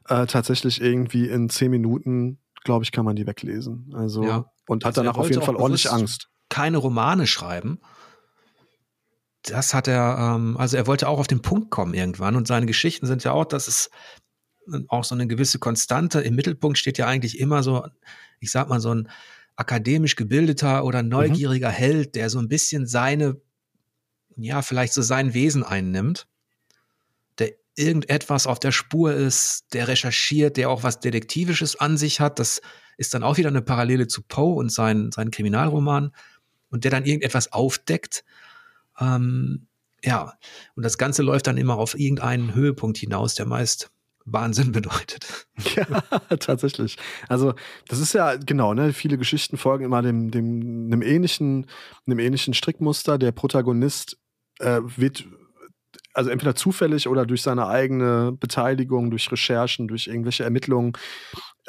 äh, 0.08 0.26
tatsächlich 0.26 0.82
irgendwie 0.82 1.28
in 1.28 1.50
zehn 1.50 1.72
Minuten, 1.72 2.40
glaube 2.64 2.84
ich, 2.84 2.92
kann 2.92 3.06
man 3.06 3.16
die 3.16 3.28
weglesen. 3.28 3.94
Also 3.96 4.24
ja. 4.24 4.46
und 4.68 4.84
hat 4.84 4.98
also 4.98 5.02
danach 5.04 5.18
auf 5.18 5.30
jeden 5.30 5.42
Fall 5.42 5.56
ordentlich 5.56 5.92
Angst. 5.92 6.30
Keine 6.50 6.78
Romane 6.78 7.28
schreiben. 7.28 7.80
Das 9.44 9.74
hat 9.74 9.88
er, 9.88 10.36
ähm, 10.36 10.58
also 10.58 10.76
er 10.76 10.88
wollte 10.88 11.08
auch 11.08 11.20
auf 11.20 11.28
den 11.28 11.42
Punkt 11.42 11.70
kommen 11.70 11.94
irgendwann 11.94 12.36
und 12.36 12.48
seine 12.48 12.66
Geschichten 12.66 13.06
sind 13.06 13.24
ja 13.24 13.32
auch, 13.32 13.46
das 13.46 13.68
ist 13.68 13.90
auch 14.88 15.04
so 15.04 15.16
eine 15.16 15.28
gewisse 15.28 15.60
Konstante. 15.60 16.22
Im 16.22 16.36
Mittelpunkt 16.36 16.78
steht 16.78 16.98
ja 16.98 17.08
eigentlich 17.08 17.40
immer 17.40 17.64
so, 17.64 17.86
ich 18.40 18.52
sag 18.52 18.70
mal, 18.70 18.80
so 18.80 18.94
ein 18.94 19.10
akademisch 19.60 20.16
gebildeter 20.16 20.86
oder 20.86 21.04
mhm. 21.04 21.10
neugieriger 21.10 21.70
mhm. 21.70 21.74
Held, 21.74 22.16
der 22.16 22.30
so 22.30 22.40
ein 22.40 22.48
bisschen 22.48 22.88
seine, 22.88 23.38
ja, 24.38 24.62
vielleicht 24.62 24.94
so 24.94 25.02
sein 25.02 25.34
Wesen 25.34 25.64
einnimmt, 25.64 26.28
der 27.38 27.52
irgendetwas 27.76 28.48
auf 28.48 28.60
der 28.60 28.72
Spur 28.72 29.14
ist, 29.14 29.66
der 29.74 29.88
recherchiert, 29.88 30.58
der 30.58 30.70
auch 30.70 30.84
was 30.84 31.00
Detektivisches 31.00 31.80
an 31.80 31.98
sich 31.98 32.20
hat. 32.20 32.40
Das 32.40 32.62
ist 32.98 33.14
dann 33.14 33.24
auch 33.24 33.38
wieder 33.38 33.50
eine 33.50 33.62
Parallele 33.62 34.08
zu 34.08 34.22
Poe 34.22 34.56
und 34.56 34.72
seinen, 34.72 35.12
seinen 35.12 35.32
Kriminalroman 35.32 36.12
und 36.70 36.84
der 36.86 36.92
dann 36.92 37.06
irgendetwas 37.06 37.52
aufdeckt. 37.52 38.24
Ähm, 39.00 39.68
ja, 40.04 40.34
und 40.76 40.84
das 40.84 40.98
Ganze 40.98 41.22
läuft 41.22 41.48
dann 41.48 41.58
immer 41.58 41.78
auf 41.78 42.00
irgendeinen 42.00 42.56
Höhepunkt 42.56 42.98
hinaus, 42.98 43.36
der 43.36 43.46
meist 43.46 43.92
Wahnsinn 44.32 44.72
bedeutet. 44.72 45.48
Ja, 45.76 46.02
tatsächlich. 46.38 46.96
Also, 47.28 47.54
das 47.90 48.00
ist 48.00 48.14
ja 48.14 48.36
genau, 48.38 48.74
ne, 48.74 48.94
viele 48.94 49.18
Geschichten 49.18 49.58
folgen 49.58 49.84
immer 49.84 50.02
dem, 50.02 50.32
dem, 50.32 50.86
einem 50.86 51.02
ähnlichen, 51.02 51.66
einem 52.08 52.20
ähnlichen 52.20 52.54
Strickmuster. 52.54 53.18
Der 53.18 53.34
Protagonist 53.34 54.18
äh, 54.60 54.80
wird 54.84 55.26
also 56.14 56.30
entweder 56.30 56.56
zufällig 56.56 57.08
oder 57.08 57.26
durch 57.26 57.42
seine 57.42 57.68
eigene 57.68 58.32
Beteiligung, 58.32 59.10
durch 59.10 59.32
Recherchen, 59.32 59.88
durch 59.88 60.08
irgendwelche 60.08 60.44
Ermittlungen 60.44 60.94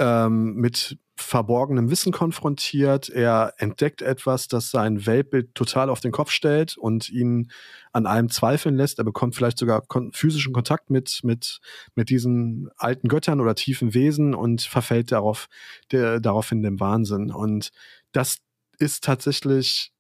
ähm, 0.01 0.55
mit 0.55 0.99
verborgenem 1.17 1.91
Wissen 1.91 2.13
konfrontiert. 2.13 3.09
Er 3.09 3.53
entdeckt 3.59 4.03
etwas, 4.03 4.49
das 4.49 4.71
sein 4.71 5.07
Weltbild 5.07 5.55
total 5.55 5.91
auf 5.91 6.01
den 6.01 6.13
Kopf 6.13 6.31
stellt 6.31 6.77
und 6.79 7.11
ihn 7.11 7.51
an 7.93 8.07
allem 8.07 8.31
zweifeln 8.31 8.77
lässt. 8.77 8.99
Er 8.99 9.05
bekommt 9.05 9.37
vielleicht 9.37 9.59
sogar 9.59 9.83
kon 9.83 10.13
physischen 10.13 10.53
Kontakt 10.53 10.91
mit, 10.91 11.21
mit, 11.23 11.61
mit 11.95 12.09
diesen 12.09 12.71
alten 12.77 13.09
Göttern 13.09 13.41
oder 13.41 13.55
tiefen 13.55 13.93
Wesen 13.95 14.35
und 14.35 14.63
verfällt 14.63 15.13
darauf, 15.13 15.49
der, 15.93 16.21
daraufhin 16.21 16.63
dem 16.63 16.81
Wahnsinn. 16.81 17.31
Und 17.31 17.71
das 18.13 18.39
ist 18.79 19.05
tatsächlich 19.05 19.93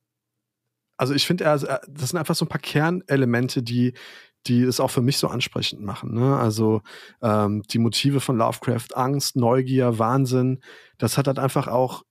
also 0.97 1.15
ich 1.15 1.27
finde, 1.27 1.45
das 1.45 1.63
sind 2.11 2.19
einfach 2.19 2.35
so 2.35 2.45
ein 2.45 2.51
paar 2.51 2.61
Kernelemente, 2.61 3.63
die, 3.63 3.95
die 4.47 4.63
es 4.63 4.81
auch 4.81 4.91
für 4.91 5.03
mich 5.03 5.19
so 5.19 5.29
ansprechend 5.29 5.83
machen. 5.83 6.15
Ne? 6.15 6.37
Also 6.37 6.83
ähm, 7.23 7.63
die 7.71 7.79
Motive 7.79 8.21
von 8.21 8.37
Lovecraft, 8.37 8.95
Angst, 8.95 9.37
Neugier, 9.37 9.99
Wahnsinn, 9.99 10.61
das 10.99 11.19
hat 11.19 11.27
halt 11.27 11.39
einfach 11.39 11.69
auch, 11.69 12.05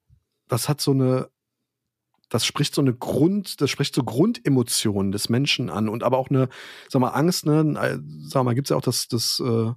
das 0.47 0.69
hat 0.69 0.80
so 0.81 0.91
eine, 0.91 1.30
das 2.30 2.45
spricht 2.45 2.76
so 2.76 2.81
eine 2.81 2.93
Grund, 2.93 3.60
das 3.61 3.72
spricht 3.72 3.95
so 3.95 4.03
Grundemotionen 4.03 5.11
des 5.11 5.30
Menschen 5.30 5.69
an 5.69 5.89
und 5.89 6.03
aber 6.03 6.19
auch 6.19 6.30
eine, 6.30 6.49
sag 6.88 7.01
mal, 7.01 7.10
Angst, 7.10 7.45
ne, 7.45 7.61
äh, 7.81 7.97
sag 8.27 8.43
mal, 8.43 8.53
gibt's 8.53 8.69
ja 8.69 8.77
auch 8.77 8.81
das, 8.81 9.07
das, 9.07 9.41
äh, 9.43 9.72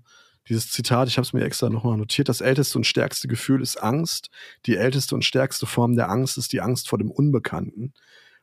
dieses 0.49 0.71
Zitat, 0.71 1.09
ich 1.09 1.17
habe 1.17 1.25
es 1.25 1.33
mir 1.33 1.45
extra 1.45 1.71
nochmal 1.71 1.97
notiert, 1.97 2.29
das 2.29 2.41
älteste 2.41 2.77
und 2.77 2.85
stärkste 2.85 3.29
Gefühl 3.29 3.63
ist 3.63 3.83
Angst. 3.83 4.29
Die 4.67 4.77
älteste 4.77 5.15
und 5.15 5.25
stärkste 5.25 5.67
Form 5.67 5.95
der 5.95 6.11
Angst 6.11 6.37
ist 6.37 6.53
die 6.53 6.61
Angst 6.61 6.89
vor 6.89 6.99
dem 6.99 7.11
Unbekannten. 7.11 7.95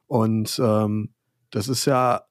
Und 0.07 0.59
ähm, 0.63 1.13
das 1.51 1.67
ist 1.67 1.85
ja, 1.85 2.23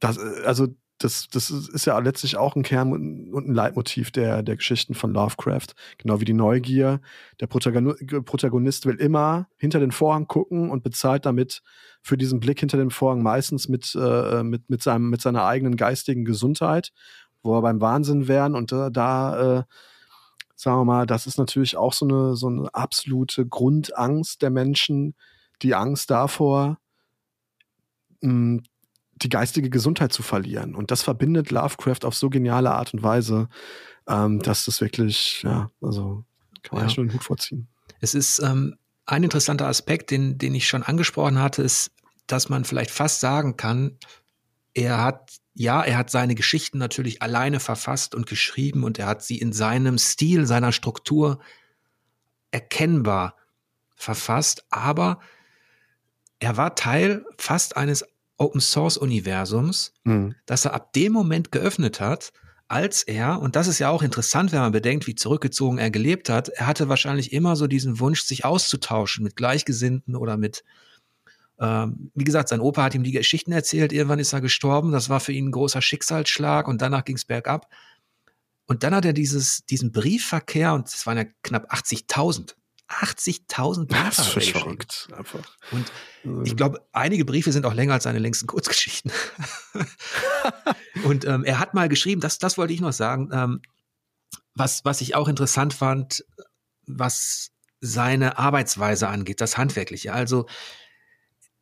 das, 0.00 0.18
also 0.18 0.68
das, 0.98 1.28
das 1.28 1.50
ist 1.50 1.86
ja 1.86 1.98
letztlich 1.98 2.36
auch 2.36 2.56
ein 2.56 2.64
Kern 2.64 2.92
und 3.32 3.48
ein 3.48 3.54
Leitmotiv 3.54 4.10
der, 4.10 4.42
der 4.42 4.56
Geschichten 4.56 4.94
von 4.94 5.12
Lovecraft. 5.12 5.68
Genau 5.96 6.20
wie 6.20 6.24
die 6.24 6.32
Neugier. 6.32 7.00
Der 7.40 7.46
Protagonist 7.46 8.84
will 8.84 8.96
immer 8.96 9.48
hinter 9.56 9.78
den 9.78 9.92
Vorhang 9.92 10.26
gucken 10.26 10.70
und 10.70 10.82
bezahlt 10.82 11.24
damit 11.24 11.62
für 12.02 12.16
diesen 12.16 12.40
Blick 12.40 12.60
hinter 12.60 12.78
den 12.78 12.90
Vorhang 12.90 13.22
meistens 13.22 13.68
mit, 13.68 13.94
äh, 13.94 14.42
mit, 14.42 14.68
mit, 14.68 14.82
seinem, 14.82 15.08
mit 15.08 15.20
seiner 15.20 15.44
eigenen 15.44 15.76
geistigen 15.76 16.24
Gesundheit, 16.24 16.92
wo 17.42 17.56
er 17.56 17.62
beim 17.62 17.80
Wahnsinn 17.80 18.26
wären. 18.26 18.56
Und 18.56 18.72
äh, 18.72 18.90
da, 18.90 19.58
äh, 19.58 19.62
sagen 20.56 20.80
wir 20.80 20.84
mal, 20.84 21.06
das 21.06 21.28
ist 21.28 21.38
natürlich 21.38 21.76
auch 21.76 21.92
so 21.92 22.06
eine, 22.06 22.34
so 22.34 22.48
eine 22.48 22.74
absolute 22.74 23.46
Grundangst 23.46 24.42
der 24.42 24.50
Menschen, 24.50 25.14
die 25.62 25.76
Angst 25.76 26.10
davor, 26.10 26.78
mh, 28.20 28.62
die 29.22 29.28
geistige 29.28 29.70
Gesundheit 29.70 30.12
zu 30.12 30.22
verlieren. 30.22 30.74
Und 30.74 30.90
das 30.90 31.02
verbindet 31.02 31.50
Lovecraft 31.50 32.04
auf 32.04 32.14
so 32.14 32.30
geniale 32.30 32.72
Art 32.72 32.94
und 32.94 33.02
Weise, 33.02 33.48
ähm, 34.06 34.40
dass 34.40 34.64
das 34.64 34.80
wirklich, 34.80 35.42
ja, 35.42 35.70
also 35.80 36.24
kann 36.62 36.78
man 36.78 36.88
ja. 36.88 36.94
schon 36.94 37.08
den 37.08 37.14
Hut 37.14 37.24
vorziehen. 37.24 37.68
Es 38.00 38.14
ist 38.14 38.40
ähm, 38.40 38.76
ein 39.06 39.24
interessanter 39.24 39.66
Aspekt, 39.66 40.10
den, 40.10 40.38
den 40.38 40.54
ich 40.54 40.68
schon 40.68 40.82
angesprochen 40.82 41.40
hatte, 41.40 41.62
ist, 41.62 41.90
dass 42.26 42.48
man 42.48 42.64
vielleicht 42.64 42.90
fast 42.90 43.20
sagen 43.20 43.56
kann, 43.56 43.98
er 44.74 45.02
hat, 45.02 45.38
ja, 45.54 45.82
er 45.82 45.96
hat 45.96 46.10
seine 46.10 46.34
Geschichten 46.34 46.78
natürlich 46.78 47.22
alleine 47.22 47.58
verfasst 47.58 48.14
und 48.14 48.26
geschrieben 48.26 48.84
und 48.84 48.98
er 48.98 49.06
hat 49.06 49.22
sie 49.22 49.38
in 49.38 49.52
seinem 49.52 49.98
Stil, 49.98 50.46
seiner 50.46 50.72
Struktur 50.72 51.40
erkennbar 52.50 53.34
verfasst, 53.96 54.64
aber 54.70 55.20
er 56.38 56.56
war 56.56 56.76
Teil 56.76 57.24
fast 57.36 57.76
eines 57.76 58.04
Open 58.38 58.60
Source 58.60 58.96
Universums, 58.96 59.92
mhm. 60.04 60.34
das 60.46 60.64
er 60.64 60.72
ab 60.72 60.92
dem 60.92 61.12
Moment 61.12 61.52
geöffnet 61.52 62.00
hat, 62.00 62.32
als 62.68 63.02
er, 63.02 63.40
und 63.40 63.56
das 63.56 63.66
ist 63.66 63.78
ja 63.78 63.88
auch 63.88 64.02
interessant, 64.02 64.52
wenn 64.52 64.60
man 64.60 64.72
bedenkt, 64.72 65.06
wie 65.06 65.14
zurückgezogen 65.14 65.78
er 65.78 65.90
gelebt 65.90 66.28
hat, 66.28 66.48
er 66.50 66.66
hatte 66.66 66.88
wahrscheinlich 66.88 67.32
immer 67.32 67.56
so 67.56 67.66
diesen 67.66 67.98
Wunsch, 67.98 68.22
sich 68.22 68.44
auszutauschen 68.44 69.24
mit 69.24 69.36
Gleichgesinnten 69.36 70.14
oder 70.14 70.36
mit, 70.36 70.64
ähm, 71.58 72.10
wie 72.14 72.24
gesagt, 72.24 72.50
sein 72.50 72.60
Opa 72.60 72.84
hat 72.84 72.94
ihm 72.94 73.04
die 73.04 73.12
Geschichten 73.12 73.52
erzählt, 73.52 73.92
irgendwann 73.92 74.18
ist 74.18 74.34
er 74.34 74.42
gestorben, 74.42 74.92
das 74.92 75.08
war 75.08 75.20
für 75.20 75.32
ihn 75.32 75.48
ein 75.48 75.52
großer 75.52 75.80
Schicksalsschlag 75.80 76.68
und 76.68 76.82
danach 76.82 77.04
ging 77.04 77.16
es 77.16 77.24
bergab. 77.24 77.68
Und 78.66 78.82
dann 78.82 78.94
hat 78.94 79.06
er 79.06 79.14
dieses, 79.14 79.64
diesen 79.64 79.90
Briefverkehr, 79.90 80.74
und 80.74 80.88
es 80.88 81.06
waren 81.06 81.16
ja 81.16 81.24
knapp 81.42 81.72
80.000 81.72 82.54
80.000 82.88 83.86
Briefe. 83.86 84.04
Das 84.04 84.36
ist 84.36 84.50
verrückt, 84.50 85.08
einfach. 85.16 85.56
Und 85.70 86.46
ich 86.46 86.56
glaube, 86.56 86.86
einige 86.92 87.24
Briefe 87.24 87.52
sind 87.52 87.66
auch 87.66 87.74
länger 87.74 87.94
als 87.94 88.04
seine 88.04 88.18
längsten 88.18 88.46
Kurzgeschichten. 88.46 89.12
und 91.04 91.24
ähm, 91.26 91.44
er 91.44 91.58
hat 91.58 91.74
mal 91.74 91.88
geschrieben, 91.88 92.20
das, 92.20 92.38
das 92.38 92.58
wollte 92.58 92.72
ich 92.72 92.80
noch 92.80 92.92
sagen, 92.92 93.30
ähm, 93.32 93.62
was, 94.54 94.84
was 94.84 95.00
ich 95.00 95.14
auch 95.14 95.28
interessant 95.28 95.74
fand, 95.74 96.24
was 96.86 97.50
seine 97.80 98.38
Arbeitsweise 98.38 99.08
angeht, 99.08 99.40
das 99.40 99.56
Handwerkliche. 99.56 100.12
Also 100.12 100.46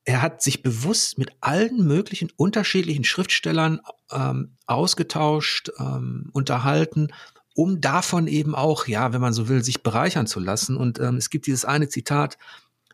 er 0.04 0.22
hat 0.22 0.40
sich 0.40 0.62
bewusst 0.62 1.18
mit 1.18 1.32
allen 1.40 1.84
möglichen 1.84 2.30
unterschiedlichen 2.36 3.04
Schriftstellern 3.04 3.80
ähm, 4.10 4.56
ausgetauscht, 4.66 5.70
ähm, 5.78 6.30
unterhalten 6.32 7.08
um 7.56 7.80
davon 7.80 8.26
eben 8.26 8.54
auch, 8.54 8.86
ja, 8.86 9.14
wenn 9.14 9.22
man 9.22 9.32
so 9.32 9.48
will, 9.48 9.64
sich 9.64 9.82
bereichern 9.82 10.26
zu 10.26 10.40
lassen. 10.40 10.76
Und 10.76 11.00
ähm, 11.00 11.16
es 11.16 11.30
gibt 11.30 11.46
dieses 11.46 11.64
eine 11.64 11.88
Zitat, 11.88 12.36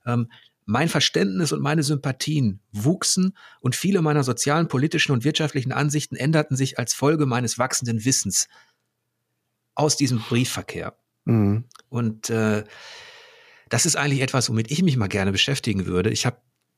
ähm, 0.07 0.31
mein 0.67 0.89
Verständnis 0.89 1.51
und 1.51 1.61
meine 1.61 1.83
Sympathien 1.83 2.61
wuchsen 2.71 3.37
und 3.61 3.75
viele 3.75 4.01
meiner 4.03 4.23
sozialen, 4.23 4.69
politischen 4.69 5.11
und 5.11 5.25
wirtschaftlichen 5.25 5.73
Ansichten 5.73 6.15
änderten 6.15 6.57
sich 6.57 6.79
als 6.79 6.95
Folge 6.95 7.27
meines 7.27 7.59
wachsenden 7.59 8.05
Wissens 8.05 8.49
aus 9.75 9.97
diesem 9.97 10.21
Briefverkehr. 10.21 10.97
Mhm. 11.25 11.65
Und 11.89 12.31
äh, 12.31 12.63
das 13.69 13.85
ist 13.85 13.97
eigentlich 13.97 14.21
etwas, 14.21 14.49
womit 14.49 14.71
ich 14.71 14.85
mich 14.85 14.97
mal 14.97 15.09
gerne 15.09 15.33
beschäftigen 15.33 15.87
würde. 15.87 16.11
Ich 16.11 16.25
habe 16.25 16.37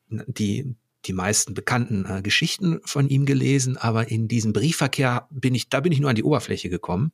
die 0.09 0.75
die 1.05 1.13
meisten 1.13 1.53
bekannten 1.53 2.05
äh, 2.05 2.23
Geschichten 2.23 2.79
von 2.83 3.09
ihm 3.09 3.27
gelesen, 3.27 3.77
aber 3.77 4.09
in 4.09 4.27
diesem 4.27 4.53
Briefverkehr 4.53 5.27
bin 5.29 5.53
ich, 5.53 5.69
da 5.69 5.79
bin 5.79 5.91
ich 5.91 5.99
nur 5.99 6.09
an 6.09 6.15
die 6.15 6.23
Oberfläche 6.23 6.69
gekommen. 6.69 7.11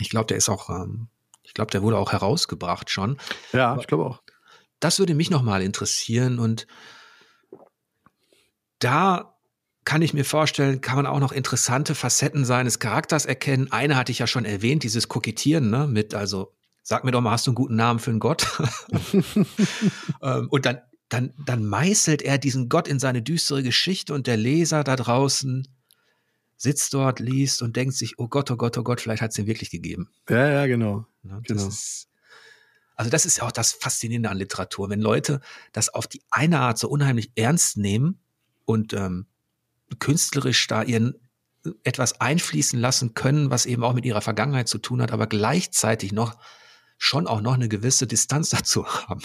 Ich 0.00 0.10
glaube, 0.10 0.26
der 0.26 0.36
ist 0.36 0.48
auch, 0.48 0.70
ähm, 0.70 1.08
ich 1.42 1.54
glaube, 1.54 1.70
der 1.70 1.82
wurde 1.82 1.98
auch 1.98 2.12
herausgebracht 2.12 2.90
schon. 2.90 3.18
Ja, 3.52 3.72
Aber 3.72 3.80
ich 3.80 3.86
glaube 3.86 4.04
auch. 4.04 4.22
Das 4.80 4.98
würde 4.98 5.14
mich 5.14 5.30
nochmal 5.30 5.62
interessieren 5.62 6.38
und 6.38 6.66
da 8.78 9.34
kann 9.84 10.02
ich 10.02 10.12
mir 10.12 10.24
vorstellen, 10.24 10.82
kann 10.82 10.96
man 10.96 11.06
auch 11.06 11.18
noch 11.18 11.32
interessante 11.32 11.94
Facetten 11.94 12.44
seines 12.44 12.78
Charakters 12.78 13.24
erkennen. 13.24 13.72
Eine 13.72 13.96
hatte 13.96 14.12
ich 14.12 14.18
ja 14.18 14.26
schon 14.26 14.44
erwähnt, 14.44 14.82
dieses 14.82 15.08
Kokettieren, 15.08 15.70
ne, 15.70 15.86
mit, 15.86 16.14
also, 16.14 16.52
sag 16.82 17.04
mir 17.04 17.10
doch 17.10 17.22
mal, 17.22 17.30
hast 17.30 17.46
du 17.46 17.52
einen 17.52 17.56
guten 17.56 17.76
Namen 17.76 17.98
für 17.98 18.10
einen 18.10 18.20
Gott? 18.20 18.46
Ähm, 20.20 20.48
und 20.50 20.66
dann, 20.66 20.80
dann, 21.08 21.32
dann 21.46 21.64
meißelt 21.64 22.22
er 22.22 22.38
diesen 22.38 22.68
Gott 22.68 22.88
in 22.88 22.98
seine 22.98 23.22
düstere 23.22 23.62
Geschichte 23.62 24.12
und 24.12 24.26
der 24.26 24.36
Leser 24.36 24.82
da 24.82 24.96
draußen 24.96 25.66
sitzt 26.58 26.92
dort, 26.92 27.20
liest 27.20 27.62
und 27.62 27.76
denkt 27.76 27.94
sich, 27.94 28.18
oh 28.18 28.28
Gott, 28.28 28.50
oh 28.50 28.56
Gott, 28.56 28.76
oh 28.76 28.82
Gott, 28.82 29.00
vielleicht 29.00 29.22
hat 29.22 29.30
es 29.30 29.38
ihn 29.38 29.46
wirklich 29.46 29.70
gegeben. 29.70 30.10
Ja, 30.28 30.50
ja, 30.50 30.66
genau. 30.66 31.06
Genau. 31.22 31.40
Das 31.46 31.62
ist, 31.64 32.08
also 32.96 33.10
das 33.10 33.24
ist 33.24 33.38
ja 33.38 33.44
auch 33.44 33.52
das 33.52 33.72
Faszinierende 33.72 34.28
an 34.28 34.36
Literatur, 34.36 34.90
wenn 34.90 35.00
Leute 35.00 35.40
das 35.72 35.88
auf 35.88 36.08
die 36.08 36.20
eine 36.30 36.60
Art 36.60 36.78
so 36.78 36.88
unheimlich 36.88 37.30
ernst 37.36 37.76
nehmen 37.76 38.20
und 38.64 38.92
ähm, 38.92 39.26
künstlerisch 40.00 40.66
da 40.66 40.82
ihren 40.82 41.14
etwas 41.84 42.20
einfließen 42.20 42.78
lassen 42.78 43.14
können, 43.14 43.50
was 43.50 43.66
eben 43.66 43.84
auch 43.84 43.94
mit 43.94 44.04
ihrer 44.04 44.20
Vergangenheit 44.20 44.68
zu 44.68 44.78
tun 44.78 45.00
hat, 45.00 45.12
aber 45.12 45.26
gleichzeitig 45.26 46.12
noch 46.12 46.36
schon 46.98 47.28
auch 47.28 47.40
noch 47.40 47.54
eine 47.54 47.68
gewisse 47.68 48.08
Distanz 48.08 48.50
dazu 48.50 48.84
haben. 48.86 49.22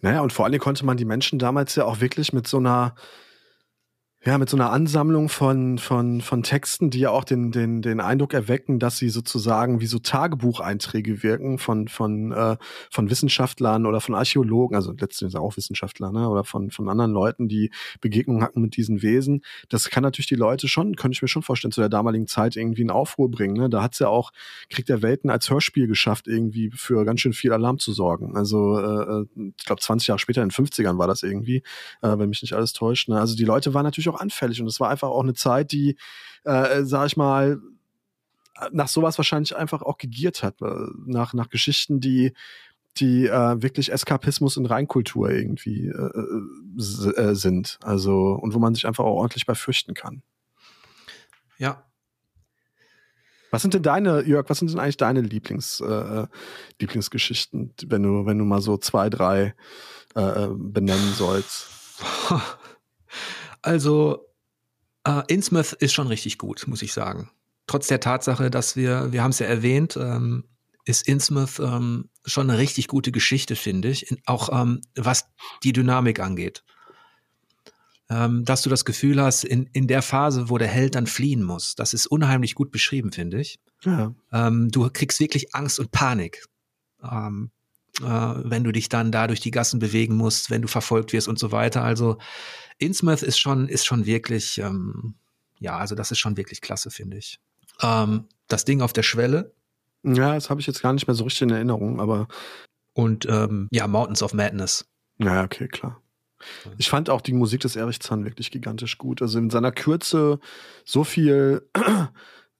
Naja, 0.00 0.20
und 0.20 0.32
vor 0.32 0.44
allem 0.44 0.58
konnte 0.58 0.84
man 0.84 0.96
die 0.96 1.04
Menschen 1.04 1.38
damals 1.38 1.76
ja 1.76 1.84
auch 1.84 2.00
wirklich 2.00 2.32
mit 2.32 2.48
so 2.48 2.58
einer 2.58 2.96
Ja, 4.24 4.36
mit 4.36 4.50
so 4.50 4.56
einer 4.56 4.72
Ansammlung 4.72 5.28
von, 5.28 5.78
von, 5.78 6.20
von 6.22 6.42
Texten, 6.42 6.90
die 6.90 6.98
ja 6.98 7.10
auch 7.10 7.22
den, 7.22 7.52
den, 7.52 7.82
den 7.82 8.00
Eindruck 8.00 8.34
erwecken, 8.34 8.80
dass 8.80 8.98
sie 8.98 9.10
sozusagen 9.10 9.80
wie 9.80 9.86
so 9.86 10.00
Tagebucheinträge 10.00 11.22
wirken 11.22 11.58
von, 11.58 11.86
von, 11.86 12.32
äh, 12.32 12.56
von 12.90 13.10
Wissenschaftlern 13.10 13.86
oder 13.86 14.00
von 14.00 14.16
Archäologen, 14.16 14.74
also 14.74 14.90
letztendlich 14.90 15.40
auch 15.40 15.56
Wissenschaftler, 15.56 16.10
ne, 16.10 16.28
oder 16.28 16.42
von, 16.42 16.72
von 16.72 16.88
anderen 16.88 17.12
Leuten, 17.12 17.46
die 17.46 17.70
Begegnungen 18.00 18.42
hatten 18.42 18.60
mit 18.60 18.76
diesen 18.76 19.02
Wesen. 19.02 19.42
Das 19.68 19.88
kann 19.88 20.02
natürlich 20.02 20.26
die 20.26 20.34
Leute 20.34 20.66
schon, 20.66 20.96
könnte 20.96 21.14
ich 21.14 21.22
mir 21.22 21.28
schon 21.28 21.42
vorstellen, 21.42 21.70
zu 21.70 21.80
der 21.80 21.88
damaligen 21.88 22.26
Zeit 22.26 22.56
irgendwie 22.56 22.82
in 22.82 22.90
Aufruhr 22.90 23.30
bringen. 23.30 23.54
Ne? 23.54 23.70
Da 23.70 23.84
hat's 23.84 24.00
ja 24.00 24.08
auch 24.08 24.32
Krieg 24.68 24.86
der 24.86 25.00
Welten 25.00 25.30
als 25.30 25.48
Hörspiel 25.48 25.86
geschafft, 25.86 26.26
irgendwie 26.26 26.72
für 26.74 27.04
ganz 27.04 27.20
schön 27.20 27.34
viel 27.34 27.52
Alarm 27.52 27.78
zu 27.78 27.92
sorgen. 27.92 28.36
Also 28.36 28.80
äh, 28.80 29.20
äh 29.20 29.26
ich 29.56 29.64
glaube 29.64 29.80
20 29.80 30.08
Jahre 30.08 30.18
später, 30.18 30.42
in 30.42 30.48
den 30.48 30.66
50ern 30.66 30.98
war 30.98 31.06
das 31.06 31.22
irgendwie, 31.22 31.58
äh, 32.02 32.18
wenn 32.18 32.30
mich 32.30 32.42
nicht 32.42 32.54
alles 32.54 32.72
täuscht. 32.72 33.08
Ne? 33.08 33.20
Also 33.20 33.36
die 33.36 33.44
Leute 33.44 33.74
waren 33.74 33.84
natürlich 33.84 34.07
auch 34.08 34.20
anfällig 34.20 34.60
und 34.60 34.66
es 34.66 34.80
war 34.80 34.90
einfach 34.90 35.08
auch 35.08 35.22
eine 35.22 35.34
Zeit, 35.34 35.72
die, 35.72 35.96
äh, 36.44 36.82
sag 36.84 37.06
ich 37.06 37.16
mal, 37.16 37.60
nach 38.72 38.88
sowas 38.88 39.18
wahrscheinlich 39.18 39.56
einfach 39.56 39.82
auch 39.82 39.98
gegiert 39.98 40.42
hat, 40.42 40.60
äh, 40.62 40.86
nach, 41.06 41.32
nach 41.32 41.48
Geschichten, 41.48 42.00
die 42.00 42.32
die 42.96 43.26
äh, 43.26 43.62
wirklich 43.62 43.92
Eskapismus 43.92 44.56
und 44.56 44.66
Reinkultur 44.66 45.30
irgendwie 45.30 45.88
äh, 45.88 47.20
äh, 47.20 47.34
sind. 47.34 47.78
Also, 47.82 48.32
und 48.32 48.54
wo 48.54 48.58
man 48.58 48.74
sich 48.74 48.86
einfach 48.86 49.04
auch 49.04 49.14
ordentlich 49.14 49.46
bei 49.46 49.54
fürchten 49.54 49.94
kann. 49.94 50.22
Ja. 51.58 51.84
Was 53.50 53.62
sind 53.62 53.74
denn 53.74 53.82
deine, 53.82 54.24
Jörg, 54.24 54.48
was 54.50 54.58
sind 54.58 54.70
denn 54.70 54.80
eigentlich 54.80 54.96
deine 54.96 55.20
Lieblings, 55.20 55.80
äh, 55.80 56.26
Lieblingsgeschichten, 56.80 57.72
wenn 57.86 58.02
du, 58.02 58.26
wenn 58.26 58.38
du 58.38 58.44
mal 58.44 58.60
so 58.60 58.76
zwei, 58.76 59.08
drei 59.08 59.54
äh, 60.14 60.48
benennen 60.50 61.12
sollst? 61.14 61.68
Also, 63.68 64.26
äh, 65.04 65.22
Innsmouth 65.28 65.74
ist 65.74 65.92
schon 65.92 66.06
richtig 66.06 66.38
gut, 66.38 66.66
muss 66.66 66.80
ich 66.80 66.94
sagen. 66.94 67.30
Trotz 67.66 67.86
der 67.86 68.00
Tatsache, 68.00 68.48
dass 68.48 68.76
wir, 68.76 69.12
wir 69.12 69.22
haben 69.22 69.30
es 69.30 69.40
ja 69.40 69.46
erwähnt, 69.46 69.94
ähm, 69.98 70.44
ist 70.86 71.06
Innsmouth 71.06 71.60
ähm, 71.60 72.08
schon 72.24 72.48
eine 72.48 72.58
richtig 72.58 72.88
gute 72.88 73.12
Geschichte, 73.12 73.56
finde 73.56 73.90
ich. 73.90 74.10
In, 74.10 74.16
auch 74.24 74.48
ähm, 74.58 74.80
was 74.96 75.26
die 75.64 75.74
Dynamik 75.74 76.18
angeht. 76.18 76.64
Ähm, 78.08 78.46
dass 78.46 78.62
du 78.62 78.70
das 78.70 78.86
Gefühl 78.86 79.20
hast, 79.20 79.44
in, 79.44 79.68
in 79.74 79.86
der 79.86 80.00
Phase, 80.00 80.48
wo 80.48 80.56
der 80.56 80.68
Held 80.68 80.94
dann 80.94 81.06
fliehen 81.06 81.42
muss, 81.42 81.74
das 81.74 81.92
ist 81.92 82.06
unheimlich 82.06 82.54
gut 82.54 82.70
beschrieben, 82.70 83.12
finde 83.12 83.38
ich. 83.38 83.60
Ja. 83.84 84.14
Ähm, 84.32 84.70
du 84.70 84.88
kriegst 84.90 85.20
wirklich 85.20 85.54
Angst 85.54 85.78
und 85.78 85.90
Panik. 85.90 86.46
Ähm, 87.02 87.50
äh, 87.50 87.57
wenn 88.00 88.64
du 88.64 88.72
dich 88.72 88.88
dann 88.88 89.12
da 89.12 89.26
durch 89.26 89.40
die 89.40 89.50
Gassen 89.50 89.78
bewegen 89.78 90.16
musst, 90.16 90.50
wenn 90.50 90.62
du 90.62 90.68
verfolgt 90.68 91.12
wirst 91.12 91.28
und 91.28 91.38
so 91.38 91.52
weiter. 91.52 91.82
Also 91.82 92.18
Innsmouth 92.78 93.22
ist 93.22 93.38
schon, 93.38 93.68
ist 93.68 93.86
schon 93.86 94.06
wirklich, 94.06 94.58
ähm, 94.58 95.14
ja, 95.58 95.76
also 95.76 95.94
das 95.94 96.10
ist 96.10 96.18
schon 96.18 96.36
wirklich 96.36 96.60
klasse, 96.60 96.90
finde 96.90 97.18
ich. 97.18 97.40
Ähm, 97.82 98.26
das 98.46 98.64
Ding 98.64 98.80
auf 98.80 98.92
der 98.92 99.02
Schwelle. 99.02 99.52
Ja, 100.04 100.34
das 100.34 100.48
habe 100.48 100.60
ich 100.60 100.66
jetzt 100.66 100.82
gar 100.82 100.92
nicht 100.92 101.06
mehr 101.06 101.14
so 101.14 101.24
richtig 101.24 101.42
in 101.42 101.50
Erinnerung, 101.50 102.00
aber. 102.00 102.28
Und 102.92 103.26
ähm, 103.26 103.68
ja, 103.70 103.86
Mountains 103.86 104.22
of 104.22 104.32
Madness. 104.32 104.86
Ja, 105.18 105.44
okay, 105.44 105.68
klar. 105.68 106.00
Ich 106.78 106.88
fand 106.88 107.10
auch 107.10 107.20
die 107.20 107.32
Musik 107.32 107.60
des 107.60 107.74
Erich 107.74 108.00
Zahn 108.00 108.24
wirklich 108.24 108.50
gigantisch 108.50 108.98
gut. 108.98 109.22
Also 109.22 109.38
in 109.38 109.50
seiner 109.50 109.72
Kürze 109.72 110.38
so 110.84 111.02
viel, 111.02 111.68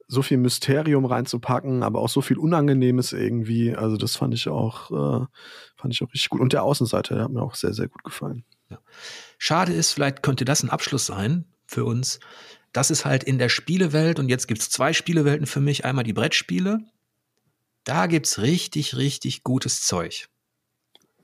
so 0.08 0.22
viel 0.22 0.38
Mysterium 0.38 1.04
reinzupacken, 1.04 1.82
aber 1.82 2.00
auch 2.00 2.08
so 2.08 2.22
viel 2.22 2.38
Unangenehmes 2.38 3.12
irgendwie. 3.12 3.76
Also 3.76 3.98
das 3.98 4.16
fand 4.16 4.32
ich 4.32 4.48
auch, 4.48 4.90
äh, 4.90 5.26
fand 5.76 5.94
ich 5.94 6.02
auch 6.02 6.08
richtig 6.08 6.30
gut. 6.30 6.40
Und 6.40 6.54
der 6.54 6.62
Außenseiter, 6.62 7.14
der 7.14 7.24
hat 7.24 7.30
mir 7.30 7.42
auch 7.42 7.54
sehr, 7.54 7.74
sehr 7.74 7.88
gut 7.88 8.02
gefallen. 8.02 8.44
Ja. 8.70 8.78
Schade 9.36 9.74
ist, 9.74 9.92
vielleicht 9.92 10.22
könnte 10.22 10.46
das 10.46 10.62
ein 10.62 10.70
Abschluss 10.70 11.06
sein 11.06 11.44
für 11.66 11.84
uns. 11.84 12.20
Das 12.72 12.90
ist 12.90 13.04
halt 13.04 13.22
in 13.22 13.38
der 13.38 13.50
Spielewelt 13.50 14.18
und 14.18 14.30
jetzt 14.30 14.48
gibt 14.48 14.62
es 14.62 14.70
zwei 14.70 14.94
Spielewelten 14.94 15.46
für 15.46 15.60
mich. 15.60 15.84
Einmal 15.84 16.04
die 16.04 16.14
Brettspiele. 16.14 16.78
Da 17.84 18.06
gibt 18.06 18.26
es 18.26 18.40
richtig, 18.40 18.96
richtig 18.96 19.42
gutes 19.42 19.82
Zeug. 19.82 20.28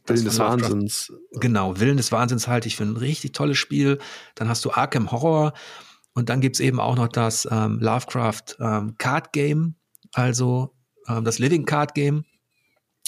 Willen 0.07 0.25
des 0.25 0.39
Wahnsinns. 0.39 1.13
Genau, 1.33 1.81
Willen 1.81 1.97
des 1.97 2.13
Wahnsinns 2.13 2.49
halte 2.49 2.69
ich 2.69 2.77
für 2.77 2.85
ein 2.85 2.97
richtig 2.97 3.33
tolles 3.33 3.57
Spiel. 3.57 3.99
Dann 4.35 4.49
hast 4.49 4.63
du 4.65 4.73
Arkham 4.73 5.11
Horror 5.11 5.55
und 6.15 6.29
dann 6.29 6.41
gibt 6.41 6.57
es 6.57 6.61
eben 6.61 6.81
auch 6.81 6.97
noch 6.97 7.09
das 7.09 7.47
ähm, 7.51 7.79
Lovecraft 7.81 8.57
ähm, 8.61 8.95
Card 8.99 9.33
Game, 9.33 9.75
also 10.13 10.75
ähm, 11.09 11.25
das 11.25 11.39
Living 11.39 11.65
Card 11.65 11.95
Game. 11.95 12.25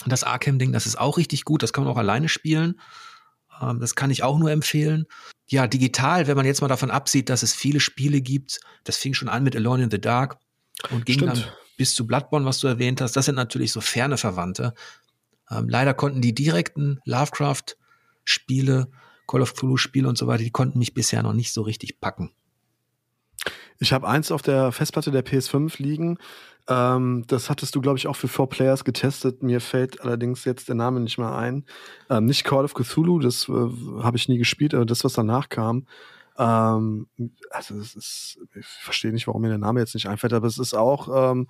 Das 0.04 0.24
Arkham-Ding, 0.24 0.72
das 0.72 0.84
ist 0.84 0.98
auch 0.98 1.16
richtig 1.16 1.44
gut, 1.44 1.62
das 1.62 1.72
kann 1.72 1.84
man 1.84 1.92
auch 1.92 1.96
alleine 1.98 2.28
spielen. 2.28 2.78
Ähm, 3.62 3.80
das 3.80 3.94
kann 3.94 4.10
ich 4.10 4.22
auch 4.22 4.38
nur 4.38 4.50
empfehlen. 4.50 5.06
Ja, 5.48 5.66
digital, 5.66 6.26
wenn 6.26 6.36
man 6.36 6.44
jetzt 6.44 6.60
mal 6.60 6.68
davon 6.68 6.90
absieht, 6.90 7.30
dass 7.30 7.42
es 7.42 7.54
viele 7.54 7.80
Spiele 7.80 8.20
gibt, 8.20 8.60
das 8.84 8.96
fing 8.96 9.14
schon 9.14 9.28
an 9.28 9.44
mit 9.44 9.56
Alone 9.56 9.84
in 9.84 9.90
the 9.90 10.00
Dark 10.00 10.38
und 10.90 11.06
ging 11.06 11.18
Stimmt. 11.18 11.36
dann 11.36 11.44
bis 11.76 11.94
zu 11.94 12.06
Bloodborne, 12.06 12.44
was 12.44 12.58
du 12.58 12.66
erwähnt 12.66 13.00
hast. 13.00 13.16
Das 13.16 13.26
sind 13.26 13.36
natürlich 13.36 13.72
so 13.72 13.80
ferne 13.80 14.18
Verwandte. 14.18 14.74
Ähm, 15.50 15.68
leider 15.68 15.94
konnten 15.94 16.20
die 16.20 16.34
direkten 16.34 17.00
Lovecraft-Spiele, 17.04 18.88
Call 19.26 19.42
of 19.42 19.54
Cthulhu-Spiele 19.54 20.08
und 20.08 20.18
so 20.18 20.26
weiter, 20.26 20.42
die 20.42 20.50
konnten 20.50 20.78
mich 20.78 20.92
bisher 20.92 21.22
noch 21.22 21.32
nicht 21.32 21.52
so 21.52 21.62
richtig 21.62 22.00
packen. 22.00 22.32
Ich 23.78 23.92
habe 23.92 24.08
eins 24.08 24.30
auf 24.30 24.42
der 24.42 24.72
Festplatte 24.72 25.10
der 25.10 25.24
PS5 25.24 25.82
liegen. 25.82 26.18
Ähm, 26.68 27.24
das 27.28 27.48
hattest 27.48 27.74
du, 27.74 27.80
glaube 27.80 27.98
ich, 27.98 28.06
auch 28.06 28.16
für 28.16 28.28
Four 28.28 28.48
Players 28.48 28.84
getestet. 28.84 29.42
Mir 29.42 29.60
fällt 29.60 30.00
allerdings 30.00 30.44
jetzt 30.44 30.68
der 30.68 30.74
Name 30.74 31.00
nicht 31.00 31.18
mehr 31.18 31.34
ein. 31.34 31.64
Ähm, 32.10 32.24
nicht 32.24 32.44
Call 32.44 32.64
of 32.64 32.74
Cthulhu, 32.74 33.20
das 33.20 33.48
äh, 33.48 33.52
habe 33.52 34.16
ich 34.16 34.28
nie 34.28 34.38
gespielt, 34.38 34.74
aber 34.74 34.86
das, 34.86 35.04
was 35.04 35.12
danach 35.12 35.48
kam. 35.48 35.86
Ähm, 36.38 37.08
also 37.50 37.76
es 37.76 37.94
ist, 37.94 38.38
ich 38.54 38.66
verstehe 38.66 39.12
nicht, 39.12 39.26
warum 39.26 39.42
mir 39.42 39.48
der 39.48 39.58
Name 39.58 39.80
jetzt 39.80 39.94
nicht 39.94 40.08
einfällt, 40.08 40.32
aber 40.32 40.46
es 40.46 40.58
ist 40.58 40.74
auch, 40.74 41.32
ähm, 41.32 41.48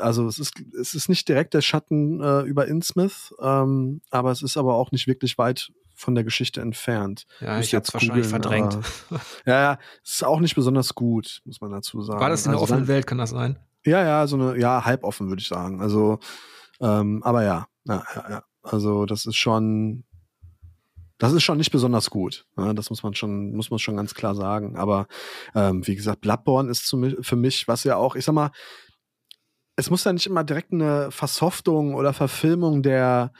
also 0.00 0.26
es 0.26 0.38
ist, 0.38 0.54
es 0.80 0.94
ist 0.94 1.08
nicht 1.08 1.28
direkt 1.28 1.54
der 1.54 1.60
Schatten 1.60 2.22
äh, 2.22 2.40
über 2.42 2.66
Innsmouth, 2.66 3.34
ähm, 3.40 4.00
aber 4.10 4.30
es 4.30 4.42
ist 4.42 4.56
aber 4.56 4.74
auch 4.74 4.92
nicht 4.92 5.06
wirklich 5.06 5.36
weit 5.36 5.72
von 5.98 6.14
der 6.14 6.22
Geschichte 6.22 6.60
entfernt. 6.60 7.26
Ja, 7.40 7.58
ich 7.58 7.74
es 7.74 7.92
wahrscheinlich 7.92 8.28
verdrängt. 8.28 8.78
ja, 9.46 9.60
ja, 9.60 9.78
es 10.04 10.14
ist 10.14 10.24
auch 10.24 10.38
nicht 10.38 10.54
besonders 10.54 10.94
gut, 10.94 11.42
muss 11.44 11.60
man 11.60 11.72
dazu 11.72 12.00
sagen. 12.02 12.20
War 12.20 12.30
das 12.30 12.46
in 12.46 12.52
der 12.52 12.60
also 12.60 12.64
offenen 12.64 12.86
dann, 12.86 12.88
Welt, 12.88 13.06
kann 13.06 13.18
das 13.18 13.30
sein? 13.30 13.58
Ja, 13.84 14.04
ja, 14.04 14.26
so 14.28 14.36
eine, 14.36 14.58
ja, 14.58 14.84
halboffen 14.84 15.28
würde 15.28 15.40
ich 15.40 15.48
sagen. 15.48 15.80
Also, 15.80 16.20
ähm, 16.80 17.20
aber 17.24 17.42
ja, 17.42 17.66
ja, 17.84 18.04
ja, 18.14 18.30
ja. 18.30 18.42
Also 18.62 19.06
das 19.06 19.26
ist 19.26 19.36
schon, 19.36 20.04
das 21.18 21.32
ist 21.32 21.42
schon 21.42 21.58
nicht 21.58 21.72
besonders 21.72 22.10
gut. 22.10 22.46
Ne? 22.56 22.74
Das 22.76 22.90
muss 22.90 23.02
man 23.02 23.14
schon, 23.14 23.56
muss 23.56 23.70
man 23.70 23.80
schon 23.80 23.96
ganz 23.96 24.14
klar 24.14 24.36
sagen. 24.36 24.76
Aber 24.76 25.08
ähm, 25.54 25.84
wie 25.86 25.96
gesagt, 25.96 26.20
Bloodborne 26.20 26.70
ist 26.70 26.94
für 27.22 27.36
mich, 27.36 27.66
was 27.66 27.82
ja 27.82 27.96
auch, 27.96 28.14
ich 28.14 28.24
sag 28.24 28.34
mal, 28.34 28.52
es 29.74 29.90
muss 29.90 30.04
ja 30.04 30.12
nicht 30.12 30.26
immer 30.26 30.44
direkt 30.44 30.72
eine 30.72 31.10
Versoftung 31.10 31.94
oder 31.94 32.12
Verfilmung 32.12 32.82
der 32.82 33.32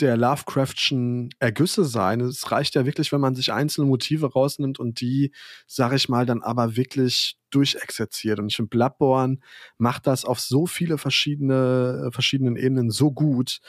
der 0.00 0.16
Lovecraftschen 0.16 1.30
Ergüsse 1.38 1.84
sein. 1.84 2.20
Es 2.20 2.50
reicht 2.50 2.74
ja 2.74 2.86
wirklich, 2.86 3.12
wenn 3.12 3.20
man 3.20 3.34
sich 3.34 3.52
einzelne 3.52 3.86
Motive 3.86 4.32
rausnimmt 4.32 4.78
und 4.78 5.00
die, 5.00 5.32
sag 5.66 5.92
ich 5.92 6.08
mal, 6.08 6.26
dann 6.26 6.42
aber 6.42 6.76
wirklich 6.76 7.36
durchexerziert. 7.50 8.38
Und 8.38 8.48
ich 8.48 8.56
finde, 8.56 8.70
Bloodborne 8.70 9.38
macht 9.78 10.06
das 10.06 10.24
auf 10.24 10.40
so 10.40 10.66
viele 10.66 10.98
verschiedene, 10.98 12.10
verschiedenen 12.12 12.56
Ebenen 12.56 12.90
so 12.90 13.10
gut. 13.10 13.60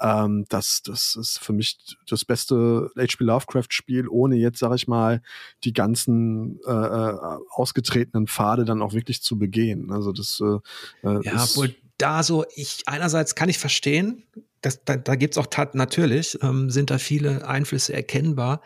Ähm, 0.00 0.46
das, 0.48 0.82
das 0.82 1.14
ist 1.14 1.38
für 1.38 1.52
mich 1.52 1.78
das 2.08 2.24
beste 2.24 2.90
H.P. 2.96 3.24
Lovecraft-Spiel, 3.24 4.08
ohne 4.08 4.36
jetzt, 4.36 4.58
sag 4.58 4.74
ich 4.74 4.88
mal, 4.88 5.20
die 5.64 5.72
ganzen 5.72 6.58
äh, 6.66 6.70
äh, 6.70 7.38
ausgetretenen 7.50 8.26
Pfade 8.26 8.64
dann 8.64 8.82
auch 8.82 8.94
wirklich 8.94 9.22
zu 9.22 9.38
begehen. 9.38 9.90
Also 9.90 10.12
das 10.12 10.40
äh, 10.40 11.06
äh 11.06 11.20
ja, 11.22 11.44
obwohl 11.44 11.74
da 11.98 12.22
so, 12.22 12.46
ich 12.54 12.82
einerseits 12.86 13.34
kann 13.34 13.50
ich 13.50 13.58
verstehen, 13.58 14.24
das, 14.60 14.84
da, 14.84 14.96
da 14.96 15.14
gibt 15.14 15.34
es 15.34 15.38
auch 15.38 15.46
tat, 15.46 15.74
natürlich, 15.74 16.38
ähm, 16.42 16.70
sind 16.70 16.90
da 16.90 16.98
viele 16.98 17.46
Einflüsse 17.46 17.92
erkennbar. 17.92 18.60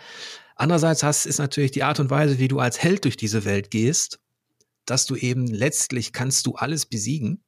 Andererseits 0.56 1.02
hast, 1.02 1.26
ist 1.26 1.38
natürlich 1.38 1.72
die 1.72 1.82
Art 1.82 2.00
und 2.00 2.10
Weise, 2.10 2.38
wie 2.38 2.48
du 2.48 2.58
als 2.58 2.82
Held 2.82 3.04
durch 3.04 3.16
diese 3.16 3.44
Welt 3.44 3.70
gehst, 3.70 4.20
dass 4.86 5.06
du 5.06 5.16
eben 5.16 5.46
letztlich 5.46 6.12
kannst 6.12 6.46
du 6.46 6.54
alles 6.54 6.86
besiegen. 6.86 7.42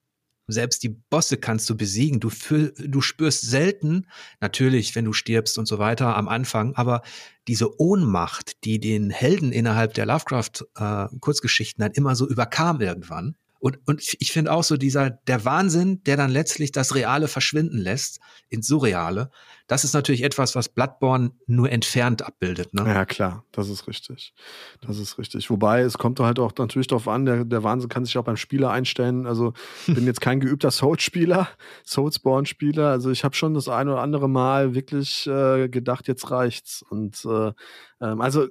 Selbst 0.49 0.85
die 0.85 0.91
Bosse 0.91 1.39
kannst 1.39 1.69
du 1.71 1.77
besiegen. 1.77 2.21
Du, 2.21 2.31
fühl, 2.31 2.73
du 2.79 3.01
spürst 3.01 3.43
selten, 3.43 4.07
natürlich, 4.41 4.95
wenn 4.95 5.05
du 5.05 5.13
stirbst 5.13 5.59
und 5.59 5.67
so 5.67 5.79
weiter 5.79 6.17
am 6.17 6.29
Anfang, 6.29 6.75
aber 6.77 7.03
diese 7.49 7.81
Ohnmacht, 7.81 8.65
die 8.65 8.79
den 8.79 9.11
Helden 9.11 9.51
innerhalb 9.51 9.95
der 9.95 10.07
Lovecraft-Kurzgeschichten 10.07 11.83
äh, 11.83 11.87
dann 11.87 11.95
immer 11.95 12.15
so 12.15 12.29
überkam 12.29 12.81
irgendwann, 12.81 13.37
und, 13.59 13.79
und 13.87 14.03
ich 14.19 14.33
finde 14.33 14.53
auch 14.53 14.65
so 14.65 14.77
dieser, 14.77 15.11
der 15.11 15.45
Wahnsinn, 15.45 16.03
der 16.05 16.17
dann 16.17 16.31
letztlich 16.31 16.73
das 16.73 16.95
Reale 16.95 17.29
verschwinden 17.29 17.79
lässt 17.79 18.21
ins 18.49 18.67
Surreale, 18.67 19.31
das 19.67 19.83
ist 19.83 19.95
natürlich 19.95 20.23
etwas, 20.23 20.55
was 20.55 20.69
Bloodborne 20.69 21.33
nur 21.47 21.71
entfernt 21.71 22.23
abbildet. 22.23 22.73
Ne? 22.73 22.85
Ja, 22.87 23.05
klar, 23.05 23.45
das 23.51 23.69
ist 23.69 23.89
richtig. 23.89 24.33
Das 24.81 24.99
ist 24.99 25.19
richtig. 25.19 25.51
Wobei, 25.51 25.81
es 25.81 25.99
kommt 25.99 26.21
halt 26.21 26.39
auch 26.39 26.53
natürlich 26.57 26.87
darauf 26.87 27.09
an, 27.09 27.25
der, 27.25 27.45
der 27.45 27.65
Wahnsinn 27.65 27.89
kann 27.89 28.05
sich 28.05 28.17
auch 28.17 28.25
beim 28.25 28.37
Spieler 28.37 28.71
einstellen. 28.71 29.27
Also, 29.27 29.55
ich 29.89 29.95
bin 29.95 30.07
jetzt 30.07 30.21
kein 30.21 30.39
geübter 30.39 30.71
Souls-Spieler, 30.71 31.49
Soulsborne-Spieler. 31.85 32.91
Also, 32.91 33.11
ich 33.11 33.25
habe 33.25 33.35
schon 33.35 33.55
das 33.55 33.69
ein 33.69 33.89
oder 33.89 34.03
andere 34.03 34.29
Mal 34.29 34.75
wirklich 34.75 35.27
äh, 35.27 35.69
gedacht, 35.69 36.07
jetzt 36.07 36.31
reicht's. 36.31 36.83
Und 36.89 37.25
äh, 37.25 37.53
ähm, 38.01 38.21
also 38.21 38.47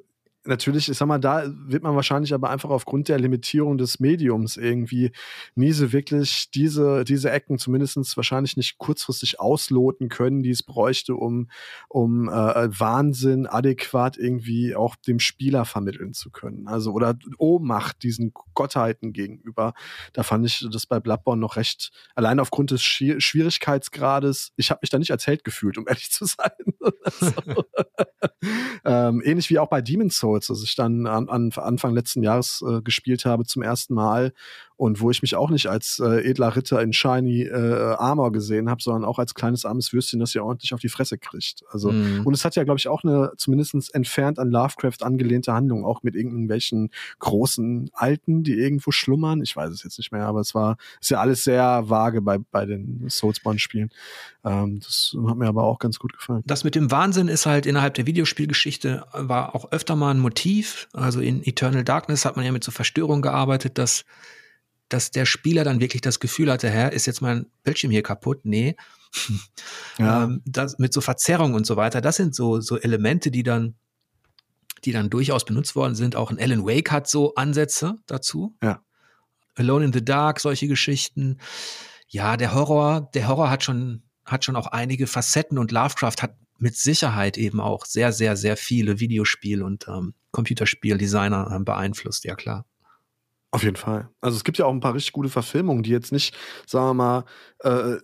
natürlich, 0.46 0.90
ich 0.90 0.98
sag 0.98 1.08
mal, 1.08 1.20
da 1.20 1.44
wird 1.48 1.84
man 1.84 1.96
wahrscheinlich 1.96 2.34
aber 2.34 2.50
einfach 2.50 2.70
aufgrund 2.70 3.08
der 3.08 3.20
Limitierung 3.20 3.78
des 3.78 4.00
Mediums 4.00 4.58
irgendwie 4.58 5.12
nie 5.56 5.72
so 5.72 5.92
wirklich 5.92 6.50
diese, 6.52 7.04
diese 7.04 7.32
Ecken 7.32 7.58
zumindest 7.58 7.96
wahrscheinlich 8.18 8.58
nicht 8.58 8.78
kurzfristig 8.78 9.40
ausloten 9.40 10.10
können, 10.10 10.44
die 10.44 10.52
es 10.52 10.64
bräuchte, 10.64 11.16
um, 11.16 11.50
um 11.90 12.30
äh, 12.30 12.32
Wahnsinn 12.80 13.48
adäquat 13.48 14.18
irgendwie 14.18 14.76
auch 14.76 14.96
dem 14.96 15.20
Spieler 15.20 15.66
vermitteln 15.66 16.14
zu 16.14 16.30
können. 16.30 16.68
Also 16.68 16.92
oder 16.92 17.18
Ohnmacht 17.38 18.04
diesen 18.04 18.34
Gottheiten 18.54 19.14
gegenüber. 19.14 19.74
Da 20.14 20.24
fand 20.24 20.46
ich 20.46 20.68
das 20.72 20.86
bei 20.86 21.00
Bloodborne 21.00 21.42
noch 21.42 21.56
recht, 21.56 21.92
allein 22.16 22.40
aufgrund 22.40 22.72
des 22.72 22.84
Schwierigkeitsgrades, 22.84 24.54
ich 24.56 24.72
habe 24.72 24.80
mich 24.82 24.90
da 24.90 25.00
nicht 25.00 25.12
als 25.12 25.28
Held 25.28 25.44
gefühlt, 25.44 25.78
um 25.78 25.88
ehrlich 25.88 26.12
zu 26.12 26.26
sein. 26.26 26.50
ähm, 28.86 29.22
ähnlich 29.24 29.50
wie 29.50 29.60
auch 29.60 29.70
bei 29.70 29.82
Demon's 29.82 30.18
Souls, 30.18 30.35
das 30.40 30.64
ich 30.64 30.76
dann 30.76 31.08
an, 31.08 31.30
an 31.30 31.52
Anfang 31.56 31.94
letzten 31.94 32.24
Jahres 32.24 32.64
äh, 32.68 32.82
gespielt 32.82 33.26
habe 33.26 33.46
zum 33.46 33.62
ersten 33.62 33.94
Mal 33.94 34.34
und 34.78 35.00
wo 35.00 35.10
ich 35.10 35.22
mich 35.22 35.36
auch 35.36 35.50
nicht 35.50 35.68
als 35.68 36.00
äh, 36.00 36.30
edler 36.30 36.56
Ritter 36.56 36.82
in 36.82 36.92
shiny 36.92 37.44
äh, 37.44 37.96
Armor 37.98 38.32
gesehen 38.32 38.70
habe, 38.70 38.82
sondern 38.82 39.06
auch 39.06 39.20
als 39.20 39.34
kleines 39.34 39.66
armes 39.66 39.94
Würstchen, 39.94 40.20
das 40.20 40.34
ja 40.34 40.44
ordentlich 40.44 40.74
auf 40.74 40.82
die 40.82 40.90
Fresse 40.90 41.18
kriegt. 41.18 41.64
Also 41.70 41.92
mhm. 41.92 42.26
und 42.26 42.34
es 42.34 42.44
hat 42.44 42.56
ja 42.56 42.64
glaube 42.64 42.80
ich 42.80 42.88
auch 42.88 43.04
eine 43.04 43.32
zumindest 43.38 43.94
entfernt 43.94 44.38
an 44.40 44.50
Lovecraft 44.50 45.02
angelehnte 45.02 45.54
Handlung, 45.54 45.86
auch 45.86 46.04
mit 46.04 46.16
irgendwelchen 46.16 46.90
großen 47.20 47.90
Alten, 47.94 48.44
die 48.44 48.54
irgendwo 48.54 48.92
schlummern. 48.92 49.42
Ich 49.42 49.56
weiß 49.56 49.72
es 49.72 49.84
jetzt 49.84 49.98
nicht 49.98 50.12
mehr, 50.12 50.26
aber 50.26 50.42
es 50.42 50.54
war 50.54 50.78
ist 51.00 51.10
ja 51.10 51.20
alles 51.20 51.44
sehr 51.44 51.90
vage 51.90 52.22
bei 52.22 52.38
bei 52.38 52.66
den 52.66 53.06
Soulsborne-Spielen. 53.10 53.92
Ähm, 54.44 54.80
das 54.80 55.16
hat 55.28 55.38
mir 55.38 55.48
aber 55.48 55.64
auch 55.64 55.80
ganz 55.80 56.00
gut 56.00 56.14
gefallen. 56.14 56.44
Das 56.46 56.64
mit 56.64 56.76
dem 56.76 56.92
Wahnsinn 56.92 57.28
ist 57.30 57.46
halt 57.46 57.66
innerhalb 57.66 57.94
der 57.94 58.06
Videospielgeschichte 58.06 59.06
war 59.14 59.56
auch 59.56 59.72
öfter 59.72 59.96
mal 59.96 60.12
ein 60.12 60.20
Motiv. 60.20 60.88
Also 60.94 61.22
in 61.22 61.44
Eternal 61.44 61.84
Darkness 61.84 62.26
hat 62.26 62.36
man 62.36 62.46
ja 62.46 62.52
mit 62.52 62.64
so 62.64 62.72
Verstörungen 62.72 63.22
gearbeitet, 63.22 63.78
dass 63.78 64.06
dass 64.90 65.12
der 65.12 65.26
Spieler 65.26 65.64
dann 65.64 65.80
wirklich 65.80 66.02
das 66.02 66.20
Gefühl 66.20 66.52
hatte, 66.52 66.70
Herr, 66.70 66.94
ist 66.94 67.08
jetzt 67.08 67.22
mein 67.22 67.48
Bildschirm 67.64 67.92
hier 67.92 68.04
kaputt? 68.04 68.42
Nee. 68.44 68.76
Ja. 69.98 70.26
ähm, 70.26 70.42
das, 70.46 70.78
mit 70.78 70.92
so 70.92 71.00
Verzerrung 71.00 71.54
und 71.54 71.66
so 71.66 71.78
weiter, 71.78 72.02
das 72.02 72.18
sind 72.18 72.36
so, 72.36 72.60
so 72.60 72.78
Elemente, 72.78 73.32
die 73.32 73.44
dann, 73.44 73.76
die 74.84 74.92
dann 74.92 75.10
durchaus 75.10 75.46
benutzt 75.46 75.74
worden 75.78 75.96
sind. 75.96 76.18
Auch 76.18 76.32
ein 76.32 76.38
Alan 76.38 76.66
Wake 76.66 76.92
hat 76.92 77.08
so 77.08 77.34
Ansätze 77.36 77.96
dazu. 78.08 78.58
Ja. 78.62 78.84
Alone 79.56 79.86
in 79.86 79.94
the 79.94 80.04
Dark, 80.04 80.42
solche 80.42 80.68
Geschichten. 80.68 81.38
Ja, 82.10 82.36
der 82.36 82.54
Horror, 82.54 83.10
der 83.14 83.30
Horror 83.30 83.50
hat 83.50 83.64
schon, 83.64 84.04
hat 84.26 84.44
schon 84.44 84.58
auch 84.58 84.68
einige 84.68 85.08
Facetten 85.08 85.58
und 85.58 85.72
Lovecraft 85.72 86.22
hat 86.22 86.36
mit 86.58 86.76
Sicherheit 86.76 87.38
eben 87.38 87.62
auch 87.62 87.86
sehr, 87.86 88.12
sehr, 88.12 88.36
sehr 88.36 88.58
viele 88.58 89.00
Videospiel- 89.00 89.64
und 89.64 89.88
ähm, 89.88 90.14
Computerspieldesigner 90.32 91.56
äh, 91.56 91.64
beeinflusst, 91.64 92.26
ja 92.26 92.36
klar. 92.36 92.66
Auf 93.56 93.64
jeden 93.64 93.78
Fall. 93.78 94.10
Also 94.20 94.36
es 94.36 94.44
gibt 94.44 94.58
ja 94.58 94.66
auch 94.66 94.74
ein 94.74 94.82
paar 94.82 94.96
richtig 94.96 95.14
gute 95.14 95.30
Verfilmungen, 95.30 95.82
die 95.82 95.90
jetzt 95.90 96.12
nicht, 96.12 96.36
sagen 96.68 96.88
wir 96.88 96.94
mal, 96.94 97.24
äh, 97.60 98.00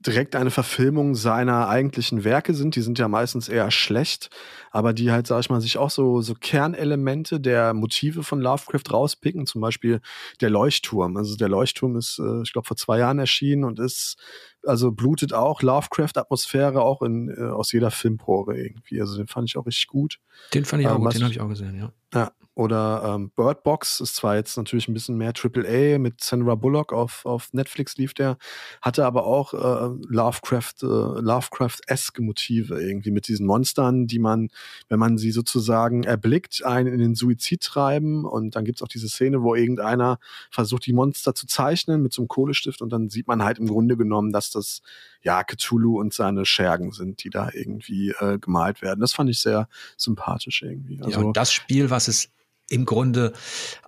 direkt 0.00 0.34
eine 0.34 0.50
Verfilmung 0.50 1.14
seiner 1.14 1.68
eigentlichen 1.68 2.24
Werke 2.24 2.54
sind. 2.54 2.74
Die 2.74 2.80
sind 2.80 2.98
ja 2.98 3.06
meistens 3.06 3.50
eher 3.50 3.70
schlecht, 3.70 4.30
aber 4.70 4.94
die 4.94 5.10
halt, 5.12 5.26
sag 5.26 5.40
ich 5.40 5.50
mal, 5.50 5.60
sich 5.60 5.76
auch 5.76 5.90
so, 5.90 6.22
so 6.22 6.32
Kernelemente 6.32 7.38
der 7.38 7.74
Motive 7.74 8.22
von 8.22 8.40
Lovecraft 8.40 8.90
rauspicken. 8.94 9.44
Zum 9.46 9.60
Beispiel 9.60 10.00
der 10.40 10.48
Leuchtturm. 10.48 11.18
Also 11.18 11.36
der 11.36 11.50
Leuchtturm 11.50 11.96
ist, 11.96 12.18
äh, 12.18 12.40
ich 12.42 12.54
glaube, 12.54 12.66
vor 12.66 12.78
zwei 12.78 12.98
Jahren 12.98 13.18
erschienen 13.18 13.64
und 13.64 13.80
ist, 13.80 14.16
also 14.66 14.92
blutet 14.92 15.32
auch 15.32 15.62
Lovecraft-Atmosphäre 15.62 16.82
auch 16.82 17.02
in, 17.02 17.28
äh, 17.28 17.42
aus 17.42 17.72
jeder 17.72 17.90
Filmpore 17.90 18.56
irgendwie. 18.56 19.00
Also 19.00 19.16
den 19.16 19.26
fand 19.26 19.48
ich 19.48 19.56
auch 19.56 19.66
richtig 19.66 19.88
gut. 19.88 20.18
Den 20.52 20.64
fand 20.64 20.82
ich 20.82 20.88
auch 20.88 20.96
ähm, 20.96 21.02
gut, 21.02 21.14
den 21.14 21.22
habe 21.22 21.32
ich 21.32 21.40
auch 21.40 21.48
gesehen, 21.48 21.78
ja. 21.78 21.92
Ja, 22.14 22.30
oder 22.56 23.14
ähm, 23.16 23.32
Bird 23.34 23.64
Box 23.64 23.98
ist 23.98 24.14
zwar 24.14 24.36
jetzt 24.36 24.56
natürlich 24.56 24.86
ein 24.86 24.94
bisschen 24.94 25.16
mehr 25.16 25.32
AAA 25.32 25.98
mit 25.98 26.22
Sandra 26.22 26.54
Bullock 26.54 26.92
auf, 26.92 27.26
auf 27.26 27.52
Netflix 27.52 27.96
lief 27.96 28.14
der, 28.14 28.38
hatte 28.80 29.04
aber 29.04 29.26
auch 29.26 29.54
äh, 29.54 29.96
Lovecraft, 30.06 30.82
äh, 30.82 30.86
Lovecraft-esque 30.86 32.22
Motive 32.22 32.80
irgendwie 32.80 33.10
mit 33.10 33.26
diesen 33.26 33.46
Monstern, 33.46 34.06
die 34.06 34.20
man, 34.20 34.50
wenn 34.88 35.00
man 35.00 35.18
sie 35.18 35.32
sozusagen 35.32 36.04
erblickt, 36.04 36.64
einen 36.64 36.94
in 36.94 37.00
den 37.00 37.14
Suizid 37.16 37.60
treiben. 37.60 38.24
Und 38.24 38.54
dann 38.54 38.64
gibt's 38.64 38.82
auch 38.82 38.88
diese 38.88 39.08
Szene, 39.08 39.42
wo 39.42 39.56
irgendeiner 39.56 40.20
versucht, 40.52 40.86
die 40.86 40.92
Monster 40.92 41.34
zu 41.34 41.48
zeichnen 41.48 42.02
mit 42.02 42.12
so 42.12 42.22
einem 42.22 42.28
Kohlestift 42.28 42.82
und 42.82 42.90
dann 42.90 43.08
sieht 43.08 43.26
man 43.26 43.42
halt 43.42 43.58
im 43.58 43.66
Grunde 43.66 43.96
genommen, 43.96 44.30
dass 44.30 44.50
das 44.54 44.82
ja 45.22 45.42
Cthulhu 45.42 45.98
und 46.00 46.12
seine 46.12 46.44
Schergen 46.44 46.92
sind, 46.92 47.24
die 47.24 47.30
da 47.30 47.50
irgendwie 47.52 48.10
äh, 48.10 48.38
gemalt 48.38 48.82
werden. 48.82 49.00
Das 49.00 49.12
fand 49.12 49.30
ich 49.30 49.40
sehr 49.40 49.68
sympathisch 49.96 50.62
irgendwie. 50.62 51.00
Also, 51.02 51.20
ja, 51.20 51.26
und 51.26 51.36
das 51.36 51.52
Spiel, 51.52 51.90
was 51.90 52.08
es 52.08 52.30
im 52.68 52.84
Grunde 52.84 53.32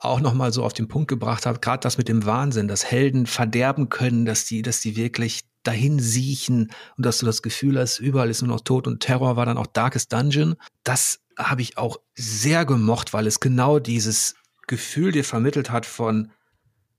auch 0.00 0.20
noch 0.20 0.34
mal 0.34 0.52
so 0.52 0.64
auf 0.64 0.72
den 0.72 0.88
Punkt 0.88 1.08
gebracht 1.08 1.46
hat, 1.46 1.62
gerade 1.62 1.80
das 1.80 1.98
mit 1.98 2.08
dem 2.08 2.26
Wahnsinn, 2.26 2.68
dass 2.68 2.84
Helden 2.84 3.26
verderben 3.26 3.88
können, 3.88 4.26
dass 4.26 4.44
die, 4.44 4.62
dass 4.62 4.80
die 4.80 4.96
wirklich 4.96 5.42
dahin 5.62 5.98
siechen 5.98 6.70
und 6.96 7.06
dass 7.06 7.18
du 7.18 7.26
das 7.26 7.42
Gefühl 7.42 7.78
hast, 7.78 7.98
überall 7.98 8.30
ist 8.30 8.42
nur 8.42 8.54
noch 8.54 8.60
Tod 8.60 8.86
und 8.86 9.00
Terror 9.00 9.36
war 9.36 9.46
dann 9.46 9.58
auch 9.58 9.66
Darkest 9.66 10.12
Dungeon. 10.12 10.56
Das 10.84 11.20
habe 11.38 11.62
ich 11.62 11.76
auch 11.76 11.98
sehr 12.14 12.64
gemocht, 12.64 13.12
weil 13.12 13.26
es 13.26 13.40
genau 13.40 13.78
dieses 13.78 14.34
Gefühl 14.66 15.12
dir 15.12 15.24
vermittelt 15.24 15.70
hat 15.70 15.86
von, 15.86 16.30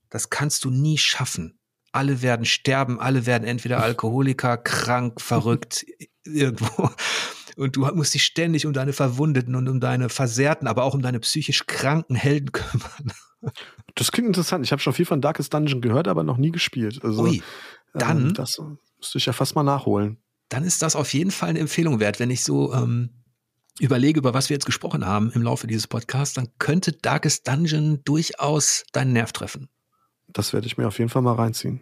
das 0.09 0.29
kannst 0.29 0.65
du 0.65 0.69
nie 0.69 0.97
schaffen. 0.97 1.56
Alle 1.97 2.21
werden 2.21 2.45
sterben, 2.45 2.99
alle 2.99 3.25
werden 3.25 3.47
entweder 3.47 3.81
Alkoholiker, 3.81 4.57
krank, 4.57 5.19
verrückt, 5.21 5.85
irgendwo 6.23 6.89
und 7.57 7.75
du 7.75 7.85
musst 7.93 8.13
dich 8.13 8.23
ständig 8.23 8.65
um 8.65 8.73
deine 8.73 8.93
Verwundeten 8.93 9.55
und 9.55 9.67
um 9.67 9.79
deine 9.79 10.09
Versehrten, 10.09 10.67
aber 10.67 10.83
auch 10.83 10.93
um 10.93 11.01
deine 11.01 11.19
psychisch 11.19 11.65
kranken 11.65 12.15
Helden 12.15 12.51
kümmern. 12.51 13.11
Das 13.95 14.11
klingt 14.11 14.27
interessant. 14.27 14.63
Ich 14.63 14.71
habe 14.71 14.81
schon 14.81 14.93
viel 14.93 15.05
von 15.05 15.21
Darkest 15.21 15.53
Dungeon 15.53 15.81
gehört, 15.81 16.07
aber 16.07 16.23
noch 16.23 16.37
nie 16.37 16.51
gespielt. 16.51 17.03
Also, 17.03 17.23
Ui, 17.23 17.41
dann. 17.93 18.27
Ähm, 18.27 18.33
das 18.35 18.61
müsste 18.97 19.17
ich 19.17 19.25
ja 19.25 19.33
fast 19.33 19.55
mal 19.55 19.63
nachholen. 19.63 20.17
Dann 20.49 20.63
ist 20.63 20.81
das 20.81 20.95
auf 20.95 21.13
jeden 21.13 21.31
Fall 21.31 21.49
eine 21.49 21.59
Empfehlung 21.59 21.99
wert, 21.99 22.19
wenn 22.19 22.29
ich 22.29 22.43
so 22.43 22.73
ähm, 22.73 23.09
überlege, 23.79 24.19
über 24.19 24.33
was 24.33 24.49
wir 24.49 24.55
jetzt 24.55 24.65
gesprochen 24.65 25.05
haben 25.05 25.31
im 25.31 25.41
Laufe 25.41 25.67
dieses 25.67 25.87
Podcasts, 25.87 26.35
dann 26.35 26.49
könnte 26.59 26.93
Darkest 26.93 27.47
Dungeon 27.47 28.01
durchaus 28.05 28.85
deinen 28.93 29.13
Nerv 29.13 29.33
treffen. 29.33 29.67
Das 30.27 30.53
werde 30.53 30.67
ich 30.67 30.77
mir 30.77 30.87
auf 30.87 30.99
jeden 30.99 31.09
Fall 31.09 31.21
mal 31.21 31.33
reinziehen. 31.33 31.81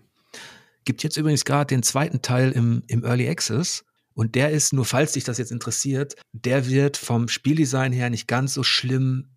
Gibt 0.85 1.03
jetzt 1.03 1.17
übrigens 1.17 1.45
gerade 1.45 1.67
den 1.67 1.83
zweiten 1.83 2.21
Teil 2.21 2.51
im, 2.51 2.83
im 2.87 3.03
Early 3.03 3.27
Access. 3.27 3.83
Und 4.13 4.35
der 4.35 4.51
ist, 4.51 4.71
nur 4.71 4.85
falls 4.85 5.11
dich 5.11 5.25
das 5.25 5.37
jetzt 5.37 5.51
interessiert, 5.51 6.15
der 6.31 6.67
wird 6.67 6.95
vom 6.95 7.27
Spieldesign 7.27 7.91
her 7.91 8.09
nicht 8.09 8.27
ganz 8.27 8.53
so 8.53 8.63
schlimm 8.63 9.35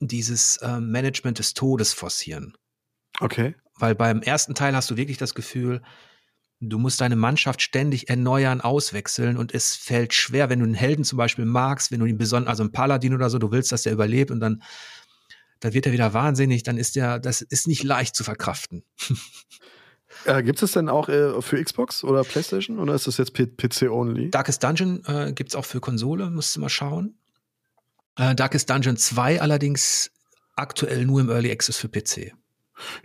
dieses 0.00 0.56
äh, 0.58 0.80
Management 0.80 1.38
des 1.38 1.54
Todes 1.54 1.92
forcieren. 1.92 2.56
Okay. 3.20 3.54
Weil 3.74 3.94
beim 3.94 4.22
ersten 4.22 4.54
Teil 4.54 4.74
hast 4.74 4.90
du 4.90 4.96
wirklich 4.96 5.18
das 5.18 5.34
Gefühl, 5.34 5.82
du 6.60 6.78
musst 6.78 7.00
deine 7.00 7.16
Mannschaft 7.16 7.62
ständig 7.62 8.08
erneuern, 8.08 8.60
auswechseln 8.60 9.36
und 9.36 9.54
es 9.54 9.76
fällt 9.76 10.14
schwer, 10.14 10.48
wenn 10.48 10.60
du 10.60 10.64
einen 10.64 10.74
Helden 10.74 11.04
zum 11.04 11.18
Beispiel 11.18 11.44
magst, 11.44 11.90
wenn 11.90 12.00
du 12.00 12.06
ihn 12.06 12.18
besonders, 12.18 12.50
also 12.50 12.62
einen 12.62 12.72
Paladin 12.72 13.14
oder 13.14 13.30
so, 13.30 13.38
du 13.38 13.50
willst, 13.52 13.72
dass 13.72 13.82
der 13.82 13.92
überlebt 13.92 14.30
und 14.30 14.40
dann, 14.40 14.62
dann 15.60 15.74
wird 15.74 15.86
er 15.86 15.92
wieder 15.92 16.14
wahnsinnig, 16.14 16.62
dann 16.62 16.78
ist 16.78 16.96
der, 16.96 17.18
das 17.18 17.42
ist 17.42 17.68
nicht 17.68 17.82
leicht 17.82 18.16
zu 18.16 18.24
verkraften. 18.24 18.84
Äh, 20.24 20.42
Gibt 20.42 20.62
es 20.62 20.72
denn 20.72 20.88
auch 20.88 21.08
äh, 21.08 21.40
für 21.40 21.62
Xbox 21.62 22.04
oder 22.04 22.22
PlayStation 22.24 22.78
oder 22.78 22.94
ist 22.94 23.06
das 23.06 23.16
jetzt 23.18 23.34
PC-only? 23.34 24.30
Darkest 24.30 24.62
Dungeon 24.62 25.02
äh, 25.06 25.32
gibt 25.32 25.50
es 25.50 25.56
auch 25.56 25.64
für 25.64 25.80
Konsole, 25.80 26.30
musst 26.30 26.56
du 26.56 26.60
mal 26.60 26.68
schauen. 26.68 27.14
Äh, 28.16 28.34
Darkest 28.34 28.68
Dungeon 28.68 28.96
2 28.96 29.40
allerdings 29.40 30.10
aktuell 30.56 31.06
nur 31.06 31.20
im 31.20 31.30
Early 31.30 31.50
Access 31.50 31.76
für 31.76 31.88
PC. 31.88 32.32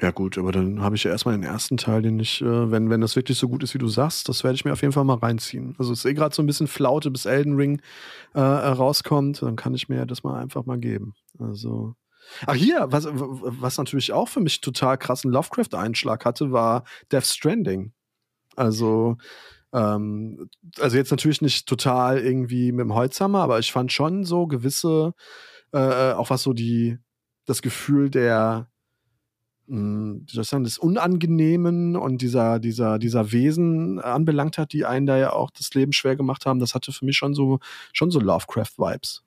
Ja 0.01 0.11
gut, 0.11 0.37
aber 0.37 0.51
dann 0.51 0.81
habe 0.81 0.95
ich 0.95 1.03
ja 1.03 1.11
erstmal 1.11 1.35
den 1.35 1.43
ersten 1.43 1.77
Teil, 1.77 2.01
den 2.01 2.19
ich, 2.19 2.41
äh, 2.41 2.71
wenn, 2.71 2.89
wenn 2.89 3.01
das 3.01 3.15
wirklich 3.15 3.37
so 3.37 3.49
gut 3.49 3.63
ist, 3.63 3.73
wie 3.73 3.79
du 3.79 3.87
sagst, 3.87 4.29
das 4.29 4.43
werde 4.43 4.55
ich 4.55 4.65
mir 4.65 4.73
auf 4.73 4.81
jeden 4.81 4.93
Fall 4.93 5.03
mal 5.03 5.17
reinziehen. 5.17 5.75
Also 5.79 5.93
es 5.93 5.99
ist 5.99 6.05
eh 6.05 6.13
gerade 6.13 6.35
so 6.35 6.43
ein 6.43 6.45
bisschen 6.45 6.67
Flaute, 6.67 7.09
bis 7.09 7.25
Elden 7.25 7.55
Ring 7.55 7.81
äh, 8.33 8.39
rauskommt, 8.39 9.41
dann 9.41 9.55
kann 9.55 9.73
ich 9.73 9.89
mir 9.89 10.05
das 10.05 10.23
mal 10.23 10.39
einfach 10.39 10.65
mal 10.65 10.77
geben. 10.77 11.15
Also 11.39 11.95
Ach 12.45 12.55
hier, 12.55 12.87
was, 12.89 13.07
was 13.09 13.77
natürlich 13.77 14.11
auch 14.11 14.27
für 14.27 14.39
mich 14.39 14.61
total 14.61 14.97
krassen 14.97 15.31
Lovecraft-Einschlag 15.31 16.25
hatte, 16.25 16.51
war 16.51 16.83
Death 17.11 17.25
Stranding. 17.25 17.93
Also, 18.55 19.17
ähm, 19.73 20.49
also 20.79 20.97
jetzt 20.97 21.11
natürlich 21.11 21.41
nicht 21.41 21.67
total 21.67 22.19
irgendwie 22.19 22.71
mit 22.71 22.83
dem 22.83 22.93
Holzhammer, 22.93 23.41
aber 23.41 23.59
ich 23.59 23.71
fand 23.71 23.91
schon 23.91 24.23
so 24.23 24.47
gewisse, 24.47 25.13
äh, 25.71 26.13
auch 26.13 26.29
was 26.29 26.43
so 26.43 26.53
die, 26.53 26.97
das 27.45 27.61
Gefühl 27.61 28.09
der, 28.09 28.69
mh, 29.67 29.77
hm, 29.77 30.25
wie 30.27 30.33
soll 30.33 30.43
ich 30.43 30.49
sagen, 30.49 30.63
des 30.63 30.77
Unangenehmen 30.77 31.95
und 31.95 32.21
dieser, 32.21 32.59
dieser, 32.59 32.99
dieser 32.99 33.31
Wesen 33.31 33.99
anbelangt 33.99 34.57
hat, 34.57 34.73
die 34.73 34.85
einen 34.85 35.07
da 35.07 35.17
ja 35.17 35.33
auch 35.33 35.51
das 35.51 35.73
Leben 35.73 35.93
schwer 35.93 36.15
gemacht 36.15 36.45
haben, 36.45 36.59
das 36.59 36.75
hatte 36.75 36.91
für 36.91 37.05
mich 37.05 37.17
schon 37.17 37.33
so, 37.33 37.59
schon 37.91 38.11
so 38.11 38.19
Lovecraft-Vibes. 38.19 39.23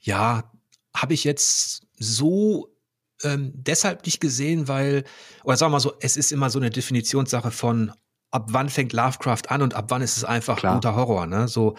Ja, 0.00 0.50
habe 0.94 1.14
ich 1.14 1.24
jetzt 1.24 1.86
so 1.98 2.74
ähm, 3.22 3.52
deshalb 3.54 4.04
nicht 4.06 4.20
gesehen, 4.20 4.68
weil, 4.68 5.04
oder 5.44 5.56
sagen 5.56 5.70
wir 5.70 5.76
mal 5.76 5.80
so, 5.80 5.94
es 6.00 6.16
ist 6.16 6.32
immer 6.32 6.50
so 6.50 6.58
eine 6.58 6.70
Definitionssache 6.70 7.50
von, 7.50 7.92
ab 8.30 8.48
wann 8.50 8.68
fängt 8.68 8.92
Lovecraft 8.92 9.48
an 9.48 9.62
und 9.62 9.74
ab 9.74 9.86
wann 9.88 10.02
ist 10.02 10.16
es 10.16 10.24
einfach 10.24 10.58
Klar. 10.58 10.74
guter 10.74 10.96
Horror, 10.96 11.26
ne? 11.26 11.48
So, 11.48 11.76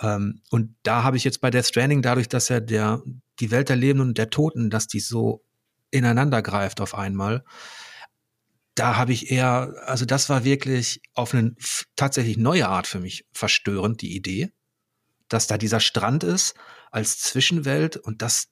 ähm, 0.00 0.40
und 0.50 0.74
da 0.82 1.02
habe 1.02 1.16
ich 1.16 1.24
jetzt 1.24 1.40
bei 1.40 1.50
Death 1.50 1.66
Stranding, 1.66 2.02
dadurch, 2.02 2.28
dass 2.28 2.48
ja 2.48 2.60
der, 2.60 3.02
die 3.40 3.50
Welt 3.50 3.68
der 3.68 3.76
Lebenden 3.76 4.10
und 4.10 4.18
der 4.18 4.30
Toten, 4.30 4.70
dass 4.70 4.86
die 4.86 5.00
so 5.00 5.44
ineinander 5.90 6.42
greift 6.42 6.80
auf 6.80 6.94
einmal. 6.94 7.44
Da 8.74 8.96
habe 8.96 9.12
ich 9.12 9.32
eher, 9.32 9.74
also 9.86 10.04
das 10.04 10.28
war 10.28 10.44
wirklich 10.44 11.02
auf 11.14 11.34
eine 11.34 11.56
tatsächlich 11.96 12.36
neue 12.36 12.68
Art 12.68 12.86
für 12.86 13.00
mich 13.00 13.26
verstörend, 13.32 14.02
die 14.02 14.14
Idee, 14.14 14.52
dass 15.28 15.48
da 15.48 15.58
dieser 15.58 15.80
Strand 15.80 16.22
ist 16.22 16.54
als 16.90 17.18
Zwischenwelt 17.20 17.96
und 17.96 18.22
dass, 18.22 18.48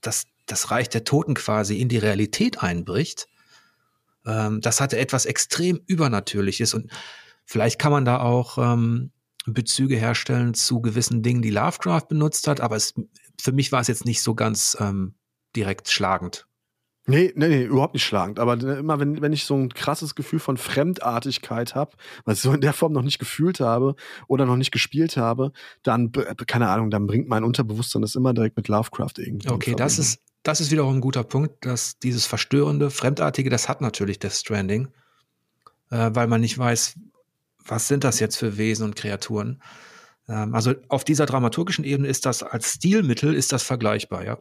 dass 0.00 0.24
das 0.46 0.70
Reich 0.70 0.88
der 0.88 1.04
Toten 1.04 1.34
quasi 1.34 1.80
in 1.80 1.88
die 1.88 1.98
Realität 1.98 2.62
einbricht. 2.62 3.28
Ähm, 4.26 4.60
das 4.60 4.80
hatte 4.80 4.98
etwas 4.98 5.26
extrem 5.26 5.80
Übernatürliches 5.86 6.74
und 6.74 6.90
vielleicht 7.44 7.78
kann 7.78 7.92
man 7.92 8.04
da 8.04 8.20
auch 8.20 8.58
ähm, 8.58 9.12
Bezüge 9.46 9.96
herstellen 9.96 10.54
zu 10.54 10.80
gewissen 10.80 11.22
Dingen, 11.22 11.42
die 11.42 11.50
Lovecraft 11.50 12.08
benutzt 12.08 12.46
hat, 12.46 12.60
aber 12.60 12.76
es, 12.76 12.94
für 13.40 13.52
mich 13.52 13.72
war 13.72 13.80
es 13.80 13.88
jetzt 13.88 14.04
nicht 14.04 14.22
so 14.22 14.34
ganz 14.34 14.76
ähm, 14.80 15.14
direkt 15.56 15.88
schlagend. 15.88 16.46
Nee, 17.10 17.32
nee, 17.34 17.48
nee, 17.48 17.64
überhaupt 17.64 17.94
nicht 17.94 18.04
schlagend. 18.04 18.38
Aber 18.38 18.54
immer, 18.54 19.00
wenn, 19.00 19.20
wenn 19.20 19.32
ich 19.32 19.44
so 19.44 19.56
ein 19.56 19.74
krasses 19.74 20.14
Gefühl 20.14 20.38
von 20.38 20.56
Fremdartigkeit 20.56 21.74
habe, 21.74 21.96
was 22.24 22.38
ich 22.38 22.42
so 22.42 22.52
in 22.52 22.60
der 22.60 22.72
Form 22.72 22.92
noch 22.92 23.02
nicht 23.02 23.18
gefühlt 23.18 23.60
habe 23.60 23.96
oder 24.28 24.46
noch 24.46 24.56
nicht 24.56 24.70
gespielt 24.70 25.16
habe, 25.16 25.52
dann, 25.82 26.12
keine 26.46 26.68
Ahnung, 26.68 26.90
dann 26.90 27.06
bringt 27.06 27.28
mein 27.28 27.44
Unterbewusstsein 27.44 28.02
das 28.02 28.14
immer 28.14 28.32
direkt 28.32 28.56
mit 28.56 28.68
Lovecraft 28.68 29.14
irgendwie. 29.18 29.50
Okay, 29.50 29.74
das 29.76 29.98
ist, 29.98 30.20
das 30.42 30.60
ist 30.60 30.70
wiederum 30.70 30.96
ein 30.96 31.00
guter 31.00 31.24
Punkt, 31.24 31.66
dass 31.66 31.98
dieses 31.98 32.26
verstörende, 32.26 32.90
fremdartige, 32.90 33.50
das 33.50 33.68
hat 33.68 33.80
natürlich 33.80 34.18
Death 34.18 34.32
Stranding, 34.32 34.88
äh, 35.90 36.10
weil 36.12 36.28
man 36.28 36.40
nicht 36.40 36.56
weiß, 36.56 36.98
was 37.66 37.88
sind 37.88 38.04
das 38.04 38.20
jetzt 38.20 38.36
für 38.36 38.56
Wesen 38.56 38.84
und 38.84 38.96
Kreaturen. 38.96 39.62
Ähm, 40.28 40.54
also 40.54 40.74
auf 40.88 41.04
dieser 41.04 41.26
dramaturgischen 41.26 41.84
Ebene 41.84 42.08
ist 42.08 42.24
das 42.24 42.42
als 42.42 42.74
Stilmittel 42.74 43.34
ist 43.34 43.52
das 43.52 43.62
vergleichbar, 43.62 44.24
ja. 44.24 44.38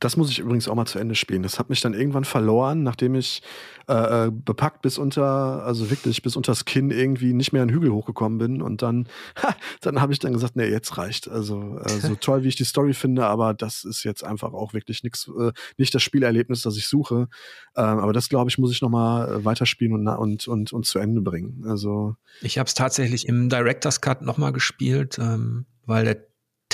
Das 0.00 0.16
muss 0.16 0.30
ich 0.30 0.38
übrigens 0.38 0.68
auch 0.68 0.74
mal 0.74 0.86
zu 0.86 0.98
Ende 0.98 1.14
spielen. 1.14 1.42
Das 1.42 1.58
hat 1.58 1.70
mich 1.70 1.80
dann 1.80 1.94
irgendwann 1.94 2.24
verloren, 2.24 2.82
nachdem 2.82 3.14
ich 3.14 3.42
äh, 3.88 4.26
äh 4.26 4.30
bepackt 4.30 4.82
bis 4.82 4.98
unter, 4.98 5.64
also 5.64 5.90
wirklich 5.90 6.22
bis 6.22 6.36
unters 6.36 6.64
Kinn 6.64 6.90
irgendwie 6.90 7.32
nicht 7.32 7.52
mehr 7.52 7.62
einen 7.62 7.70
Hügel 7.70 7.92
hochgekommen 7.92 8.38
bin. 8.38 8.62
Und 8.62 8.82
dann, 8.82 9.08
ha, 9.42 9.56
dann 9.80 10.00
habe 10.00 10.12
ich 10.12 10.18
dann 10.18 10.32
gesagt, 10.32 10.56
nee, 10.56 10.68
jetzt 10.68 10.98
reicht. 10.98 11.28
Also 11.28 11.78
äh, 11.78 11.88
so 12.00 12.14
toll, 12.20 12.42
wie 12.42 12.48
ich 12.48 12.56
die 12.56 12.64
Story 12.64 12.94
finde, 12.94 13.26
aber 13.26 13.54
das 13.54 13.84
ist 13.84 14.04
jetzt 14.04 14.24
einfach 14.24 14.52
auch 14.52 14.74
wirklich 14.74 15.02
nichts, 15.02 15.30
äh, 15.38 15.52
nicht 15.78 15.94
das 15.94 16.02
Spielerlebnis, 16.02 16.62
das 16.62 16.76
ich 16.76 16.86
suche. 16.86 17.28
Ähm, 17.76 17.98
aber 17.98 18.12
das, 18.12 18.28
glaube 18.28 18.50
ich, 18.50 18.58
muss 18.58 18.72
ich 18.72 18.82
noch 18.82 18.90
mal 18.90 19.28
äh, 19.28 19.44
weiterspielen 19.44 19.94
und, 19.94 20.08
und, 20.08 20.48
und, 20.48 20.72
und 20.72 20.86
zu 20.86 20.98
Ende 20.98 21.20
bringen. 21.20 21.64
Also 21.66 22.16
ich 22.42 22.58
habe 22.58 22.66
es 22.66 22.74
tatsächlich 22.74 23.28
im 23.28 23.48
Director's 23.48 24.00
Cut 24.00 24.22
noch 24.22 24.36
mal 24.36 24.52
gespielt, 24.52 25.18
ähm, 25.18 25.66
weil 25.86 26.04
der 26.04 26.26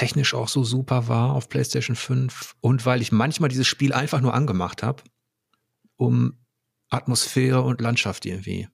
technisch 0.03 0.35
auch 0.35 0.49
so 0.49 0.65
super 0.65 1.07
war 1.07 1.33
auf 1.33 1.49
PlayStation 1.49 1.95
5 1.95 2.57
und 2.61 2.85
weil 2.85 3.01
ich 3.01 3.13
manchmal 3.13 3.49
dieses 3.49 3.69
Spiel 3.69 3.93
einfach 3.93 4.21
nur 4.21 4.35
angemacht 4.35 4.83
habe, 4.83 5.05
um 5.97 6.41
Atmosphäre 6.91 7.63
und 7.63 7.81
Landschaft 7.81 8.27
irgendwie. 8.27 8.69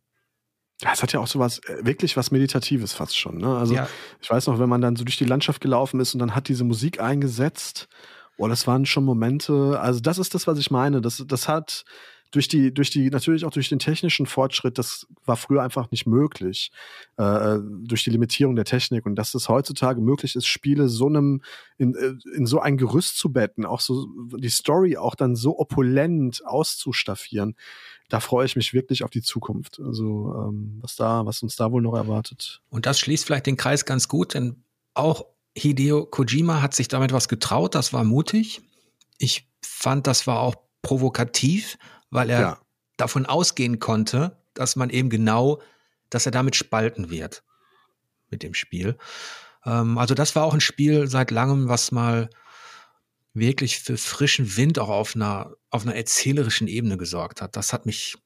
Ja, 0.81 0.93
es 0.95 1.03
hat 1.03 1.13
ja 1.13 1.21
auch 1.21 1.27
so 1.27 1.39
was, 1.39 1.59
äh, 1.65 1.85
wirklich 1.85 2.17
was 2.17 2.31
Meditatives 2.31 2.95
fast 2.95 3.19
schon. 3.19 3.37
Ne? 3.37 3.59
Also 3.59 3.75
ja. 3.75 3.89
ich 4.23 4.31
weiß 4.31 4.47
noch, 4.47 4.59
wenn 4.59 4.71
man 4.71 4.81
dann 4.81 4.97
so 4.97 5.05
durch 5.05 5.19
die 5.19 5.27
Landschaft 5.27 5.61
gelaufen 5.61 6.01
ist 6.01 6.15
und 6.15 6.21
dann 6.21 6.35
hat 6.35 6.49
diese 6.49 6.65
Musik 6.65 6.99
eingesetzt, 6.99 7.89
oh, 8.39 8.49
das 8.49 8.67
waren 8.67 8.87
schon 8.87 9.05
Momente, 9.05 9.79
also 9.81 10.01
das 10.01 10.17
ist 10.17 10.35
das, 10.35 10.47
was 10.47 10.59
ich 10.59 10.71
meine. 10.71 11.03
Das, 11.03 11.23
das 11.27 11.47
hat, 11.47 11.85
durch 12.31 12.49
die, 12.49 12.73
durch 12.73 12.91
die, 12.91 13.11
natürlich 13.11 13.45
auch 13.45 13.51
durch 13.51 13.69
den 13.69 13.79
technischen 13.79 14.27
Fortschritt, 14.27 14.79
das 14.79 15.07
war 15.25 15.37
früher 15.37 15.63
einfach 15.63 15.91
nicht 15.91 16.07
möglich, 16.07 16.71
äh, 17.19 17.23
äh, 17.23 17.61
durch 17.83 18.05
die 18.05 18.11
Limitierung 18.11 18.55
der 18.57 18.65
Technik 18.65 19.07
und 19.07 19.15
dass 19.17 19.35
es 19.35 19.49
heutzutage 19.49 20.01
möglich 20.01 20.37
ist, 20.37 20.47
Spiele 20.47 20.89
so 20.89 21.07
einem, 21.07 21.43
in, 21.79 21.95
äh, 21.95 22.15
in 22.37 22.47
so 22.47 22.61
ein 22.61 22.77
Gerüst 22.77 23.19
zu 23.19 23.33
betten, 23.33 23.65
auch 23.65 23.81
so 23.81 24.07
die 24.37 24.51
Story 24.51 24.97
auch 24.97 25.15
dann 25.15 25.37
so 25.37 25.59
opulent 25.59 26.45
auszustaffieren, 26.45 27.57
da 28.09 28.21
freue 28.21 28.47
ich 28.47 28.57
mich 28.57 28.73
wirklich 28.73 29.05
auf 29.05 29.11
die 29.11 29.23
Zukunft. 29.23 29.81
Also 29.81 30.35
ähm, 30.35 30.79
was 30.81 30.97
da, 30.97 31.25
was 31.27 31.43
uns 31.43 31.57
da 31.57 31.71
wohl 31.73 31.83
noch 31.83 31.95
erwartet. 31.95 32.63
Und 32.71 32.87
das 32.87 32.99
schließt 32.99 33.25
vielleicht 33.25 33.47
den 33.47 33.57
Kreis 33.57 33.85
ganz 33.85 34.09
gut, 34.09 34.35
denn 34.35 34.63
auch 34.95 35.27
Hideo 35.57 36.07
Kojima 36.07 36.63
hat 36.63 36.75
sich 36.75 36.89
damit 36.89 37.13
was 37.13 37.29
getraut, 37.29 37.75
das 37.75 37.93
war 37.93 38.05
mutig. 38.05 38.61
Ich 39.19 39.49
fand, 39.63 40.07
das 40.07 40.27
war 40.27 40.41
auch 40.41 40.55
provokativ 40.89 41.77
weil 42.11 42.31
er 42.31 42.41
ja. 42.41 42.59
davon 42.97 43.27
ausgehen 43.27 43.79
konnte, 43.79 44.37
dass 44.55 44.77
man 44.77 44.91
eben 44.91 45.11
genau, 45.11 45.61
dass 46.11 46.27
er 46.27 46.33
damit 46.33 46.57
spalten 46.57 47.11
wird 47.11 47.43
mit 48.31 48.43
dem 48.43 48.55
Spiel. 48.55 48.97
Ähm, 49.65 49.99
also 49.99 50.15
das 50.15 50.35
war 50.35 50.45
auch 50.45 50.55
ein 50.55 50.61
Spiel 50.61 51.07
seit 51.09 51.31
langem, 51.31 51.69
was 51.69 51.93
mal 51.93 52.31
wirklich 53.35 53.81
für 53.81 53.97
frischen 53.97 54.57
Wind 54.57 54.79
auch 54.79 54.89
auf 54.89 55.15
einer, 55.15 55.55
auf 55.71 55.83
einer 55.83 55.95
erzählerischen 55.95 56.67
Ebene 56.67 56.97
gesorgt 56.97 57.41
hat. 57.41 57.57
Das 57.57 57.73
hat 57.73 57.87
mich 57.87 58.17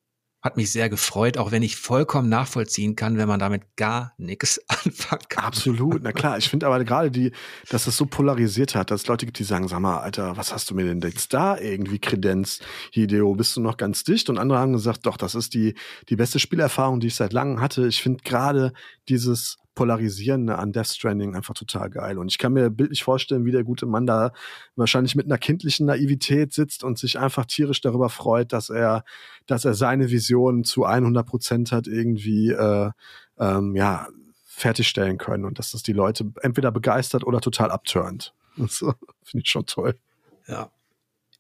hat 0.43 0.57
mich 0.57 0.73
sehr 0.73 0.89
gefreut, 0.89 1.39
auch 1.39 1.53
wenn 1.53 1.63
ich 1.63 1.77
vollkommen 1.77 2.29
nachvollziehen 2.29 2.97
kann, 2.97 3.17
wenn 3.17 3.29
man 3.29 3.39
damit 3.39 3.77
gar 3.77 4.13
nichts 4.19 4.61
anfangen 4.69 5.23
kann. 5.29 5.45
Absolut, 5.45 6.03
na 6.03 6.13
klar. 6.13 6.37
Ich 6.37 6.49
finde 6.49 6.67
aber 6.67 6.83
gerade 6.85 7.11
die, 7.11 7.33
dass 7.69 7.87
es 7.87 7.97
so 7.97 8.07
polarisiert 8.07 8.75
hat, 8.75 8.91
dass 8.91 9.03
es 9.03 9.07
Leute 9.07 9.25
gibt, 9.25 9.39
die 9.39 9.45
sagen, 9.45 9.69
sag 9.69 9.81
mal, 9.81 10.01
Alter, 10.01 10.37
was 10.37 10.53
hast 10.53 10.69
du 10.71 10.75
mir 10.75 10.85
denn 10.85 11.01
jetzt 11.01 11.33
da 11.33 11.57
irgendwie 11.59 12.01
Kredenz, 12.01 12.59
Hideo, 12.91 13.35
bist 13.35 13.57
du 13.57 13.61
noch 13.61 13.77
ganz 13.77 14.03
dicht? 14.03 14.29
Und 14.29 14.39
andere 14.39 14.59
haben 14.59 14.73
gesagt, 14.73 15.07
doch, 15.07 15.17
das 15.17 15.37
ist 15.37 15.55
die, 15.55 15.75
die 16.09 16.17
beste 16.17 16.41
Spielerfahrung, 16.41 16.99
die 16.99 17.07
ich 17.07 17.15
seit 17.15 17.33
langem 17.33 17.61
hatte. 17.61 17.87
Ich 17.87 18.03
finde 18.03 18.23
gerade 18.25 18.73
dieses 19.09 19.59
Polarisierende 19.75 20.59
an 20.59 20.73
Death 20.73 20.89
Stranding 20.89 21.35
einfach 21.35 21.55
total 21.55 21.89
geil. 21.89 22.19
Und 22.19 22.31
ich 22.31 22.39
kann 22.39 22.53
mir 22.53 22.69
bildlich 22.69 23.03
vorstellen, 23.03 23.45
wie 23.47 23.53
der 23.53 23.65
gute 23.65 23.87
Mann 23.87 24.07
da 24.07 24.33
wahrscheinlich 24.77 25.15
mit 25.15 25.27
einer 25.27 25.39
kindlichen 25.39 25.87
Naivität 25.87 26.53
sitzt 26.53 26.85
und 26.85 26.99
sich 26.99 27.19
einfach 27.19 27.47
tierisch 27.47 27.81
darüber 27.81 28.11
freut, 28.11 28.53
dass 28.53 28.69
er, 28.69 29.05
dass 29.47 29.65
er 29.65 29.75
seine 29.75 30.11
Vision 30.11 30.65
zu 30.65 30.85
100 30.85 31.27
Prozent 31.27 31.73
hat 31.73 31.87
irgendwie, 31.87 32.51
äh, 32.51 32.91
ähm, 33.39 33.75
ja, 33.75 34.09
fertigstellen 34.45 35.17
können 35.17 35.45
und 35.47 35.59
dass 35.59 35.73
das 35.73 35.83
die 35.83 35.95
Leute 35.95 36.31
entweder 36.43 36.71
begeistert 36.71 37.25
oder 37.25 37.41
total 37.41 37.71
abturnt. 37.71 38.35
Das 38.59 38.85
finde 39.25 39.45
ich 39.45 39.49
schon 39.49 39.65
toll. 39.65 39.99
Ja. 40.47 40.71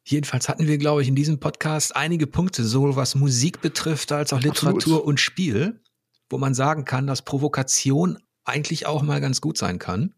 Jedenfalls 0.04 0.48
hatten 0.48 0.66
wir, 0.66 0.78
glaube 0.78 1.02
ich, 1.02 1.08
in 1.08 1.14
diesem 1.14 1.38
Podcast 1.38 1.94
einige 1.94 2.26
Punkte, 2.26 2.64
sowohl 2.64 2.96
was 2.96 3.14
Musik 3.14 3.60
betrifft 3.60 4.12
als 4.12 4.32
auch 4.32 4.40
Literatur 4.40 4.76
Absolut. 4.76 5.04
und 5.04 5.20
Spiel 5.20 5.78
wo 6.32 6.38
man 6.38 6.54
sagen 6.54 6.84
kann, 6.84 7.06
dass 7.06 7.22
Provokation 7.22 8.18
eigentlich 8.44 8.86
auch 8.86 9.02
mal 9.02 9.20
ganz 9.20 9.40
gut 9.40 9.56
sein 9.58 9.78
kann, 9.78 10.14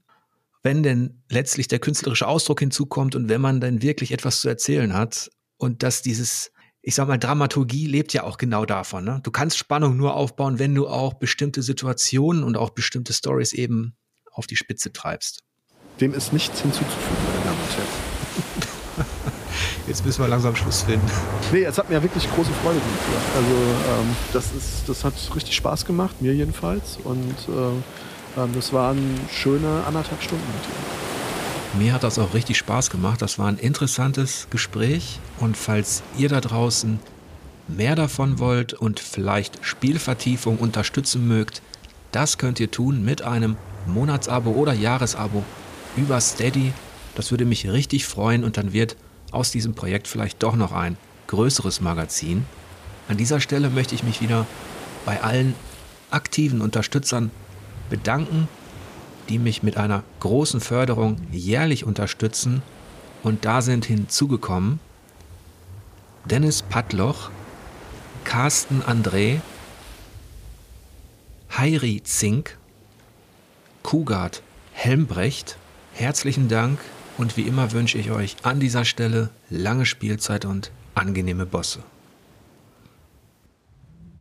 wenn 0.62 0.82
denn 0.82 1.22
letztlich 1.28 1.68
der 1.68 1.78
künstlerische 1.78 2.26
Ausdruck 2.26 2.60
hinzukommt 2.60 3.14
und 3.14 3.28
wenn 3.28 3.40
man 3.40 3.60
dann 3.60 3.82
wirklich 3.82 4.12
etwas 4.12 4.40
zu 4.40 4.48
erzählen 4.48 4.94
hat 4.94 5.30
und 5.58 5.82
dass 5.82 6.00
dieses, 6.00 6.52
ich 6.80 6.94
sag 6.94 7.08
mal, 7.08 7.18
Dramaturgie 7.18 7.86
lebt 7.86 8.14
ja 8.14 8.22
auch 8.22 8.38
genau 8.38 8.64
davon. 8.64 9.04
Ne? 9.04 9.20
Du 9.22 9.30
kannst 9.30 9.58
Spannung 9.58 9.96
nur 9.96 10.14
aufbauen, 10.14 10.58
wenn 10.58 10.74
du 10.74 10.88
auch 10.88 11.14
bestimmte 11.14 11.62
Situationen 11.62 12.44
und 12.44 12.56
auch 12.56 12.70
bestimmte 12.70 13.12
Stories 13.12 13.52
eben 13.52 13.96
auf 14.30 14.46
die 14.46 14.56
Spitze 14.56 14.92
treibst. 14.92 15.42
Dem 16.00 16.14
ist 16.14 16.32
nichts 16.32 16.60
hinzuzufügen, 16.62 17.24
meine 17.26 17.44
Damen 17.44 17.60
und 17.60 17.76
Herren. 17.76 18.03
Jetzt 19.86 20.04
müssen 20.06 20.22
wir 20.22 20.28
langsam 20.28 20.56
Schluss 20.56 20.82
finden. 20.82 21.06
Nee, 21.52 21.64
es 21.64 21.76
hat 21.76 21.90
mir 21.90 22.02
wirklich 22.02 22.26
große 22.34 22.50
Freude 22.62 22.78
gemacht. 22.78 23.24
Also 23.36 24.00
ähm, 24.00 24.16
das, 24.32 24.46
ist, 24.52 24.88
das 24.88 25.04
hat 25.04 25.14
richtig 25.34 25.54
Spaß 25.56 25.84
gemacht, 25.84 26.22
mir 26.22 26.34
jedenfalls. 26.34 26.98
Und 27.04 27.34
äh, 27.48 28.40
ähm, 28.40 28.50
das 28.54 28.72
waren 28.72 29.20
schöne 29.30 29.84
anderthalb 29.86 30.22
Stunden 30.22 30.44
mit 30.46 30.64
dir. 30.64 31.84
Mir 31.84 31.92
hat 31.92 32.02
das 32.02 32.18
auch 32.18 32.32
richtig 32.32 32.56
Spaß 32.56 32.88
gemacht. 32.88 33.20
Das 33.20 33.38
war 33.38 33.48
ein 33.48 33.58
interessantes 33.58 34.46
Gespräch. 34.48 35.18
Und 35.38 35.56
falls 35.56 36.02
ihr 36.16 36.30
da 36.30 36.40
draußen 36.40 36.98
mehr 37.68 37.94
davon 37.94 38.38
wollt 38.38 38.72
und 38.72 39.00
vielleicht 39.00 39.64
Spielvertiefung 39.64 40.58
unterstützen 40.58 41.28
mögt, 41.28 41.60
das 42.10 42.38
könnt 42.38 42.58
ihr 42.58 42.70
tun 42.70 43.04
mit 43.04 43.22
einem 43.22 43.56
Monatsabo 43.86 44.50
oder 44.50 44.72
Jahresabo 44.72 45.42
über 45.96 46.20
Steady. 46.20 46.72
Das 47.16 47.30
würde 47.30 47.44
mich 47.44 47.68
richtig 47.68 48.06
freuen 48.06 48.44
und 48.44 48.56
dann 48.56 48.72
wird 48.72 48.96
aus 49.34 49.50
diesem 49.50 49.74
Projekt 49.74 50.08
vielleicht 50.08 50.42
doch 50.42 50.56
noch 50.56 50.72
ein 50.72 50.96
größeres 51.26 51.80
Magazin. 51.80 52.46
An 53.08 53.16
dieser 53.16 53.40
Stelle 53.40 53.70
möchte 53.70 53.94
ich 53.94 54.02
mich 54.02 54.20
wieder 54.20 54.46
bei 55.04 55.22
allen 55.22 55.54
aktiven 56.10 56.60
Unterstützern 56.60 57.30
bedanken, 57.90 58.48
die 59.28 59.38
mich 59.38 59.62
mit 59.62 59.76
einer 59.76 60.02
großen 60.20 60.60
Förderung 60.60 61.16
jährlich 61.32 61.84
unterstützen. 61.84 62.62
Und 63.22 63.44
da 63.44 63.62
sind 63.62 63.84
hinzugekommen 63.84 64.80
Dennis 66.24 66.62
Padloch, 66.62 67.30
Carsten 68.24 68.82
André, 68.82 69.40
Heiri 71.56 72.02
Zink, 72.02 72.56
Kugard 73.82 74.42
Helmbrecht. 74.72 75.58
Herzlichen 75.92 76.48
Dank 76.48 76.78
und 77.18 77.36
wie 77.36 77.42
immer 77.42 77.72
wünsche 77.72 77.98
ich 77.98 78.10
euch 78.10 78.36
an 78.42 78.60
dieser 78.60 78.84
Stelle 78.84 79.30
lange 79.50 79.86
Spielzeit 79.86 80.44
und 80.44 80.70
angenehme 80.94 81.46
Bosse. 81.46 81.80